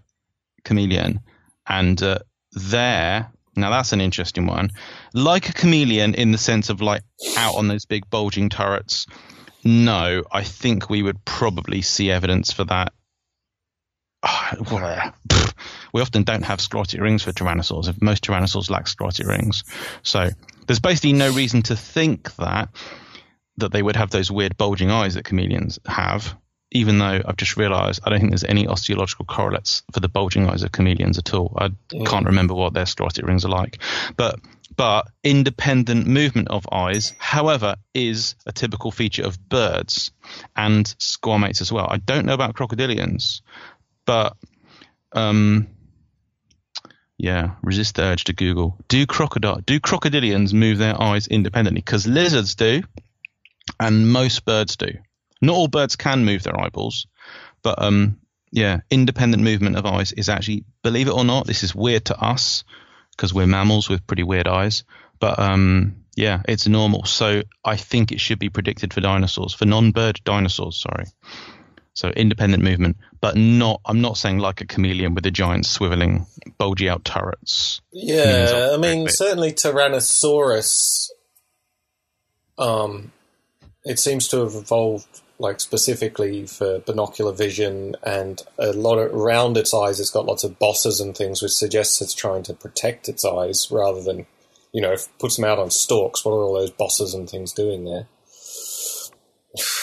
chameleon? 0.64 1.20
And 1.66 2.02
uh, 2.02 2.18
there, 2.52 3.30
now 3.56 3.70
that's 3.70 3.92
an 3.92 4.00
interesting 4.00 4.46
one. 4.46 4.70
Like 5.14 5.48
a 5.48 5.52
chameleon, 5.52 6.14
in 6.14 6.32
the 6.32 6.38
sense 6.38 6.70
of 6.70 6.80
like 6.80 7.02
out 7.36 7.56
on 7.56 7.68
those 7.68 7.86
big 7.86 8.08
bulging 8.10 8.48
turrets. 8.48 9.06
No, 9.62 10.24
I 10.32 10.42
think 10.42 10.88
we 10.88 11.02
would 11.02 11.22
probably 11.26 11.82
see 11.82 12.10
evidence 12.10 12.50
for 12.50 12.64
that 12.64 12.94
we 15.92 16.00
often 16.00 16.22
don't 16.22 16.44
have 16.44 16.60
sclerotic 16.60 17.00
rings 17.00 17.22
for 17.22 17.32
tyrannosaurs. 17.32 17.88
If 17.88 18.00
most 18.00 18.24
tyrannosaurs 18.24 18.70
lack 18.70 18.88
sclerotic 18.88 19.26
rings, 19.26 19.64
so 20.02 20.30
there's 20.66 20.80
basically 20.80 21.12
no 21.12 21.32
reason 21.32 21.62
to 21.62 21.76
think 21.76 22.34
that 22.36 22.68
that 23.56 23.72
they 23.72 23.82
would 23.82 23.96
have 23.96 24.10
those 24.10 24.30
weird 24.30 24.56
bulging 24.56 24.90
eyes 24.90 25.14
that 25.14 25.24
chameleons 25.24 25.78
have. 25.86 26.36
Even 26.72 26.98
though 26.98 27.20
I've 27.26 27.36
just 27.36 27.56
realised 27.56 28.00
I 28.04 28.10
don't 28.10 28.20
think 28.20 28.30
there's 28.30 28.44
any 28.44 28.68
osteological 28.68 29.24
correlates 29.24 29.82
for 29.92 29.98
the 29.98 30.08
bulging 30.08 30.48
eyes 30.48 30.62
of 30.62 30.70
chameleons 30.70 31.18
at 31.18 31.34
all. 31.34 31.52
I 31.58 31.68
mm. 31.68 32.06
can't 32.06 32.26
remember 32.26 32.54
what 32.54 32.74
their 32.74 32.86
sclerotic 32.86 33.26
rings 33.26 33.44
are 33.44 33.48
like, 33.48 33.78
but 34.16 34.38
but 34.76 35.08
independent 35.24 36.06
movement 36.06 36.48
of 36.48 36.66
eyes, 36.70 37.12
however, 37.18 37.76
is 37.92 38.34
a 38.46 38.52
typical 38.52 38.90
feature 38.90 39.24
of 39.24 39.48
birds 39.48 40.12
and 40.56 40.86
squamates 40.98 41.60
as 41.60 41.72
well. 41.72 41.86
I 41.90 41.98
don't 41.98 42.24
know 42.24 42.34
about 42.34 42.54
crocodilians, 42.54 43.42
but 44.10 44.36
um, 45.12 45.68
yeah, 47.16 47.54
resist 47.62 47.94
the 47.94 48.02
urge 48.02 48.24
to 48.24 48.32
Google. 48.32 48.76
Do 48.88 49.06
crocodile 49.06 49.60
do 49.64 49.78
crocodilians 49.78 50.52
move 50.52 50.78
their 50.78 51.00
eyes 51.00 51.28
independently? 51.28 51.80
Because 51.80 52.08
lizards 52.08 52.56
do, 52.56 52.82
and 53.78 54.10
most 54.10 54.44
birds 54.44 54.76
do. 54.76 54.88
Not 55.40 55.54
all 55.54 55.68
birds 55.68 55.94
can 55.94 56.24
move 56.24 56.42
their 56.42 56.60
eyeballs, 56.60 57.06
but 57.62 57.80
um, 57.80 58.18
yeah, 58.50 58.80
independent 58.90 59.44
movement 59.44 59.76
of 59.76 59.86
eyes 59.86 60.10
is 60.10 60.28
actually, 60.28 60.64
believe 60.82 61.06
it 61.06 61.14
or 61.14 61.24
not, 61.24 61.46
this 61.46 61.62
is 61.62 61.72
weird 61.72 62.06
to 62.06 62.20
us 62.20 62.64
because 63.12 63.32
we're 63.32 63.46
mammals 63.46 63.88
with 63.88 64.08
pretty 64.08 64.24
weird 64.24 64.48
eyes. 64.48 64.82
But 65.20 65.38
um, 65.38 66.04
yeah, 66.16 66.42
it's 66.48 66.66
normal. 66.66 67.04
So 67.04 67.42
I 67.64 67.76
think 67.76 68.10
it 68.10 68.20
should 68.20 68.40
be 68.40 68.50
predicted 68.50 68.92
for 68.92 69.02
dinosaurs, 69.02 69.54
for 69.54 69.66
non-bird 69.66 70.18
dinosaurs. 70.24 70.78
Sorry. 70.80 71.04
So 71.92 72.08
independent 72.10 72.62
movement, 72.62 72.96
but 73.20 73.36
not. 73.36 73.80
I'm 73.84 74.00
not 74.00 74.16
saying 74.16 74.38
like 74.38 74.60
a 74.60 74.66
chameleon 74.66 75.14
with 75.14 75.24
the 75.24 75.30
giant 75.30 75.64
swiveling, 75.64 76.26
bulgy 76.56 76.88
out 76.88 77.04
turrets. 77.04 77.80
Yeah, 77.92 78.70
I 78.72 78.76
mean, 78.76 79.08
certainly 79.08 79.52
Tyrannosaurus. 79.52 81.08
Um, 82.58 83.12
it 83.84 83.98
seems 83.98 84.28
to 84.28 84.38
have 84.38 84.54
evolved 84.54 85.20
like 85.40 85.58
specifically 85.58 86.46
for 86.46 86.78
binocular 86.80 87.32
vision, 87.32 87.96
and 88.04 88.42
a 88.58 88.72
lot 88.72 88.98
of 88.98 89.12
around 89.12 89.56
its 89.56 89.74
eyes, 89.74 89.98
it's 89.98 90.10
got 90.10 90.26
lots 90.26 90.44
of 90.44 90.58
bosses 90.58 91.00
and 91.00 91.16
things, 91.16 91.42
which 91.42 91.52
suggests 91.52 92.00
it's 92.00 92.14
trying 92.14 92.42
to 92.44 92.54
protect 92.54 93.08
its 93.08 93.24
eyes 93.24 93.68
rather 93.70 94.02
than, 94.02 94.26
you 94.72 94.80
know, 94.80 94.94
puts 95.18 95.36
them 95.36 95.46
out 95.46 95.58
on 95.58 95.70
stalks. 95.70 96.24
What 96.24 96.32
are 96.32 96.42
all 96.44 96.54
those 96.54 96.70
bosses 96.70 97.14
and 97.14 97.28
things 97.28 97.52
doing 97.52 97.84
there? 97.84 98.06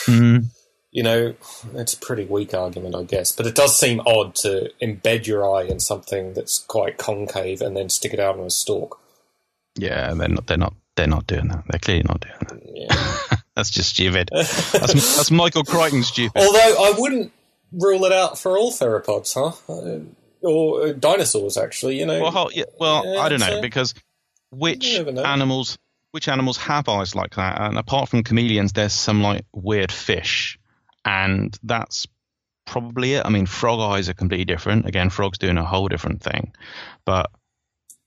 Mm. 0.05 0.45
You 0.91 1.03
know, 1.03 1.35
it's 1.75 1.93
a 1.93 1.97
pretty 1.97 2.25
weak 2.25 2.53
argument, 2.53 2.95
I 2.95 3.03
guess, 3.03 3.31
but 3.31 3.45
it 3.45 3.55
does 3.55 3.77
seem 3.77 3.99
odd 4.05 4.35
to 4.35 4.71
embed 4.81 5.27
your 5.27 5.47
eye 5.53 5.63
in 5.63 5.79
something 5.79 6.33
that's 6.33 6.59
quite 6.59 6.97
concave 6.97 7.61
and 7.61 7.75
then 7.75 7.89
stick 7.89 8.13
it 8.13 8.19
out 8.19 8.39
on 8.39 8.45
a 8.45 8.49
stalk. 8.49 8.99
Yeah, 9.75 10.13
they're 10.13 10.29
not. 10.29 10.47
They're 10.47 10.57
not. 10.57 10.73
They're 10.95 11.07
not 11.07 11.27
doing 11.27 11.49
that. 11.49 11.63
They're 11.69 11.79
clearly 11.79 12.03
not 12.07 12.21
doing 12.21 12.35
that. 12.39 12.61
Yeah. 12.73 13.37
That's 13.55 13.69
just 13.71 13.89
stupid. 13.89 14.29
That's, 14.31 14.71
that's 14.71 15.31
Michael 15.31 15.63
Crichton 15.63 16.03
stupid. 16.03 16.39
Although 16.39 16.59
I 16.59 16.93
wouldn't 16.95 17.31
rule 17.71 18.05
it 18.05 18.11
out 18.11 18.37
for 18.37 18.55
all 18.55 18.71
theropods, 18.71 19.33
huh? 19.33 19.51
Uh, 19.71 19.99
or 20.47 20.87
uh, 20.89 20.91
dinosaurs, 20.93 21.57
actually. 21.57 21.97
You 21.99 22.05
know, 22.05 22.21
Well, 22.21 22.49
yeah, 22.53 22.65
well, 22.79 23.03
Yeah, 23.03 23.19
I 23.19 23.29
don't 23.29 23.39
know 23.39 23.47
so- 23.47 23.61
because 23.61 23.95
which 24.51 24.99
know. 24.99 25.23
animals, 25.23 25.75
which 26.11 26.27
animals 26.27 26.57
have 26.57 26.87
eyes 26.87 27.15
like 27.15 27.33
that? 27.35 27.59
And 27.59 27.79
apart 27.79 28.09
from 28.09 28.23
chameleons, 28.23 28.73
there's 28.73 28.93
some 28.93 29.23
like 29.23 29.43
weird 29.53 29.91
fish, 29.91 30.59
and 31.07 31.57
that's 31.63 32.05
probably 32.65 33.13
it. 33.13 33.25
I 33.25 33.29
mean, 33.29 33.45
frog 33.45 33.79
eyes 33.79 34.09
are 34.09 34.13
completely 34.13 34.43
different. 34.45 34.85
Again, 34.85 35.09
frogs 35.09 35.37
doing 35.37 35.57
a 35.57 35.63
whole 35.63 35.87
different 35.87 36.21
thing, 36.21 36.51
but 37.05 37.31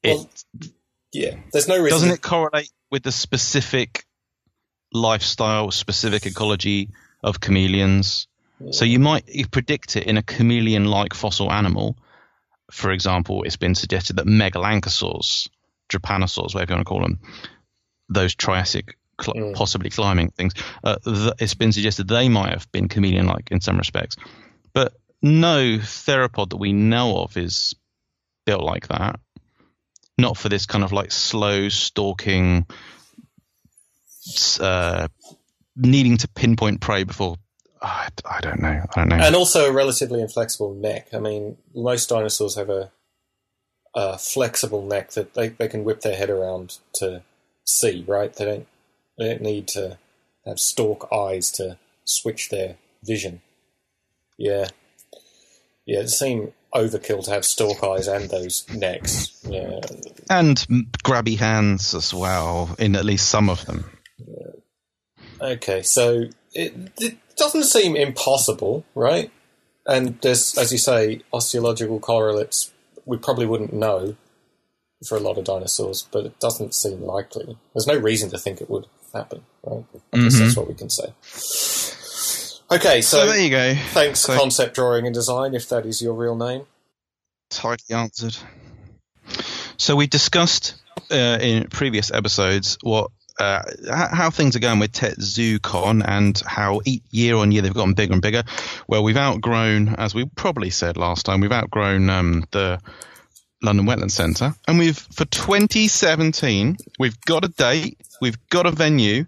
it 0.03 0.17
Well, 0.17 0.31
yeah. 1.13 1.37
There's 1.51 1.67
no 1.67 1.77
reason. 1.77 1.91
doesn't 1.91 2.11
it 2.11 2.23
correlate 2.23 2.71
with 2.91 3.03
the 3.03 3.11
specific 3.11 4.05
lifestyle, 4.93 5.71
specific 5.71 6.27
ecology 6.27 6.91
of 7.23 7.41
chameleons? 7.41 8.29
So 8.73 8.85
you 8.85 8.99
might 8.99 9.27
you 9.27 9.49
predict 9.49 9.97
it 9.97 10.05
in 10.05 10.19
a 10.19 10.23
chameleon-like 10.23 11.15
fossil 11.15 11.51
animal. 11.51 11.97
For 12.71 12.91
example, 12.91 13.45
it's 13.45 13.57
been 13.57 13.75
suggested 13.75 14.17
that 14.17 14.27
megalancosaurs, 14.27 15.49
drepanosaurs, 15.89 16.55
whatever 16.55 16.73
you 16.73 16.77
want 16.77 16.87
to 16.87 16.91
call 16.91 17.01
them, 17.01 17.21
those 18.11 18.35
Triassic, 18.35 18.99
cl- 19.23 19.35
Mm. 19.35 19.55
possibly 19.55 19.91
climbing 19.91 20.31
things, 20.31 20.53
uh, 20.85 20.97
th- 21.05 21.33
it's 21.39 21.55
been 21.55 21.73
suggested 21.73 22.09
they 22.09 22.29
might 22.29 22.51
have 22.51 22.71
been 22.73 22.89
chameleon-like 22.89 23.51
in 23.51 23.61
some 23.61 23.79
respects. 23.79 24.17
But 24.73 24.95
no 25.23 25.79
theropod 25.79 26.51
that 26.51 26.57
we 26.57 26.73
know 26.73 27.19
of 27.19 27.37
is 27.37 27.75
built 28.47 28.63
like 28.63 28.89
that. 28.89 29.21
Not 30.19 30.37
for 30.37 30.49
this 30.49 30.67
kind 30.67 30.85
of 30.85 30.93
like 30.93 31.13
slow 31.13 31.69
stalking, 31.69 32.67
uh, 34.61 35.09
needing 35.77 36.17
to 36.19 36.29
pinpoint 36.29 36.81
prey 36.81 37.05
before. 37.05 37.37
I, 37.83 38.09
I 38.25 38.41
don't 38.41 38.61
know. 38.61 38.69
I 38.69 38.87
don't 38.95 39.09
know. 39.09 39.17
and 39.17 39.35
also 39.35 39.67
a 39.67 39.73
relatively 39.73 40.21
inflexible 40.21 40.75
neck. 40.75 41.09
I 41.15 41.19
mean, 41.19 41.57
most 41.75 42.09
dinosaurs 42.11 42.57
have 42.57 42.69
a, 42.69 42.91
a 43.95 44.19
flexible 44.19 44.83
neck 44.85 45.13
that 45.13 45.33
they, 45.35 45.49
they 45.49 45.69
can 45.69 45.85
whip 45.85 46.03
their 46.03 46.17
head 46.17 46.29
around 46.31 46.79
to 46.95 47.23
see, 47.65 48.05
right? 48.07 48.33
They 48.35 48.45
don't, 48.45 48.67
they 49.21 49.29
don't 49.29 49.43
need 49.43 49.69
to 49.69 49.99
have 50.47 50.59
stalk 50.59 51.07
eyes 51.13 51.51
to 51.53 51.77
switch 52.05 52.49
their 52.49 52.77
vision. 53.05 53.43
Yeah. 54.39 54.69
Yeah, 55.85 56.01
it 56.01 56.09
seemed 56.09 56.55
overkill 56.75 57.23
to 57.25 57.31
have 57.31 57.45
stalk 57.45 57.85
eyes 57.85 58.09
and 58.09 58.31
those 58.31 58.67
necks. 58.73 59.39
Yeah. 59.47 59.81
and 60.31 60.57
grabby 61.05 61.37
hands 61.39 61.95
as 61.95 62.15
well 62.15 62.75
in 62.79 62.97
at 62.97 63.05
least 63.05 63.29
some 63.29 63.51
of 63.51 63.67
them. 63.67 63.85
Okay, 65.39 65.83
so 65.83 66.25
it, 66.55 66.75
it 66.99 67.19
doesn't 67.37 67.65
seem 67.65 67.97
impossible, 67.97 68.85
right? 68.95 69.31
And 69.87 70.19
there's, 70.23 70.57
as 70.57 70.73
you 70.73 70.79
say, 70.79 71.21
osteological 71.33 72.01
correlates 72.01 72.73
we 73.05 73.19
probably 73.19 73.47
wouldn't 73.47 73.73
know 73.73 74.17
for 75.07 75.17
a 75.17 75.21
lot 75.21 75.39
of 75.39 75.45
dinosaurs, 75.45 76.07
but 76.13 76.27
it 76.27 76.39
doesn't 76.41 76.75
seem 76.75 77.03
likely. 77.03 77.57
There's 77.75 77.87
no 77.87 77.97
reason 77.97 78.31
to 78.31 78.39
think 78.39 78.61
it 78.61 78.69
would 78.71 78.87
happen, 79.15 79.43
right? 79.65 79.85
I 80.13 80.19
guess 80.19 80.39
that's 80.39 80.57
what 80.57 80.69
we 80.69 80.75
can 80.75 80.91
say. 80.91 81.07
Okay, 82.73 83.01
so, 83.03 83.19
So, 83.21 83.27
there 83.27 83.41
you 83.41 83.51
go. 83.51 83.75
thanks, 83.89 84.21
so- 84.21 84.37
concept 84.39 84.75
drawing 84.75 85.07
and 85.07 85.15
design, 85.15 85.55
if 85.55 85.69
that 85.71 85.87
is 85.87 86.01
your 86.01 86.15
real 86.15 86.37
name. 86.37 86.67
Tightly 87.51 87.97
answered. 87.97 88.37
So 89.77 89.97
we 89.97 90.07
discussed 90.07 90.75
uh, 91.11 91.39
in 91.41 91.69
previous 91.69 92.13
episodes 92.13 92.79
what 92.83 93.11
uh, 93.41 93.63
how 93.91 94.29
things 94.31 94.55
are 94.55 94.59
going 94.61 94.79
with 94.79 94.93
TetZooCon 94.93 96.05
and 96.07 96.41
how 96.47 96.81
year 97.11 97.37
on 97.37 97.51
year 97.51 97.63
they've 97.63 97.73
gotten 97.73 97.95
bigger 97.95 98.13
and 98.13 98.21
bigger. 98.21 98.43
Well, 98.87 99.03
we've 99.03 99.17
outgrown, 99.17 99.95
as 99.97 100.15
we 100.15 100.27
probably 100.27 100.69
said 100.69 100.99
last 100.99 101.25
time, 101.25 101.41
we've 101.41 101.51
outgrown 101.51 102.11
um, 102.11 102.45
the 102.51 102.79
London 103.63 103.87
Wetland 103.87 104.11
Centre, 104.11 104.55
and 104.67 104.79
we've 104.79 104.99
for 104.99 105.25
2017 105.25 106.77
we've 106.99 107.21
got 107.23 107.45
a 107.45 107.49
date, 107.49 107.99
we've 108.21 108.39
got 108.49 108.67
a 108.67 108.71
venue. 108.71 109.27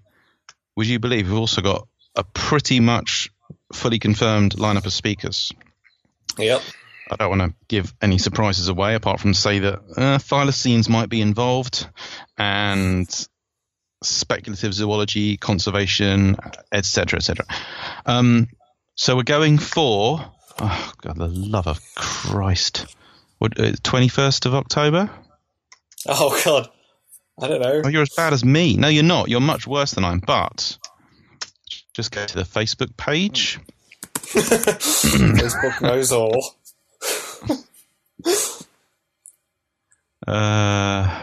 Would 0.76 0.86
you 0.86 0.98
believe 0.98 1.28
we've 1.28 1.38
also 1.38 1.60
got 1.60 1.86
a 2.16 2.24
pretty 2.24 2.80
much 2.80 3.30
fully 3.72 3.98
confirmed 3.98 4.54
lineup 4.56 4.86
of 4.86 4.92
speakers? 4.92 5.52
Yep. 6.38 6.62
I 7.10 7.16
don't 7.16 7.38
want 7.38 7.42
to 7.42 7.54
give 7.68 7.92
any 8.00 8.16
surprises 8.16 8.68
away, 8.68 8.94
apart 8.94 9.20
from 9.20 9.34
say 9.34 9.58
that 9.58 9.74
uh, 9.74 10.18
thylacines 10.18 10.88
might 10.88 11.10
be 11.10 11.20
involved, 11.20 11.86
and 12.38 13.26
speculative 14.02 14.72
zoology, 14.72 15.36
conservation, 15.36 16.36
etc., 16.72 17.18
etc. 17.18 17.44
Um, 18.06 18.48
so 18.94 19.16
we're 19.16 19.24
going 19.24 19.58
for, 19.58 20.24
oh 20.58 20.92
God, 21.02 21.16
the 21.16 21.28
love 21.28 21.66
of 21.66 21.80
Christ, 21.94 22.86
what 23.42 23.58
uh, 23.58 23.72
twenty 23.82 24.06
first 24.06 24.46
of 24.46 24.54
October? 24.54 25.10
Oh 26.06 26.40
God, 26.44 26.68
I 27.40 27.48
don't 27.48 27.60
know. 27.60 27.82
Oh, 27.84 27.88
you're 27.88 28.02
as 28.02 28.14
bad 28.14 28.32
as 28.32 28.44
me. 28.44 28.76
No, 28.76 28.86
you're 28.86 29.02
not. 29.02 29.28
You're 29.28 29.40
much 29.40 29.66
worse 29.66 29.90
than 29.92 30.04
I 30.04 30.12
am. 30.12 30.20
But 30.20 30.78
just 31.92 32.12
go 32.12 32.24
to 32.24 32.34
the 32.36 32.44
Facebook 32.44 32.96
page. 32.96 33.58
Facebook 34.14 35.82
knows 35.82 36.12
all. 36.12 36.54
uh, 40.28 41.22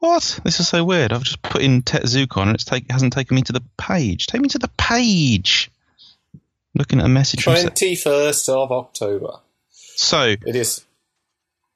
what? 0.00 0.40
This 0.44 0.58
is 0.58 0.66
so 0.66 0.84
weird. 0.84 1.12
I've 1.12 1.22
just 1.22 1.42
put 1.42 1.62
in 1.62 1.82
TetZooCon 1.82 2.42
and 2.42 2.54
it's 2.54 2.64
take, 2.64 2.90
hasn't 2.90 3.12
taken 3.12 3.36
me 3.36 3.42
to 3.42 3.52
the 3.52 3.62
page. 3.78 4.26
Take 4.26 4.40
me 4.40 4.48
to 4.48 4.58
the 4.58 4.70
page. 4.76 5.70
Looking 6.74 6.98
at 6.98 7.06
a 7.06 7.08
message. 7.08 7.44
Twenty 7.44 7.94
first 7.94 8.48
of 8.48 8.72
October. 8.72 9.38
So 9.96 10.34
it 10.46 10.56
is. 10.56 10.84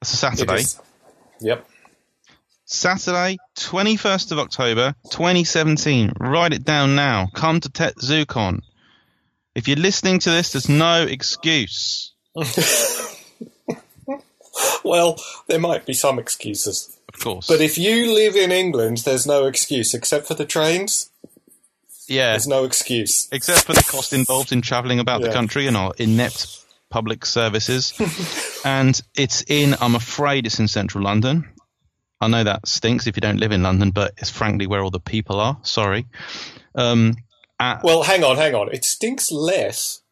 It's 0.01 0.13
a 0.13 0.17
Saturday. 0.17 0.63
Yep. 1.41 1.67
Saturday, 2.65 3.39
21st 3.57 4.33
of 4.33 4.39
October, 4.39 4.95
2017. 5.11 6.13
Write 6.21 6.53
it 6.53 6.65
down 6.65 6.95
now. 6.95 7.29
Come 7.35 7.61
to 7.61 7.69
TetZooCon. 7.71 8.61
If 9.55 9.67
you're 9.69 9.79
listening 9.79 10.19
to 10.21 10.31
this, 10.31 10.53
there's 10.53 10.69
no 10.69 11.05
excuse. 11.05 12.13
well, 14.85 15.17
there 15.47 15.59
might 15.59 15.87
be 15.87 15.95
some 15.95 16.19
excuses. 16.19 16.99
Of 17.09 17.21
course. 17.21 17.47
But 17.47 17.63
if 17.63 17.79
you 17.79 18.13
live 18.13 18.37
in 18.37 18.53
England, 18.53 18.99
there's 18.99 19.27
no 19.27 19.47
excuse 19.47 19.95
except 19.95 20.27
for 20.27 20.35
the 20.35 20.45
trains. 20.45 21.09
Yeah. 22.07 22.33
There's 22.33 22.47
no 22.47 22.65
excuse. 22.65 23.29
Except 23.33 23.65
for 23.65 23.73
the 23.73 23.83
cost 23.83 24.13
involved 24.13 24.53
in 24.53 24.61
travelling 24.61 25.01
about 25.01 25.23
yeah. 25.23 25.29
the 25.29 25.33
country 25.33 25.67
and 25.67 25.77
our 25.77 25.93
inept 25.99 26.59
public 26.91 27.25
services. 27.27 27.93
and 28.65 29.01
it's 29.17 29.43
in, 29.47 29.77
I'm 29.81 29.95
afraid 29.95 30.47
it's 30.47 30.59
in 30.59 30.69
central 30.69 31.05
London. 31.05 31.49
I 32.21 32.29
know 32.29 32.45
that 32.45 32.67
stinks 32.67 33.07
if 33.07 33.17
you 33.17 33.21
don't 33.21 33.39
live 33.39 33.53
in 33.53 33.63
London, 33.63 33.91
but 33.91 34.15
it's 34.19 34.31
frankly 34.31 34.67
where 34.67 34.83
all 34.83 34.91
the 34.91 35.01
people 35.01 35.39
are. 35.41 35.59
Sorry. 35.63 36.07
Um, 36.75 37.15
at, 37.61 37.83
well, 37.83 38.03
hang 38.03 38.25
on, 38.25 38.37
hang 38.37 38.55
on. 38.55 38.73
It 38.73 38.85
stinks 38.85 39.31
less 39.31 40.03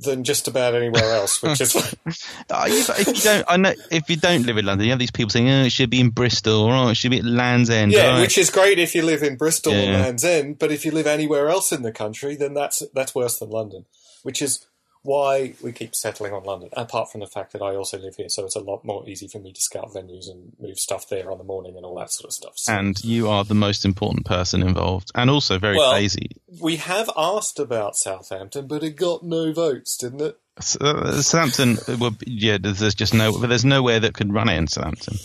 than 0.00 0.24
just 0.24 0.48
about 0.48 0.74
anywhere 0.74 1.14
else, 1.14 1.42
which 1.42 1.60
is. 1.60 1.74
if 2.06 3.06
you 3.06 3.14
don't, 3.14 3.44
I 3.48 3.56
know 3.56 3.74
if 3.90 4.08
you 4.08 4.16
don't 4.16 4.46
live 4.46 4.56
in 4.56 4.64
London, 4.64 4.86
you 4.86 4.92
have 4.92 4.98
these 4.98 5.10
people 5.10 5.30
saying, 5.30 5.48
"Oh, 5.48 5.64
it 5.64 5.72
should 5.72 5.90
be 5.90 6.00
in 6.00 6.10
Bristol," 6.10 6.62
or 6.62 6.74
"Oh, 6.74 6.88
it 6.88 6.96
should 6.96 7.10
be 7.10 7.18
at 7.18 7.24
Land's 7.24 7.70
End." 7.70 7.92
Yeah, 7.92 8.12
right? 8.12 8.20
which 8.20 8.38
is 8.38 8.50
great 8.50 8.78
if 8.78 8.94
you 8.94 9.02
live 9.02 9.22
in 9.22 9.36
Bristol 9.36 9.72
yeah. 9.72 9.82
or 9.82 9.92
Land's 9.92 10.24
End, 10.24 10.58
but 10.58 10.72
if 10.72 10.84
you 10.84 10.90
live 10.90 11.06
anywhere 11.06 11.48
else 11.48 11.72
in 11.72 11.82
the 11.82 11.92
country, 11.92 12.36
then 12.36 12.54
that's 12.54 12.82
that's 12.94 13.14
worse 13.14 13.38
than 13.38 13.50
London. 13.50 13.84
Which 14.22 14.42
is 14.42 14.66
why 15.02 15.54
we 15.62 15.72
keep 15.72 15.94
settling 15.94 16.32
on 16.32 16.44
London, 16.44 16.68
apart 16.72 17.10
from 17.10 17.20
the 17.20 17.26
fact 17.26 17.52
that 17.52 17.62
I 17.62 17.74
also 17.74 17.98
live 17.98 18.16
here, 18.16 18.28
so 18.28 18.44
it's 18.44 18.56
a 18.56 18.60
lot 18.60 18.84
more 18.84 19.08
easy 19.08 19.28
for 19.28 19.38
me 19.38 19.52
to 19.52 19.60
scout 19.60 19.92
venues 19.94 20.28
and 20.28 20.52
move 20.60 20.78
stuff 20.78 21.08
there 21.08 21.30
on 21.30 21.38
the 21.38 21.44
morning 21.44 21.76
and 21.76 21.86
all 21.86 21.98
that 21.98 22.12
sort 22.12 22.28
of 22.28 22.34
stuff. 22.34 22.52
So. 22.56 22.72
And 22.72 23.02
you 23.02 23.28
are 23.28 23.44
the 23.44 23.54
most 23.54 23.84
important 23.84 24.26
person 24.26 24.62
involved, 24.62 25.10
and 25.14 25.30
also 25.30 25.58
very 25.58 25.76
well, 25.76 25.92
lazy. 25.92 26.30
We 26.60 26.76
have 26.76 27.08
asked 27.16 27.58
about 27.58 27.96
Southampton, 27.96 28.66
but 28.66 28.82
it 28.82 28.96
got 28.96 29.24
no 29.24 29.52
votes, 29.52 29.96
didn't 29.96 30.20
it? 30.20 30.38
Uh, 30.80 31.22
Southampton, 31.22 31.78
well, 31.98 32.14
yeah, 32.26 32.58
there's 32.60 32.94
just 32.94 33.14
no, 33.14 33.32
there's 33.38 33.64
nowhere 33.64 34.00
that 34.00 34.14
could 34.14 34.32
run 34.32 34.50
it 34.50 34.56
in 34.56 34.66
Southampton. 34.66 35.16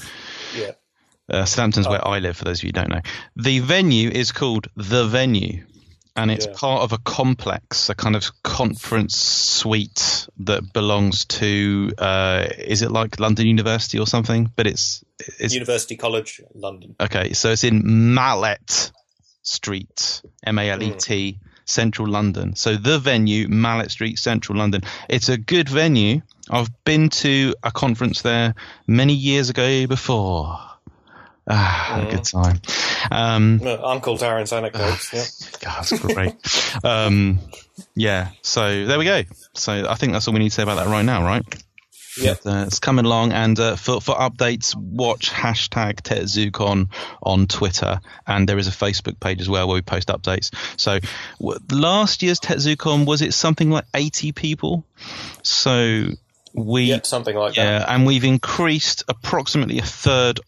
Yeah. 0.55 0.71
Uh, 1.27 1.43
Southampton's 1.43 1.87
oh. 1.87 1.91
where 1.91 2.07
I 2.07 2.19
live, 2.19 2.37
for 2.37 2.45
those 2.45 2.59
of 2.59 2.63
you 2.63 2.69
who 2.69 2.73
don't 2.73 2.89
know. 2.89 3.01
The 3.35 3.59
venue 3.59 4.09
is 4.09 4.31
called 4.31 4.67
The 4.77 5.05
Venue 5.05 5.65
and 6.15 6.31
it's 6.31 6.45
yeah. 6.45 6.53
part 6.55 6.81
of 6.83 6.93
a 6.93 6.97
complex, 6.97 7.89
a 7.89 7.95
kind 7.95 8.15
of 8.15 8.31
conference 8.41 9.17
suite 9.17 10.27
that 10.39 10.73
belongs 10.73 11.25
to. 11.25 11.91
Uh, 11.97 12.47
is 12.57 12.81
it 12.81 12.91
like 12.91 13.19
London 13.19 13.47
University 13.47 13.99
or 13.99 14.07
something? 14.07 14.49
But 14.55 14.67
it's, 14.67 15.03
it's 15.39 15.53
University 15.53 15.97
College 15.97 16.41
London. 16.53 16.95
Okay, 16.99 17.33
so 17.33 17.51
it's 17.51 17.63
in 17.63 18.13
Malet 18.13 18.91
Street, 19.41 20.21
M 20.45 20.57
A 20.57 20.69
L 20.69 20.81
E 20.81 20.91
T, 20.91 21.39
mm. 21.39 21.49
Central 21.65 22.07
London. 22.07 22.55
So 22.55 22.75
the 22.75 22.97
venue, 22.97 23.47
Malet 23.47 23.91
Street, 23.91 24.17
Central 24.17 24.57
London. 24.57 24.81
It's 25.09 25.29
a 25.29 25.37
good 25.37 25.67
venue. 25.67 26.21
I've 26.49 26.69
been 26.85 27.09
to 27.09 27.55
a 27.63 27.71
conference 27.71 28.21
there 28.21 28.55
many 28.87 29.13
years 29.13 29.49
ago 29.49 29.87
before. 29.87 30.59
Ah, 31.47 31.99
mm. 31.99 32.07
a 32.07 32.11
good 32.11 32.23
time. 32.23 32.61
Um, 33.11 33.61
Uncle 33.83 34.17
Darren's 34.17 34.51
anecdotes. 34.51 35.13
Uh, 35.13 35.17
yep. 35.17 35.61
God, 35.61 35.85
that's 35.85 35.99
great. 35.99 36.83
um, 36.83 37.39
yeah. 37.95 38.31
So 38.41 38.85
there 38.85 38.97
we 38.97 39.05
go. 39.05 39.23
So 39.53 39.87
I 39.87 39.95
think 39.95 40.13
that's 40.13 40.27
all 40.27 40.33
we 40.33 40.39
need 40.39 40.49
to 40.49 40.55
say 40.55 40.63
about 40.63 40.83
that 40.83 40.87
right 40.87 41.05
now, 41.05 41.23
right? 41.23 41.43
Yeah, 42.17 42.35
uh, 42.45 42.63
it's 42.65 42.79
coming 42.79 43.03
along, 43.05 43.33
and 43.33 43.59
uh, 43.59 43.75
for 43.75 43.99
for 43.99 44.15
updates, 44.15 44.73
watch 44.73 45.29
hashtag 45.31 45.95
TetZooCon 46.01 46.87
on 47.21 47.47
Twitter, 47.47 47.99
and 48.25 48.47
there 48.47 48.57
is 48.57 48.67
a 48.67 48.71
Facebook 48.71 49.19
page 49.19 49.41
as 49.41 49.49
well 49.49 49.67
where 49.67 49.75
we 49.75 49.81
post 49.81 50.07
updates. 50.07 50.55
So 50.79 50.99
w- 51.39 51.59
last 51.71 52.23
year's 52.23 52.39
TetZooCon 52.39 53.05
was 53.05 53.21
it 53.21 53.33
something 53.33 53.69
like 53.69 53.85
eighty 53.93 54.31
people? 54.31 54.85
So 55.43 56.05
we 56.53 56.83
yeah, 56.83 57.01
something 57.03 57.35
like 57.35 57.57
yeah, 57.57 57.79
that. 57.79 57.89
and 57.89 58.05
we've 58.05 58.23
increased 58.23 59.03
approximately 59.09 59.79
a 59.79 59.85
third 59.85 60.39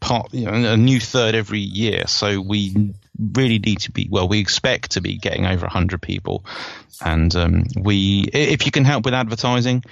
part, 0.00 0.32
you 0.32 0.46
know, 0.46 0.72
a 0.72 0.76
new 0.76 1.00
third 1.00 1.34
every 1.34 1.60
year. 1.60 2.06
So 2.06 2.40
we 2.40 2.94
really 3.18 3.58
need 3.58 3.80
to 3.80 3.92
be 3.92 4.08
well. 4.10 4.28
We 4.28 4.40
expect 4.40 4.92
to 4.92 5.00
be 5.00 5.16
getting 5.16 5.46
over 5.46 5.66
hundred 5.66 6.02
people, 6.02 6.44
and 7.04 7.34
um, 7.36 7.64
we, 7.76 8.28
if 8.32 8.66
you 8.66 8.72
can 8.72 8.84
help 8.84 9.04
with 9.04 9.14
advertising, 9.14 9.84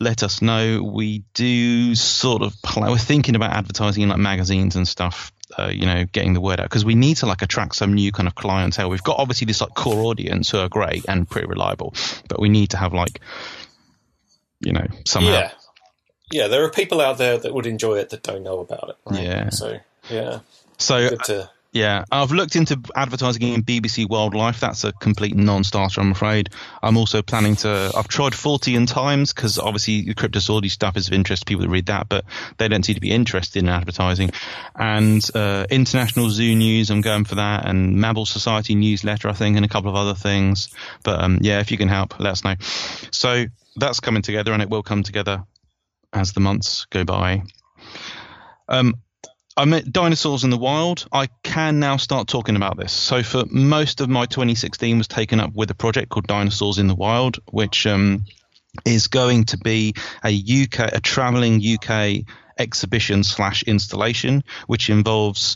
let 0.00 0.22
us 0.22 0.42
know. 0.42 0.82
We 0.82 1.24
do 1.34 1.94
sort 1.94 2.42
of 2.42 2.60
play, 2.62 2.90
we're 2.90 2.98
thinking 2.98 3.36
about 3.36 3.52
advertising 3.52 4.02
in 4.02 4.08
like 4.08 4.18
magazines 4.18 4.76
and 4.76 4.86
stuff. 4.86 5.30
Uh, 5.56 5.70
you 5.72 5.86
know, 5.86 6.04
getting 6.06 6.32
the 6.32 6.40
word 6.40 6.58
out 6.58 6.64
because 6.64 6.84
we 6.84 6.96
need 6.96 7.18
to 7.18 7.26
like 7.26 7.42
attract 7.42 7.76
some 7.76 7.92
new 7.92 8.10
kind 8.10 8.26
of 8.26 8.34
clientele. 8.34 8.90
We've 8.90 9.02
got 9.02 9.18
obviously 9.20 9.44
this 9.44 9.60
like 9.60 9.74
core 9.74 10.02
audience 10.04 10.50
who 10.50 10.58
are 10.58 10.68
great 10.68 11.04
and 11.06 11.28
pretty 11.28 11.46
reliable, 11.46 11.94
but 12.28 12.40
we 12.40 12.48
need 12.48 12.70
to 12.70 12.76
have 12.76 12.92
like, 12.92 13.20
you 14.58 14.72
know, 14.72 14.86
somehow 15.04 15.30
yeah 15.30 15.50
yeah, 16.30 16.48
there 16.48 16.64
are 16.64 16.70
people 16.70 17.00
out 17.00 17.18
there 17.18 17.38
that 17.38 17.52
would 17.52 17.66
enjoy 17.66 17.98
it 17.98 18.10
that 18.10 18.22
don't 18.22 18.42
know 18.42 18.60
about 18.60 18.90
it. 18.90 18.96
Right? 19.06 19.24
Yeah. 19.24 19.50
So 19.50 19.78
yeah. 20.10 20.40
So 20.78 21.16
to... 21.16 21.50
yeah, 21.72 22.04
I've 22.10 22.32
looked 22.32 22.56
into 22.56 22.80
advertising 22.96 23.42
in 23.42 23.62
BBC 23.62 24.08
Wildlife. 24.08 24.58
That's 24.58 24.84
a 24.84 24.92
complete 24.92 25.36
non-starter, 25.36 26.00
I'm 26.00 26.12
afraid. 26.12 26.50
I'm 26.82 26.96
also 26.96 27.22
planning 27.22 27.56
to. 27.56 27.92
I've 27.94 28.08
tried 28.08 28.32
Fortean 28.32 28.88
Times 28.88 29.32
because 29.32 29.58
obviously 29.58 30.02
the 30.02 30.14
cryptozoology 30.14 30.70
stuff 30.70 30.96
is 30.96 31.08
of 31.08 31.12
interest 31.12 31.42
to 31.42 31.46
people 31.46 31.62
that 31.62 31.70
read 31.70 31.86
that, 31.86 32.08
but 32.08 32.24
they 32.56 32.68
don't 32.68 32.84
seem 32.84 32.94
to 32.94 33.00
be 33.00 33.10
interested 33.10 33.62
in 33.62 33.68
advertising. 33.68 34.30
And 34.74 35.22
uh, 35.34 35.66
International 35.70 36.30
Zoo 36.30 36.54
News, 36.54 36.90
I'm 36.90 37.02
going 37.02 37.24
for 37.24 37.36
that, 37.36 37.66
and 37.66 38.00
Mabel 38.00 38.26
Society 38.26 38.74
newsletter, 38.74 39.28
I 39.28 39.34
think, 39.34 39.56
and 39.56 39.64
a 39.64 39.68
couple 39.68 39.90
of 39.90 39.96
other 39.96 40.14
things. 40.14 40.70
But 41.02 41.22
um, 41.22 41.38
yeah, 41.42 41.60
if 41.60 41.70
you 41.70 41.78
can 41.78 41.88
help, 41.88 42.18
let 42.18 42.32
us 42.32 42.44
know. 42.44 42.54
So 43.10 43.44
that's 43.76 44.00
coming 44.00 44.22
together, 44.22 44.52
and 44.52 44.62
it 44.62 44.70
will 44.70 44.82
come 44.82 45.02
together 45.02 45.44
as 46.14 46.32
the 46.32 46.40
months 46.40 46.86
go 46.86 47.04
by. 47.04 47.42
Um, 48.68 48.94
I 49.56 49.66
met 49.66 49.92
dinosaurs 49.92 50.42
in 50.42 50.50
the 50.50 50.56
wild. 50.56 51.06
I 51.12 51.28
can 51.42 51.78
now 51.78 51.96
start 51.96 52.26
talking 52.26 52.56
about 52.56 52.76
this. 52.76 52.92
So 52.92 53.22
for 53.22 53.44
most 53.48 54.00
of 54.00 54.08
my 54.08 54.26
2016 54.26 54.98
was 54.98 55.06
taken 55.06 55.38
up 55.38 55.54
with 55.54 55.70
a 55.70 55.74
project 55.74 56.08
called 56.08 56.26
Dinosaurs 56.26 56.78
in 56.78 56.88
the 56.88 56.94
Wild, 56.94 57.38
which 57.50 57.86
um, 57.86 58.24
is 58.84 59.06
going 59.06 59.44
to 59.46 59.58
be 59.58 59.94
a 60.24 60.34
UK, 60.34 60.92
a 60.92 61.00
traveling 61.00 61.62
UK 61.62 62.24
exhibition 62.58 63.22
slash 63.22 63.62
installation, 63.62 64.42
which 64.66 64.90
involves 64.90 65.54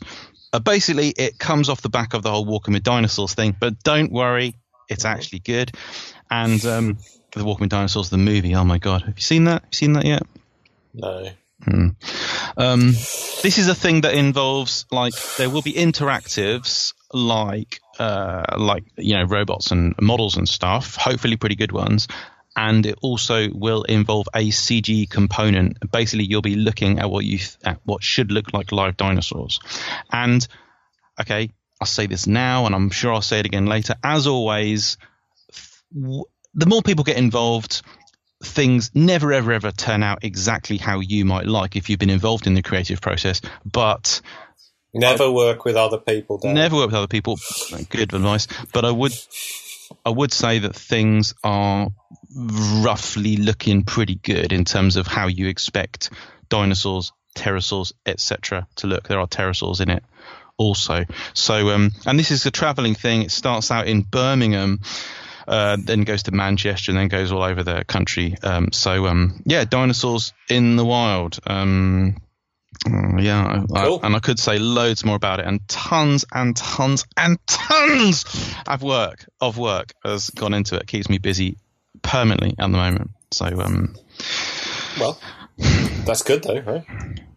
uh, 0.53 0.61
basically 0.61 1.09
it 1.09 1.39
comes 1.39 1.69
off 1.69 1.83
the 1.83 1.89
back 1.89 2.15
of 2.15 2.23
the 2.23 2.31
whole 2.31 2.45
Walking 2.45 2.75
with 2.75 2.85
Dinosaurs 2.85 3.35
thing. 3.35 3.57
But 3.59 3.83
don't 3.83 4.13
worry, 4.13 4.55
it's 4.89 5.05
actually 5.05 5.41
good. 5.41 5.73
And 6.31 6.65
um, 6.65 6.99
the 7.35 7.45
Walking 7.45 7.65
with 7.65 7.71
Dinosaurs, 7.71 8.11
the 8.11 8.19
movie. 8.19 8.55
Oh 8.55 8.65
my 8.65 8.79
god, 8.79 9.03
have 9.03 9.17
you 9.17 9.23
seen 9.23 9.45
that? 9.45 9.63
Have 9.63 9.73
you 9.73 9.77
seen 9.77 9.93
that 9.95 10.05
yet? 10.05 10.23
No. 10.99 11.31
Hmm. 11.65 11.89
Um, 12.57 12.91
this 13.43 13.59
is 13.59 13.69
a 13.69 13.75
thing 13.75 14.03
that 14.03 14.15
involves 14.15 14.87
like 14.91 15.15
there 15.37 15.51
will 15.51 15.63
be 15.63 15.73
interactives 15.73 16.95
like 17.13 17.81
uh, 17.99 18.45
like 18.57 18.85
you 18.97 19.15
know 19.15 19.25
robots 19.25 19.71
and 19.71 19.95
models 20.01 20.37
and 20.37 20.49
stuff. 20.49 20.97
Hopefully, 20.97 21.37
pretty 21.37 21.57
good 21.57 21.73
ones. 21.73 22.09
And 22.57 22.87
it 22.87 22.97
also 23.03 23.49
will 23.53 23.85
involve 23.85 24.29
a 24.35 24.49
CG 24.49 25.09
component. 25.09 25.79
Basically, 25.93 26.25
you'll 26.25 26.43
be 26.43 26.57
looking 26.57 26.99
at 26.99 27.09
what 27.09 27.25
you 27.25 27.39
th- 27.39 27.57
at 27.65 27.81
what 27.85 28.03
should 28.03 28.33
look 28.33 28.53
like 28.53 28.73
live 28.73 28.97
dinosaurs. 28.97 29.61
And 30.11 30.47
okay, 31.21 31.51
I'll 31.81 31.87
say 31.87 32.07
this 32.07 32.27
now, 32.27 32.67
and 32.67 32.75
I'm 32.75 32.91
sure 32.91 33.13
I'll 33.13 33.23
say 33.23 33.39
it 33.41 33.47
again 33.47 33.67
later. 33.67 33.95
As 34.03 34.27
always, 34.27 34.97
w- 35.95 36.25
the 36.55 36.67
more 36.67 36.83
people 36.83 37.05
get 37.05 37.17
involved, 37.17 37.83
things 38.43 38.91
never 38.95 39.33
ever 39.33 39.53
ever 39.53 39.73
turn 39.73 40.03
out 40.03 40.23
exactly 40.23 40.77
how 40.77 41.01
you 41.01 41.25
might 41.25 41.47
like 41.47 41.75
if 41.75 41.91
you've 41.91 41.99
been 41.99 42.11
involved 42.11 42.47
in 42.47 42.55
the 42.55 42.63
creative 42.63 43.01
process 43.01 43.41
but 43.65 44.21
Never 44.95 45.31
work 45.31 45.65
with 45.65 45.77
other 45.77 45.99
people. 45.99 46.39
Dan. 46.39 46.55
never 46.55 46.77
work 46.77 46.87
with 46.87 46.95
other 46.95 47.07
people. 47.07 47.39
Good 47.91 48.15
advice. 48.15 48.49
But 48.73 48.85
i 48.85 48.91
would 48.91 49.13
i 50.05 50.11
would 50.11 50.33
say 50.33 50.59
that 50.61 50.75
things 50.75 51.35
are 51.45 51.89
roughly 52.35 53.37
looking 53.37 53.85
pretty 53.85 54.15
good 54.17 54.53
in 54.53 54.65
terms 54.65 54.97
of 54.97 55.07
how 55.07 55.27
you 55.27 55.49
expect 55.49 56.11
dinosaurs 56.49 57.13
pterosaurs 57.35 57.93
etc 58.07 58.67
to 58.77 58.87
look. 58.87 59.09
There 59.09 59.21
are 59.21 59.27
pterosaurs 59.27 59.81
in 59.81 59.91
it 59.91 60.05
also. 60.57 61.05
So 61.35 61.71
um 61.71 61.93
and 62.07 62.19
this 62.19 62.31
is 62.31 62.47
a 62.47 62.51
traveling 62.51 62.95
thing. 62.95 63.23
It 63.23 63.31
starts 63.31 63.71
out 63.71 63.87
in 63.87 64.03
birmingham 64.03 64.81
uh, 65.49 65.77
then 65.81 66.03
goes 66.03 66.25
to 66.25 66.33
Manchester 66.33 66.93
and 66.93 66.99
then 66.99 67.09
goes 67.09 67.33
all 67.33 67.43
over 67.43 67.63
the 67.65 67.85
country. 67.85 68.37
Um, 68.43 68.71
so 68.73 69.07
um, 69.07 69.43
yeah, 69.47 69.65
dinosaurs 69.65 70.33
in 70.49 70.77
the 70.77 70.85
wild. 70.85 71.39
Um, 71.47 72.19
uh, 72.87 73.17
yeah, 73.19 73.65
Cool. 73.75 74.01
I, 74.03 74.07
and 74.07 74.15
I 74.15 74.21
could 74.21 74.39
say 74.39 74.59
loads 74.59 75.05
more 75.05 75.17
about 75.17 75.41
it, 75.41 75.47
and 75.47 75.67
tons 75.69 76.25
and 76.33 76.55
tons 76.57 77.07
and 77.17 77.39
tons 77.47 78.25
of 78.67 78.83
work 78.83 79.27
of 79.41 79.59
work 79.59 79.95
has 80.05 80.31
gone 80.31 80.55
into 80.55 80.77
it. 80.77 80.87
Keeps 80.87 81.09
me 81.09 81.19
busy 81.19 81.57
permanently 82.03 82.51
at 82.59 82.71
the 82.71 82.77
moment. 82.77 83.11
So 83.33 83.47
um, 83.47 83.97
Well, 85.01 85.19
that's 86.05 86.23
good 86.23 86.45
though, 86.45 86.61
right? 86.61 86.85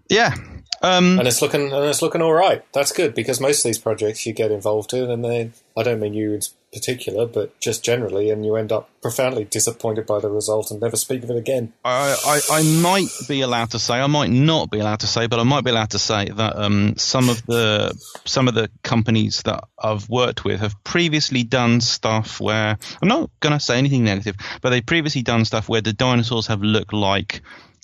yeah, 0.09 0.35
um, 0.81 1.19
And 1.19 1.27
it's 1.27 1.41
looking 1.41 1.71
and 1.71 1.85
it's 1.85 2.01
looking 2.01 2.21
all 2.21 2.33
right. 2.33 2.63
That's 2.73 2.91
good 2.91 3.13
because 3.13 3.39
most 3.39 3.59
of 3.59 3.69
these 3.69 3.77
projects 3.77 4.25
you 4.25 4.33
get 4.33 4.51
involved 4.51 4.93
in, 4.93 5.09
and 5.09 5.23
they 5.23 5.51
I 5.77 5.83
don't 5.83 5.99
mean 5.99 6.13
you 6.13 6.33
in 6.33 6.41
particular, 6.73 7.25
but 7.25 7.59
just 7.59 7.83
generally, 7.83 8.29
and 8.29 8.45
you 8.45 8.55
end 8.55 8.71
up 8.71 8.89
profoundly 9.01 9.43
disappointed 9.43 10.05
by 10.05 10.19
the 10.19 10.29
result 10.29 10.71
and 10.71 10.79
never 10.79 10.95
speak 10.95 11.23
of 11.23 11.29
it 11.29 11.35
again. 11.35 11.73
I, 11.83 12.15
I, 12.25 12.59
I 12.59 12.63
might 12.81 13.09
be 13.27 13.41
allowed 13.41 13.71
to 13.71 13.79
say, 13.79 13.95
I 13.95 14.07
might 14.07 14.29
not 14.29 14.71
be 14.71 14.79
allowed 14.79 15.01
to 15.01 15.07
say, 15.07 15.27
but 15.27 15.39
I 15.39 15.43
might 15.43 15.63
be 15.63 15.71
allowed 15.71 15.91
to 15.91 15.99
say 15.99 16.29
that 16.29 16.55
um, 16.55 16.95
some 16.97 17.29
of 17.29 17.45
the 17.45 17.93
some 18.25 18.47
of 18.47 18.53
the 18.53 18.69
companies 18.83 19.41
that 19.43 19.63
I've 19.77 20.09
worked 20.09 20.45
with 20.45 20.61
have 20.61 20.81
previously 20.83 21.43
done 21.43 21.81
stuff 21.81 22.39
where 22.39 22.77
I'm 23.01 23.07
not 23.07 23.29
going 23.39 23.53
to 23.53 23.59
say 23.59 23.77
anything 23.77 24.03
negative, 24.03 24.35
but 24.61 24.69
they've 24.69 24.85
previously 24.85 25.21
done 25.21 25.45
stuff 25.45 25.67
where 25.69 25.81
the 25.81 25.93
dinosaurs 25.93 26.47
have 26.47 26.61
looked 26.61 26.93
like, 26.93 27.41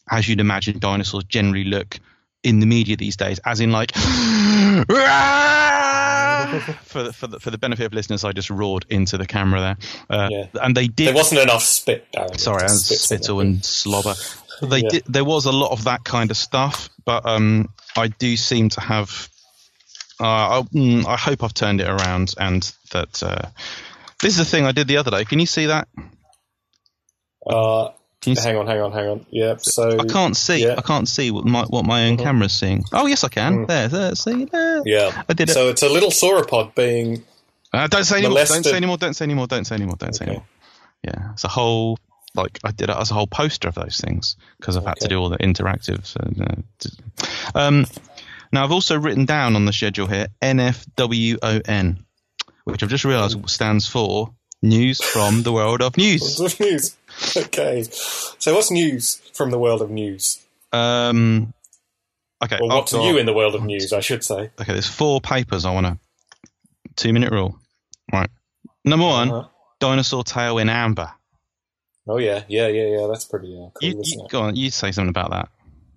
as 0.09 0.27
you'd 0.27 0.39
imagine, 0.39 0.79
dinosaurs 0.79 1.25
generally 1.25 1.65
look 1.65 1.99
in 2.47 2.59
the 2.59 2.65
media 2.65 2.95
these 2.95 3.15
days, 3.17 3.39
as 3.45 3.59
in 3.59 3.71
like. 3.71 3.91
for 6.85 7.03
the, 7.03 7.11
for 7.13 7.27
the 7.27 7.39
for 7.39 7.51
the 7.51 7.57
benefit 7.57 7.85
of 7.85 7.93
listeners, 7.93 8.23
I 8.23 8.31
just 8.31 8.49
roared 8.49 8.85
into 8.89 9.17
the 9.17 9.25
camera 9.25 9.59
there, 9.59 9.77
uh, 10.09 10.29
Yeah. 10.31 10.45
and 10.61 10.75
they 10.75 10.87
did 10.87 11.07
There 11.07 11.13
wasn't 11.15 11.41
enough 11.41 11.63
spit. 11.63 12.07
Darren. 12.15 12.39
sorry, 12.39 12.61
and 12.63 12.71
Spit's 12.71 13.11
in 13.11 13.17
spittle 13.17 13.39
and 13.41 13.63
slobber. 13.65 14.15
They 14.61 14.79
Yeah. 14.79 14.89
did, 14.89 15.03
there 15.07 15.25
was 15.25 15.45
a 15.45 15.51
lot 15.51 15.71
of 15.71 15.83
that 15.83 16.03
kind 16.03 16.31
of 16.31 16.37
stuff, 16.37 16.89
but 17.05 17.25
um, 17.25 17.69
I 17.95 18.07
do 18.07 18.37
seem 18.37 18.69
to 18.69 18.81
have. 18.81 19.29
Uh, 20.19 20.23
I, 20.25 20.61
mm, 20.73 21.05
I 21.05 21.15
hope 21.17 21.43
I've 21.43 21.53
turned 21.53 21.79
it 21.81 21.87
around, 21.87 22.33
and 22.39 22.63
that 22.91 23.21
uh, 23.21 23.49
this 24.21 24.31
is 24.33 24.37
the 24.37 24.45
thing 24.45 24.65
I 24.65 24.71
did 24.71 24.87
the 24.87 24.97
other 24.97 25.11
day. 25.11 25.25
Can 25.25 25.39
you 25.39 25.45
see 25.45 25.67
that? 25.67 25.87
Uh, 27.45 27.89
Can 27.89 27.91
you 27.91 27.91
see? 27.91 27.96
Hang 28.25 28.57
on, 28.57 28.67
hang 28.67 28.81
on, 28.81 28.91
hang 28.91 29.07
on. 29.07 29.25
Yeah. 29.29 29.55
So 29.57 29.99
I 29.99 30.05
can't 30.05 30.35
see. 30.35 30.63
Yeah. 30.63 30.75
I 30.77 30.81
can't 30.81 31.07
see 31.07 31.31
what 31.31 31.45
my 31.45 31.63
what 31.63 31.85
my 31.85 32.07
own 32.07 32.17
Mhm. 32.17 32.23
camera's 32.23 32.53
seeing. 32.53 32.83
Oh 32.93 33.05
yes, 33.07 33.23
I 33.23 33.29
can. 33.29 33.65
Mm. 33.65 33.67
There, 33.67 33.87
there. 33.87 34.15
See 34.15 34.45
there. 34.45 34.81
Yeah. 34.85 35.23
I 35.29 35.33
did 35.33 35.49
it. 35.49 35.53
So 35.53 35.69
it's 35.69 35.83
a 35.83 35.89
little 35.89 36.09
sauropod 36.11 36.75
being 36.75 37.23
Uh, 37.73 37.87
don't 37.87 38.03
say 38.05 38.17
anymore. 38.17 38.43
Don't 38.45 38.63
say 38.63 38.73
anymore. 38.75 38.97
Don't 38.97 39.13
say 39.13 39.25
anymore. 39.25 39.47
Don't 39.47 39.65
say 39.65 39.75
anymore. 39.75 39.95
Don't 39.99 40.13
say 40.15 40.23
Okay. 40.25 40.31
anymore. 40.31 40.47
Yeah, 41.03 41.31
it's 41.33 41.43
a 41.43 41.47
whole 41.49 41.97
like 42.35 42.59
I 42.63 42.71
did 42.71 42.89
it 42.89 42.95
as 42.97 43.11
a 43.11 43.13
whole 43.13 43.27
poster 43.27 43.67
of 43.67 43.75
those 43.75 43.97
things 44.03 44.35
because 44.59 44.77
I've 44.77 44.85
had 44.85 44.97
to 45.01 45.07
do 45.07 45.19
all 45.19 45.29
the 45.29 45.37
interactives. 45.37 46.15
And, 46.15 46.65
uh, 47.55 47.59
um, 47.59 47.85
now 48.51 48.63
I've 48.63 48.71
also 48.71 48.97
written 48.99 49.25
down 49.25 49.55
on 49.55 49.65
the 49.65 49.73
schedule 49.73 50.07
here 50.07 50.27
NFWON, 50.41 51.97
which 52.65 52.83
I've 52.83 52.89
just 52.89 53.05
realised 53.05 53.49
stands 53.49 53.87
for 53.87 54.33
News 54.61 55.03
from 55.03 55.43
the 55.43 55.51
World 55.51 55.81
of 55.81 55.97
News. 55.97 56.39
News? 56.59 56.95
Okay. 57.37 57.83
So 58.39 58.53
what's 58.55 58.71
news 58.71 59.15
from 59.33 59.51
the 59.51 59.59
world 59.59 59.81
of 59.81 59.89
news? 59.89 60.45
Um, 60.71 61.53
okay, 62.43 62.57
Or 62.61 62.67
what's 62.69 62.93
new 62.93 63.17
in 63.17 63.25
the 63.25 63.33
world 63.33 63.55
of 63.55 63.63
news, 63.63 63.93
I 63.93 63.99
should 64.01 64.23
say. 64.23 64.51
Okay, 64.61 64.73
there's 64.73 64.87
four 64.87 65.21
papers 65.21 65.65
I 65.65 65.71
want 65.73 65.85
to. 65.87 65.99
Two 66.95 67.13
minute 67.13 67.31
rule. 67.31 67.57
Right. 68.11 68.29
Number 68.85 69.05
one, 69.05 69.31
Uh-huh. 69.31 69.47
dinosaur 69.79 70.23
tail 70.23 70.57
in 70.57 70.69
amber. 70.69 71.11
Oh 72.07 72.17
yeah, 72.17 72.43
yeah, 72.47 72.67
yeah, 72.67 72.99
yeah. 72.99 73.07
That's 73.07 73.25
pretty 73.25 73.53
uh, 73.55 73.69
cool, 73.73 73.89
You, 73.89 74.01
you, 74.03 74.27
go 74.29 74.41
on, 74.43 74.55
you 74.55 74.69
say 74.71 74.91
something 74.91 75.09
about 75.09 75.31
that. 75.31 75.49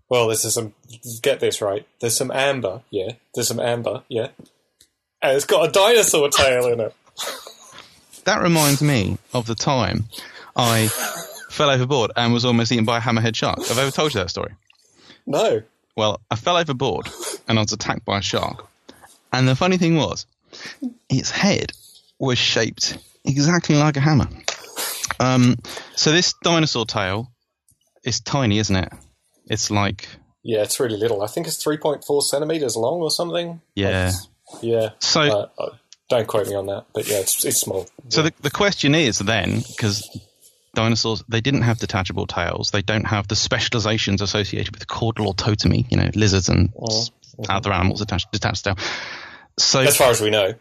Well, 0.09 0.27
this 0.29 0.45
is 0.45 0.55
some. 0.55 0.75
Get 1.23 1.39
this 1.41 1.61
right. 1.63 1.87
There's 2.01 2.17
some 2.17 2.31
amber. 2.33 2.83
Yeah. 2.91 3.13
There's 3.35 3.47
some 3.49 3.61
amber. 3.61 4.03
Yeah. 4.09 4.29
And 5.23 5.37
it's 5.37 5.45
got 5.45 5.69
a 5.69 5.73
dinosaur 5.73 6.29
tail 6.31 6.67
in 6.67 6.81
it. 6.81 6.95
That 8.25 8.43
reminds 8.43 8.83
me 8.83 9.17
of 9.33 9.47
the 9.47 9.55
time 9.55 10.05
I 10.57 10.89
fell 11.51 11.71
overboard 11.71 12.13
and 12.17 12.33
was 12.33 12.45
almost 12.45 12.73
eaten 12.73 12.85
by 12.85 12.99
a 12.99 13.01
hammerhead 13.01 13.35
shark. 13.37 13.59
Have 13.67 13.79
I 13.79 13.83
ever 13.83 13.91
told 13.91 14.15
you 14.15 14.21
that 14.21 14.31
story? 14.31 14.55
No. 15.27 15.63
Well, 15.97 16.21
I 16.31 16.37
fell 16.37 16.57
overboard 16.57 17.09
and 17.49 17.59
I 17.59 17.63
was 17.63 17.73
attacked 17.73 18.05
by 18.05 18.19
a 18.19 18.23
shark. 18.23 18.67
And 19.33 19.47
the 19.47 19.55
funny 19.57 19.77
thing 19.77 19.97
was, 19.97 20.27
its 21.09 21.31
head 21.31 21.73
was 22.19 22.39
shaped 22.39 22.99
exactly 23.25 23.77
like 23.77 23.97
a 23.97 24.01
hammer. 24.01 24.29
Um, 25.19 25.57
so 25.97 26.13
this 26.13 26.35
dinosaur 26.43 26.87
tail 26.87 27.31
is 28.05 28.21
tiny, 28.21 28.59
isn't 28.59 28.75
it? 28.77 28.93
It's 29.47 29.71
like, 29.71 30.09
Yeah, 30.43 30.63
it's 30.63 30.81
really 30.81 30.97
little. 30.97 31.23
I 31.23 31.27
think 31.27 31.47
it's 31.47 31.63
3.4 31.63 32.23
centimeters 32.23 32.77
long 32.77 33.01
or 33.01 33.11
something. 33.11 33.61
yeah. 33.75 34.13
Yeah. 34.63 34.91
So 34.99 35.21
Uh, 35.21 35.49
uh, 35.63 35.69
don't 36.09 36.27
quote 36.27 36.49
me 36.49 36.57
on 36.57 36.67
that, 36.67 36.87
but 36.93 37.07
yeah, 37.07 37.19
it's, 37.19 37.45
it's 37.45 37.61
small. 37.61 37.87
So 38.09 38.23
the, 38.23 38.33
the 38.41 38.51
question 38.51 38.97
is 38.97 39.19
then, 39.21 39.61
because 39.61 40.09
dinosaurs, 40.75 41.23
they 41.29 41.41
didn't 41.41 41.63
have 41.63 41.79
detachable 41.79 42.27
tails. 42.27 42.71
They 42.71 42.83
don't 42.83 43.07
have 43.07 43.29
the 43.29 43.37
specializations 43.37 44.23
associated 44.23 44.75
with 44.75 44.87
caudal 44.87 45.33
autotomy, 45.35 45.87
you 45.91 45.97
know, 45.97 46.11
lizards 46.15 46.49
and 46.49 46.73
s- 46.89 47.11
other 47.49 47.73
animals 47.73 48.01
attached, 48.01 48.31
detached 48.33 48.65
tail. 48.65 48.77
So, 49.59 49.81
as 49.81 49.97
far 49.97 50.11
as 50.11 50.21
we 50.21 50.31
know. 50.31 50.55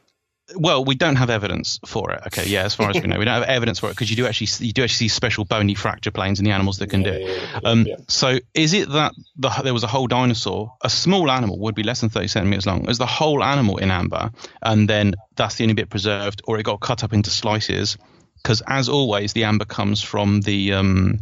well, 0.56 0.84
we 0.84 0.96
don't 0.96 1.16
have 1.18 1.30
evidence 1.30 1.80
for 1.86 2.12
it. 2.12 2.22
Okay, 2.28 2.48
yeah, 2.48 2.64
as 2.64 2.74
far 2.74 2.90
as 2.90 2.96
we 3.00 3.08
know, 3.08 3.20
we 3.20 3.26
don't 3.26 3.36
have 3.36 3.44
evidence 3.58 3.78
for 3.80 3.88
it 3.88 3.92
because 3.92 4.10
you 4.10 4.16
do 4.16 4.26
actually 4.26 4.66
you 4.66 4.74
do 4.74 4.84
actually 4.84 5.08
see 5.08 5.14
special 5.14 5.46
bony 5.46 5.76
fracture 5.76 6.10
planes 6.12 6.40
in 6.40 6.46
the 6.46 6.52
animals 6.52 6.80
that 6.80 6.90
can 6.90 7.04
do 7.04 7.12
it. 7.12 7.22
yeah, 7.22 7.48
yeah, 7.54 7.70
Um, 7.70 7.86
yeah. 7.86 7.96
So, 8.08 8.40
is 8.56 8.74
it 8.74 8.90
that 8.90 9.14
the, 9.38 9.50
there 9.64 9.74
was 9.76 9.84
a 9.84 9.88
whole 9.88 10.08
dinosaur, 10.08 10.74
a 10.84 10.90
small 10.90 11.30
animal 11.30 11.60
would 11.60 11.76
be 11.76 11.84
less 11.84 12.02
than 12.02 12.10
30 12.10 12.28
centimeters 12.30 12.66
long, 12.66 12.90
as 12.90 12.98
the 12.98 13.06
whole 13.06 13.44
animal 13.44 13.78
in 13.78 13.92
amber, 13.92 14.32
and 14.62 14.90
then 14.90 15.14
that's 15.36 15.56
the 15.56 15.66
only 15.66 15.76
bit 15.76 15.90
preserved, 15.92 16.42
or 16.46 16.58
it 16.58 16.64
got 16.64 16.80
cut 16.80 17.04
up 17.04 17.14
into 17.14 17.30
slices? 17.30 17.98
Because, 18.42 18.62
as 18.68 18.90
always, 18.90 19.34
the 19.34 19.44
amber 19.44 19.66
comes 19.66 20.02
from 20.02 20.42
the, 20.42 20.74
um, 20.74 21.20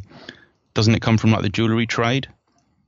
doesn't 0.73 0.95
it 0.95 1.01
come 1.01 1.17
from 1.17 1.31
like 1.31 1.41
the 1.41 1.49
jewelry 1.49 1.87
trade? 1.87 2.27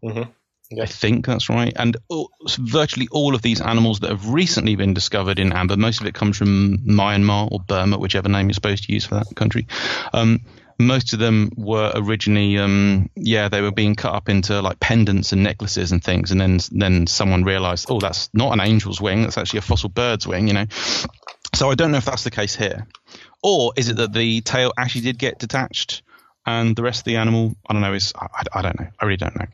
Mhm. 0.03 0.29
Yeah. 0.71 0.83
I 0.83 0.85
think 0.85 1.25
that's 1.25 1.49
right. 1.49 1.73
And 1.75 1.97
all, 2.09 2.29
virtually 2.59 3.07
all 3.11 3.33
of 3.33 3.41
these 3.41 3.59
animals 3.59 4.01
that 4.01 4.11
have 4.11 4.29
recently 4.29 4.75
been 4.75 4.93
discovered 4.93 5.39
in 5.39 5.51
amber, 5.51 5.75
most 5.75 5.99
of 5.99 6.05
it 6.05 6.13
comes 6.13 6.37
from 6.37 6.77
Myanmar 6.79 7.51
or 7.51 7.59
Burma, 7.59 7.97
whichever 7.97 8.29
name 8.29 8.47
you're 8.47 8.53
supposed 8.53 8.83
to 8.83 8.93
use 8.93 9.05
for 9.05 9.15
that 9.15 9.35
country. 9.35 9.67
Um, 10.13 10.41
most 10.77 11.13
of 11.13 11.19
them 11.19 11.51
were 11.57 11.91
originally, 11.95 12.57
um, 12.57 13.09
yeah, 13.15 13.49
they 13.49 13.61
were 13.61 13.71
being 13.71 13.95
cut 13.95 14.13
up 14.13 14.29
into 14.29 14.61
like 14.61 14.79
pendants 14.79 15.33
and 15.33 15.43
necklaces 15.43 15.91
and 15.91 16.03
things, 16.03 16.31
and 16.31 16.39
then 16.39 16.59
then 16.71 17.05
someone 17.07 17.43
realised, 17.43 17.87
oh, 17.89 17.99
that's 17.99 18.29
not 18.33 18.53
an 18.53 18.61
angel's 18.61 19.01
wing, 19.01 19.23
that's 19.23 19.37
actually 19.37 19.59
a 19.59 19.63
fossil 19.63 19.89
bird's 19.89 20.25
wing, 20.25 20.47
you 20.47 20.53
know. 20.53 20.65
So 21.53 21.69
I 21.69 21.75
don't 21.75 21.91
know 21.91 21.97
if 21.97 22.05
that's 22.05 22.23
the 22.23 22.31
case 22.31 22.55
here, 22.55 22.87
or 23.43 23.73
is 23.75 23.89
it 23.89 23.97
that 23.97 24.13
the 24.13 24.41
tail 24.41 24.73
actually 24.77 25.01
did 25.01 25.17
get 25.17 25.39
detached 25.39 26.01
and 26.45 26.75
the 26.75 26.83
rest 26.83 27.01
of 27.01 27.05
the 27.05 27.17
animal, 27.17 27.55
I 27.69 27.73
don't 27.73 27.81
know, 27.81 27.93
is 27.93 28.13
I, 28.15 28.27
I- 28.53 28.61
don't 28.61 28.79
know, 28.79 28.87
I 28.99 29.05
really 29.05 29.17
don't 29.17 29.35
know. 29.37 29.45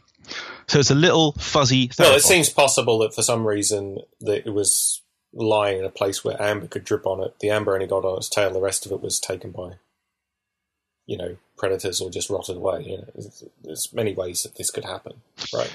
So 0.67 0.79
it's 0.79 0.89
a 0.91 0.95
little 0.95 1.33
fuzzy. 1.33 1.91
Well, 1.99 2.15
it 2.15 2.23
seems 2.23 2.49
possible 2.49 2.97
that 2.99 3.13
for 3.13 3.21
some 3.21 3.45
reason 3.45 3.99
that 4.21 4.47
it 4.47 4.51
was 4.53 5.01
lying 5.33 5.77
in 5.79 5.85
a 5.85 5.89
place 5.89 6.23
where 6.23 6.41
amber 6.41 6.65
could 6.67 6.83
drip 6.83 7.05
on 7.05 7.21
it. 7.23 7.35
The 7.39 7.49
amber 7.51 7.75
only 7.75 7.85
got 7.87 8.05
on 8.05 8.17
its 8.17 8.29
tail. 8.29 8.51
The 8.51 8.59
rest 8.61 8.85
of 8.85 8.91
it 8.91 9.01
was 9.01 9.19
taken 9.19 9.51
by, 9.51 9.73
you 11.05 11.17
know, 11.17 11.37
predators 11.57 12.01
or 12.01 12.09
just 12.09 12.29
rotted 12.31 12.57
away. 12.57 12.83
You 12.83 12.97
know, 12.97 13.05
there's, 13.13 13.43
there's 13.63 13.93
many 13.93 14.13
ways 14.15 14.41
that 14.43 14.55
this 14.55 14.71
could 14.71 14.85
happen, 14.85 15.21
right? 15.53 15.71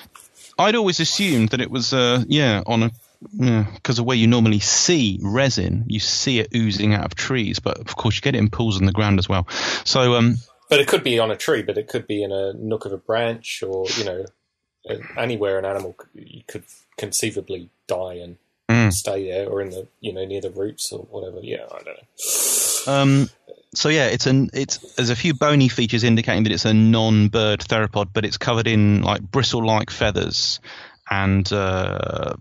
I'd 0.59 0.74
always 0.74 0.99
assumed 0.99 1.51
that 1.51 1.61
it 1.61 1.70
was, 1.70 1.93
uh, 1.93 2.24
yeah, 2.27 2.62
on 2.66 2.82
a 2.82 2.91
because 3.23 3.97
the 3.97 4.03
way 4.03 4.17
you 4.17 4.27
normally 4.27 4.61
see 4.61 5.19
resin, 5.23 5.85
you 5.89 6.01
see 6.01 6.39
it 6.41 6.49
oozing 6.55 6.95
out 6.95 7.05
of 7.05 7.15
trees, 7.15 7.59
but 7.59 7.79
of 7.79 7.97
course 7.97 8.17
you 8.17 8.23
get 8.23 8.35
it 8.35 8.39
in 8.39 8.49
pools 8.49 8.81
in 8.81 8.87
the 8.87 8.93
ground 8.93 9.19
as 9.19 9.29
well. 9.29 9.47
So, 9.85 10.15
um, 10.15 10.37
but 10.69 10.81
it 10.81 10.89
could 10.89 11.05
be 11.05 11.19
on 11.19 11.31
a 11.31 11.37
tree, 11.37 11.63
but 11.63 11.77
it 11.77 11.89
could 11.89 12.07
be 12.07 12.23
in 12.23 12.33
a 12.33 12.53
nook 12.55 12.87
of 12.87 12.93
a 12.93 12.97
branch, 12.97 13.63
or 13.63 13.87
you 13.99 14.05
know, 14.05 14.25
anywhere 15.17 15.59
an 15.59 15.65
animal 15.65 15.97
could 16.47 16.65
conceivably 16.97 17.69
die 17.87 18.15
and 18.15 18.37
mm. 18.69 18.93
stay 18.93 19.31
there, 19.31 19.49
or 19.49 19.61
in 19.61 19.71
the 19.71 19.87
you 20.01 20.13
know 20.13 20.25
near 20.25 20.41
the 20.41 20.51
roots 20.51 20.91
or 20.93 21.01
whatever. 21.11 21.41
Yeah, 21.43 21.67
I 21.71 21.83
don't 21.83 21.87
know. 21.87 22.93
Um, 22.93 23.31
so 23.75 23.89
yeah, 23.89 24.07
it's 24.07 24.27
an 24.27 24.51
it's 24.55 24.79
there's 24.95 25.11
a 25.11 25.17
few 25.17 25.35
bony 25.35 25.69
features 25.69 26.05
indicating 26.05 26.45
that 26.45 26.53
it's 26.53 26.65
a 26.65 26.75
non-bird 26.75 27.61
theropod, 27.61 28.09
but 28.13 28.25
it's 28.25 28.39
covered 28.39 28.67
in 28.67 29.03
like 29.03 29.21
bristle-like 29.21 29.91
feathers, 29.91 30.61
and 31.11 31.53
uh, 31.53 32.35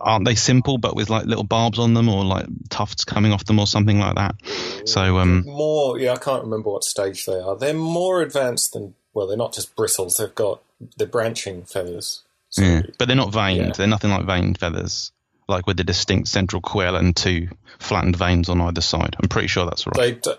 aren't 0.00 0.24
they 0.24 0.34
simple 0.34 0.78
but 0.78 0.94
with 0.94 1.10
like 1.10 1.26
little 1.26 1.44
barbs 1.44 1.78
on 1.78 1.94
them 1.94 2.08
or 2.08 2.24
like 2.24 2.46
tufts 2.68 3.04
coming 3.04 3.32
off 3.32 3.44
them 3.44 3.58
or 3.58 3.66
something 3.66 3.98
like 3.98 4.16
that? 4.16 4.34
So 4.86 5.18
um, 5.18 5.44
more 5.46 5.98
yeah, 5.98 6.12
I 6.12 6.18
can't 6.18 6.44
remember 6.44 6.70
what 6.70 6.84
stage 6.84 7.26
they 7.26 7.38
are. 7.38 7.56
They're 7.56 7.74
more 7.74 8.22
advanced 8.22 8.72
than 8.72 8.94
well, 9.14 9.26
they're 9.26 9.36
not 9.36 9.52
just 9.52 9.74
bristles. 9.74 10.16
They've 10.16 10.34
got 10.34 10.62
the 10.96 11.06
branching 11.06 11.64
feathers. 11.64 12.22
So, 12.50 12.62
yeah, 12.62 12.82
but 12.98 13.08
they're 13.08 13.16
not 13.16 13.32
veined. 13.32 13.58
Yeah. 13.58 13.72
They're 13.72 13.86
nothing 13.86 14.10
like 14.10 14.24
veined 14.24 14.58
feathers 14.58 15.12
like 15.48 15.66
with 15.66 15.78
the 15.78 15.84
distinct 15.84 16.28
central 16.28 16.60
quill 16.60 16.94
and 16.94 17.16
two 17.16 17.48
flattened 17.78 18.16
veins 18.16 18.48
on 18.48 18.60
either 18.60 18.80
side. 18.80 19.16
I'm 19.20 19.28
pretty 19.28 19.48
sure 19.48 19.64
that's 19.64 19.86
right. 19.86 20.22
D- 20.22 20.34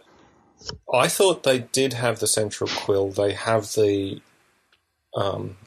I 0.94 1.08
thought 1.08 1.44
they 1.44 1.60
did 1.60 1.94
have 1.94 2.20
the 2.20 2.28
central 2.28 2.70
quill. 2.70 3.10
They 3.10 3.34
have 3.34 3.74
the 3.74 4.22
um, 5.16 5.58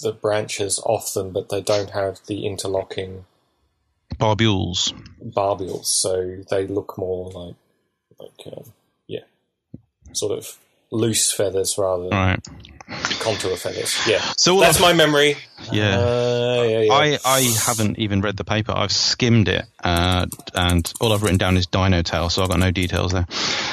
the 0.00 0.12
branches 0.12 0.80
off 0.84 1.14
them, 1.14 1.32
but 1.32 1.48
they 1.48 1.60
don't 1.60 1.90
have 1.90 2.20
the 2.26 2.46
interlocking 2.46 3.24
barbules. 4.14 4.92
Barbules, 5.22 5.86
so 5.86 6.42
they 6.50 6.66
look 6.66 6.96
more 6.98 7.30
like 7.30 7.54
like 8.18 8.54
um, 8.56 8.72
yeah, 9.06 9.24
sort 10.12 10.38
of 10.38 10.58
loose 10.90 11.32
feathers 11.32 11.76
rather 11.78 12.04
than 12.04 12.12
right. 12.12 12.48
Contour 13.20 13.56
feathers. 13.56 13.96
Yeah, 14.06 14.20
so 14.36 14.60
that's 14.60 14.80
my 14.80 14.92
memory. 14.92 15.36
Yeah. 15.72 15.98
Uh, 15.98 16.62
yeah, 16.68 16.80
yeah. 16.80 16.92
I, 16.92 17.18
I 17.24 17.40
haven't 17.66 17.98
even 17.98 18.20
read 18.20 18.36
the 18.36 18.44
paper. 18.44 18.72
I've 18.76 18.92
skimmed 18.92 19.48
it, 19.48 19.64
uh, 19.82 20.26
and 20.54 20.92
all 21.00 21.12
I've 21.12 21.22
written 21.22 21.38
down 21.38 21.56
is 21.56 21.66
Dino 21.66 22.02
Tail, 22.02 22.28
so 22.28 22.42
I've 22.42 22.50
got 22.50 22.58
no 22.58 22.70
details 22.70 23.12
there. 23.12 23.26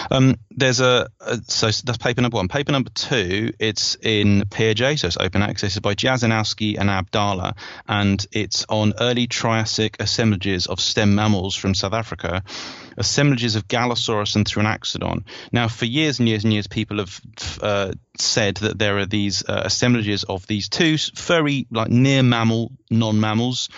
Um, 0.10 0.36
there's 0.52 0.80
a, 0.80 1.10
a, 1.20 1.38
so 1.48 1.68
that's 1.68 1.98
paper 1.98 2.22
number 2.22 2.38
one. 2.38 2.48
Paper 2.48 2.72
number 2.72 2.90
two, 2.92 3.52
it's 3.60 3.96
in 4.02 4.44
PeerJ, 4.44 5.00
so 5.00 5.08
it's 5.08 5.18
open 5.18 5.42
access. 5.42 5.76
It's 5.76 5.80
by 5.80 5.96
Jasinoski 5.96 6.78
and 6.80 6.90
Abdala, 6.90 7.58
and 7.88 8.26
it's 8.32 8.66
on 8.70 8.94
early 9.00 9.28
Triassic 9.28 9.98
assemblages 10.00 10.68
of 10.68 10.80
stem 10.80 11.16
mammals 11.16 11.56
from 11.56 11.76
South 11.76 11.94
Africa 11.94 12.44
assemblages 12.98 13.56
of 13.56 13.68
Galesaurus 13.68 14.36
and 14.36 14.46
Thrinaxodon. 14.46 15.24
Now, 15.52 15.68
for 15.68 15.86
years 15.86 16.20
and 16.20 16.28
years 16.28 16.44
and 16.44 16.54
years, 16.54 16.68
people 16.68 16.98
have 16.98 17.22
uh, 17.62 17.94
said 18.18 18.58
that 18.58 18.78
there 18.78 18.98
are 18.98 19.06
these 19.06 19.44
uh, 19.48 19.62
assemblages 19.66 20.24
of 20.24 20.46
these 20.48 20.70
two 20.70 20.98
furry, 20.98 21.68
like 21.72 21.90
near 21.90 22.24
mammal, 22.24 22.72
non 22.90 23.20
mammals. 23.20 23.70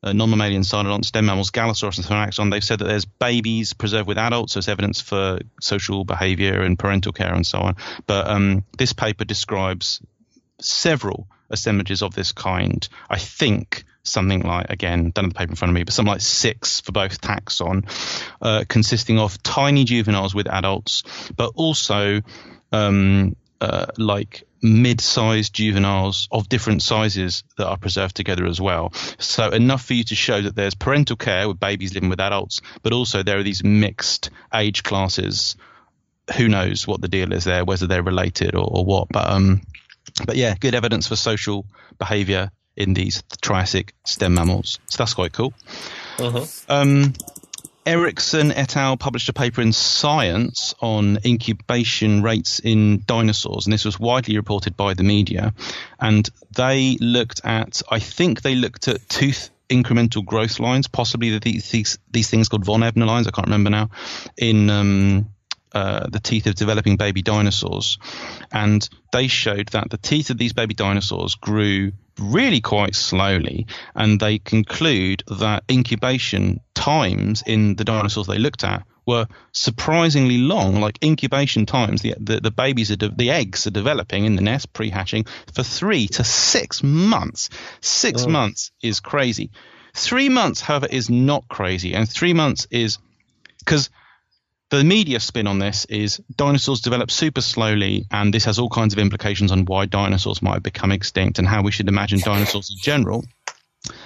Uh, 0.00 0.12
non-mammalian 0.12 0.62
cynodont 0.62 1.04
stem 1.04 1.26
mammals, 1.26 1.50
Galesaurus 1.50 1.96
and 1.96 2.06
Thrinaxodon, 2.06 2.52
they've 2.52 2.62
said 2.62 2.78
that 2.78 2.84
there's 2.84 3.04
babies 3.04 3.72
preserved 3.72 4.06
with 4.06 4.16
adults 4.16 4.56
as 4.56 4.68
evidence 4.68 5.00
for 5.00 5.40
social 5.60 6.04
behavior 6.04 6.62
and 6.62 6.78
parental 6.78 7.12
care 7.12 7.34
and 7.34 7.44
so 7.44 7.58
on. 7.58 7.74
But 8.06 8.28
um, 8.28 8.62
this 8.78 8.92
paper 8.92 9.24
describes 9.24 10.00
several 10.60 11.26
assemblages 11.50 12.02
of 12.02 12.14
this 12.14 12.30
kind. 12.30 12.88
I 13.10 13.18
think 13.18 13.82
something 14.04 14.42
like 14.42 14.70
again 14.70 15.10
don't 15.10 15.24
have 15.24 15.32
the 15.32 15.38
paper 15.38 15.52
in 15.52 15.56
front 15.56 15.70
of 15.70 15.74
me 15.74 15.82
but 15.82 15.92
something 15.92 16.12
like 16.12 16.20
six 16.22 16.80
for 16.80 16.92
both 16.92 17.20
taxon 17.20 17.84
uh, 18.40 18.64
consisting 18.66 19.18
of 19.18 19.42
tiny 19.42 19.84
juveniles 19.84 20.34
with 20.34 20.46
adults 20.48 21.02
but 21.36 21.52
also 21.56 22.22
um, 22.72 23.36
uh, 23.60 23.86
like 23.96 24.44
mid-sized 24.60 25.52
juveniles 25.52 26.28
of 26.32 26.48
different 26.48 26.82
sizes 26.82 27.44
that 27.56 27.66
are 27.66 27.76
preserved 27.76 28.16
together 28.16 28.44
as 28.44 28.60
well 28.60 28.92
so 29.18 29.50
enough 29.50 29.84
for 29.84 29.94
you 29.94 30.02
to 30.02 30.16
show 30.16 30.42
that 30.42 30.56
there's 30.56 30.74
parental 30.74 31.16
care 31.16 31.46
with 31.46 31.60
babies 31.60 31.94
living 31.94 32.08
with 32.08 32.20
adults 32.20 32.60
but 32.82 32.92
also 32.92 33.22
there 33.22 33.38
are 33.38 33.44
these 33.44 33.62
mixed 33.62 34.30
age 34.52 34.82
classes 34.82 35.54
who 36.36 36.48
knows 36.48 36.86
what 36.86 37.00
the 37.00 37.08
deal 37.08 37.32
is 37.32 37.44
there 37.44 37.64
whether 37.64 37.86
they're 37.86 38.02
related 38.02 38.56
or, 38.56 38.68
or 38.68 38.84
what 38.84 39.08
but 39.10 39.30
um 39.30 39.60
but 40.26 40.34
yeah 40.34 40.54
good 40.58 40.74
evidence 40.74 41.06
for 41.06 41.14
social 41.14 41.64
behavior 41.98 42.50
in 42.78 42.94
these 42.94 43.22
Triassic 43.42 43.92
stem 44.04 44.34
mammals. 44.34 44.78
So 44.86 44.98
that's 44.98 45.14
quite 45.14 45.32
cool. 45.32 45.52
Uh-huh. 46.18 46.46
Um, 46.68 47.12
Erickson 47.88 48.52
et 48.52 48.76
al. 48.76 48.98
published 48.98 49.30
a 49.30 49.32
paper 49.32 49.62
in 49.62 49.72
Science 49.72 50.74
on 50.78 51.20
incubation 51.24 52.22
rates 52.22 52.58
in 52.58 53.02
dinosaurs, 53.06 53.64
and 53.64 53.72
this 53.72 53.86
was 53.86 53.98
widely 53.98 54.36
reported 54.36 54.76
by 54.76 54.92
the 54.92 55.02
media. 55.02 55.54
And 55.98 56.28
they 56.54 56.98
looked 57.00 57.40
at, 57.44 57.80
I 57.90 57.98
think 57.98 58.42
they 58.42 58.56
looked 58.56 58.88
at 58.88 59.08
tooth 59.08 59.48
incremental 59.70 60.22
growth 60.22 60.60
lines, 60.60 60.86
possibly 60.86 61.38
these, 61.38 61.70
these, 61.70 61.98
these 62.10 62.28
things 62.28 62.50
called 62.50 62.66
von 62.66 62.82
Ebner 62.82 63.06
lines, 63.06 63.26
I 63.26 63.30
can't 63.30 63.46
remember 63.46 63.70
now, 63.70 63.88
in 64.36 64.68
um, 64.68 65.30
uh, 65.72 66.08
the 66.08 66.20
teeth 66.20 66.46
of 66.46 66.54
developing 66.54 66.96
baby 66.96 67.22
dinosaurs. 67.22 67.98
And 68.52 68.88
they 69.12 69.26
showed 69.26 69.68
that 69.68 69.90
the 69.90 69.98
teeth 69.98 70.30
of 70.30 70.38
these 70.38 70.52
baby 70.52 70.74
dinosaurs 70.74 71.34
grew 71.34 71.92
really 72.18 72.60
quite 72.60 72.94
slowly, 72.94 73.66
and 73.94 74.18
they 74.18 74.38
conclude 74.38 75.22
that 75.28 75.64
incubation 75.70 76.60
times 76.74 77.42
in 77.46 77.76
the 77.76 77.84
dinosaurs 77.84 78.26
they 78.26 78.38
looked 78.38 78.64
at 78.64 78.84
were 79.06 79.26
surprisingly 79.52 80.38
long. 80.38 80.80
Like 80.80 81.02
incubation 81.02 81.66
times, 81.66 82.02
the 82.02 82.14
the, 82.18 82.40
the 82.40 82.50
babies 82.50 82.90
are 82.90 82.96
de- 82.96 83.08
the 83.08 83.30
eggs 83.30 83.66
are 83.66 83.70
developing 83.70 84.24
in 84.24 84.36
the 84.36 84.42
nest 84.42 84.72
pre-hatching 84.72 85.24
for 85.52 85.62
three 85.62 86.08
to 86.08 86.24
six 86.24 86.82
months. 86.82 87.50
Six 87.80 88.24
oh. 88.24 88.28
months 88.28 88.70
is 88.82 89.00
crazy. 89.00 89.50
Three 89.94 90.28
months, 90.28 90.60
however, 90.60 90.86
is 90.90 91.08
not 91.08 91.48
crazy, 91.48 91.94
and 91.94 92.08
three 92.08 92.34
months 92.34 92.66
is 92.70 92.98
because 93.60 93.90
the 94.70 94.84
media 94.84 95.18
spin 95.20 95.46
on 95.46 95.58
this 95.58 95.86
is 95.86 96.20
dinosaurs 96.34 96.80
develop 96.80 97.10
super 97.10 97.40
slowly, 97.40 98.06
and 98.10 98.32
this 98.32 98.44
has 98.44 98.58
all 98.58 98.68
kinds 98.68 98.92
of 98.92 98.98
implications 98.98 99.50
on 99.50 99.64
why 99.64 99.86
dinosaurs 99.86 100.42
might 100.42 100.54
have 100.54 100.62
become 100.62 100.92
extinct 100.92 101.38
and 101.38 101.48
how 101.48 101.62
we 101.62 101.70
should 101.70 101.88
imagine 101.88 102.20
dinosaurs 102.20 102.70
in 102.70 102.76
general. 102.78 103.24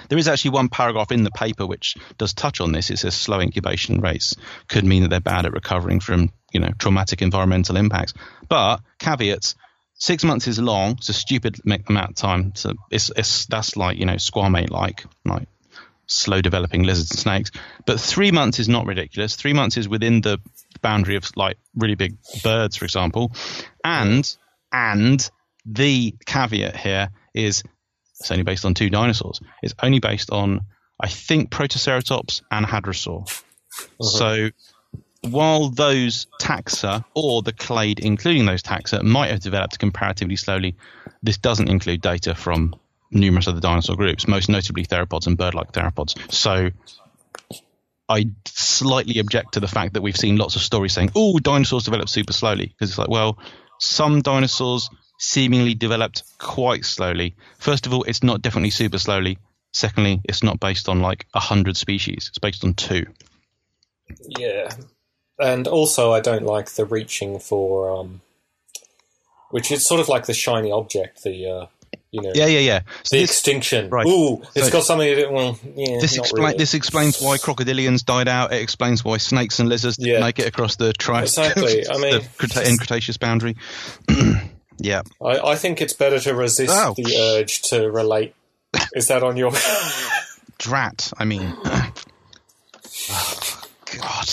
There 0.07 0.17
is 0.17 0.27
actually 0.27 0.51
one 0.51 0.69
paragraph 0.69 1.11
in 1.11 1.23
the 1.23 1.31
paper 1.31 1.65
which 1.65 1.95
does 2.17 2.33
touch 2.33 2.61
on 2.61 2.71
this. 2.71 2.89
It 2.89 2.99
says 2.99 3.15
slow 3.15 3.41
incubation 3.41 3.99
rates 3.99 4.35
could 4.67 4.85
mean 4.85 5.01
that 5.01 5.09
they're 5.09 5.19
bad 5.19 5.45
at 5.45 5.53
recovering 5.53 5.99
from, 5.99 6.31
you 6.53 6.59
know, 6.59 6.71
traumatic 6.77 7.21
environmental 7.21 7.75
impacts. 7.75 8.13
But 8.47 8.81
caveats: 8.99 9.55
six 9.95 10.23
months 10.23 10.47
is 10.47 10.59
long. 10.59 10.91
It's 10.91 11.09
a 11.09 11.13
stupid 11.13 11.59
amount 11.65 12.11
of 12.11 12.15
time. 12.15 12.53
It's, 12.89 13.09
it's 13.15 13.45
that's 13.47 13.75
like 13.75 13.97
you 13.97 14.05
know 14.05 14.15
squamate 14.15 14.69
like 14.69 15.05
like 15.25 15.47
slow 16.07 16.41
developing 16.41 16.83
lizards 16.83 17.11
and 17.11 17.19
snakes. 17.19 17.51
But 17.85 17.99
three 17.99 18.31
months 18.31 18.59
is 18.59 18.69
not 18.69 18.85
ridiculous. 18.85 19.35
Three 19.35 19.53
months 19.53 19.77
is 19.77 19.87
within 19.87 20.21
the 20.21 20.39
boundary 20.81 21.15
of 21.15 21.25
like 21.35 21.57
really 21.75 21.95
big 21.95 22.17
birds, 22.43 22.75
for 22.75 22.85
example. 22.85 23.31
And 23.83 24.35
and 24.71 25.29
the 25.65 26.15
caveat 26.25 26.75
here 26.75 27.09
is 27.33 27.63
it's 28.19 28.31
only 28.31 28.43
based 28.43 28.65
on 28.65 28.73
two 28.73 28.89
dinosaurs. 28.89 29.39
It's 29.61 29.75
only 29.81 29.99
based 29.99 30.31
on 30.31 30.61
I 30.99 31.07
think 31.07 31.49
Protoceratops 31.49 32.41
and 32.51 32.65
Hadrosaur. 32.65 33.21
Uh-huh. 33.23 34.03
So 34.03 34.49
while 35.21 35.69
those 35.69 36.27
taxa 36.39 37.05
or 37.15 37.41
the 37.41 37.53
clade 37.53 37.99
including 37.99 38.45
those 38.45 38.61
taxa 38.61 39.01
might 39.03 39.31
have 39.31 39.39
developed 39.39 39.79
comparatively 39.79 40.35
slowly, 40.35 40.75
this 41.21 41.37
doesn't 41.37 41.69
include 41.69 42.01
data 42.01 42.35
from 42.35 42.75
numerous 43.13 43.47
other 43.47 43.59
dinosaur 43.59 43.95
groups, 43.95 44.27
most 44.27 44.49
notably 44.49 44.85
theropods 44.85 45.27
and 45.27 45.37
bird-like 45.37 45.71
theropods. 45.71 46.15
So 46.31 46.71
I 48.09 48.29
slightly 48.45 49.19
object 49.19 49.53
to 49.53 49.59
the 49.59 49.67
fact 49.67 49.93
that 49.93 50.01
we've 50.01 50.17
seen 50.17 50.35
lots 50.37 50.55
of 50.55 50.61
stories 50.61 50.93
saying, 50.93 51.11
"Oh, 51.15 51.39
dinosaurs 51.39 51.83
developed 51.83 52.09
super 52.09 52.33
slowly," 52.33 52.67
because 52.67 52.89
it's 52.89 52.97
like, 52.97 53.09
well, 53.09 53.37
some 53.79 54.21
dinosaurs 54.21 54.89
seemingly 55.17 55.73
developed 55.73 56.23
quite 56.37 56.85
slowly. 56.85 57.35
First 57.59 57.85
of 57.85 57.93
all, 57.93 58.03
it's 58.03 58.23
not 58.23 58.41
definitely 58.41 58.71
super 58.71 58.99
slowly. 58.99 59.37
Secondly, 59.71 60.21
it's 60.25 60.43
not 60.43 60.59
based 60.59 60.89
on 60.89 61.01
like 61.01 61.25
a 61.33 61.39
hundred 61.39 61.77
species. 61.77 62.27
It's 62.29 62.39
based 62.39 62.63
on 62.63 62.73
two. 62.73 63.05
Yeah, 64.27 64.69
and 65.39 65.67
also 65.67 66.11
I 66.11 66.19
don't 66.19 66.45
like 66.45 66.71
the 66.71 66.85
reaching 66.85 67.39
for, 67.39 67.89
um, 67.97 68.21
which 69.49 69.71
is 69.71 69.85
sort 69.85 70.01
of 70.01 70.09
like 70.09 70.25
the 70.25 70.33
shiny 70.33 70.71
object, 70.71 71.23
the 71.23 71.49
uh, 71.49 71.65
You 72.11 72.21
know, 72.21 72.31
Yeah, 72.35 72.45
yeah, 72.45 72.59
yeah. 72.59 72.81
So 73.03 73.15
the 73.15 73.21
this, 73.23 73.31
extinction. 73.31 73.89
right. 73.89 74.05
Ooh, 74.05 74.41
it's 74.55 74.67
So- 74.67 74.71
got 74.71 74.83
something. 74.83 75.15
That, 75.15 75.31
well, 75.31 75.57
yeah, 75.75 75.99
this, 75.99 76.17
expla- 76.17 76.37
really. 76.39 76.57
this 76.57 76.73
explains 76.73 77.19
why 77.21 77.37
crocodilians 77.37 78.05
died 78.05 78.27
out. 78.27 78.53
It 78.53 78.61
explains 78.61 79.03
why 79.03 79.17
snakes 79.17 79.59
and 79.59 79.67
lizards 79.69 79.97
didn't 79.97 80.21
make 80.21 80.39
it 80.39 80.47
across 80.47 80.75
the 80.75 80.93
tri- 80.93 81.23
Exactly. 81.23 81.87
I 81.89 81.97
mean- 81.97 82.21
the 82.39 82.63
in 82.69 82.77
Cretaceous 82.77 83.17
boundary. 83.17 83.55
yeah. 84.77 85.01
I, 85.23 85.39
I 85.39 85.55
think 85.55 85.81
it's 85.81 85.93
better 85.93 86.19
to 86.19 86.33
resist 86.35 86.73
Oh. 86.75 86.93
the 86.95 87.15
urge 87.39 87.61
to 87.69 87.89
relate. 87.91 88.35
Is 88.95 89.07
that 89.07 89.23
on 89.23 89.37
your? 89.37 89.51
Drat. 90.59 91.11
I 91.17 91.25
mean, 91.25 91.53
oh, 91.65 91.91
God, 93.97 94.29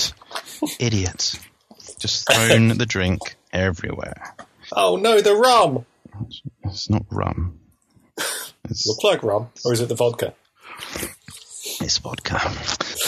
idiots! 0.79 1.39
Just 1.99 2.31
thrown 2.33 2.69
the 2.79 2.87
drink 2.87 3.37
everywhere. 3.53 4.35
oh 4.73 4.97
no, 4.97 5.21
the 5.21 5.35
rum. 5.35 5.85
It's 6.65 6.91
not 6.91 7.05
rum. 7.11 7.59
It's, 8.69 8.87
Looks 8.87 9.05
like 9.05 9.23
rum, 9.23 9.49
or 9.65 9.73
is 9.73 9.81
it 9.81 9.89
the 9.89 9.95
vodka? 9.95 10.35
it's 11.81 11.99
vodka. 11.99 12.41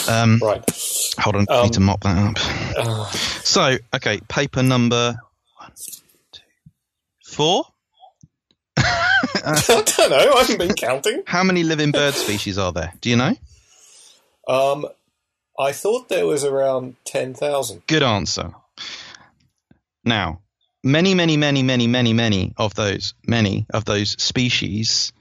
Um, 0.09 0.39
Right. 0.41 0.63
hold 1.19 1.35
on, 1.35 1.45
I 1.49 1.57
Um, 1.57 1.63
need 1.63 1.73
to 1.73 1.79
mop 1.79 2.01
that 2.01 2.17
up. 2.17 2.77
Uh, 2.87 3.05
So, 3.43 3.77
okay, 3.95 4.19
paper 4.27 4.63
number 4.63 5.15
one, 5.59 5.71
two, 6.31 6.41
four. 7.25 7.65
I 8.77 9.61
don't 9.65 10.09
know. 10.09 10.33
I 10.33 10.39
haven't 10.41 10.57
been 10.57 10.73
counting. 10.75 11.23
How 11.27 11.43
many 11.43 11.63
living 11.63 11.91
bird 11.91 12.13
species 12.15 12.57
are 12.57 12.71
there? 12.73 12.93
Do 13.01 13.09
you 13.09 13.15
know? 13.15 13.35
Um, 14.47 14.87
I 15.59 15.71
thought 15.71 16.09
there 16.09 16.25
was 16.25 16.43
around 16.43 16.95
ten 17.05 17.33
thousand. 17.33 17.83
Good 17.87 18.03
answer. 18.03 18.53
Now, 20.03 20.41
many, 20.83 21.15
many, 21.15 21.37
many, 21.37 21.63
many, 21.63 21.87
many, 21.87 22.13
many 22.13 22.53
of 22.57 22.75
those, 22.75 23.13
many 23.25 23.65
of 23.73 23.85
those 23.85 24.21
species 24.21 25.13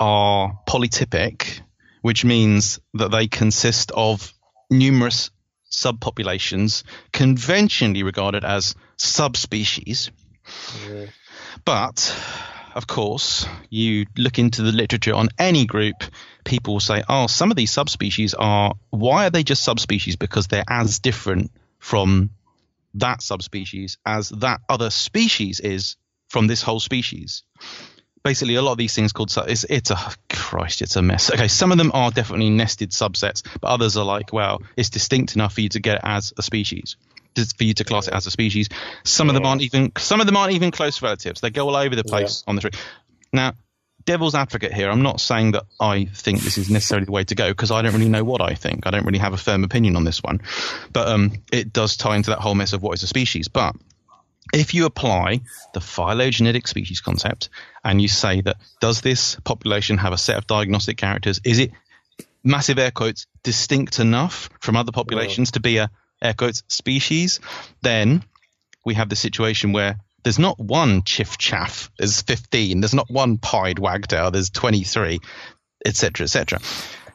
are 0.00 0.58
polytypic, 0.66 1.60
which 2.00 2.24
means 2.24 2.80
that 2.94 3.10
they 3.10 3.28
consist 3.28 3.92
of 3.92 4.32
numerous 4.70 5.30
subpopulations 5.70 6.82
conventionally 7.12 8.02
regarded 8.02 8.44
as 8.44 8.74
subspecies. 8.96 10.10
But, 11.64 12.16
of 12.74 12.86
course, 12.86 13.46
you 13.70 14.06
look 14.16 14.38
into 14.38 14.62
the 14.62 14.72
literature 14.72 15.14
on 15.14 15.28
any 15.38 15.66
group, 15.66 16.02
people 16.44 16.74
will 16.74 16.80
say, 16.80 17.04
oh, 17.08 17.26
some 17.26 17.50
of 17.50 17.56
these 17.56 17.70
subspecies 17.70 18.34
are, 18.34 18.74
why 18.90 19.26
are 19.26 19.30
they 19.30 19.44
just 19.44 19.62
subspecies? 19.62 20.16
Because 20.16 20.48
they're 20.48 20.64
as 20.68 20.98
different 20.98 21.52
from 21.78 22.30
that 22.94 23.22
subspecies 23.22 23.98
as 24.04 24.28
that 24.30 24.60
other 24.68 24.90
species 24.90 25.60
is 25.60 25.96
from 26.28 26.46
this 26.46 26.62
whole 26.62 26.80
species. 26.80 27.42
Basically, 28.24 28.54
a 28.54 28.62
lot 28.62 28.72
of 28.72 28.78
these 28.78 28.94
things 28.94 29.12
called 29.12 29.32
it's 29.48 29.64
it's 29.64 29.90
a 29.90 29.98
Christ, 30.30 30.80
it's 30.80 30.96
a 30.96 31.02
mess. 31.02 31.32
Okay, 31.32 31.48
some 31.48 31.72
of 31.72 31.78
them 31.78 31.90
are 31.92 32.10
definitely 32.10 32.50
nested 32.50 32.90
subsets, 32.90 33.42
but 33.60 33.68
others 33.68 33.96
are 33.96 34.04
like, 34.04 34.32
well, 34.32 34.62
it's 34.76 34.90
distinct 34.90 35.34
enough 35.34 35.54
for 35.54 35.60
you 35.60 35.68
to 35.70 35.80
get 35.80 35.96
it 35.96 36.02
as 36.04 36.32
a 36.38 36.42
species, 36.42 36.96
for 37.34 37.64
you 37.64 37.74
to 37.74 37.84
class 37.84 38.06
it 38.06 38.14
as 38.14 38.26
a 38.26 38.30
species. 38.30 38.68
Some 39.04 39.28
of 39.28 39.34
them 39.34 39.44
aren't 39.44 39.62
even 39.62 39.90
some 39.98 40.20
of 40.20 40.26
them 40.26 40.36
aren't 40.36 40.52
even 40.52 40.70
close 40.70 41.02
relatives. 41.02 41.40
They 41.40 41.50
go 41.50 41.68
all 41.68 41.76
over 41.76 41.96
the 41.96 42.04
place 42.04 42.44
on 42.46 42.54
the 42.54 42.62
tree. 42.62 42.70
Now, 43.32 43.54
devil's 44.04 44.34
advocate 44.34 44.72
here. 44.72 44.90
I'm 44.90 45.02
not 45.02 45.20
saying 45.20 45.52
that 45.52 45.64
I 45.80 46.06
think 46.06 46.40
this 46.40 46.58
is 46.58 46.70
necessarily 46.70 47.04
the 47.06 47.12
way 47.12 47.24
to 47.24 47.34
go 47.34 47.50
because 47.50 47.70
I 47.70 47.82
don't 47.82 47.92
really 47.92 48.08
know 48.08 48.24
what 48.24 48.40
I 48.40 48.54
think. 48.54 48.86
I 48.86 48.90
don't 48.90 49.04
really 49.04 49.18
have 49.18 49.32
a 49.32 49.38
firm 49.38 49.64
opinion 49.64 49.96
on 49.96 50.04
this 50.04 50.22
one, 50.22 50.40
but 50.92 51.08
um, 51.08 51.32
it 51.52 51.72
does 51.72 51.96
tie 51.96 52.16
into 52.16 52.30
that 52.30 52.40
whole 52.40 52.54
mess 52.54 52.72
of 52.72 52.82
what 52.82 52.94
is 52.94 53.02
a 53.02 53.06
species. 53.06 53.48
But 53.48 53.74
if 54.52 54.74
you 54.74 54.86
apply 54.86 55.40
the 55.72 55.80
phylogenetic 55.80 56.68
species 56.68 57.00
concept 57.00 57.48
and 57.84 58.00
you 58.00 58.08
say 58.08 58.40
that 58.42 58.56
does 58.80 59.00
this 59.00 59.36
population 59.44 59.98
have 59.98 60.12
a 60.12 60.18
set 60.18 60.36
of 60.36 60.46
diagnostic 60.46 60.96
characters? 60.96 61.40
Is 61.44 61.58
it 61.58 61.72
massive 62.44 62.78
air 62.78 62.90
quotes 62.90 63.26
distinct 63.42 63.98
enough 63.98 64.50
from 64.60 64.76
other 64.76 64.92
populations 64.92 65.52
to 65.52 65.60
be 65.60 65.78
a 65.78 65.90
air 66.20 66.34
quotes 66.34 66.62
species? 66.68 67.40
Then 67.80 68.24
we 68.84 68.94
have 68.94 69.08
the 69.08 69.16
situation 69.16 69.72
where 69.72 70.00
there's 70.22 70.38
not 70.38 70.58
one 70.58 71.02
chiff 71.02 71.38
chaff, 71.38 71.90
there's 71.98 72.22
15. 72.22 72.80
There's 72.80 72.94
not 72.94 73.10
one 73.10 73.38
pied 73.38 73.78
wagtail, 73.78 74.30
there's 74.30 74.50
23, 74.50 75.18
etc., 75.84 76.24
etc. 76.24 76.60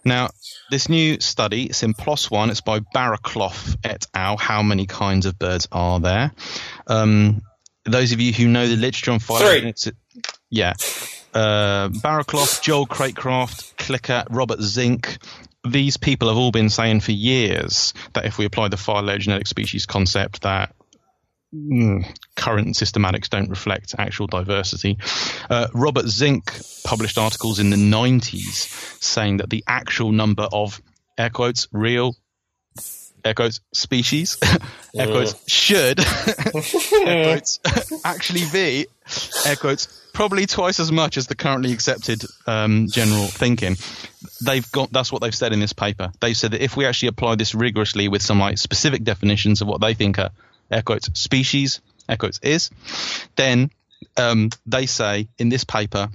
Now, 0.03 0.29
this 0.71 0.89
new 0.89 1.19
study, 1.19 1.65
it's 1.65 1.83
in 1.83 1.93
PLOS 1.93 2.31
one, 2.31 2.49
it's 2.49 2.61
by 2.61 2.79
Barrowclough 2.79 3.77
et 3.83 4.05
al. 4.13 4.37
How 4.37 4.63
many 4.63 4.85
kinds 4.85 5.25
of 5.25 5.37
birds 5.37 5.67
are 5.71 5.99
there? 5.99 6.31
Um, 6.87 7.41
those 7.85 8.11
of 8.11 8.21
you 8.21 8.33
who 8.33 8.47
know 8.47 8.67
the 8.67 8.75
literature 8.75 9.11
on 9.11 9.19
phylogenetics, 9.19 9.93
yeah, 10.49 10.73
uh, 11.33 11.89
Barrowclough, 11.89 12.61
Joel 12.61 12.87
Cracraft, 12.87 13.75
Klicka, 13.75 14.27
Robert 14.29 14.61
Zink. 14.61 15.17
These 15.67 15.97
people 15.97 16.29
have 16.29 16.37
all 16.37 16.51
been 16.51 16.69
saying 16.69 17.01
for 17.01 17.11
years 17.11 17.93
that 18.13 18.25
if 18.25 18.37
we 18.37 18.45
apply 18.45 18.69
the 18.69 18.77
phylogenetic 18.77 19.47
species 19.47 19.85
concept, 19.85 20.43
that 20.43 20.73
current 22.35 22.75
systematics 22.75 23.29
don't 23.29 23.49
reflect 23.49 23.95
actual 23.97 24.27
diversity. 24.27 24.97
Uh, 25.49 25.67
Robert 25.73 26.07
Zink 26.07 26.43
published 26.83 27.17
articles 27.17 27.59
in 27.59 27.69
the 27.69 27.77
90s 27.77 29.01
saying 29.01 29.37
that 29.37 29.49
the 29.49 29.63
actual 29.67 30.11
number 30.11 30.47
of 30.51 30.81
air 31.17 31.29
quotes 31.29 31.67
real 31.71 32.15
air 33.25 33.33
quotes 33.33 33.59
species 33.73 34.37
air 34.95 35.07
quotes 35.07 35.35
should 35.47 35.99
air 37.07 37.23
quotes 37.25 37.59
actually 38.05 38.43
be 38.51 38.85
air 39.45 39.55
quotes 39.55 40.07
probably 40.13 40.47
twice 40.47 40.79
as 40.79 40.91
much 40.91 41.15
as 41.15 41.27
the 41.27 41.35
currently 41.35 41.71
accepted 41.71 42.23
um, 42.47 42.87
general 42.89 43.27
thinking. 43.27 43.77
They've 44.43 44.69
got 44.71 44.91
that's 44.91 45.11
what 45.11 45.21
they've 45.21 45.35
said 45.35 45.53
in 45.53 45.59
this 45.59 45.73
paper. 45.73 46.11
They've 46.19 46.35
said 46.35 46.51
that 46.51 46.63
if 46.63 46.75
we 46.75 46.87
actually 46.87 47.09
apply 47.09 47.35
this 47.35 47.53
rigorously 47.53 48.07
with 48.07 48.23
some 48.23 48.39
like 48.39 48.57
specific 48.57 49.03
definitions 49.03 49.61
of 49.61 49.67
what 49.67 49.79
they 49.79 49.93
think 49.93 50.17
are 50.17 50.31
air 50.71 50.81
quotes 50.81 51.09
species 51.19 51.81
air 52.09 52.17
quotes 52.17 52.39
is 52.39 52.69
then 53.35 53.69
um, 54.15 54.49
they 54.65 54.85
say 54.85 55.27
in 55.37 55.49
this 55.49 55.63
paper 55.63 56.09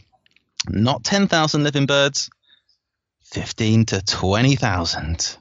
not 0.69 1.03
10,000 1.05 1.63
living 1.65 1.87
birds 1.87 2.31
15 3.33 3.87
to 3.87 4.03
20,000 4.03 5.37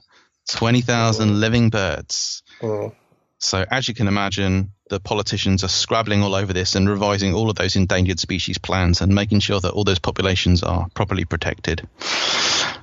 20,000 0.48 1.40
living 1.40 1.70
birds 1.70 2.42
Mm. 2.60 2.92
so 3.38 3.64
as 3.70 3.88
you 3.88 3.94
can 3.94 4.06
imagine, 4.06 4.72
the 4.88 5.00
politicians 5.00 5.64
are 5.64 5.68
scrabbling 5.68 6.22
all 6.22 6.34
over 6.34 6.52
this 6.52 6.76
and 6.76 6.88
revising 6.88 7.34
all 7.34 7.50
of 7.50 7.56
those 7.56 7.74
endangered 7.76 8.20
species 8.20 8.58
plans 8.58 9.00
and 9.00 9.12
making 9.14 9.40
sure 9.40 9.58
that 9.58 9.72
all 9.72 9.84
those 9.84 9.98
populations 9.98 10.62
are 10.62 10.86
properly 10.94 11.24
protected. 11.24 11.88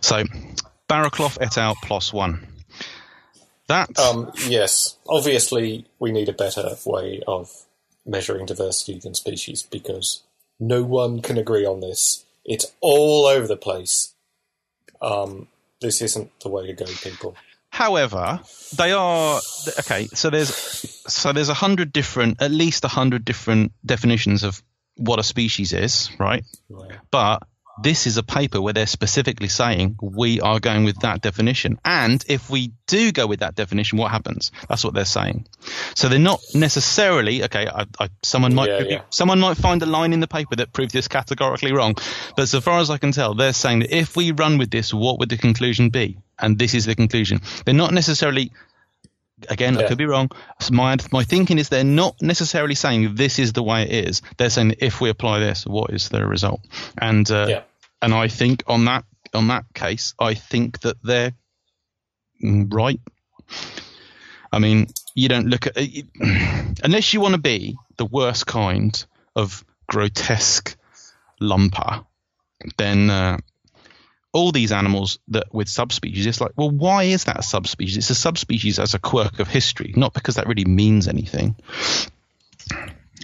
So, 0.01 0.23
Barrowclough 0.89 1.37
et 1.39 1.57
al. 1.57 1.75
PLOS 1.75 2.11
one. 2.11 2.45
That 3.69 3.97
Um, 3.97 4.31
yes, 4.47 4.97
obviously 5.07 5.85
we 5.99 6.11
need 6.11 6.27
a 6.27 6.33
better 6.33 6.75
way 6.85 7.21
of 7.27 7.51
measuring 8.05 8.47
diversity 8.47 8.99
than 8.99 9.13
species 9.13 9.63
because 9.63 10.23
no 10.59 10.83
one 10.83 11.21
can 11.21 11.37
agree 11.37 11.65
on 11.65 11.79
this. 11.79 12.25
It's 12.43 12.65
all 12.81 13.27
over 13.27 13.47
the 13.47 13.55
place. 13.55 14.13
Um, 15.01 15.47
this 15.81 16.01
isn't 16.01 16.31
the 16.41 16.49
way 16.49 16.67
to 16.67 16.73
go, 16.73 16.85
people. 16.85 17.35
However, 17.69 18.39
they 18.75 18.91
are 18.91 19.39
okay. 19.79 20.07
So 20.07 20.31
there's 20.31 20.49
so 21.07 21.31
there's 21.31 21.49
a 21.49 21.53
hundred 21.53 21.93
different, 21.93 22.41
at 22.41 22.51
least 22.51 22.83
a 22.83 22.87
hundred 22.87 23.23
different 23.23 23.71
definitions 23.85 24.43
of 24.43 24.61
what 24.97 25.19
a 25.19 25.23
species 25.23 25.71
is, 25.73 26.09
right? 26.19 26.43
But 27.11 27.43
this 27.81 28.07
is 28.07 28.17
a 28.17 28.23
paper 28.23 28.61
where 28.61 28.73
they're 28.73 28.87
specifically 28.87 29.47
saying 29.47 29.97
we 30.01 30.41
are 30.41 30.59
going 30.59 30.83
with 30.83 30.99
that 30.99 31.21
definition, 31.21 31.79
and 31.85 32.23
if 32.27 32.49
we 32.49 32.73
do 32.87 33.11
go 33.11 33.27
with 33.27 33.39
that 33.39 33.55
definition, 33.55 33.97
what 33.97 34.11
happens? 34.11 34.51
That's 34.67 34.83
what 34.83 34.93
they're 34.93 35.05
saying. 35.05 35.47
So 35.95 36.09
they're 36.09 36.19
not 36.19 36.41
necessarily 36.53 37.43
okay. 37.43 37.67
I, 37.67 37.85
I, 37.99 38.09
someone 38.23 38.55
might 38.55 38.69
Yeah, 38.69 38.83
yeah. 38.87 39.01
someone 39.09 39.39
might 39.39 39.57
find 39.57 39.81
a 39.81 39.85
line 39.85 40.13
in 40.13 40.19
the 40.19 40.27
paper 40.27 40.55
that 40.57 40.73
proves 40.73 40.93
this 40.93 41.07
categorically 41.07 41.71
wrong, 41.71 41.95
but 42.35 42.47
so 42.47 42.61
far 42.61 42.79
as 42.79 42.89
I 42.89 42.97
can 42.97 43.11
tell, 43.11 43.35
they're 43.35 43.53
saying 43.53 43.79
that 43.79 43.95
if 43.95 44.15
we 44.15 44.31
run 44.31 44.57
with 44.57 44.71
this, 44.71 44.93
what 44.93 45.19
would 45.19 45.29
the 45.29 45.37
conclusion 45.37 45.89
be? 45.89 46.17
And 46.37 46.57
this 46.57 46.73
is 46.73 46.85
the 46.85 46.95
conclusion. 46.95 47.41
They're 47.65 47.73
not 47.73 47.93
necessarily 47.93 48.51
again, 49.47 49.77
I 49.77 49.87
could 49.87 49.97
be 49.97 50.05
wrong. 50.05 50.29
So 50.59 50.73
my 50.73 50.97
my 51.11 51.23
thinking 51.23 51.59
is 51.59 51.69
they're 51.69 51.83
not 51.83 52.21
necessarily 52.21 52.75
saying 52.75 53.15
this 53.15 53.39
is 53.39 53.53
the 53.53 53.63
way 53.63 53.83
it 53.83 54.07
is. 54.07 54.21
They're 54.37 54.49
saying 54.49 54.75
if 54.79 54.99
we 54.99 55.09
apply 55.09 55.39
this, 55.39 55.65
what 55.65 55.91
is 55.91 56.09
the 56.09 56.25
result? 56.25 56.61
And 56.97 57.29
uh, 57.31 57.45
Yeah. 57.49 57.61
And 58.01 58.13
I 58.13 58.27
think 58.27 58.63
on 58.67 58.85
that 58.85 59.05
on 59.33 59.47
that 59.47 59.65
case, 59.73 60.13
I 60.19 60.33
think 60.33 60.79
that 60.81 60.97
they're 61.03 61.33
right. 62.41 62.99
I 64.51 64.59
mean, 64.59 64.87
you 65.13 65.29
don't 65.29 65.47
look 65.47 65.67
at 65.67 65.77
unless 66.83 67.13
you 67.13 67.21
want 67.21 67.35
to 67.35 67.41
be 67.41 67.77
the 67.97 68.05
worst 68.05 68.47
kind 68.47 69.05
of 69.35 69.63
grotesque 69.87 70.75
lumper, 71.41 72.05
then 72.77 73.09
uh, 73.09 73.37
all 74.33 74.51
these 74.51 74.71
animals 74.71 75.19
that 75.29 75.53
with 75.53 75.69
subspecies, 75.69 76.25
it's 76.25 76.41
like, 76.41 76.51
well, 76.55 76.71
why 76.71 77.03
is 77.03 77.25
that 77.25 77.39
a 77.39 77.43
subspecies? 77.43 77.97
It's 77.97 78.09
a 78.09 78.15
subspecies 78.15 78.79
as 78.79 78.93
a 78.93 78.99
quirk 78.99 79.39
of 79.39 79.47
history, 79.47 79.93
not 79.95 80.13
because 80.13 80.35
that 80.35 80.47
really 80.47 80.65
means 80.65 81.07
anything. 81.07 81.55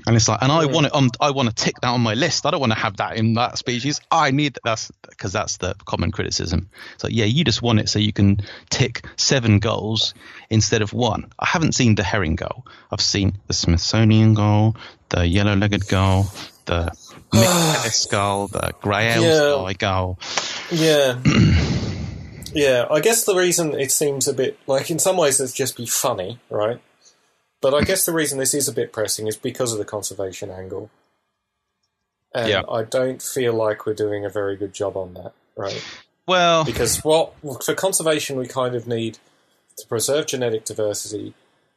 And 0.07 0.15
it's 0.15 0.27
like, 0.27 0.39
and 0.41 0.51
I 0.51 0.65
want 0.67 0.85
it 0.85 0.93
on. 0.93 1.09
I 1.19 1.31
want 1.31 1.49
to 1.49 1.55
tick 1.55 1.75
that 1.81 1.87
on 1.87 2.01
my 2.01 2.13
list. 2.13 2.45
I 2.45 2.51
don't 2.51 2.59
want 2.59 2.73
to 2.73 2.77
have 2.79 2.97
that 2.97 3.17
in 3.17 3.33
that 3.35 3.57
species. 3.57 3.99
I 4.11 4.31
need 4.31 4.53
that. 4.53 4.61
That's 4.63 4.91
because 5.09 5.33
that's 5.33 5.57
the 5.57 5.73
common 5.85 6.11
criticism. 6.11 6.69
So 6.97 7.07
yeah, 7.07 7.25
you 7.25 7.43
just 7.43 7.61
want 7.61 7.79
it 7.79 7.89
so 7.89 7.97
you 7.99 8.13
can 8.13 8.41
tick 8.69 9.05
seven 9.17 9.59
goals 9.59 10.13
instead 10.49 10.81
of 10.83 10.93
one. 10.93 11.31
I 11.39 11.47
haven't 11.47 11.73
seen 11.73 11.95
the 11.95 12.03
herring 12.03 12.35
gull. 12.35 12.65
I've 12.91 13.01
seen 13.01 13.39
the 13.47 13.53
Smithsonian 13.53 14.35
gull, 14.35 14.75
the 15.09 15.25
yellow-legged 15.25 15.87
gull, 15.87 16.31
the 16.65 16.91
mixed 17.33 18.11
gull, 18.11 18.47
the 18.47 18.73
grey 18.81 19.19
Yeah. 19.19 19.73
gull. 19.77 20.19
Yeah. 20.71 21.19
yeah, 22.53 22.85
I 22.89 22.99
guess 23.01 23.23
the 23.25 23.35
reason 23.35 23.73
it 23.79 23.91
seems 23.91 24.27
a 24.27 24.33
bit 24.33 24.57
like 24.67 24.89
in 24.91 24.99
some 24.99 25.17
ways 25.17 25.39
it's 25.39 25.53
just 25.53 25.75
be 25.77 25.85
funny, 25.85 26.39
right? 26.49 26.79
But 27.65 27.73
I 27.73 27.81
guess 27.81 28.05
the 28.05 28.13
reason 28.13 28.37
this 28.37 28.53
is 28.53 28.67
a 28.67 28.71
bit 28.71 28.93
pressing 28.93 29.25
is 29.25 29.37
because 29.37 29.71
of 29.71 29.79
the 29.79 29.85
conservation 29.85 30.51
angle. 30.51 30.91
And 32.31 32.47
Yeah. 32.47 32.61
I 32.69 32.83
don't 32.83 33.19
feel 33.19 33.53
like 33.53 33.87
we're 33.87 33.95
doing 33.95 34.23
a 34.23 34.29
very 34.29 34.55
good 34.55 34.71
job 34.71 34.95
on 34.95 35.15
that, 35.15 35.33
right? 35.57 35.83
Well, 36.27 36.63
Because 36.63 36.99
what 36.99 37.33
for 37.63 37.73
conservation 37.73 38.37
we 38.37 38.45
kind 38.47 38.75
of 38.75 38.85
need 38.85 39.17
to 39.79 39.87
preserve 39.87 40.27
genetic 40.27 40.63
diversity 40.63 41.33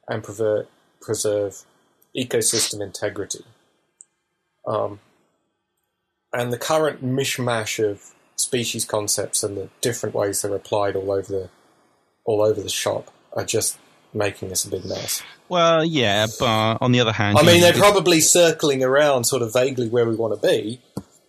and 0.07 0.23
prever- 0.23 0.67
preserve 1.01 1.65
ecosystem 2.15 2.83
integrity. 2.83 3.47
Um, 4.67 5.01
and 6.35 6.53
the 6.53 6.59
current 6.59 7.03
mishmash 7.03 7.83
of 7.83 8.13
species 8.37 8.85
concepts 8.85 9.43
and 9.43 9.57
the 9.57 9.71
different 9.81 10.15
ways 10.15 10.43
they're 10.43 10.55
applied 10.55 10.97
all 10.97 11.11
over 11.11 11.33
the 11.33 11.49
all 12.27 12.43
over 12.43 12.61
the 12.61 12.69
shop 12.69 13.11
are 13.33 13.47
just 13.47 13.79
making 14.15 14.49
this 14.49 14.65
a 14.65 14.71
big 14.71 14.85
mess. 14.85 15.23
well, 15.49 15.85
yeah, 15.85 16.27
but 16.39 16.79
on 16.81 16.93
the 16.93 17.01
other 17.01 17.13
hand, 17.13 17.39
I 17.39 17.43
mean, 17.43 17.61
they're 17.61 17.73
probably 17.73 18.21
circling 18.21 18.83
around 18.83 19.25
sort 19.25 19.43
of 19.43 19.53
vaguely 19.53 19.89
where 19.89 20.07
we 20.07 20.15
want 20.17 20.41
to 20.41 20.47
be, 20.47 20.81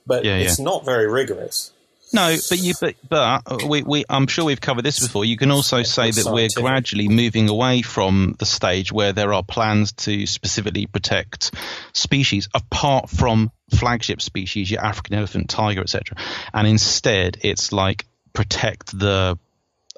but 0.06 0.26
Yeah, 0.26 0.38
it's 0.38 0.60
yeah. 0.60 0.65
not 0.65 0.85
very 0.85 1.07
rigorous. 1.07 1.72
No, 2.11 2.35
but 2.49 2.57
you, 2.57 2.73
but, 2.81 2.95
but 3.07 3.43
uh, 3.45 3.68
we, 3.68 3.84
we, 3.84 4.03
I'm 4.10 4.26
sure 4.26 4.45
we've 4.45 4.60
covered 4.60 4.84
this 4.84 4.99
before. 4.99 5.26
You 5.26 5.38
can 5.38 5.51
also 5.51 5.84
say 5.84 6.10
that 6.10 6.31
we're 6.34 6.49
gradually 6.56 7.07
moving 7.07 7.49
away 7.49 7.84
from 7.84 8.35
the 8.39 8.47
stage 8.47 8.91
where 8.91 9.14
there 9.14 9.31
are 9.31 9.43
plans 9.43 9.91
to 9.91 10.26
specifically 10.26 10.88
protect 10.88 11.53
species 11.93 12.49
apart 12.56 13.11
from 13.11 13.51
flagship 13.77 14.23
species, 14.23 14.72
your 14.72 14.84
African 14.84 15.18
elephant, 15.18 15.51
tiger, 15.51 15.81
etc. 15.81 16.18
And 16.51 16.68
instead, 16.68 17.38
it's 17.41 17.72
like 17.72 18.07
protect 18.34 18.97
the, 18.97 19.38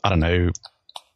I 0.03 0.09
don't 0.09 0.19
know, 0.19 0.49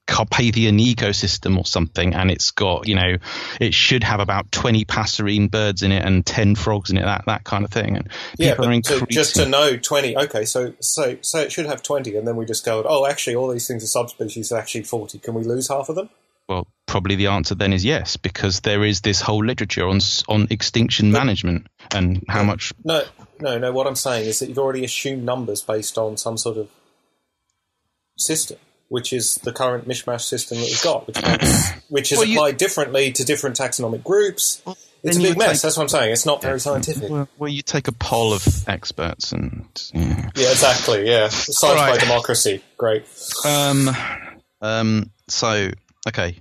Carpathian 0.07 0.77
ecosystem 0.77 1.57
or 1.57 1.65
something, 1.65 2.13
and 2.13 2.29
it's 2.29 2.51
got, 2.51 2.87
you 2.87 2.95
know, 2.95 3.17
it 3.59 3.73
should 3.73 4.03
have 4.03 4.19
about 4.19 4.51
20 4.51 4.85
passerine 4.85 5.49
birds 5.49 5.83
in 5.83 5.91
it 5.91 6.05
and 6.05 6.25
10 6.25 6.55
frogs 6.55 6.91
in 6.91 6.97
it, 6.97 7.03
that, 7.03 7.23
that 7.25 7.43
kind 7.43 7.65
of 7.65 7.71
thing. 7.71 7.97
And 7.97 8.09
Yeah, 8.37 8.55
to, 8.55 9.05
just 9.09 9.35
to 9.35 9.47
know 9.47 9.77
twenty. 9.77 10.17
Okay, 10.17 10.45
so 10.45 10.73
so 10.79 11.17
so 11.21 11.39
it 11.39 11.51
should 11.51 11.65
have 11.65 11.81
twenty, 11.81 12.15
and 12.15 12.27
then 12.27 12.35
we 12.35 12.45
just 12.45 12.65
go, 12.65 12.83
oh, 12.87 13.05
actually, 13.05 13.35
all 13.35 13.47
these 13.47 13.67
things 13.67 13.83
are 13.83 13.87
subspecies. 13.87 14.51
are 14.51 14.59
Actually, 14.59 14.83
forty. 14.83 15.19
Can 15.19 15.33
we 15.33 15.43
lose 15.43 15.67
half 15.67 15.89
of 15.89 15.95
them? 15.95 16.09
Well, 16.47 16.67
probably 16.85 17.15
the 17.15 17.27
answer 17.27 17.55
then 17.55 17.73
is 17.73 17.83
yes, 17.83 18.17
because 18.17 18.61
there 18.61 18.83
is 18.83 19.01
this 19.01 19.21
whole 19.21 19.43
literature 19.43 19.87
on 19.87 19.99
on 20.27 20.47
extinction 20.49 21.11
management 21.11 21.67
and 21.93 22.23
how 22.27 22.43
much. 22.43 22.73
No, 22.83 23.03
no, 23.39 23.57
no. 23.57 23.71
What 23.71 23.87
I'm 23.87 23.95
saying 23.95 24.27
is 24.27 24.39
that 24.39 24.49
you've 24.49 24.59
already 24.59 24.83
assumed 24.83 25.23
numbers 25.23 25.61
based 25.61 25.97
on 25.97 26.17
some 26.17 26.37
sort 26.37 26.57
of 26.57 26.69
system, 28.17 28.57
which 28.89 29.11
is 29.13 29.35
the 29.43 29.51
current 29.51 29.87
mishmash 29.87 30.21
system 30.21 30.57
that 30.59 30.65
we've 30.65 30.83
got, 30.83 31.07
which 31.07 31.21
makes, 31.21 31.71
which 31.89 32.11
is 32.11 32.17
Well, 32.17 32.27
you- 32.27 32.35
applied 32.37 32.57
differently 32.57 33.11
to 33.13 33.23
different 33.23 33.57
taxonomic 33.57 34.03
groups. 34.03 34.61
it's 35.03 35.17
a 35.17 35.21
big 35.21 35.37
mess. 35.37 35.53
take- 35.53 35.61
That's 35.63 35.77
what 35.77 35.83
I'm 35.83 35.89
saying. 35.89 36.11
It's 36.13 36.25
not 36.25 36.41
very 36.41 36.59
scientific. 36.59 37.09
Well, 37.09 37.27
well, 37.37 37.49
you 37.49 37.61
take 37.61 37.87
a 37.87 37.91
poll 37.91 38.33
of 38.33 38.45
experts 38.69 39.31
and. 39.31 39.65
Yeah. 39.93 40.29
Yeah, 40.35 40.49
exactly. 40.51 41.07
Yeah, 41.09 41.29
science 41.29 41.81
by 41.81 41.97
democracy. 41.97 42.63
Great. 42.77 43.05
Um. 43.45 43.89
Um. 44.61 45.11
So 45.27 45.69
okay. 46.07 46.37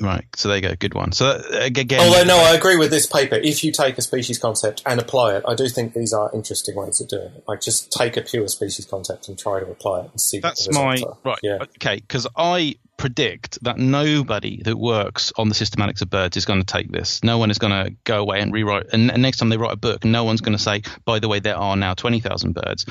Right. 0.00 0.24
So 0.36 0.48
there 0.48 0.56
you 0.58 0.62
go. 0.62 0.74
Good 0.74 0.94
one. 0.94 1.12
So 1.12 1.26
uh, 1.26 1.42
again. 1.52 2.00
Although, 2.00 2.24
no, 2.24 2.36
I 2.38 2.54
agree 2.54 2.76
with 2.76 2.90
this 2.90 3.06
paper. 3.06 3.36
If 3.36 3.64
you 3.64 3.72
take 3.72 3.98
a 3.98 4.02
species 4.02 4.38
concept 4.38 4.82
and 4.86 5.00
apply 5.00 5.36
it, 5.36 5.44
I 5.46 5.54
do 5.54 5.68
think 5.68 5.94
these 5.94 6.12
are 6.12 6.30
interesting 6.32 6.76
ways 6.76 7.00
of 7.00 7.08
doing 7.08 7.32
it. 7.34 7.44
Like, 7.46 7.60
just 7.60 7.92
take 7.92 8.16
a 8.16 8.22
pure 8.22 8.48
species 8.48 8.86
concept 8.86 9.28
and 9.28 9.38
try 9.38 9.60
to 9.60 9.66
apply 9.66 10.00
it 10.00 10.10
and 10.10 10.20
see 10.20 10.40
That's 10.40 10.70
my 10.72 11.02
are. 11.06 11.18
right. 11.24 11.38
Yeah. 11.42 11.58
Okay, 11.62 11.96
because 11.96 12.26
I 12.36 12.76
predict 12.96 13.62
that 13.64 13.76
nobody 13.76 14.62
that 14.62 14.76
works 14.76 15.32
on 15.36 15.48
the 15.48 15.54
systematics 15.54 16.00
of 16.00 16.10
birds 16.10 16.36
is 16.36 16.44
going 16.44 16.60
to 16.60 16.66
take 16.66 16.90
this. 16.90 17.22
No 17.24 17.38
one 17.38 17.50
is 17.50 17.58
going 17.58 17.72
to 17.72 17.94
go 18.04 18.20
away 18.20 18.40
and 18.40 18.52
rewrite. 18.52 18.86
And, 18.92 19.10
and 19.10 19.20
next 19.20 19.38
time 19.38 19.48
they 19.48 19.56
write 19.56 19.72
a 19.72 19.76
book, 19.76 20.04
no 20.04 20.24
one's 20.24 20.40
going 20.40 20.56
to 20.56 20.62
say, 20.62 20.82
"By 21.04 21.18
the 21.18 21.28
way, 21.28 21.40
there 21.40 21.56
are 21.56 21.76
now 21.76 21.94
twenty 21.94 22.20
thousand 22.20 22.54
birds." 22.54 22.86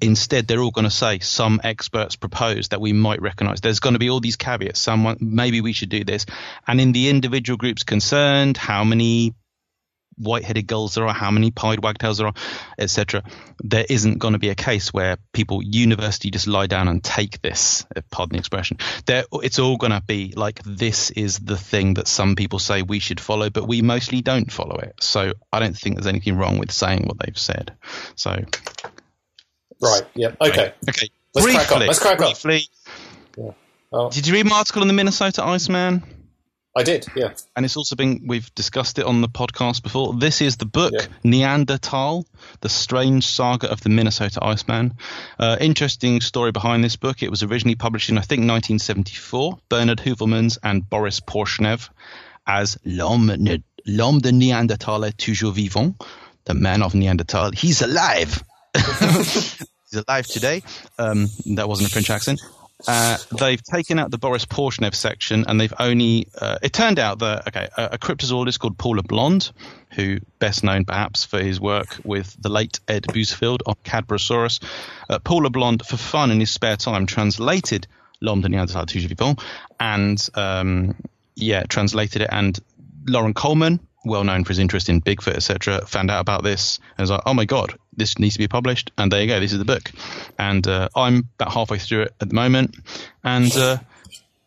Instead, 0.00 0.46
they're 0.46 0.60
all 0.60 0.70
going 0.70 0.84
to 0.84 0.90
say 0.90 1.18
some 1.18 1.60
experts 1.64 2.14
propose 2.16 2.68
that 2.68 2.80
we 2.80 2.92
might 2.92 3.20
recognise. 3.20 3.60
There's 3.60 3.80
going 3.80 3.94
to 3.94 3.98
be 3.98 4.10
all 4.10 4.20
these 4.20 4.36
caveats. 4.36 4.78
Someone 4.78 5.16
maybe 5.20 5.60
we 5.60 5.72
should 5.72 5.88
do 5.88 6.04
this, 6.04 6.26
and 6.66 6.80
in 6.80 6.92
the 6.92 7.08
individual 7.08 7.56
groups 7.56 7.82
concerned, 7.82 8.56
how 8.56 8.84
many 8.84 9.34
white-headed 10.18 10.66
gulls 10.66 10.94
there 10.94 11.06
are, 11.06 11.14
how 11.14 11.30
many 11.30 11.50
pied 11.50 11.82
wagtails 11.82 12.18
there 12.18 12.26
are, 12.26 12.34
etc. 12.78 13.22
There 13.62 13.86
isn't 13.88 14.18
going 14.18 14.32
to 14.32 14.38
be 14.38 14.50
a 14.50 14.54
case 14.54 14.92
where 14.92 15.16
people 15.32 15.62
university 15.62 16.30
just 16.30 16.46
lie 16.46 16.66
down 16.66 16.88
and 16.88 17.02
take 17.02 17.40
this. 17.40 17.86
Pardon 18.10 18.34
the 18.34 18.38
expression. 18.38 18.78
There, 19.06 19.24
it's 19.32 19.58
all 19.58 19.76
going 19.76 19.92
to 19.92 20.02
be 20.04 20.32
like 20.36 20.62
this 20.64 21.10
is 21.10 21.38
the 21.38 21.56
thing 21.56 21.94
that 21.94 22.08
some 22.08 22.36
people 22.36 22.58
say 22.58 22.82
we 22.82 22.98
should 22.98 23.20
follow, 23.20 23.50
but 23.50 23.66
we 23.66 23.82
mostly 23.82 24.20
don't 24.20 24.50
follow 24.50 24.76
it. 24.76 24.94
So 25.00 25.32
I 25.52 25.60
don't 25.60 25.76
think 25.76 25.96
there's 25.96 26.06
anything 26.06 26.36
wrong 26.36 26.58
with 26.58 26.72
saying 26.72 27.04
what 27.06 27.18
they've 27.18 27.38
said. 27.38 27.76
So 28.16 28.44
Right. 29.80 30.02
Yeah. 30.14 30.28
Okay. 30.40 30.72
okay, 30.88 31.08
Let's 31.34 31.46
briefly, 31.46 31.54
crack 31.64 31.72
on. 31.72 31.86
Let's 31.86 31.98
crack 31.98 32.20
on. 32.20 32.26
briefly, 32.32 32.68
Oh, 33.90 34.10
Did 34.10 34.26
you 34.26 34.34
read 34.34 34.44
my 34.46 34.56
article 34.58 34.82
on 34.82 34.88
the 34.88 34.94
Minnesota 34.94 35.42
Iceman? 35.44 36.02
I 36.76 36.82
did. 36.82 37.06
Yeah. 37.16 37.32
and 37.56 37.64
it's 37.64 37.76
also 37.76 37.96
been 37.96 38.24
we've 38.26 38.54
discussed 38.54 38.98
it 38.98 39.06
on 39.06 39.20
the 39.22 39.28
podcast 39.28 39.82
before. 39.82 40.12
This 40.14 40.42
is 40.42 40.58
the 40.58 40.66
book 40.66 40.92
Yeah. 40.94 41.06
Neanderthal: 41.24 42.26
The 42.60 42.68
Strange 42.68 43.26
Saga 43.26 43.68
of 43.70 43.80
the 43.80 43.88
Minnesota 43.88 44.44
Iceman. 44.44 44.94
Uh, 45.38 45.56
interesting 45.60 46.20
story 46.20 46.52
behind 46.52 46.84
this 46.84 46.96
book. 46.96 47.22
It 47.22 47.30
was 47.30 47.42
originally 47.42 47.74
published 47.76 48.10
in 48.10 48.18
I 48.18 48.20
think 48.20 48.40
1974. 48.40 49.58
Bernard 49.70 49.98
Heuvelmans 50.00 50.58
and 50.62 50.88
Boris 50.88 51.20
Porshnev 51.20 51.88
as 52.46 52.78
l'homme, 52.84 53.32
ne- 53.38 53.62
l'homme 53.86 54.20
de 54.20 54.30
Neanderthal 54.32 55.04
est 55.04 55.16
toujours 55.18 55.52
vivant, 55.52 55.96
the 56.44 56.54
man 56.54 56.82
of 56.82 56.94
Neanderthal. 56.94 57.50
He's 57.52 57.80
alive. 57.82 58.42
He's 59.90 60.04
alive 60.06 60.26
today. 60.26 60.62
Um, 60.98 61.28
that 61.54 61.68
wasn't 61.68 61.88
a 61.88 61.92
French 61.92 62.10
accent. 62.10 62.40
Uh, 62.86 63.16
they've 63.36 63.62
taken 63.62 63.98
out 63.98 64.10
the 64.10 64.18
Boris 64.18 64.44
Porshnev 64.44 64.94
section, 64.94 65.44
and 65.48 65.60
they've 65.60 65.72
only. 65.78 66.28
Uh, 66.40 66.58
it 66.62 66.72
turned 66.72 66.98
out 66.98 67.18
that 67.18 67.48
okay, 67.48 67.68
a, 67.76 67.84
a 67.92 67.98
cryptozoologist 67.98 68.60
called 68.60 68.78
Paul 68.78 68.96
LeBlond, 68.96 69.50
who 69.94 70.18
best 70.38 70.62
known 70.62 70.84
perhaps 70.84 71.24
for 71.24 71.42
his 71.42 71.60
work 71.60 71.98
with 72.04 72.40
the 72.40 72.48
late 72.48 72.78
Ed 72.86 73.02
Bousfield 73.04 73.60
on 73.66 73.74
Cadborosaurus, 73.84 74.62
uh, 75.10 75.18
Paula 75.18 75.50
for 75.84 75.96
fun 75.96 76.30
in 76.30 76.38
his 76.38 76.50
spare 76.50 76.76
time, 76.76 77.06
translated 77.06 77.88
L'homme 78.20 78.42
de 78.42 78.48
Neanderthal 78.48 78.84
vivant, 78.86 79.40
and 79.80 80.28
um, 80.34 80.94
yeah, 81.34 81.64
translated 81.64 82.22
it. 82.22 82.28
And 82.30 82.58
Loren 83.06 83.34
Coleman, 83.34 83.80
well 84.04 84.24
known 84.24 84.44
for 84.44 84.50
his 84.50 84.58
interest 84.58 84.88
in 84.88 85.00
Bigfoot, 85.00 85.34
etc., 85.34 85.84
found 85.86 86.10
out 86.10 86.20
about 86.20 86.42
this 86.42 86.78
and 86.96 87.02
was 87.02 87.10
like, 87.10 87.22
"Oh 87.26 87.34
my 87.34 87.44
god, 87.44 87.74
this 87.96 88.18
needs 88.18 88.34
to 88.34 88.38
be 88.38 88.48
published." 88.48 88.90
And 88.98 89.10
there 89.10 89.20
you 89.20 89.26
go, 89.26 89.40
this 89.40 89.52
is 89.52 89.58
the 89.58 89.64
book. 89.64 89.90
And 90.38 90.66
uh, 90.66 90.88
I'm 90.94 91.28
about 91.38 91.52
halfway 91.52 91.78
through 91.78 92.02
it 92.02 92.14
at 92.20 92.28
the 92.28 92.34
moment, 92.34 92.76
and 93.24 93.54
uh, 93.56 93.78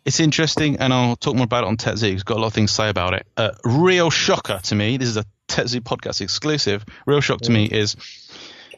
it's 0.06 0.20
interesting. 0.20 0.78
And 0.78 0.94
I'll 0.94 1.16
talk 1.16 1.36
more 1.36 1.46
about 1.46 1.64
it 1.64 1.68
on 1.68 1.78
TechZ. 1.78 2.04
It's 2.04 2.24
got 2.24 2.38
a 2.38 2.40
lot 2.40 2.48
of 2.48 2.54
things 2.54 2.72
to 2.72 2.76
say 2.76 2.90
about 2.90 3.14
it. 3.14 3.28
Uh, 3.38 3.52
real 3.64 4.10
shocker 4.10 4.60
to 4.64 4.76
me. 4.76 4.98
This 4.98 5.10
is 5.10 5.18
a 5.18 5.26
TechZ 5.48 5.82
podcast 5.82 6.22
exclusive. 6.22 6.86
Real 7.06 7.22
shock 7.22 7.42
to 7.42 7.52
me 7.52 7.66
is 7.66 7.96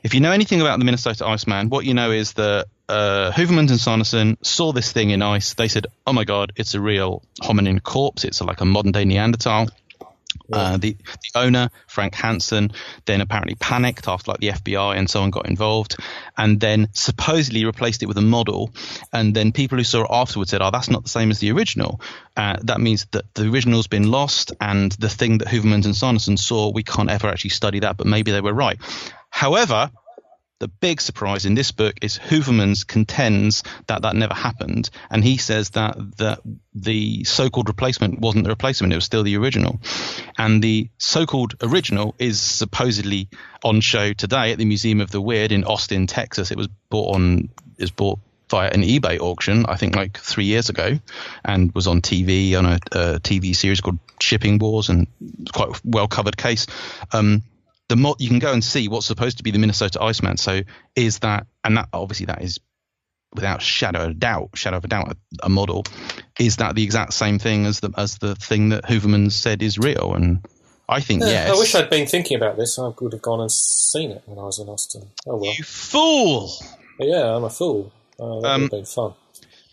if 0.04 0.14
you 0.14 0.20
know 0.20 0.32
anything 0.32 0.60
about 0.60 0.80
the 0.80 0.86
Minnesota 0.86 1.26
Iceman, 1.26 1.70
what 1.70 1.86
you 1.86 1.94
know 1.94 2.12
is 2.12 2.34
that 2.34 2.68
uh, 2.90 3.32
Heuvelmans 3.32 3.70
and 3.70 3.80
Sanderson 3.80 4.38
saw 4.42 4.74
this 4.74 4.92
thing 4.92 5.12
in 5.12 5.22
ice. 5.22 5.54
They 5.54 5.70
said, 5.70 5.88
"Oh 6.06 6.14
my 6.14 6.26
god, 6.26 6.52
it's 6.58 6.74
a 6.74 6.82
real 6.82 7.24
hominin 7.42 7.82
corpse. 7.82 8.26
It's 8.26 8.42
like 8.42 8.60
a 8.60 8.66
modern 8.66 8.92
day 8.92 9.06
Neanderthal." 9.06 9.70
Uh, 10.52 10.78
the 10.78 10.96
the 11.06 11.40
owner 11.40 11.70
Frank 11.88 12.16
Hansen 12.16 12.72
then 13.06 13.22
apparently 13.22 13.56
panicked 13.56 14.08
after 14.08 14.32
like 14.32 14.40
the 14.40 14.50
FBI 14.50 14.98
and 14.98 15.10
so 15.10 15.22
on 15.22 15.32
got 15.32 15.48
involved, 15.48 15.98
and 16.38 16.60
then 16.60 16.90
supposedly 16.94 17.66
replaced 17.66 18.04
it 18.04 18.08
with 18.08 18.18
a 18.18 18.22
model. 18.22 18.72
And 19.12 19.36
then 19.36 19.52
people 19.52 19.78
who 19.78 19.84
saw 19.84 20.04
it 20.04 20.10
afterwards 20.12 20.52
said, 20.52 20.62
"Oh, 20.62 20.72
that's 20.72 20.90
not 20.90 21.04
the 21.04 21.10
same 21.10 21.32
as 21.32 21.40
the 21.40 21.52
original." 21.52 22.02
Uh, 22.36 22.58
that 22.64 22.82
means 22.82 23.06
that 23.12 23.26
the 23.34 23.50
original's 23.50 23.88
been 23.88 24.10
lost, 24.10 24.52
and 24.60 24.92
the 24.94 25.10
thing 25.10 25.40
that 25.40 25.48
Heuvelmans 25.48 25.86
and 25.86 25.96
Sanderson 25.96 26.38
saw, 26.38 26.72
we 26.72 26.84
can't 26.84 27.10
ever 27.10 27.28
actually 27.28 27.52
study 27.52 27.80
that. 27.80 27.98
But 27.98 28.08
maybe 28.08 28.32
they 28.32 28.42
were 28.42 28.54
right. 28.54 28.80
However, 29.30 29.90
the 30.64 30.70
big 30.70 31.02
surprise 31.02 31.46
in 31.46 31.56
this 31.56 31.74
book 31.74 31.96
is 32.02 32.18
Heuvelmans 32.18 32.88
contends 32.88 33.64
that 33.88 34.04
that 34.04 34.16
never 34.16 34.34
happened, 34.34 34.90
and 35.10 35.22
he 35.22 35.36
says 35.36 35.72
that 35.72 35.98
that 36.20 36.40
the 36.74 37.26
so-called 37.26 37.68
replacement 37.68 38.20
wasn't 38.20 38.46
the 38.46 38.50
replacement; 38.50 38.94
it 38.94 38.96
was 38.96 39.04
still 39.04 39.24
the 39.24 39.36
original, 39.36 39.82
and 40.38 40.64
the 40.64 40.88
so-called 41.00 41.56
original 41.62 42.16
is 42.18 42.40
supposedly 42.40 43.28
on 43.62 43.82
show 43.82 44.14
today 44.14 44.54
at 44.54 44.58
the 44.58 44.64
Museum 44.64 45.02
of 45.02 45.12
the 45.12 45.20
Weird 45.20 45.52
in 45.52 45.66
Austin, 45.66 46.08
Texas. 46.08 46.50
It 46.50 46.58
was 46.58 46.70
bought 46.90 47.16
on 47.16 47.50
is 47.78 47.92
bought 47.92 48.20
via 48.50 48.70
an 48.70 48.84
eBay 48.84 49.20
auction, 49.20 49.66
I 49.66 49.76
think 49.76 49.98
like 49.98 50.18
three 50.18 50.46
years 50.46 50.70
ago, 50.70 50.98
and 51.44 51.76
was 51.76 51.88
on 51.88 52.00
TV 52.00 52.58
on 52.58 52.66
a, 52.66 52.76
a 52.94 53.20
TV 53.20 53.54
series 53.54 53.82
called 53.82 54.00
Shipping 54.22 54.60
Wars, 54.60 54.88
and 54.88 55.08
quite 55.54 55.82
well 55.84 56.08
covered 56.08 56.38
case. 56.38 56.68
Um, 57.12 57.44
the 57.94 57.98
mo- 58.02 58.16
you 58.18 58.28
can 58.28 58.40
go 58.40 58.52
and 58.52 58.64
see 58.64 58.88
what's 58.88 59.06
supposed 59.06 59.38
to 59.38 59.44
be 59.44 59.52
the 59.52 59.60
Minnesota 59.60 60.02
Iceman. 60.02 60.38
So 60.38 60.62
is 60.96 61.20
that, 61.20 61.46
and 61.64 61.78
that 61.78 61.90
obviously 61.94 62.26
that 62.26 62.42
is 62.42 62.60
without 63.36 63.62
shadow 63.62 64.06
of 64.06 64.10
a 64.10 64.14
doubt, 64.16 64.50
shadow 64.56 64.78
of 64.78 64.86
a 64.86 64.88
doubt, 64.88 65.12
a, 65.12 65.46
a 65.46 65.50
model. 65.50 65.84
Is 66.40 66.56
that 66.56 66.74
the 66.74 66.82
exact 66.84 67.14
same 67.14 67.38
thing 67.38 67.68
as 67.68 67.82
the 67.82 67.92
as 67.96 68.18
the 68.18 68.34
thing 68.34 68.70
that 68.70 68.84
Heuvelman 68.86 69.32
said 69.32 69.62
is 69.62 69.78
real? 69.78 70.16
And 70.16 70.44
I 70.90 71.02
think 71.02 71.22
Yeah, 71.22 71.30
yes. 71.30 71.56
I 71.56 71.60
wish 71.60 71.76
I'd 71.76 71.92
been 71.92 72.08
thinking 72.08 72.36
about 72.36 72.58
this. 72.58 72.80
I 72.80 72.88
would 73.00 73.14
have 73.14 73.22
gone 73.22 73.42
and 73.42 73.52
seen 73.52 74.10
it 74.10 74.24
when 74.26 74.40
I 74.40 74.44
was 74.44 74.58
in 74.58 74.68
Austin. 74.70 75.12
Oh 75.28 75.38
well. 75.38 75.54
you 75.56 75.64
fool! 75.64 76.52
But 76.98 77.08
yeah, 77.10 77.36
I'm 77.36 77.44
a 77.44 77.52
fool. 77.52 77.92
Uh, 78.20 78.26
that 78.26 78.32
Um, 78.34 78.42
would 78.42 78.62
have 78.62 78.72
been 78.72 78.86
fun. 78.86 79.14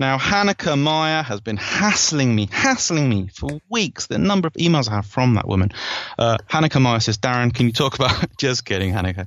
Now, 0.01 0.16
Hanneke 0.16 0.78
Meijer 0.78 1.22
has 1.22 1.43
been 1.43 1.59
hassling 1.59 2.35
me, 2.35 2.48
hassling 2.51 3.06
me 3.06 3.28
for 3.28 3.60
weeks. 3.68 4.06
The 4.06 4.16
number 4.16 4.47
of 4.47 4.55
emails 4.55 4.89
I 4.89 4.94
have 4.94 5.06
from 5.06 5.35
that 5.35 5.47
woman. 5.47 5.72
Uh, 6.18 6.39
Hanneke 6.48 6.81
Meijer 6.81 7.02
says, 7.02 7.18
Darren, 7.18 7.52
can 7.55 7.66
you 7.66 7.72
talk 7.72 7.97
about. 7.97 8.35
Just 8.39 8.64
kidding, 8.64 8.94
Hanneke. 8.94 9.27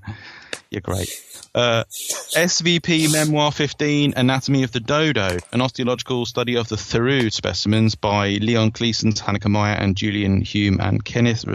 You're 0.71 0.81
great. 0.81 1.07
Uh, 1.53 1.83
SVP 1.93 3.11
Memoir 3.13 3.51
15 3.51 4.15
Anatomy 4.17 4.63
of 4.63 4.71
the 4.71 4.79
Dodo, 4.79 5.37
an 5.51 5.61
osteological 5.61 6.25
study 6.25 6.57
of 6.57 6.67
the 6.69 6.75
Thirioux 6.75 7.31
specimens 7.31 7.93
by 7.93 8.29
Leon 8.41 8.71
Claessens, 8.71 9.21
Hanneke 9.21 9.51
Meijer, 9.51 9.79
and 9.79 9.95
Julian 9.95 10.41
Hume 10.41 10.79
and 10.81 11.05
Kenneth 11.05 11.45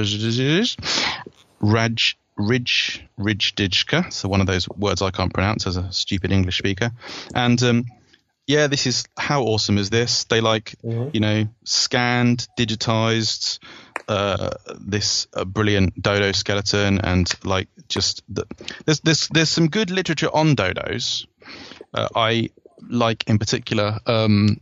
Raj. 1.61 2.17
Ridge 2.39 3.05
Ridgedijka, 3.19 4.13
so 4.13 4.29
one 4.29 4.41
of 4.41 4.47
those 4.47 4.69
words 4.69 5.03
I 5.03 5.11
can't 5.11 5.35
pronounce 5.35 5.67
as 5.67 5.77
a 5.77 5.91
stupid 5.93 6.31
English 6.31 6.59
speaker, 6.59 6.93
and 7.35 7.61
um, 7.65 7.85
yeah, 8.49 8.67
this 8.67 8.87
is 8.87 9.05
how 9.17 9.43
awesome 9.43 9.79
is 9.79 9.91
this? 9.91 10.25
They 10.25 10.41
like 10.41 10.75
Mhm. 10.83 11.15
you 11.15 11.21
know 11.21 11.49
scanned, 11.65 12.49
digitized 12.59 13.59
uh, 14.09 14.51
this 14.81 15.27
uh, 15.35 15.45
brilliant 15.45 16.01
dodo 16.03 16.33
skeleton, 16.33 16.99
and 17.01 17.31
like 17.45 17.69
just 17.89 18.23
the, 18.29 18.45
there's 18.87 19.01
there's 19.01 19.29
there's 19.29 19.51
some 19.51 19.69
good 19.69 19.91
literature 19.91 20.31
on 20.35 20.57
dodos. 20.57 21.27
Uh, 21.95 22.09
I 22.17 22.49
like 22.89 23.25
in 23.29 23.39
particular 23.39 23.99
um, 24.07 24.61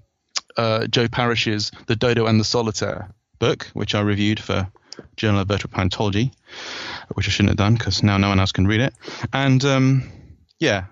uh, 0.57 0.87
Joe 0.89 1.07
Parish's 1.09 1.71
The 1.87 1.97
Dodo 1.97 2.27
and 2.27 2.41
the 2.41 2.45
Solitaire 2.45 3.15
book, 3.39 3.71
which 3.75 3.95
I 3.95 4.01
reviewed 4.01 4.41
for 4.41 4.69
Journal 5.17 5.41
of 5.43 5.49
Vertebrate 5.49 5.73
Paleontology, 5.75 6.33
which 7.15 7.29
I 7.29 7.31
shouldn't 7.31 7.51
have 7.51 7.59
done 7.59 7.75
because 7.75 8.03
now 8.03 8.17
no 8.17 8.31
one 8.31 8.41
else 8.41 8.53
can 8.53 8.67
read 8.67 8.81
it. 8.81 8.95
And 9.33 9.65
um, 9.65 10.11
yeah, 10.59 10.85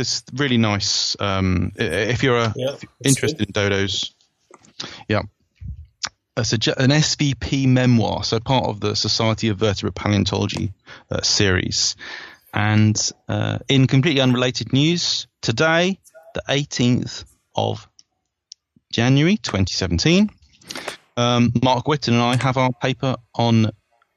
it's 0.00 0.24
really 0.34 0.58
nice. 0.58 1.16
Um, 1.20 1.72
if 1.76 2.22
you're 2.22 2.38
a, 2.38 2.54
Yeah, 2.56 2.76
interested 3.04 3.46
in 3.46 3.52
dodos, 3.52 4.12
yeah. 5.08 5.22
A 6.36 6.40
an 6.40 6.90
SVP 6.90 7.66
memoir, 7.66 8.24
so 8.24 8.40
part 8.40 8.64
of 8.66 8.80
the 8.80 8.96
Society 8.96 9.48
of 9.48 9.58
Vertebrate 9.58 9.94
Paleontology 9.94 10.72
uh, 11.10 11.20
series. 11.20 11.96
And 12.54 12.98
uh, 13.28 13.58
in 13.68 13.86
completely 13.86 14.22
unrelated 14.22 14.72
news, 14.72 15.26
today, 15.42 16.00
the 16.34 16.42
18th 16.48 17.24
of 17.54 17.86
January 18.92 19.36
2017, 19.36 20.30
um, 21.16 21.52
Mark 21.62 21.86
Witton 21.86 22.14
and 22.14 22.22
I 22.22 22.36
have 22.42 22.56
our 22.56 22.72
paper 22.72 23.16
on 23.34 23.66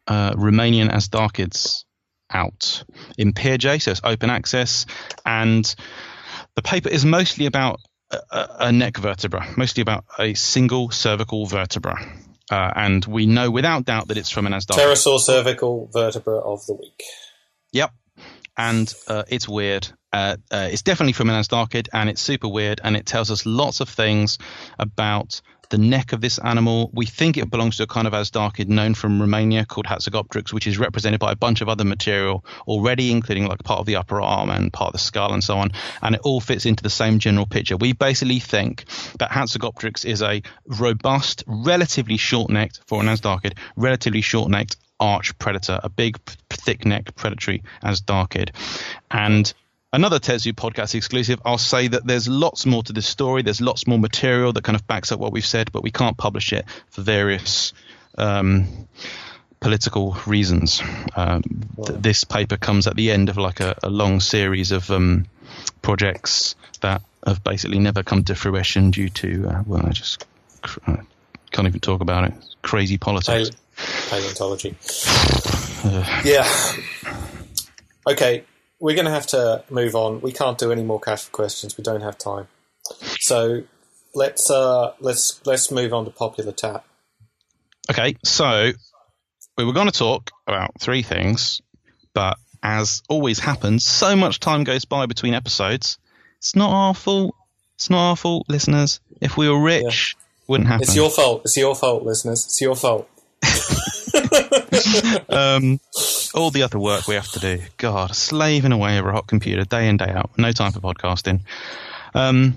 uh, 0.07 0.34
Romanian 0.34 0.89
Azhdarchids 0.89 1.84
out 2.34 2.84
in 3.18 3.34
PeerJ, 3.34 3.81
so 3.81 3.91
it's 3.91 4.01
open 4.03 4.30
access. 4.30 4.85
And 5.26 5.73
the 6.55 6.61
paper 6.61 6.89
is 6.89 7.05
mostly 7.05 7.45
about 7.45 7.80
a, 8.11 8.47
a- 8.60 8.72
neck 8.72 8.97
vertebra, 8.97 9.47
mostly 9.57 9.81
about 9.81 10.05
a 10.19 10.34
single 10.34 10.91
cervical 10.91 11.45
vertebra. 11.45 11.97
Uh, 12.51 12.72
and 12.76 13.05
we 13.05 13.26
know 13.26 13.49
without 13.49 13.85
doubt 13.85 14.10
that 14.10 14.18
it's 14.18 14.30
from 14.30 14.45
an 14.45 14.53
Azhdarchid. 14.53 14.77
Pterosaur 14.77 15.19
cervical 15.19 15.89
vertebra 15.93 16.38
of 16.38 16.65
the 16.65 16.73
week. 16.73 17.03
Yep. 17.72 17.91
And 18.55 18.93
uh, 19.07 19.23
it's 19.27 19.47
weird. 19.47 19.88
Uh, 20.11 20.38
uh, 20.51 20.69
it's 20.72 20.84
definitely 20.84 21.14
from 21.14 21.30
an 21.30 21.41
Azhdarchid, 21.41 21.88
and 21.91 22.10
it's 22.10 22.22
super 22.22 22.47
weird, 22.47 22.81
and 22.84 22.95
it 22.95 23.07
tells 23.07 23.31
us 23.31 23.47
lots 23.47 23.80
of 23.80 23.89
things 23.89 24.38
about 24.77 25.41
the 25.69 25.77
neck 25.77 26.14
of 26.14 26.22
this 26.22 26.38
animal. 26.40 26.90
We 26.94 27.06
think 27.06 27.38
it 27.38 27.49
belongs 27.49 27.77
to 27.77 27.84
a 27.84 27.88
kind 27.88 28.07
of 28.07 28.14
Azhdarchid 28.14 28.68
known 28.68 28.94
from 28.94 29.19
Romania 29.19 29.65
called 29.65 29.85
Hatzegopteryx, 29.85 30.53
which 30.53 30.68
is 30.68 30.77
represented 30.77 31.19
by 31.19 31.31
a 31.31 31.35
bunch 31.35 31.61
of 31.61 31.69
other 31.69 31.84
material 31.84 32.45
already, 32.68 33.11
including 33.11 33.48
like 33.48 33.64
part 33.64 33.80
of 33.80 33.85
the 33.85 33.95
upper 33.95 34.22
arm 34.22 34.49
and 34.49 34.72
part 34.72 34.88
of 34.88 34.94
the 34.94 34.99
skull 34.99 35.34
and 35.34 35.44
so 35.44 35.57
on. 35.57 35.72
And 36.02 36.15
it 36.15 36.22
all 36.22 36.41
fits 36.41 36.65
into 36.65 36.84
the 36.84 36.90
same 36.90 37.19
general 37.19 37.45
picture. 37.45 37.77
We 37.77 37.94
basically 37.94 38.40
think 38.40 38.85
that 39.19 39.31
Hatzegopteryx 39.31 40.06
is 40.06 40.22
a 40.22 40.41
robust, 40.65 41.44
relatively 41.48 42.18
short-necked, 42.18 42.81
for 42.88 43.02
an 43.02 43.07
Azhdarchid, 43.07 43.57
relatively 43.76 44.22
short-necked 44.22 44.77
arch 44.99 45.38
predator, 45.38 45.80
a 45.84 45.90
big, 45.90 46.18
thick-necked 46.49 47.15
predatory 47.15 47.64
Azhdarchid. 47.84 48.52
And 49.11 49.53
another 49.93 50.19
TetZoo 50.19 50.53
podcast 50.53 50.95
exclusive, 50.95 51.39
I'll 51.45 51.57
say 51.57 51.87
that 51.87 52.05
there's 52.05 52.27
lots 52.27 52.65
more 52.65 52.83
to 52.83 52.91
this 52.91 53.07
story. 53.07 53.43
There's 53.43 53.61
lots 53.61 53.87
more 53.87 53.99
material 53.99 54.51
that 54.51 54.63
kind 54.63 54.75
of 54.75 54.85
backs 54.87 55.11
up 55.11 55.19
what 55.19 55.31
we've 55.31 55.45
said, 55.45 55.71
but 55.71 55.83
we 55.83 55.91
can't 55.91 56.17
publish 56.17 56.51
it 56.51 56.65
for 56.89 57.01
various 57.01 57.71
um, 58.17 58.87
political 59.59 60.17
reasons. 60.25 60.81
Um, 61.15 61.43
th- 61.85 61.99
this 61.99 62.23
paper 62.25 62.57
comes 62.57 62.87
at 62.87 62.95
the 62.95 63.11
end 63.11 63.29
of 63.29 63.37
like 63.37 63.59
a, 63.59 63.77
a 63.83 63.89
long 63.89 64.19
series 64.19 64.71
of 64.71 64.89
um, 64.91 65.27
projects 65.81 66.55
that 66.81 67.03
have 67.25 67.43
basically 67.43 67.79
never 67.79 68.03
come 68.03 68.23
to 68.25 68.35
fruition 68.35 68.91
due 68.91 69.09
to, 69.09 69.47
uh, 69.47 69.63
well, 69.65 69.85
I 69.85 69.91
just 69.91 70.25
cr- 70.61 70.79
uh, 70.87 70.97
can't 71.51 71.67
even 71.67 71.79
talk 71.79 72.01
about 72.01 72.25
it. 72.25 72.33
Crazy 72.63 72.97
politics. 72.97 73.51
Pale- 73.51 73.59
paleontology. 74.09 74.75
yeah. 76.25 76.47
Okay, 78.05 78.43
we're 78.84 78.95
going 78.95 79.05
to 79.05 79.11
have 79.11 79.27
to 79.27 79.64
move 79.69 79.95
on. 79.95 80.19
We 80.19 80.34
can't 80.34 80.57
do 80.57 80.69
any 80.73 80.84
more 80.84 80.99
cash 80.99 81.23
for 81.23 81.31
questions. 81.31 81.77
We 81.77 81.85
don't 81.85 82.01
have 82.01 82.18
time. 82.18 82.49
So 83.22 83.64
let's 84.14 84.51
uh, 84.51 84.91
let's 84.99 85.39
let's 85.45 85.72
move 85.72 85.93
on 85.93 86.03
to 86.03 86.11
popular 86.11 86.51
tap. 86.51 86.85
Okay, 87.89 88.18
so 88.26 88.73
we 89.57 89.64
were 89.64 89.72
going 89.72 89.88
to 89.88 89.97
talk 89.97 90.31
about 90.45 90.81
three 90.81 91.01
things, 91.01 91.61
but 92.14 92.38
as 92.61 93.01
always 93.07 93.39
happens, 93.39 93.85
so 93.85 94.18
much 94.18 94.41
time 94.41 94.65
goes 94.65 94.84
by 94.84 95.05
between 95.05 95.34
episodes. 95.34 95.97
It's 96.39 96.53
not 96.53 96.69
our 96.69 96.93
fault. 96.93 97.35
It's 97.76 97.89
not 97.89 98.10
our 98.10 98.15
fault, 98.18 98.47
listeners. 98.49 98.99
If 99.22 99.38
we 99.38 99.47
were 99.47 99.61
rich, 99.61 100.18
wouldn't 100.45 100.68
happen. 100.68 100.84
It's 100.84 100.95
your 100.95 101.10
fault. 101.10 101.43
It's 101.45 101.55
your 101.55 101.73
fault, 101.73 102.03
listeners. 102.03 102.43
It's 102.43 102.60
your 102.60 102.76
fault. 102.76 103.10
um, 105.30 105.80
all 106.34 106.51
the 106.51 106.64
other 106.64 106.80
work 106.80 107.07
we 107.07 107.15
have 107.15 107.31
to 107.31 107.39
do. 107.39 107.60
God, 107.77 108.15
slaving 108.15 108.72
away 108.72 108.99
over 108.99 109.10
a 109.10 109.14
hot 109.14 109.27
computer 109.27 109.64
day 109.65 109.88
in 109.88 109.97
day 109.97 110.10
out. 110.10 110.31
No 110.38 110.51
time 110.51 110.72
for 110.72 110.80
podcasting. 110.80 111.41
Um, 112.14 112.55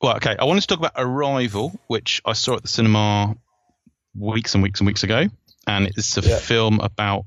well, 0.00 0.16
okay. 0.16 0.36
I 0.38 0.44
wanted 0.44 0.62
to 0.62 0.66
talk 0.66 0.78
about 0.78 0.92
Arrival, 0.96 1.78
which 1.86 2.20
I 2.24 2.32
saw 2.32 2.56
at 2.56 2.62
the 2.62 2.68
cinema 2.68 3.36
weeks 4.16 4.54
and 4.54 4.62
weeks 4.62 4.80
and 4.80 4.86
weeks 4.86 5.02
ago, 5.04 5.26
and 5.66 5.86
it's 5.86 6.16
a 6.18 6.20
Yeah. 6.22 6.38
film 6.38 6.80
about 6.80 7.24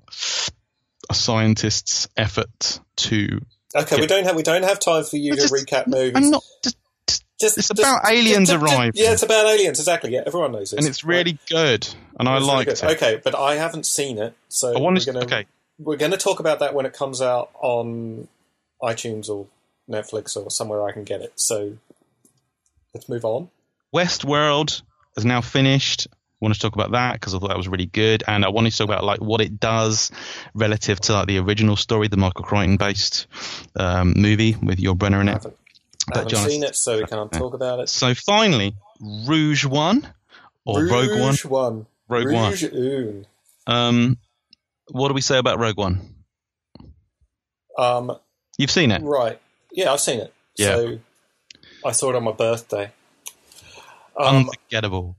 a 1.09 1.13
scientist's 1.13 2.07
effort 2.17 2.79
to. 2.97 3.41
Okay, 3.75 3.99
we 3.99 4.07
don't 4.07 4.23
have 4.25 4.35
we 4.35 4.43
don't 4.43 4.63
have 4.63 4.79
time 4.79 5.03
for 5.03 5.17
you 5.17 5.35
to 5.35 5.41
just- 5.41 5.53
recap 5.53 5.87
movies. 5.87 6.13
I'm 6.15 6.29
not. 6.31 6.43
Just, 6.63 6.77
Just, 7.39 7.57
it's 7.57 7.67
just- 7.67 7.79
about 7.79 8.09
aliens 8.09 8.49
just- 8.49 8.63
arriving. 8.63 8.93
Yeah, 8.95 9.11
it's 9.11 9.23
about 9.23 9.45
aliens. 9.45 9.79
Exactly. 9.79 10.13
Yeah, 10.13 10.23
everyone 10.25 10.53
knows 10.53 10.71
this. 10.71 10.77
and 10.79 10.87
it's 10.87 11.03
really 11.03 11.37
good, 11.49 11.87
and 12.19 12.27
I 12.29 12.35
really 12.35 12.45
liked 12.47 12.71
it. 12.71 12.83
Okay, 12.83 13.21
but 13.23 13.35
I 13.35 13.55
haven't 13.55 13.85
seen 13.85 14.17
it, 14.17 14.33
so 14.49 14.75
I 14.75 14.79
wanted 14.79 15.05
we're 15.05 15.13
gonna 15.13 15.25
Okay, 15.25 15.45
we're 15.79 15.97
gonna 15.97 16.17
talk 16.17 16.39
about 16.39 16.59
that 16.59 16.73
when 16.73 16.85
it 16.85 16.93
comes 16.93 17.21
out 17.21 17.49
on 17.61 18.27
iTunes 18.81 19.29
or 19.29 19.47
Netflix 19.89 20.35
or 20.37 20.49
somewhere 20.51 20.83
I 20.87 20.91
can 20.91 21.03
get 21.03 21.21
it. 21.21 21.33
So 21.35 21.77
let's 22.93 23.07
move 23.09 23.25
on. 23.25 23.49
Westworld 23.93 24.81
is 25.17 25.25
now 25.25 25.41
finished. 25.41 26.07
I 26.11 26.15
wanted 26.41 26.55
to 26.55 26.59
talk 26.61 26.75
about 26.75 26.91
that 26.91 27.13
because 27.13 27.33
I 27.33 27.39
thought 27.39 27.47
that 27.47 27.57
was 27.57 27.67
really 27.67 27.85
good, 27.85 28.23
and 28.27 28.43
I 28.43 28.49
wanted 28.49 28.71
to 28.71 28.77
talk 28.77 28.87
about 28.87 29.03
like 29.03 29.19
what 29.21 29.41
it 29.41 29.59
does 29.59 30.11
relative 30.53 30.99
to 31.01 31.13
like 31.13 31.27
the 31.27 31.37
original 31.39 31.75
story, 31.77 32.07
the 32.07 32.17
Michael 32.17 32.43
Crichton 32.43 32.77
based 32.77 33.27
um, 33.77 34.13
movie 34.17 34.55
with 34.61 34.77
Yul 34.79 34.95
Brynner 34.97 35.21
in 35.21 35.29
I 35.29 35.31
it. 35.31 35.35
haven't, 35.35 35.57
I 36.13 36.17
haven't 36.17 36.29
Jonathan- 36.31 36.51
seen 36.51 36.63
it, 36.63 36.75
so 36.75 36.97
we 36.97 37.05
can't 37.05 37.31
talk 37.31 37.53
about 37.53 37.79
it. 37.79 37.89
So 37.89 38.13
finally, 38.13 38.75
Rouge 38.99 39.65
One 39.65 40.07
or 40.65 40.83
Rogue 40.83 41.11
One. 41.11 41.19
Rouge 41.29 41.45
One. 41.45 41.85
Rogue 42.07 42.31
One. 42.31 42.51
Rouge 42.51 42.63
One. 42.71 43.25
Um, 43.67 44.17
what 44.91 45.07
do 45.09 45.13
we 45.13 45.21
say 45.21 45.37
about 45.37 45.59
Rogue 45.59 45.77
One? 45.77 46.01
Um, 47.77 48.17
You've 48.57 48.71
seen 48.71 48.91
it. 48.91 49.01
right. 49.01 49.39
Yeah, 49.71 49.91
I've 49.91 49.99
seen 49.99 50.19
it. 50.19 50.33
Yeah. 50.57 50.75
So 50.75 50.99
I 51.85 51.91
saw 51.91 52.09
it 52.11 52.15
on 52.15 52.23
my 52.23 52.31
birthday. 52.31 52.91
Um, 54.17 54.47
Unforgettable. 54.49 55.17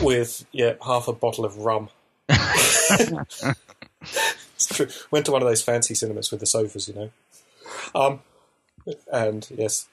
with 0.00 0.46
yeah 0.52 0.74
half 0.84 1.08
a 1.08 1.12
bottle 1.12 1.44
of 1.44 1.58
rum. 1.58 1.88
it's 2.28 3.56
true. 4.66 4.86
Went 5.10 5.26
to 5.26 5.32
one 5.32 5.42
of 5.42 5.48
those 5.48 5.62
fancy 5.62 5.94
cinemas 5.94 6.30
with 6.30 6.38
the 6.40 6.46
sofas, 6.46 6.88
you 6.88 6.94
know. 6.94 7.10
Um, 7.94 8.20
and 9.12 9.48
yes, 9.56 9.88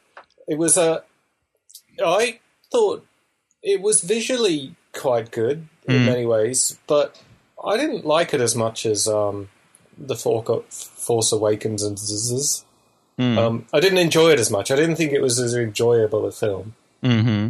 it 0.47 0.57
was 0.57 0.77
a. 0.77 1.03
I 2.03 2.39
thought 2.71 3.05
it 3.63 3.81
was 3.81 4.01
visually 4.01 4.75
quite 4.95 5.31
good 5.31 5.67
in 5.88 5.95
Mm. 5.95 6.05
many 6.05 6.26
ways, 6.26 6.77
but 6.88 7.22
I 7.63 7.77
didn't 7.77 8.05
like 8.05 8.34
it 8.34 8.41
as 8.41 8.55
much 8.55 8.85
as 8.85 9.07
um, 9.07 9.49
the 9.97 10.15
Force 10.15 11.31
Awakens 11.31 11.84
and 11.84 11.97
Zzz. 11.99 12.65
Mm. 13.19 13.38
Um, 13.38 13.65
I 13.73 13.80
didn't 13.80 13.99
enjoy 13.99 14.31
it 14.31 14.39
as 14.39 14.49
much. 14.51 14.72
I 14.72 14.76
didn't 14.76 14.95
think 14.97 15.11
it 15.13 15.22
was 15.22 15.39
as 15.39 15.53
enjoyable 15.55 16.26
a 16.26 16.31
film 16.31 16.73
hmm 17.01 17.49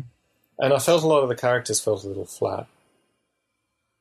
and 0.59 0.73
I 0.73 0.79
felt 0.79 1.03
a 1.03 1.07
lot 1.07 1.21
of 1.21 1.29
the 1.29 1.35
characters 1.35 1.79
felt 1.81 2.03
a 2.03 2.07
little 2.07 2.25
flat. 2.25 2.67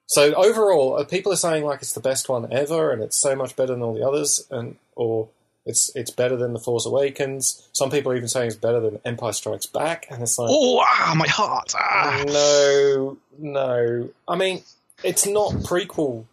So 0.06 0.32
overall, 0.34 0.96
uh, 0.98 1.04
people 1.04 1.32
are 1.32 1.36
saying 1.36 1.64
like 1.64 1.80
it's 1.80 1.94
the 1.94 2.00
best 2.00 2.28
one 2.28 2.52
ever, 2.52 2.92
and 2.92 3.02
it's 3.02 3.20
so 3.20 3.34
much 3.34 3.56
better 3.56 3.72
than 3.72 3.82
all 3.82 3.94
the 3.94 4.06
others, 4.06 4.46
and 4.50 4.76
or 4.94 5.28
it's 5.66 5.90
it's 5.94 6.10
better 6.10 6.36
than 6.36 6.52
the 6.52 6.58
Force 6.58 6.86
Awakens. 6.86 7.68
Some 7.72 7.90
people 7.90 8.12
are 8.12 8.16
even 8.16 8.28
saying 8.28 8.48
it's 8.48 8.56
better 8.56 8.80
than 8.80 9.00
Empire 9.04 9.32
Strikes 9.32 9.66
Back, 9.66 10.06
and 10.10 10.22
it's 10.22 10.38
like 10.38 10.48
Oh, 10.50 10.84
ah, 10.86 11.14
my 11.16 11.26
heart. 11.28 11.72
Ah. 11.76 12.22
no, 12.26 13.16
no. 13.38 14.10
I 14.28 14.36
mean, 14.36 14.62
it's 15.02 15.26
not 15.26 15.52
prequel. 15.52 16.26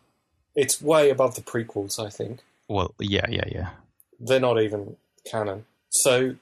It's 0.56 0.82
way 0.82 1.10
above 1.10 1.36
the 1.36 1.42
prequels. 1.42 1.98
I 2.04 2.10
think 2.10 2.40
Well, 2.68 2.94
yeah, 3.00 3.26
yeah, 3.30 3.46
yeah. 3.50 3.70
they're 4.20 4.40
not 4.40 4.62
even 4.62 4.98
canon. 5.26 5.66
So 5.90 6.36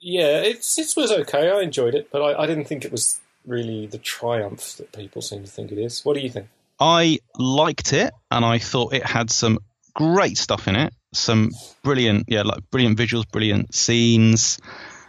yeah, 0.00 0.40
it's 0.40 0.78
it 0.78 0.92
was 0.96 1.10
okay. 1.12 1.50
I 1.50 1.60
enjoyed 1.60 1.94
it, 1.94 2.08
but 2.10 2.22
I, 2.22 2.42
I 2.42 2.46
didn't 2.46 2.64
think 2.64 2.84
it 2.84 2.92
was 2.92 3.20
really 3.46 3.86
the 3.86 3.98
triumph 3.98 4.76
that 4.76 4.92
people 4.92 5.22
seem 5.22 5.44
to 5.44 5.50
think 5.50 5.72
it 5.72 5.78
is. 5.78 6.04
What 6.04 6.14
do 6.14 6.20
you 6.20 6.30
think? 6.30 6.48
I 6.80 7.18
liked 7.36 7.92
it, 7.92 8.12
and 8.30 8.44
I 8.44 8.58
thought 8.58 8.94
it 8.94 9.04
had 9.04 9.30
some 9.30 9.58
great 9.98 10.38
stuff 10.38 10.68
in 10.68 10.76
it. 10.76 10.94
Some 11.12 11.50
brilliant, 11.82 12.26
yeah, 12.28 12.42
like 12.42 12.70
brilliant 12.70 12.96
visuals, 12.96 13.28
brilliant 13.28 13.74
scenes. 13.74 14.60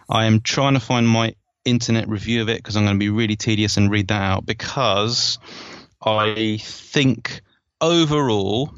I 0.10 0.26
am 0.26 0.41
trying 0.41 0.74
to 0.74 0.80
find 0.80 1.07
my 1.07 1.36
internet 1.64 2.10
review 2.10 2.41
of 2.41 2.49
it 2.49 2.57
because 2.57 2.76
I'm 2.76 2.86
going 2.86 2.95
to 2.95 2.99
be 2.99 3.11
really 3.11 3.36
tedious 3.36 3.78
and 3.78 3.91
read 3.91 4.07
that 4.07 4.20
out 4.20 4.48
because 4.48 5.38
I 6.03 6.57
think 6.60 7.41
overall, 7.80 8.74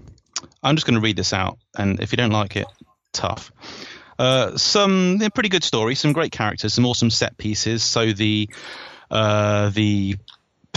I'm 0.62 0.76
just 0.76 0.86
going 0.86 0.96
to 0.96 1.02
read 1.02 1.16
this 1.16 1.32
out, 1.32 1.58
and 1.78 2.02
if 2.02 2.12
you 2.12 2.18
don't 2.18 2.32
like 2.32 2.58
it, 2.58 2.68
tough. 3.14 3.54
Uh, 4.20 4.58
some 4.58 5.20
pretty 5.34 5.48
good 5.48 5.64
story, 5.64 5.96
some 5.96 6.12
great 6.12 6.34
characters, 6.34 6.74
some 6.74 6.86
awesome 6.86 7.10
set 7.10 7.38
pieces. 7.38 7.84
So 7.84 8.12
the 8.12 8.50
uh, 9.10 9.70
the 9.70 10.18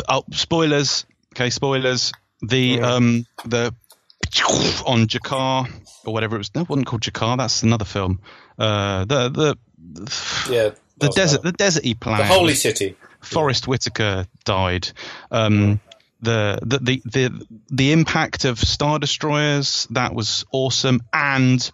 oh, 0.09 0.23
spoilers. 0.31 1.07
Okay, 1.35 1.51
spoilers. 1.51 2.13
The 2.41 2.81
um 2.83 3.27
the 3.45 3.75
on 4.87 5.07
Jakku 5.07 5.69
or 6.05 6.13
whatever 6.13 6.37
it 6.37 6.39
was. 6.39 6.55
No, 6.55 6.63
it 6.63 6.69
wasn't 6.69 6.87
called 6.87 7.03
Jakku. 7.03 7.37
That's 7.37 7.63
another 7.63 7.85
film. 7.85 8.21
Uh, 8.59 9.05
the 9.05 9.29
the 9.29 9.59
Yeah, 10.51 10.71
the 10.99 11.09
desert 11.09 11.45
matter. 11.45 11.57
the 11.57 11.65
deserty 11.65 11.99
planet. 11.99 12.27
the 12.27 12.33
holy 12.33 12.55
city. 12.55 12.97
Forest 13.21 13.67
Whitaker 13.67 14.27
died. 14.45 14.89
Um, 15.31 15.81
the, 16.21 16.59
the 16.63 16.79
the 16.79 17.03
the 17.05 17.47
the 17.71 17.93
impact 17.93 18.45
of 18.45 18.59
Star 18.59 18.99
Destroyers 18.99 19.87
that 19.91 20.15
was 20.15 20.45
awesome, 20.53 21.03
and 21.13 21.71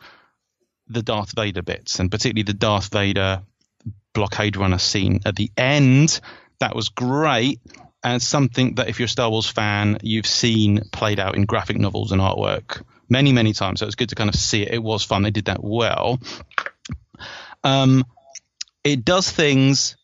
the 0.88 1.02
Darth 1.02 1.32
Vader 1.34 1.62
bits, 1.62 2.00
and 2.00 2.10
particularly 2.10 2.42
the 2.44 2.52
Darth 2.54 2.92
Vader 2.92 3.42
blockade 4.12 4.56
runner 4.56 4.78
scene 4.78 5.20
at 5.24 5.36
the 5.36 5.50
end. 5.56 6.20
That 6.58 6.74
was 6.76 6.88
great, 6.90 7.60
and 8.02 8.22
something 8.22 8.76
that 8.76 8.88
if 8.88 8.98
you're 8.98 9.06
a 9.06 9.08
Star 9.08 9.30
Wars 9.30 9.48
fan, 9.48 9.98
you've 10.02 10.26
seen 10.26 10.82
played 10.92 11.20
out 11.20 11.36
in 11.36 11.44
graphic 11.44 11.78
novels 11.78 12.12
and 12.12 12.20
artwork 12.20 12.82
many 13.08 13.32
many 13.32 13.52
times. 13.52 13.80
So 13.80 13.86
it's 13.86 13.94
good 13.94 14.08
to 14.10 14.14
kind 14.14 14.30
of 14.30 14.36
see 14.36 14.62
it. 14.62 14.74
It 14.74 14.82
was 14.82 15.04
fun. 15.04 15.22
They 15.22 15.30
did 15.30 15.46
that 15.46 15.62
well. 15.62 16.20
Um, 17.62 18.04
it 18.84 19.04
does 19.04 19.30
things 19.30 19.96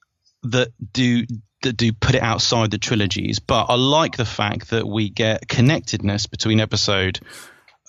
that 0.42 0.68
do 0.92 1.26
that 1.62 1.76
do 1.76 1.92
put 1.92 2.14
it 2.14 2.22
outside 2.22 2.70
the 2.70 2.78
trilogies, 2.78 3.38
but 3.38 3.66
I 3.68 3.74
like 3.74 4.16
the 4.16 4.26
fact 4.26 4.70
that 4.70 4.86
we 4.86 5.08
get 5.08 5.48
connectedness 5.48 6.26
between 6.26 6.60
episode 6.60 7.20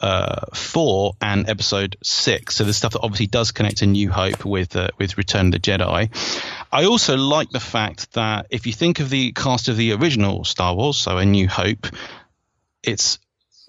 uh, 0.01 0.45
four 0.53 1.13
and 1.21 1.49
episode 1.49 1.97
six. 2.03 2.55
So 2.55 2.63
the 2.63 2.73
stuff 2.73 2.93
that 2.93 3.01
obviously 3.01 3.27
does 3.27 3.51
connect 3.51 3.77
to 3.77 3.85
New 3.85 4.11
Hope 4.11 4.45
with 4.45 4.75
uh, 4.75 4.89
with 4.97 5.17
Return 5.17 5.47
of 5.47 5.51
the 5.53 5.59
Jedi. 5.59 6.09
I 6.71 6.85
also 6.85 7.15
like 7.17 7.49
the 7.49 7.59
fact 7.59 8.13
that 8.13 8.47
if 8.49 8.67
you 8.67 8.73
think 8.73 8.99
of 8.99 9.09
the 9.09 9.31
cast 9.31 9.69
of 9.69 9.77
the 9.77 9.93
original 9.93 10.43
Star 10.43 10.75
Wars, 10.75 10.97
so 10.97 11.17
A 11.17 11.25
New 11.25 11.47
Hope, 11.47 11.87
it's 12.83 13.19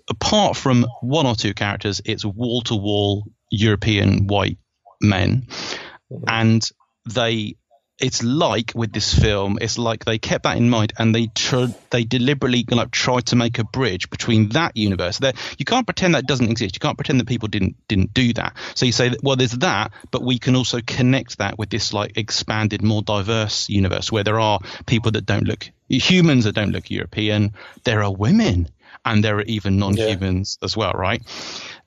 apart 0.09 0.57
from 0.57 0.87
one 1.01 1.27
or 1.27 1.35
two 1.35 1.55
characters, 1.55 2.01
it's 2.05 2.25
wall 2.25 2.63
to 2.63 2.75
wall 2.75 3.25
European 3.51 4.27
white 4.27 4.59
men, 5.01 5.47
and 6.27 6.69
they. 7.07 7.57
It's 7.99 8.23
like 8.23 8.73
with 8.75 8.93
this 8.93 9.13
film, 9.13 9.59
it's 9.61 9.77
like 9.77 10.05
they 10.05 10.19
kept 10.19 10.45
that 10.45 10.57
in 10.57 10.71
mind 10.71 10.93
and 10.99 11.15
they 11.15 11.27
tr- 11.27 11.73
they 11.91 12.05
deliberately 12.05 12.65
like 12.69 12.91
tried 12.91 13.27
to 13.27 13.37
make 13.37 13.59
a 13.59 13.65
bridge 13.65 14.09
between 14.11 14.51
that 14.51 14.77
universe. 14.77 15.19
That 15.19 15.37
you 15.59 15.65
can't 15.65 15.87
pretend 15.87 16.15
that 16.15 16.27
doesn't 16.27 16.51
exist. 16.51 16.77
You 16.77 16.81
can't 16.81 16.97
pretend 16.97 17.21
that 17.21 17.27
people 17.27 17.49
didn't 17.49 17.77
didn't 17.89 18.15
do 18.15 18.33
that. 18.35 18.57
So 18.75 18.87
you 18.87 18.93
say, 18.93 19.09
that, 19.11 19.23
well, 19.23 19.37
there's 19.37 19.53
that, 19.53 19.93
but 20.11 20.23
we 20.23 20.39
can 20.39 20.55
also 20.55 20.81
connect 20.81 21.39
that 21.39 21.59
with 21.59 21.71
this 21.71 21.93
like 21.93 22.17
expanded, 22.17 22.83
more 22.83 23.03
diverse 23.03 23.69
universe 23.69 24.13
where 24.13 24.25
there 24.25 24.39
are 24.39 24.61
people 24.87 25.13
that 25.13 25.27
don't 25.27 25.45
look 25.45 25.69
humans 25.89 26.45
that 26.45 26.53
don't 26.55 26.71
look 26.71 26.91
European. 26.91 27.55
There 27.85 28.03
are 28.03 28.13
women 28.13 28.69
and 29.05 29.25
there 29.25 29.39
are 29.39 29.43
even 29.43 29.79
non-humans 29.79 30.59
as 30.63 30.77
well, 30.77 30.93
right? 30.93 31.23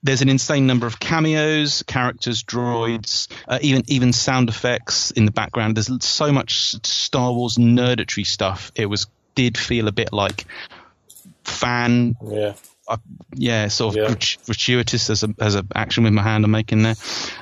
There's 0.03 0.21
an 0.21 0.29
insane 0.29 0.65
number 0.65 0.87
of 0.87 0.99
cameos, 0.99 1.83
characters, 1.83 2.43
droids, 2.43 3.27
uh, 3.47 3.59
even 3.61 3.83
even 3.87 4.13
sound 4.13 4.49
effects 4.49 5.11
in 5.11 5.25
the 5.25 5.31
background. 5.31 5.77
There's 5.77 6.03
so 6.03 6.31
much 6.31 6.75
Star 6.85 7.31
Wars 7.31 7.57
nerdetry 7.57 8.25
stuff. 8.25 8.71
It 8.75 8.87
was 8.87 9.07
did 9.35 9.57
feel 9.57 9.87
a 9.87 9.91
bit 9.91 10.11
like 10.11 10.45
fan, 11.43 12.15
Yeah, 12.25 12.53
yeah, 13.33 13.67
sort 13.67 13.95
of 13.95 14.01
Yeah. 14.01 14.15
gratuitous 14.45 15.09
as 15.09 15.23
a 15.23 15.33
as 15.39 15.55
a 15.55 15.65
action 15.75 16.03
with 16.03 16.13
my 16.13 16.23
hand 16.23 16.45
I'm 16.45 16.51
making 16.51 16.83
there. 16.83 16.95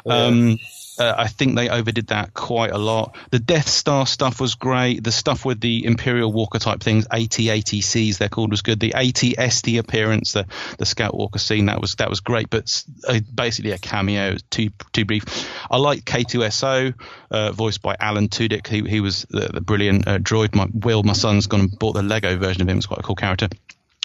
Um, 0.05 0.57
uh, 0.99 1.15
I 1.17 1.27
think 1.27 1.55
they 1.55 1.69
overdid 1.69 2.07
that 2.07 2.33
quite 2.33 2.71
a 2.71 2.77
lot. 2.77 3.15
The 3.31 3.39
Death 3.39 3.69
Star 3.69 4.05
stuff 4.05 4.41
was 4.41 4.55
great. 4.55 5.03
The 5.03 5.11
stuff 5.11 5.45
with 5.45 5.61
the 5.61 5.85
Imperial 5.85 6.31
Walker 6.31 6.59
type 6.59 6.81
things, 6.81 7.07
AT-ACTs 7.09 8.17
they're 8.17 8.29
called, 8.29 8.51
was 8.51 8.61
good. 8.61 8.79
The 8.79 8.93
AT-ST 8.93 9.77
appearance, 9.77 10.33
the 10.33 10.45
the 10.77 10.85
Scout 10.85 11.15
Walker 11.15 11.39
scene, 11.39 11.67
that 11.67 11.79
was 11.79 11.95
that 11.95 12.09
was 12.09 12.19
great. 12.19 12.49
But 12.49 12.83
uh, 13.07 13.19
basically 13.33 13.71
a 13.71 13.77
cameo, 13.77 14.35
too 14.49 14.69
too 14.91 15.05
brief. 15.05 15.23
I 15.71 15.77
like 15.77 16.03
K-2SO, 16.05 16.93
uh, 17.31 17.51
voiced 17.53 17.81
by 17.81 17.95
Alan 17.99 18.27
Tudyk. 18.27 18.67
He 18.67 18.81
he 18.87 18.99
was 18.99 19.25
the, 19.29 19.49
the 19.53 19.61
brilliant 19.61 20.07
uh, 20.07 20.17
droid. 20.19 20.53
My 20.53 20.67
Will, 20.71 21.03
my 21.03 21.13
son's 21.13 21.47
gone 21.47 21.61
and 21.61 21.79
bought 21.79 21.93
the 21.93 22.03
Lego 22.03 22.35
version 22.37 22.61
of 22.61 22.69
him. 22.69 22.77
It's 22.77 22.85
quite 22.85 22.99
a 22.99 23.03
cool 23.03 23.15
character. 23.15 23.47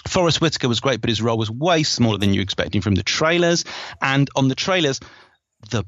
Forest 0.07 0.39
Whitaker 0.39 0.67
was 0.67 0.79
great, 0.79 1.01
but 1.01 1.09
his 1.09 1.21
role 1.21 1.37
was 1.37 1.49
way 1.49 1.83
smaller 1.83 2.19
than 2.19 2.33
you 2.33 2.41
expecting 2.41 2.81
from 2.81 2.95
the 2.95 3.03
trailers. 3.03 3.65
And 4.01 4.29
on 4.35 4.47
the 4.47 4.55
trailers, 4.55 4.99
the 5.71 5.83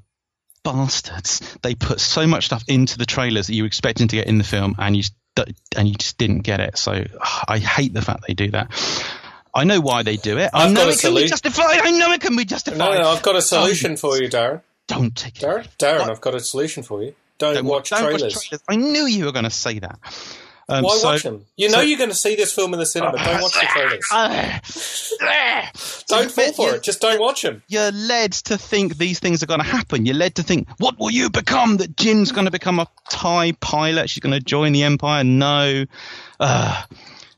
bastards 0.63 1.57
they 1.61 1.75
put 1.75 1.99
so 1.99 2.27
much 2.27 2.45
stuff 2.45 2.63
into 2.67 2.97
the 2.97 3.05
trailers 3.05 3.47
that 3.47 3.53
you 3.55 3.63
were 3.63 3.67
expecting 3.67 4.07
to 4.07 4.15
get 4.15 4.27
in 4.27 4.37
the 4.37 4.43
film, 4.43 4.75
and 4.77 4.95
you 4.95 5.03
and 5.75 5.87
you 5.87 5.95
just 5.95 6.17
didn't 6.17 6.39
get 6.39 6.59
it. 6.59 6.77
So 6.77 7.03
I 7.47 7.59
hate 7.59 7.93
the 7.93 8.01
fact 8.01 8.23
they 8.27 8.33
do 8.33 8.51
that. 8.51 8.71
I 9.53 9.63
know 9.63 9.79
why 9.79 10.03
they 10.03 10.17
do 10.17 10.37
it. 10.37 10.51
I 10.53 10.65
I've 10.65 10.73
know 10.73 10.87
it 10.87 10.99
can 10.99 11.15
be 11.15 11.25
justified. 11.25 11.79
I 11.79 11.91
know 11.91 12.11
it 12.11 12.21
can 12.21 12.35
be 12.35 12.45
justified. 12.45 12.77
no, 12.77 12.93
no, 12.93 13.09
I've 13.09 13.23
got 13.23 13.35
a 13.35 13.41
solution 13.41 13.91
Don't- 13.91 13.99
for 13.99 14.17
you, 14.21 14.29
Darren. 14.29 14.61
Don't 14.87 15.13
take 15.15 15.41
it. 15.41 15.45
Darren, 15.45 15.67
Darren, 15.77 16.09
I've 16.09 16.21
got 16.21 16.33
a 16.35 16.39
solution 16.39 16.81
for 16.81 17.03
you. 17.03 17.13
Don't, 17.39 17.55
Don't 17.55 17.65
watch 17.65 17.89
don't 17.89 17.99
trailers. 18.03 18.35
Watch 18.35 18.49
trailers. 18.49 18.63
I 18.69 18.75
knew 18.77 19.05
you 19.05 19.25
were 19.25 19.31
going 19.33 19.43
to 19.43 19.49
say 19.51 19.79
that. 19.79 19.99
Um, 20.69 20.83
Why 20.83 20.97
so- 20.97 21.07
watch 21.07 21.23
them? 21.23 21.45
You 21.55 21.69
know 21.69 21.75
so- 21.75 21.81
you're 21.81 21.97
going 21.97 22.09
to 22.09 22.15
see 22.15 22.35
this 22.35 22.53
film 22.53 22.73
in 22.73 22.79
the 22.79 22.85
cinema. 22.85 23.17
don't 23.17 23.41
watch 23.41 23.53
the 23.53 23.67
trailers. 23.69 24.07
Don't 26.07 26.31
fall 26.31 26.53
for 26.53 26.75
it. 26.75 26.83
Just 26.83 27.01
don't 27.01 27.19
watch 27.19 27.41
them. 27.41 27.61
you're 27.67 27.91
led 27.91 28.31
to 28.33 28.57
think 28.57 28.97
these 28.97 29.19
things 29.19 29.43
are 29.43 29.45
going 29.45 29.59
to 29.59 29.65
happen. 29.65 30.05
You're 30.05 30.15
led 30.15 30.35
to 30.35 30.43
think, 30.43 30.67
what 30.77 30.97
will 30.99 31.11
you 31.11 31.29
become? 31.29 31.77
That 31.77 31.95
Jyn's 31.97 32.31
going 32.31 32.45
to 32.45 32.51
become 32.51 32.79
a 32.79 32.87
TIE 33.09 33.51
pilot. 33.53 34.09
She's 34.09 34.21
going 34.21 34.33
to 34.37 34.39
join 34.45 34.71
the 34.73 34.83
Empire. 34.83 35.23
No. 35.23 35.85
Uh, 36.39 36.83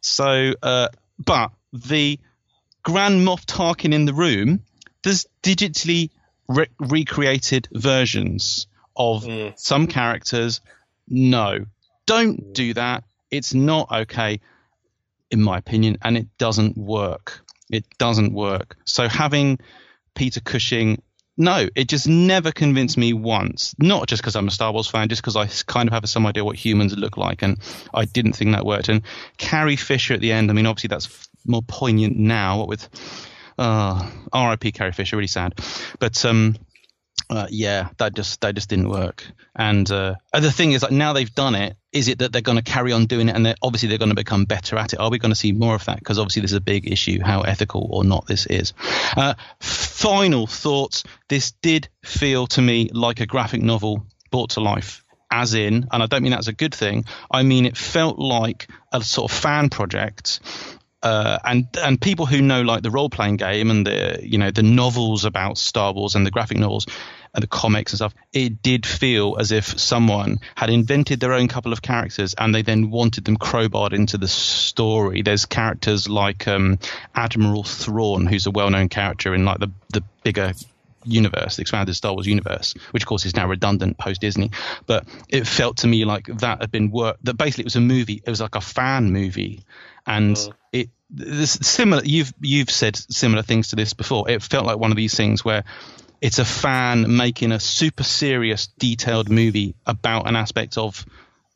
so, 0.02 0.54
uh, 0.62 0.90
but 1.24 1.52
the 1.74 2.20
Grand 2.84 3.28
Moff 3.28 3.46
Tarkin 3.46 3.94
in 3.94 4.06
the 4.06 4.14
room 4.14 4.62
does 5.02 5.28
digitally 5.44 6.10
re- 6.48 6.68
recreated 6.80 7.68
versions 7.74 8.68
of 8.96 9.24
Mm. 9.24 9.58
some 9.60 9.88
characters. 9.88 10.62
No, 11.08 11.66
don't 12.06 12.54
do 12.54 12.74
that. 12.76 13.04
It's 13.32 13.54
not 13.54 13.92
okay, 13.92 14.40
in 15.32 15.42
my 15.42 15.58
opinion, 15.58 15.98
and 16.02 16.18
it 16.18 16.28
doesn't 16.38 16.78
work. 16.78 17.42
It 17.72 17.86
doesn't 17.98 18.34
work. 18.34 18.78
So 18.86 19.08
having 19.08 19.60
Peter 20.16 20.40
Cushing 20.40 21.02
no, 21.42 21.70
it 21.74 21.88
just 21.88 22.06
never 22.06 22.52
convinced 22.52 22.98
me 22.98 23.14
once. 23.14 23.74
Not 23.80 24.10
just 24.10 24.22
because 24.22 24.36
I'm 24.36 24.50
a 24.50 24.52
Star 24.52 24.74
Wars 24.74 24.90
fan, 24.90 25.08
just 25.08 25.22
because 25.22 25.38
I 25.38 25.48
kind 25.72 25.88
of 25.88 25.94
have 25.94 26.08
some 26.10 26.28
idea 26.28 26.44
what 26.44 26.58
humans 26.58 26.98
look 26.98 27.16
like, 27.16 27.42
and 27.42 27.58
I 27.94 28.04
didn't 28.04 28.34
think 28.34 28.52
that 28.52 28.66
worked. 28.66 28.90
And 28.90 29.04
Carrie 29.38 29.78
Fisher 29.78 30.14
at 30.14 30.20
the 30.20 30.34
end, 30.34 30.52
I 30.52 30.54
mean, 30.54 30.66
obviously 30.66 30.90
that's 30.90 31.30
more 31.46 31.62
poignant 31.62 32.18
now. 32.18 32.60
What 32.60 32.68
with 32.68 32.90
uh, 33.58 34.12
R.I.P. 34.34 34.74
Carrie 34.74 34.92
Fisher, 34.92 35.16
really 35.16 35.28
sad. 35.28 35.54
But 35.98 36.26
um, 36.26 36.58
uh, 37.30 37.48
yeah, 37.50 37.88
that 38.00 38.16
just 38.16 38.42
that 38.42 38.56
just 38.56 38.70
didn't 38.70 38.90
work. 38.90 39.26
And 39.56 39.90
uh, 39.90 40.16
the 40.34 40.52
thing 40.52 40.74
is, 40.74 40.84
like 40.84 40.92
now 40.92 41.14
they've 41.14 41.34
done 41.34 41.56
it, 41.56 41.78
is 41.92 42.08
it 42.08 42.20
that 42.20 42.32
they're 42.32 42.42
going 42.42 42.58
to 42.58 42.64
carry 42.64 42.92
on 42.92 43.06
doing 43.06 43.30
it, 43.30 43.36
and 43.36 43.46
they're, 43.46 43.56
obviously 43.62 43.90
they're 43.90 43.98
going 43.98 44.10
to 44.10 44.16
become 44.16 44.46
better 44.46 44.78
at 44.78 44.94
it? 44.94 45.00
Are 45.00 45.10
we 45.10 45.20
going 45.20 45.32
to 45.32 45.36
see 45.36 45.52
more 45.52 45.76
of 45.76 45.86
that? 45.86 46.00
Because 46.00 46.20
obviously 46.20 46.42
this 46.42 46.52
is 46.52 46.58
a 46.58 46.62
big 46.62 46.92
issue, 46.92 47.20
how 47.22 47.42
ethical 47.42 47.88
or 47.92 48.04
not 48.04 48.28
this 48.28 48.46
is. 48.46 48.74
Uh, 49.16 49.34
final 49.60 50.48
thoughts: 50.48 51.04
This 51.28 51.52
did 51.52 51.90
feel 52.04 52.48
to 52.48 52.62
me 52.62 52.90
like 52.94 53.20
a 53.20 53.26
graphic 53.26 53.62
novel 53.62 54.06
brought 54.32 54.52
to 54.52 54.62
life. 54.62 55.04
As 55.32 55.54
in, 55.54 55.88
and 55.92 56.02
I 56.02 56.08
don't 56.08 56.24
mean 56.24 56.32
that 56.32 56.40
as 56.40 56.48
a 56.48 56.54
good 56.54 56.74
thing. 56.74 57.06
I 57.30 57.44
mean 57.44 57.68
it 57.68 57.78
felt 57.78 58.18
like 58.18 58.68
a 58.92 59.04
sort 59.04 59.32
of 59.32 59.38
fan 59.38 59.70
project 59.70 60.40
uh, 61.02 61.40
and 61.44 61.68
and 61.82 62.00
people 62.00 62.26
who 62.26 62.42
know 62.42 62.62
like 62.62 62.84
the 62.84 62.92
role 62.92 63.10
playing 63.10 63.38
game 63.38 63.72
and 63.72 63.88
the 63.88 64.20
you 64.22 64.38
know 64.38 64.52
the 64.52 64.64
novels 64.64 65.26
about 65.26 65.58
Star 65.58 65.94
Wars 65.94 66.16
and 66.16 66.26
the 66.26 66.32
graphic 66.32 66.58
novels, 66.58 66.86
and 67.34 67.44
the 67.44 67.48
comics 67.48 67.92
and 67.92 67.98
stuff, 67.98 68.16
it 68.34 68.62
did 68.62 68.86
feel 68.86 69.38
as 69.40 69.52
if 69.52 69.80
someone 69.80 70.40
had 70.56 70.70
invented 70.70 71.20
their 71.20 71.34
own 71.34 71.48
couple 71.48 71.74
of 71.74 71.82
characters 71.82 72.34
and 72.38 72.54
they 72.54 72.62
then 72.62 72.90
wanted 72.90 73.26
them 73.26 73.38
crowbarred 73.38 73.94
into 73.94 74.18
the 74.18 74.28
story. 74.28 75.22
There's 75.22 75.46
characters 75.46 76.10
like 76.10 76.48
um, 76.48 76.80
Admiral 77.14 77.64
Thrawn, 77.64 78.26
who's 78.26 78.48
a 78.48 78.52
well-known 78.52 78.90
character 78.90 79.34
in 79.34 79.46
like 79.46 79.60
the 79.60 79.72
the 79.92 80.04
bigger 80.24 80.54
universe, 81.06 81.56
the 81.56 81.62
expanded 81.62 81.96
Star 81.96 82.14
Wars 82.14 82.28
universe, 82.28 82.74
which 82.92 83.04
of 83.04 83.08
course 83.08 83.26
is 83.26 83.36
now 83.36 83.48
redundant 83.48 83.98
post 83.98 84.22
Disney. 84.22 84.52
But 84.86 85.08
it 85.28 85.48
felt 85.48 85.78
to 85.78 85.88
me 85.88 86.06
like 86.06 86.28
that 86.28 86.62
had 86.62 86.72
been 86.72 86.92
work. 86.92 87.18
That 87.24 87.36
basically 87.36 87.64
it 87.64 87.66
was 87.66 87.76
a 87.76 87.82
movie. 87.82 88.22
It 88.26 88.30
was 88.30 88.42
like 88.42 88.56
a 88.56 88.62
fan 88.62 89.12
movie, 89.12 89.64
and 90.06 90.36
mm. 90.36 90.54
it 90.72 90.90
this 91.10 91.54
similar. 91.62 92.04
You've 92.04 92.34
you've 92.40 92.70
said 92.70 92.96
similar 92.96 93.44
things 93.44 93.70
to 93.70 93.76
this 93.76 93.94
before. 93.94 94.30
It 94.30 94.44
felt 94.44 94.66
like 94.66 94.78
one 94.78 94.92
of 94.92 94.98
these 94.98 95.16
things 95.16 95.44
where 95.44 95.64
it's 96.22 96.40
a 96.40 96.46
fan 96.46 97.16
making 97.16 97.52
a 97.52 97.60
super 97.60 98.04
serious, 98.04 98.68
detailed 98.80 99.30
movie 99.30 99.76
about 99.86 100.28
an 100.28 100.36
aspect 100.36 100.78
of 100.78 101.06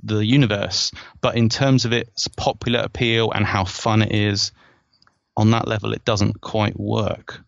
the 0.04 0.26
universe. 0.26 0.92
But 1.22 1.36
in 1.36 1.50
terms 1.50 1.86
of 1.86 1.94
its 1.94 2.28
popular 2.28 2.80
appeal 2.80 3.32
and 3.32 3.46
how 3.46 3.66
fun 3.66 4.02
it 4.02 4.12
is, 4.12 4.52
on 5.36 5.52
that 5.52 5.68
level, 5.68 5.94
it 5.94 6.06
doesn't 6.06 6.42
quite 6.42 6.80
work. 6.80 7.42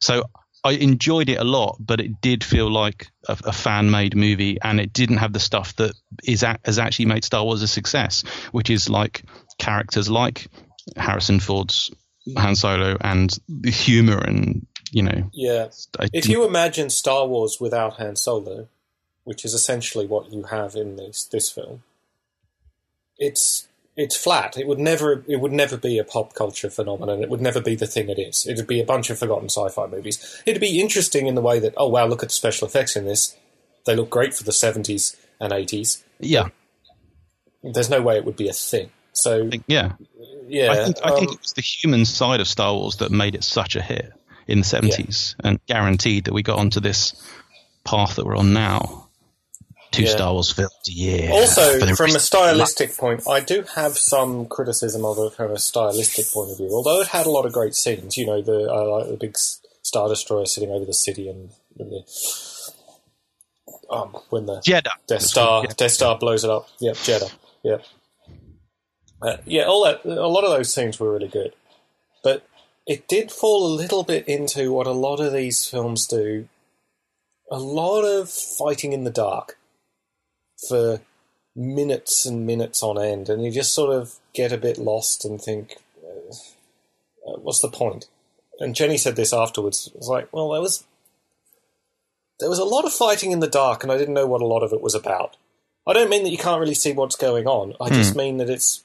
So 0.00 0.24
I 0.64 0.72
enjoyed 0.72 1.28
it 1.28 1.38
a 1.38 1.44
lot, 1.44 1.76
but 1.78 2.00
it 2.00 2.20
did 2.20 2.44
feel 2.44 2.70
like 2.70 3.08
a, 3.28 3.36
a 3.44 3.52
fan 3.52 3.90
made 3.90 4.16
movie, 4.16 4.58
and 4.62 4.80
it 4.80 4.92
didn't 4.92 5.18
have 5.18 5.32
the 5.32 5.40
stuff 5.40 5.76
that 5.76 5.92
is 6.24 6.42
a, 6.42 6.58
has 6.64 6.78
actually 6.78 7.06
made 7.06 7.24
Star 7.24 7.44
Wars 7.44 7.62
a 7.62 7.68
success, 7.68 8.22
which 8.52 8.70
is 8.70 8.88
like 8.88 9.22
characters 9.58 10.08
like 10.08 10.48
Harrison 10.96 11.40
Ford's 11.40 11.90
Han 12.36 12.56
Solo 12.56 12.96
and 13.00 13.36
the 13.48 13.70
humor 13.70 14.18
and 14.18 14.66
you 14.90 15.02
know. 15.02 15.30
Yeah. 15.32 15.68
I 15.98 16.08
if 16.12 16.28
you 16.28 16.44
imagine 16.44 16.90
Star 16.90 17.26
Wars 17.26 17.58
without 17.60 17.94
Han 17.94 18.16
Solo, 18.16 18.68
which 19.24 19.44
is 19.44 19.54
essentially 19.54 20.06
what 20.06 20.32
you 20.32 20.44
have 20.44 20.74
in 20.74 20.96
this 20.96 21.24
this 21.24 21.50
film, 21.50 21.82
it's 23.18 23.68
it's 23.96 24.16
flat. 24.16 24.56
It 24.56 24.66
would 24.66 24.78
never 24.78 25.24
it 25.26 25.40
would 25.40 25.52
never 25.52 25.76
be 25.76 25.98
a 25.98 26.04
pop 26.04 26.34
culture 26.34 26.70
phenomenon. 26.70 27.22
It 27.22 27.30
would 27.30 27.40
never 27.40 27.60
be 27.60 27.74
the 27.74 27.86
thing 27.86 28.08
it 28.08 28.18
is. 28.18 28.46
It'd 28.46 28.66
be 28.66 28.80
a 28.80 28.84
bunch 28.84 29.10
of 29.10 29.18
forgotten 29.18 29.48
sci-fi 29.48 29.86
movies. 29.86 30.42
It'd 30.46 30.60
be 30.60 30.80
interesting 30.80 31.26
in 31.26 31.34
the 31.34 31.42
way 31.42 31.58
that 31.58 31.74
oh 31.76 31.88
wow, 31.88 32.06
look 32.06 32.22
at 32.22 32.30
the 32.30 32.34
special 32.34 32.66
effects 32.66 32.96
in 32.96 33.04
this. 33.04 33.36
They 33.86 33.96
look 33.96 34.10
great 34.10 34.34
for 34.34 34.44
the 34.44 34.52
seventies 34.52 35.16
and 35.40 35.52
eighties. 35.52 36.04
Yeah. 36.18 36.48
There's 37.62 37.90
no 37.90 38.00
way 38.00 38.16
it 38.16 38.24
would 38.24 38.36
be 38.36 38.48
a 38.48 38.54
thing. 38.54 38.90
So 39.12 39.50
yeah, 39.66 39.92
yeah. 40.46 40.72
I 40.72 40.84
think, 40.84 40.96
I 41.04 41.10
think 41.10 41.28
um, 41.28 41.34
it 41.34 41.40
was 41.40 41.52
the 41.52 41.62
human 41.62 42.04
side 42.04 42.40
of 42.40 42.48
Star 42.48 42.72
Wars 42.72 42.96
that 42.96 43.10
made 43.10 43.34
it 43.34 43.44
such 43.44 43.76
a 43.76 43.82
hit 43.82 44.12
in 44.50 44.58
the 44.58 44.64
70s 44.64 45.34
yeah. 45.38 45.50
and 45.50 45.66
guaranteed 45.66 46.24
that 46.24 46.34
we 46.34 46.42
got 46.42 46.58
onto 46.58 46.80
this 46.80 47.14
path 47.84 48.16
that 48.16 48.26
we're 48.26 48.36
on 48.36 48.52
now. 48.52 49.06
Two 49.90 50.04
yeah. 50.04 50.10
Star 50.10 50.32
Wars 50.32 50.52
films 50.52 50.72
a 50.88 50.92
year. 50.92 51.30
Also, 51.32 51.94
from 51.96 52.14
a 52.14 52.20
stylistic 52.20 52.96
point, 52.96 53.26
I 53.28 53.40
do 53.40 53.64
have 53.74 53.98
some 53.98 54.46
criticism 54.46 55.04
of 55.04 55.18
it 55.18 55.32
from 55.32 55.50
a 55.50 55.58
stylistic 55.58 56.30
point 56.30 56.52
of 56.52 56.58
view. 56.58 56.70
Although 56.70 57.00
it 57.00 57.08
had 57.08 57.26
a 57.26 57.30
lot 57.30 57.44
of 57.44 57.52
great 57.52 57.74
scenes, 57.74 58.16
you 58.16 58.24
know, 58.24 58.40
the 58.40 58.72
uh, 58.72 58.88
like 58.88 59.08
the 59.08 59.16
big 59.16 59.36
star 59.82 60.08
destroyer 60.08 60.46
sitting 60.46 60.70
over 60.70 60.84
the 60.84 60.94
city 60.94 61.28
and, 61.28 61.50
and 61.76 61.90
the 61.90 62.04
um, 63.90 64.16
when 64.30 64.46
the 64.46 64.60
Jedha. 64.60 64.92
Death 65.08 65.22
Star 65.22 65.66
Death 65.66 65.90
Star 65.90 66.16
blows 66.18 66.44
it 66.44 66.50
up. 66.50 66.68
Yep, 66.78 66.94
Jedha. 66.96 67.32
Yep. 67.64 67.84
Uh, 69.22 69.36
yeah, 69.44 69.64
all 69.64 69.84
that. 69.84 70.04
A 70.04 70.28
lot 70.28 70.44
of 70.44 70.50
those 70.50 70.72
scenes 70.72 70.98
were 70.98 71.12
really 71.12 71.28
good, 71.28 71.52
it 72.86 73.08
did 73.08 73.30
fall 73.30 73.66
a 73.66 73.76
little 73.76 74.02
bit 74.02 74.26
into 74.26 74.72
what 74.72 74.86
a 74.86 74.92
lot 74.92 75.20
of 75.20 75.32
these 75.32 75.66
films 75.66 76.06
do 76.06 76.48
a 77.50 77.58
lot 77.58 78.02
of 78.02 78.30
fighting 78.30 78.92
in 78.92 79.04
the 79.04 79.10
dark 79.10 79.58
for 80.68 81.00
minutes 81.56 82.24
and 82.24 82.46
minutes 82.46 82.82
on 82.82 83.02
end, 83.02 83.28
and 83.28 83.44
you 83.44 83.50
just 83.50 83.74
sort 83.74 83.94
of 83.94 84.14
get 84.32 84.52
a 84.52 84.58
bit 84.58 84.78
lost 84.78 85.24
and 85.24 85.40
think, 85.40 85.76
uh, 86.06 87.32
what's 87.38 87.60
the 87.60 87.68
point? 87.68 88.06
And 88.60 88.74
Jenny 88.74 88.98
said 88.98 89.16
this 89.16 89.32
afterwards. 89.32 89.88
It 89.88 89.96
was 89.96 90.08
like, 90.08 90.32
well, 90.32 90.50
there 90.50 90.60
was 90.60 90.84
there 92.38 92.48
was 92.48 92.58
a 92.58 92.64
lot 92.64 92.84
of 92.84 92.92
fighting 92.92 93.32
in 93.32 93.40
the 93.40 93.48
dark, 93.48 93.82
and 93.82 93.90
I 93.90 93.98
didn't 93.98 94.14
know 94.14 94.26
what 94.26 94.42
a 94.42 94.46
lot 94.46 94.62
of 94.62 94.72
it 94.72 94.80
was 94.80 94.94
about. 94.94 95.36
I 95.86 95.92
don't 95.92 96.10
mean 96.10 96.22
that 96.24 96.30
you 96.30 96.38
can't 96.38 96.60
really 96.60 96.74
see 96.74 96.92
what's 96.92 97.16
going 97.16 97.46
on. 97.46 97.74
I 97.80 97.88
just 97.88 98.12
hmm. 98.12 98.18
mean 98.18 98.36
that 98.36 98.50
it's 98.50 98.84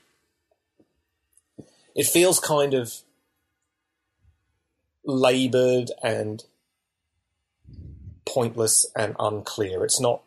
it 1.93 2.07
feels 2.07 2.39
kind 2.39 2.73
of 2.73 2.93
laboured 5.05 5.91
and 6.03 6.43
pointless 8.25 8.85
and 8.95 9.15
unclear. 9.19 9.83
It's 9.85 9.99
not 9.99 10.21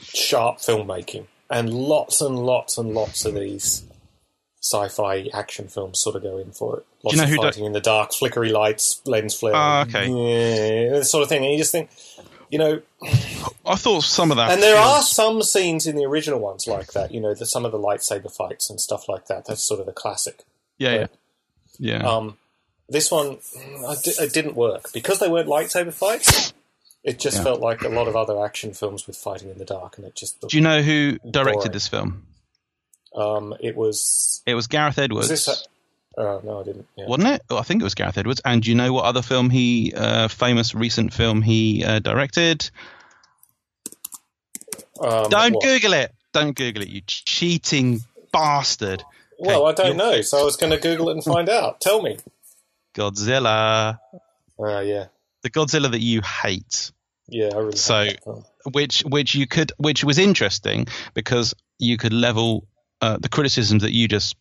sharp 0.00 0.58
filmmaking. 0.58 1.26
And 1.50 1.72
lots 1.72 2.20
and 2.20 2.38
lots 2.38 2.78
and 2.78 2.94
lots 2.94 3.24
of 3.24 3.34
these 3.34 3.84
sci-fi 4.62 5.28
action 5.34 5.68
films 5.68 6.00
sort 6.00 6.16
of 6.16 6.22
go 6.22 6.38
in 6.38 6.52
for 6.52 6.78
it. 6.78 6.86
Lots 7.02 7.16
you 7.16 7.26
know 7.26 7.28
of 7.28 7.36
fighting 7.36 7.64
in 7.64 7.72
the 7.72 7.80
dark, 7.80 8.12
flickery 8.12 8.50
lights, 8.50 9.02
lens 9.04 9.34
flare, 9.34 9.54
uh, 9.54 9.84
okay, 9.84 10.06
yeah, 10.06 10.96
that 10.96 11.04
sort 11.04 11.24
of 11.24 11.28
thing. 11.28 11.42
And 11.42 11.52
you 11.52 11.58
just 11.58 11.72
think, 11.72 11.90
you 12.48 12.58
know, 12.58 12.80
I 13.66 13.74
thought 13.74 14.04
some 14.04 14.30
of 14.30 14.36
that, 14.36 14.52
and 14.52 14.62
there 14.62 14.78
are 14.78 15.02
some 15.02 15.42
scenes 15.42 15.86
in 15.86 15.96
the 15.96 16.04
original 16.04 16.38
ones 16.38 16.68
like 16.68 16.92
that. 16.92 17.12
You 17.12 17.20
know, 17.20 17.34
the, 17.34 17.44
some 17.44 17.64
of 17.64 17.72
the 17.72 17.78
lightsaber 17.78 18.34
fights 18.34 18.70
and 18.70 18.80
stuff 18.80 19.08
like 19.08 19.26
that. 19.26 19.46
That's 19.46 19.64
sort 19.64 19.80
of 19.80 19.86
the 19.86 19.92
classic. 19.92 20.44
Yeah, 20.78 21.02
but, 21.02 21.10
yeah, 21.78 21.98
yeah. 21.98 22.08
Um, 22.08 22.38
this 22.92 23.10
one, 23.10 23.38
it 23.62 24.32
didn't 24.32 24.54
work 24.54 24.92
because 24.92 25.18
they 25.18 25.28
weren't 25.28 25.48
lightsaber 25.48 25.92
fights. 25.92 26.52
It 27.04 27.18
just 27.18 27.38
yeah. 27.38 27.44
felt 27.44 27.60
like 27.60 27.82
a 27.82 27.88
lot 27.88 28.06
of 28.06 28.14
other 28.14 28.44
action 28.44 28.74
films 28.74 29.06
with 29.06 29.16
fighting 29.16 29.50
in 29.50 29.58
the 29.58 29.64
dark, 29.64 29.98
and 29.98 30.06
it 30.06 30.14
just. 30.14 30.40
Do 30.40 30.56
you 30.56 30.62
know 30.62 30.82
who 30.82 31.18
directed 31.28 31.58
boring. 31.58 31.72
this 31.72 31.88
film? 31.88 32.26
Um, 33.14 33.54
it 33.60 33.74
was. 33.74 34.42
It 34.46 34.54
was 34.54 34.68
Gareth 34.68 34.98
Edwards. 34.98 35.66
Uh, 36.16 36.40
no, 36.44 36.60
I 36.60 36.64
didn't. 36.64 36.86
Yeah. 36.96 37.06
Wasn't 37.06 37.28
it? 37.28 37.42
Oh, 37.50 37.56
I 37.58 37.62
think 37.62 37.80
it 37.80 37.84
was 37.84 37.94
Gareth 37.94 38.18
Edwards. 38.18 38.40
And 38.44 38.62
do 38.62 38.70
you 38.70 38.76
know 38.76 38.92
what 38.92 39.06
other 39.06 39.22
film 39.22 39.50
he, 39.50 39.94
uh, 39.96 40.28
famous 40.28 40.74
recent 40.74 41.12
film 41.12 41.42
he 41.42 41.84
uh, 41.84 41.98
directed? 42.00 42.70
Um, 45.00 45.30
Don't 45.30 45.54
what? 45.54 45.64
Google 45.64 45.94
it. 45.94 46.14
Don't 46.32 46.54
Google 46.54 46.82
it, 46.82 46.88
you 46.88 47.00
cheating 47.06 48.00
bastard. 48.32 49.02
Well, 49.38 49.66
I 49.66 49.72
don't 49.72 49.96
know, 49.96 50.20
so 50.22 50.38
I 50.38 50.44
was 50.44 50.56
going 50.56 50.70
to 50.70 50.78
Google 50.78 51.08
it 51.08 51.14
and 51.14 51.24
find 51.24 51.48
out. 51.48 51.80
Tell 51.80 52.00
me. 52.00 52.18
Godzilla. 52.94 53.98
Ah, 54.60 54.64
uh, 54.64 54.80
yeah. 54.80 55.06
The 55.42 55.50
Godzilla 55.50 55.90
that 55.90 56.00
you 56.00 56.20
hate. 56.22 56.92
Yeah, 57.28 57.50
I 57.54 57.58
really 57.58 57.76
so 57.76 58.08
which 58.72 59.02
which 59.02 59.34
you 59.34 59.46
could 59.46 59.72
which 59.78 60.04
was 60.04 60.18
interesting 60.18 60.86
because 61.14 61.54
you 61.78 61.96
could 61.96 62.12
level 62.12 62.66
uh, 63.00 63.18
the 63.18 63.28
criticisms 63.28 63.82
that 63.82 63.92
you 63.92 64.08
just 64.08 64.36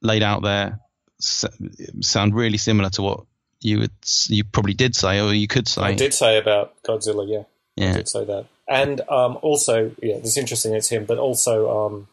laid 0.00 0.22
out 0.22 0.42
there 0.42 0.80
sound 1.20 2.34
really 2.34 2.58
similar 2.58 2.90
to 2.90 3.02
what 3.02 3.20
you 3.60 3.80
would 3.80 3.92
you 4.28 4.44
probably 4.44 4.74
did 4.74 4.96
say 4.96 5.20
or 5.20 5.32
you 5.32 5.46
could 5.46 5.68
say. 5.68 5.82
I 5.82 5.94
did 5.94 6.14
say 6.14 6.38
about 6.38 6.82
Godzilla, 6.82 7.28
yeah. 7.28 7.42
Yeah. 7.76 7.90
I 7.90 7.96
did 7.96 8.08
say 8.08 8.24
that. 8.24 8.46
And 8.68 9.00
um, 9.08 9.38
also, 9.42 9.92
yeah, 10.02 10.16
it's 10.16 10.36
interesting 10.36 10.74
it's 10.74 10.88
him, 10.88 11.04
but 11.04 11.18
also 11.18 11.86
um, 11.86 12.08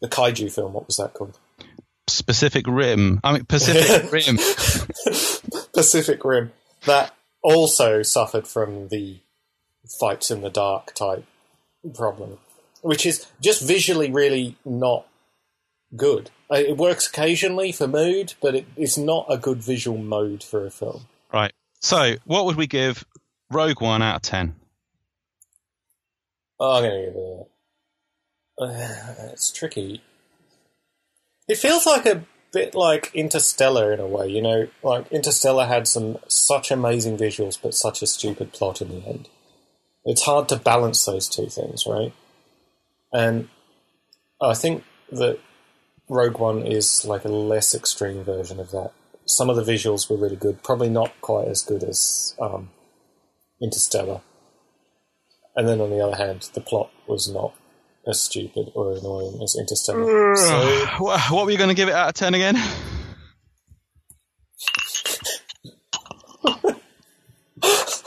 the 0.00 0.08
kaiju 0.08 0.52
film. 0.52 0.72
What 0.72 0.86
was 0.86 0.96
that 0.96 1.14
called? 1.14 1.38
Pacific 2.26 2.66
Rim. 2.66 3.20
I 3.24 3.32
mean 3.32 3.44
Pacific 3.44 4.12
Rim. 4.12 4.36
Pacific 5.72 6.24
Rim. 6.24 6.52
That 6.84 7.12
also 7.42 8.02
suffered 8.02 8.46
from 8.46 8.88
the 8.88 9.20
fights 10.00 10.30
in 10.30 10.40
the 10.40 10.50
dark 10.50 10.94
type 10.94 11.24
problem, 11.94 12.38
which 12.82 13.06
is 13.06 13.26
just 13.40 13.62
visually 13.62 14.10
really 14.10 14.56
not 14.64 15.06
good. 15.94 16.30
It 16.50 16.76
works 16.76 17.08
occasionally 17.08 17.72
for 17.72 17.88
mood, 17.88 18.34
but 18.40 18.54
it, 18.54 18.66
it's 18.76 18.96
not 18.96 19.26
a 19.28 19.36
good 19.36 19.58
visual 19.58 19.98
mode 19.98 20.42
for 20.42 20.66
a 20.66 20.70
film. 20.70 21.06
Right. 21.32 21.52
So, 21.80 22.16
what 22.24 22.46
would 22.46 22.56
we 22.56 22.66
give 22.66 23.04
Rogue 23.50 23.80
One 23.80 24.02
out 24.02 24.16
of 24.16 24.22
ten? 24.22 24.54
Oh, 26.58 26.76
I'm 26.76 26.82
gonna 26.84 27.04
give 27.04 27.14
it. 27.16 27.46
Uh, 28.58 29.28
it's 29.32 29.50
tricky. 29.52 30.02
It 31.48 31.58
feels 31.58 31.86
like 31.86 32.06
a 32.06 32.24
bit 32.52 32.74
like 32.74 33.10
Interstellar 33.14 33.92
in 33.92 34.00
a 34.00 34.06
way, 34.06 34.28
you 34.28 34.42
know. 34.42 34.68
Like 34.82 35.10
Interstellar 35.12 35.66
had 35.66 35.86
some 35.86 36.18
such 36.28 36.70
amazing 36.70 37.16
visuals, 37.16 37.58
but 37.60 37.74
such 37.74 38.02
a 38.02 38.06
stupid 38.06 38.52
plot 38.52 38.80
in 38.80 38.88
the 38.88 39.06
end. 39.06 39.28
It's 40.04 40.22
hard 40.22 40.48
to 40.48 40.56
balance 40.56 41.04
those 41.04 41.28
two 41.28 41.48
things, 41.48 41.84
right? 41.86 42.12
And 43.12 43.48
I 44.40 44.54
think 44.54 44.84
that 45.12 45.38
Rogue 46.08 46.38
One 46.38 46.62
is 46.62 47.04
like 47.04 47.24
a 47.24 47.28
less 47.28 47.74
extreme 47.74 48.22
version 48.24 48.60
of 48.60 48.70
that. 48.70 48.92
Some 49.26 49.50
of 49.50 49.56
the 49.56 49.64
visuals 49.64 50.08
were 50.08 50.16
really 50.16 50.36
good, 50.36 50.62
probably 50.62 50.88
not 50.88 51.20
quite 51.20 51.48
as 51.48 51.62
good 51.62 51.82
as 51.82 52.34
um, 52.40 52.70
Interstellar. 53.60 54.20
And 55.56 55.68
then 55.68 55.80
on 55.80 55.90
the 55.90 56.00
other 56.00 56.16
hand, 56.16 56.50
the 56.54 56.60
plot 56.60 56.90
was 57.08 57.28
not 57.28 57.54
as 58.06 58.22
stupid 58.22 58.70
or 58.74 58.92
annoying 58.92 59.40
as 59.42 59.56
Interstellar. 59.58 60.36
so, 60.36 60.86
what 60.98 61.44
were 61.44 61.50
you 61.50 61.58
going 61.58 61.68
to 61.70 61.74
give 61.74 61.88
it 61.88 61.94
out 61.94 62.08
of 62.08 62.14
10 62.14 62.34
again? 62.34 62.56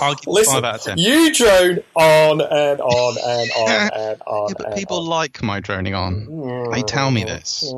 I'll 0.02 0.16
give 0.16 0.28
listen, 0.28 0.54
5 0.54 0.64
out 0.64 0.76
of 0.76 0.82
10. 0.82 0.98
you 0.98 1.34
drone 1.34 1.80
on 1.96 2.40
and 2.42 2.80
on 2.80 3.18
and 3.18 3.52
on 3.52 3.90
and 3.94 4.22
on. 4.26 4.50
Yeah, 4.50 4.54
but 4.58 4.66
and 4.68 4.76
people 4.76 5.00
on. 5.00 5.08
like 5.08 5.44
my 5.44 5.60
droning 5.60 5.94
on. 5.94 6.70
They 6.72 6.82
tell 6.84 7.12
me 7.12 7.26
this. 7.26 7.70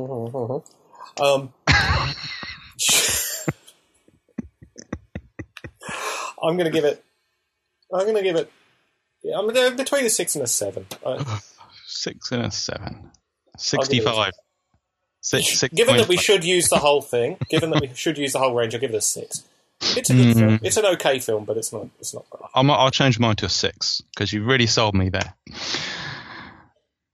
Um, 1.20 1.52
I'm 6.42 6.56
going 6.56 6.64
to 6.64 6.70
give 6.70 6.84
it. 6.84 7.04
I'm 7.92 8.02
going 8.04 8.14
to 8.16 8.22
give 8.22 8.36
it. 8.36 8.50
Yeah, 9.22 9.38
I'm 9.38 9.76
between 9.76 10.04
a 10.04 10.10
six 10.10 10.34
and 10.34 10.44
a 10.44 10.48
seven. 10.48 10.86
Uh, 11.04 11.22
6 11.92 12.32
and 12.32 12.46
a 12.46 12.50
7. 12.50 12.82
I'll 12.84 12.94
give 12.94 13.04
it 13.54 13.56
65. 13.56 14.32
Six, 15.24 15.60
six 15.60 15.72
given 15.72 15.98
that 15.98 16.08
we 16.08 16.16
point 16.16 16.24
should 16.24 16.44
use 16.44 16.68
the 16.68 16.78
whole 16.78 17.00
thing, 17.00 17.36
given 17.48 17.70
that 17.70 17.80
we 17.80 17.90
should 17.94 18.18
use 18.18 18.32
the 18.32 18.40
whole 18.40 18.54
range, 18.54 18.74
I'll 18.74 18.80
give 18.80 18.90
it 18.90 18.96
a 18.96 19.00
six. 19.00 19.44
It's 19.80 20.10
a 20.10 20.14
good 20.14 20.36
film. 20.36 20.60
It's 20.62 20.76
an 20.76 20.86
okay 20.86 21.18
film, 21.20 21.44
but 21.44 21.56
it's 21.56 21.72
not. 21.72 21.86
It's 22.00 22.12
not. 22.14 22.24
I'm, 22.54 22.70
I'll 22.70 22.90
change 22.90 23.18
mine 23.18 23.36
to 23.36 23.46
a 23.46 23.48
6 23.48 24.02
because 24.14 24.32
you 24.32 24.44
really 24.44 24.66
sold 24.66 24.94
me 24.94 25.10
there. 25.10 25.34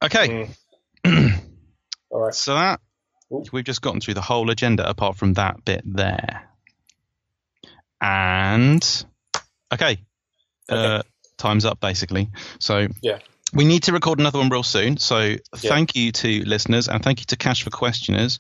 Okay, 0.03 0.49
All 2.11 2.21
right. 2.21 2.35
so 2.35 2.55
that 2.55 2.81
Ooh. 3.33 3.45
we've 3.53 3.65
just 3.65 3.83
gotten 3.83 4.01
through 4.01 4.15
the 4.15 4.21
whole 4.21 4.51
agenda 4.51 4.89
apart 4.89 5.17
from 5.17 5.35
that 5.35 5.65
bit 5.65 5.83
there. 5.85 6.49
And 8.01 9.05
okay, 9.73 9.99
Uh, 10.69 11.03
time's 11.37 11.65
up 11.65 11.81
basically. 11.81 12.31
So 12.61 12.89
Yeah. 13.03 13.19
We 13.53 13.65
need 13.65 13.85
to 13.85 13.93
record 13.93 14.19
another 14.19 14.39
one 14.39 14.49
real 14.49 14.63
soon. 14.63 14.97
So 14.99 15.37
thank 15.57 15.97
you 15.97 16.13
to 16.13 16.43
listeners 16.45 16.89
and 16.89 17.03
thank 17.03 17.21
you 17.21 17.27
to 17.27 17.37
Cash 17.37 17.63
for 17.63 17.71
questioners. 17.71 18.39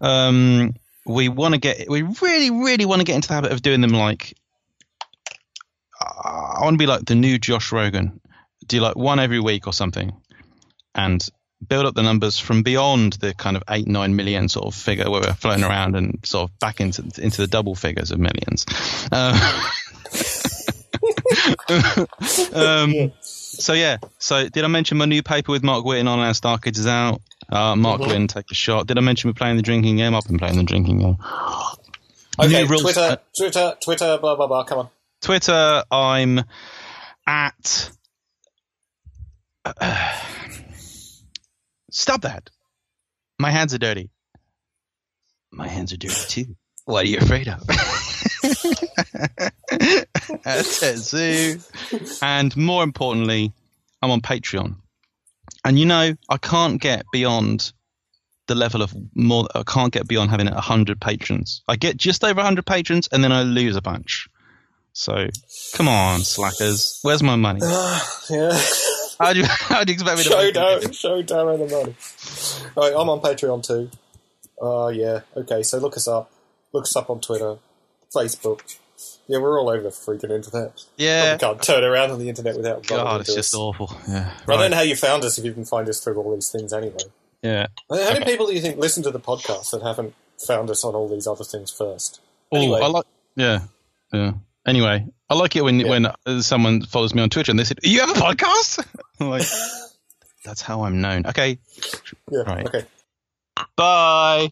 Um, 0.00 0.74
we 1.06 1.28
want 1.28 1.54
to 1.54 1.60
get, 1.60 1.88
we 1.88 2.02
really, 2.02 2.50
really 2.50 2.84
want 2.84 3.00
to 3.00 3.04
get 3.04 3.16
into 3.16 3.28
the 3.28 3.34
habit 3.34 3.52
of 3.52 3.62
doing 3.62 3.80
them 3.80 3.90
like. 3.90 4.36
I 6.02 6.60
want 6.62 6.74
to 6.74 6.78
be 6.78 6.86
like 6.86 7.04
the 7.04 7.14
new 7.14 7.38
Josh 7.38 7.72
Rogan. 7.72 8.20
Do 8.66 8.76
you 8.76 8.82
like 8.82 8.96
one 8.96 9.18
every 9.18 9.40
week 9.40 9.66
or 9.66 9.72
something, 9.72 10.12
and 10.94 11.26
build 11.66 11.84
up 11.84 11.94
the 11.94 12.02
numbers 12.02 12.38
from 12.38 12.62
beyond 12.62 13.14
the 13.14 13.34
kind 13.34 13.56
of 13.56 13.62
eight 13.68 13.86
nine 13.86 14.16
million 14.16 14.48
sort 14.48 14.66
of 14.66 14.74
figure 14.74 15.10
where 15.10 15.20
we're 15.20 15.34
floating 15.34 15.64
around 15.64 15.96
and 15.96 16.18
sort 16.24 16.50
of 16.50 16.58
back 16.58 16.80
into 16.80 17.02
into 17.18 17.42
the 17.42 17.46
double 17.46 17.74
figures 17.74 18.10
of 18.12 18.18
millions. 18.18 18.64
Uh, 19.12 19.62
um, 22.54 23.12
so 23.60 23.72
yeah. 23.74 23.98
So 24.18 24.48
did 24.48 24.64
I 24.64 24.66
mention 24.68 24.98
my 24.98 25.04
new 25.04 25.22
paper 25.22 25.52
with 25.52 25.62
Mark 25.62 25.84
Witton 25.84 26.08
on 26.08 26.18
Azhdarchids 26.18 26.78
is 26.78 26.86
out? 26.86 27.20
Uh, 27.48 27.76
Mark 27.76 28.00
Mhm. 28.00 28.06
Witton, 28.06 28.26
take 28.28 28.50
a 28.50 28.54
shot. 28.54 28.86
Did 28.86 28.98
I 28.98 29.00
mention 29.00 29.28
we're 29.30 29.34
playing 29.34 29.56
the 29.56 29.62
drinking 29.62 29.96
game? 29.96 30.14
I've 30.14 30.24
been 30.26 30.38
playing 30.38 30.56
the 30.56 30.62
drinking 30.64 30.98
game. 31.00 31.16
Okay. 32.38 32.66
Twitter. 32.66 33.00
uh, 33.00 33.16
Twitter. 33.36 33.76
Twitter. 33.82 34.18
Blah 34.18 34.36
blah 34.36 34.46
blah. 34.46 34.64
Come 34.64 34.78
on. 34.78 34.88
Twitter, 35.20 35.82
I'm 35.90 36.42
at. 37.26 37.90
stop 41.90 42.22
that. 42.22 42.48
My 43.38 43.50
hands 43.50 43.74
are 43.74 43.78
dirty. 43.78 44.10
My 45.52 45.66
hands 45.68 45.92
are 45.92 45.96
dirty 45.96 46.44
too. 46.44 46.56
What 46.84 47.04
are 47.04 47.08
you 47.08 47.18
afraid 47.18 47.48
of? 47.48 47.62
at 49.20 50.64
TetZoo. 50.64 52.22
And 52.22 52.56
more 52.56 52.82
importantly, 52.82 53.52
I'm 54.02 54.10
on 54.10 54.20
Patreon. 54.20 54.76
And 55.64 55.78
you 55.78 55.86
know, 55.86 56.14
I 56.28 56.36
can't 56.38 56.80
get 56.80 57.04
beyond 57.12 57.72
the 58.46 58.54
level 58.54 58.82
of 58.82 58.94
more, 59.14 59.46
I 59.54 59.62
can't 59.62 59.92
get 59.92 60.08
beyond 60.08 60.30
having 60.30 60.46
100 60.50 61.00
patrons. 61.00 61.62
I 61.68 61.76
get 61.76 61.96
just 61.96 62.24
over 62.24 62.38
100 62.38 62.66
patrons 62.66 63.08
and 63.12 63.22
then 63.22 63.32
I 63.32 63.42
lose 63.42 63.76
a 63.76 63.82
bunch. 63.82 64.28
So, 64.92 65.28
come 65.74 65.86
on, 65.86 66.20
slackers. 66.20 66.98
Where's 67.02 67.22
my 67.22 67.36
money? 67.36 67.60
Ah, 67.62 68.24
yeah. 68.28 68.60
How 69.20 69.32
do 69.32 69.40
you, 69.40 69.44
how 69.46 69.84
do 69.84 69.92
you 69.92 69.94
expect 69.94 70.18
me 70.18 70.24
to 70.24 70.30
show 70.30 70.50
down, 70.50 70.92
show 70.92 71.22
down 71.22 71.58
the 71.58 71.66
money. 71.66 71.94
Right, 72.76 72.92
I'm 72.98 73.08
on 73.08 73.20
Patreon 73.20 73.62
too. 73.64 73.90
Oh 74.58 74.88
yeah. 74.88 75.20
Okay, 75.36 75.62
so 75.62 75.78
look 75.78 75.96
us 75.96 76.08
up. 76.08 76.30
Look 76.72 76.84
us 76.84 76.96
up 76.96 77.10
on 77.10 77.20
Twitter, 77.20 77.56
Facebook. 78.14 78.78
Yeah, 79.28 79.38
we're 79.38 79.60
all 79.60 79.68
over 79.68 79.82
the 79.82 79.90
freaking 79.90 80.30
internet. 80.30 80.82
Yeah. 80.96 81.34
We 81.34 81.38
can't 81.38 81.62
turn 81.62 81.84
around 81.84 82.10
on 82.10 82.18
the 82.18 82.28
internet 82.28 82.56
without. 82.56 82.86
God, 82.86 83.20
it's 83.20 83.34
just 83.34 83.54
us. 83.54 83.58
awful. 83.58 83.96
Yeah. 84.08 84.32
I 84.48 84.56
don't 84.56 84.70
know 84.72 84.76
how 84.76 84.82
you 84.82 84.96
found 84.96 85.24
us 85.24 85.38
if 85.38 85.44
you 85.44 85.52
can 85.52 85.64
find 85.64 85.88
us 85.88 86.02
through 86.02 86.16
all 86.16 86.34
these 86.34 86.50
things 86.50 86.72
anyway. 86.72 86.96
Yeah. 87.42 87.66
How 87.88 88.12
many 88.12 88.24
people 88.24 88.46
do 88.46 88.54
you 88.54 88.60
think 88.60 88.78
listen 88.78 89.02
to 89.04 89.10
the 89.10 89.20
podcast 89.20 89.70
that 89.70 89.82
haven't 89.82 90.14
found 90.46 90.68
us 90.70 90.84
on 90.84 90.94
all 90.94 91.08
these 91.08 91.26
other 91.26 91.44
things 91.44 91.70
first? 91.70 92.20
Oh, 92.52 92.56
Anyway. 92.56 92.80
I 92.82 92.86
like. 92.88 93.04
Yeah. 93.36 93.60
Yeah. 94.12 94.32
Anyway, 94.66 95.06
I 95.30 95.34
like 95.34 95.56
it 95.56 95.62
when 95.64 95.80
Yeah. 95.80 95.88
when 95.88 96.06
uh, 96.06 96.40
someone 96.42 96.82
follows 96.82 97.14
me 97.14 97.22
on 97.22 97.30
Twitter 97.30 97.50
and 97.50 97.58
they 97.58 97.64
said, 97.64 97.78
"You 97.82 98.00
have 98.00 98.10
a 98.10 98.14
podcast?" 98.20 98.84
I'm 99.20 99.30
like, 99.30 99.46
that's 100.44 100.60
how 100.60 100.82
I'm 100.82 101.00
known. 101.00 101.26
Okay. 101.26 101.58
Yeah. 102.30 102.40
Right. 102.40 102.66
Okay. 102.66 102.84
Bye. 103.76 104.50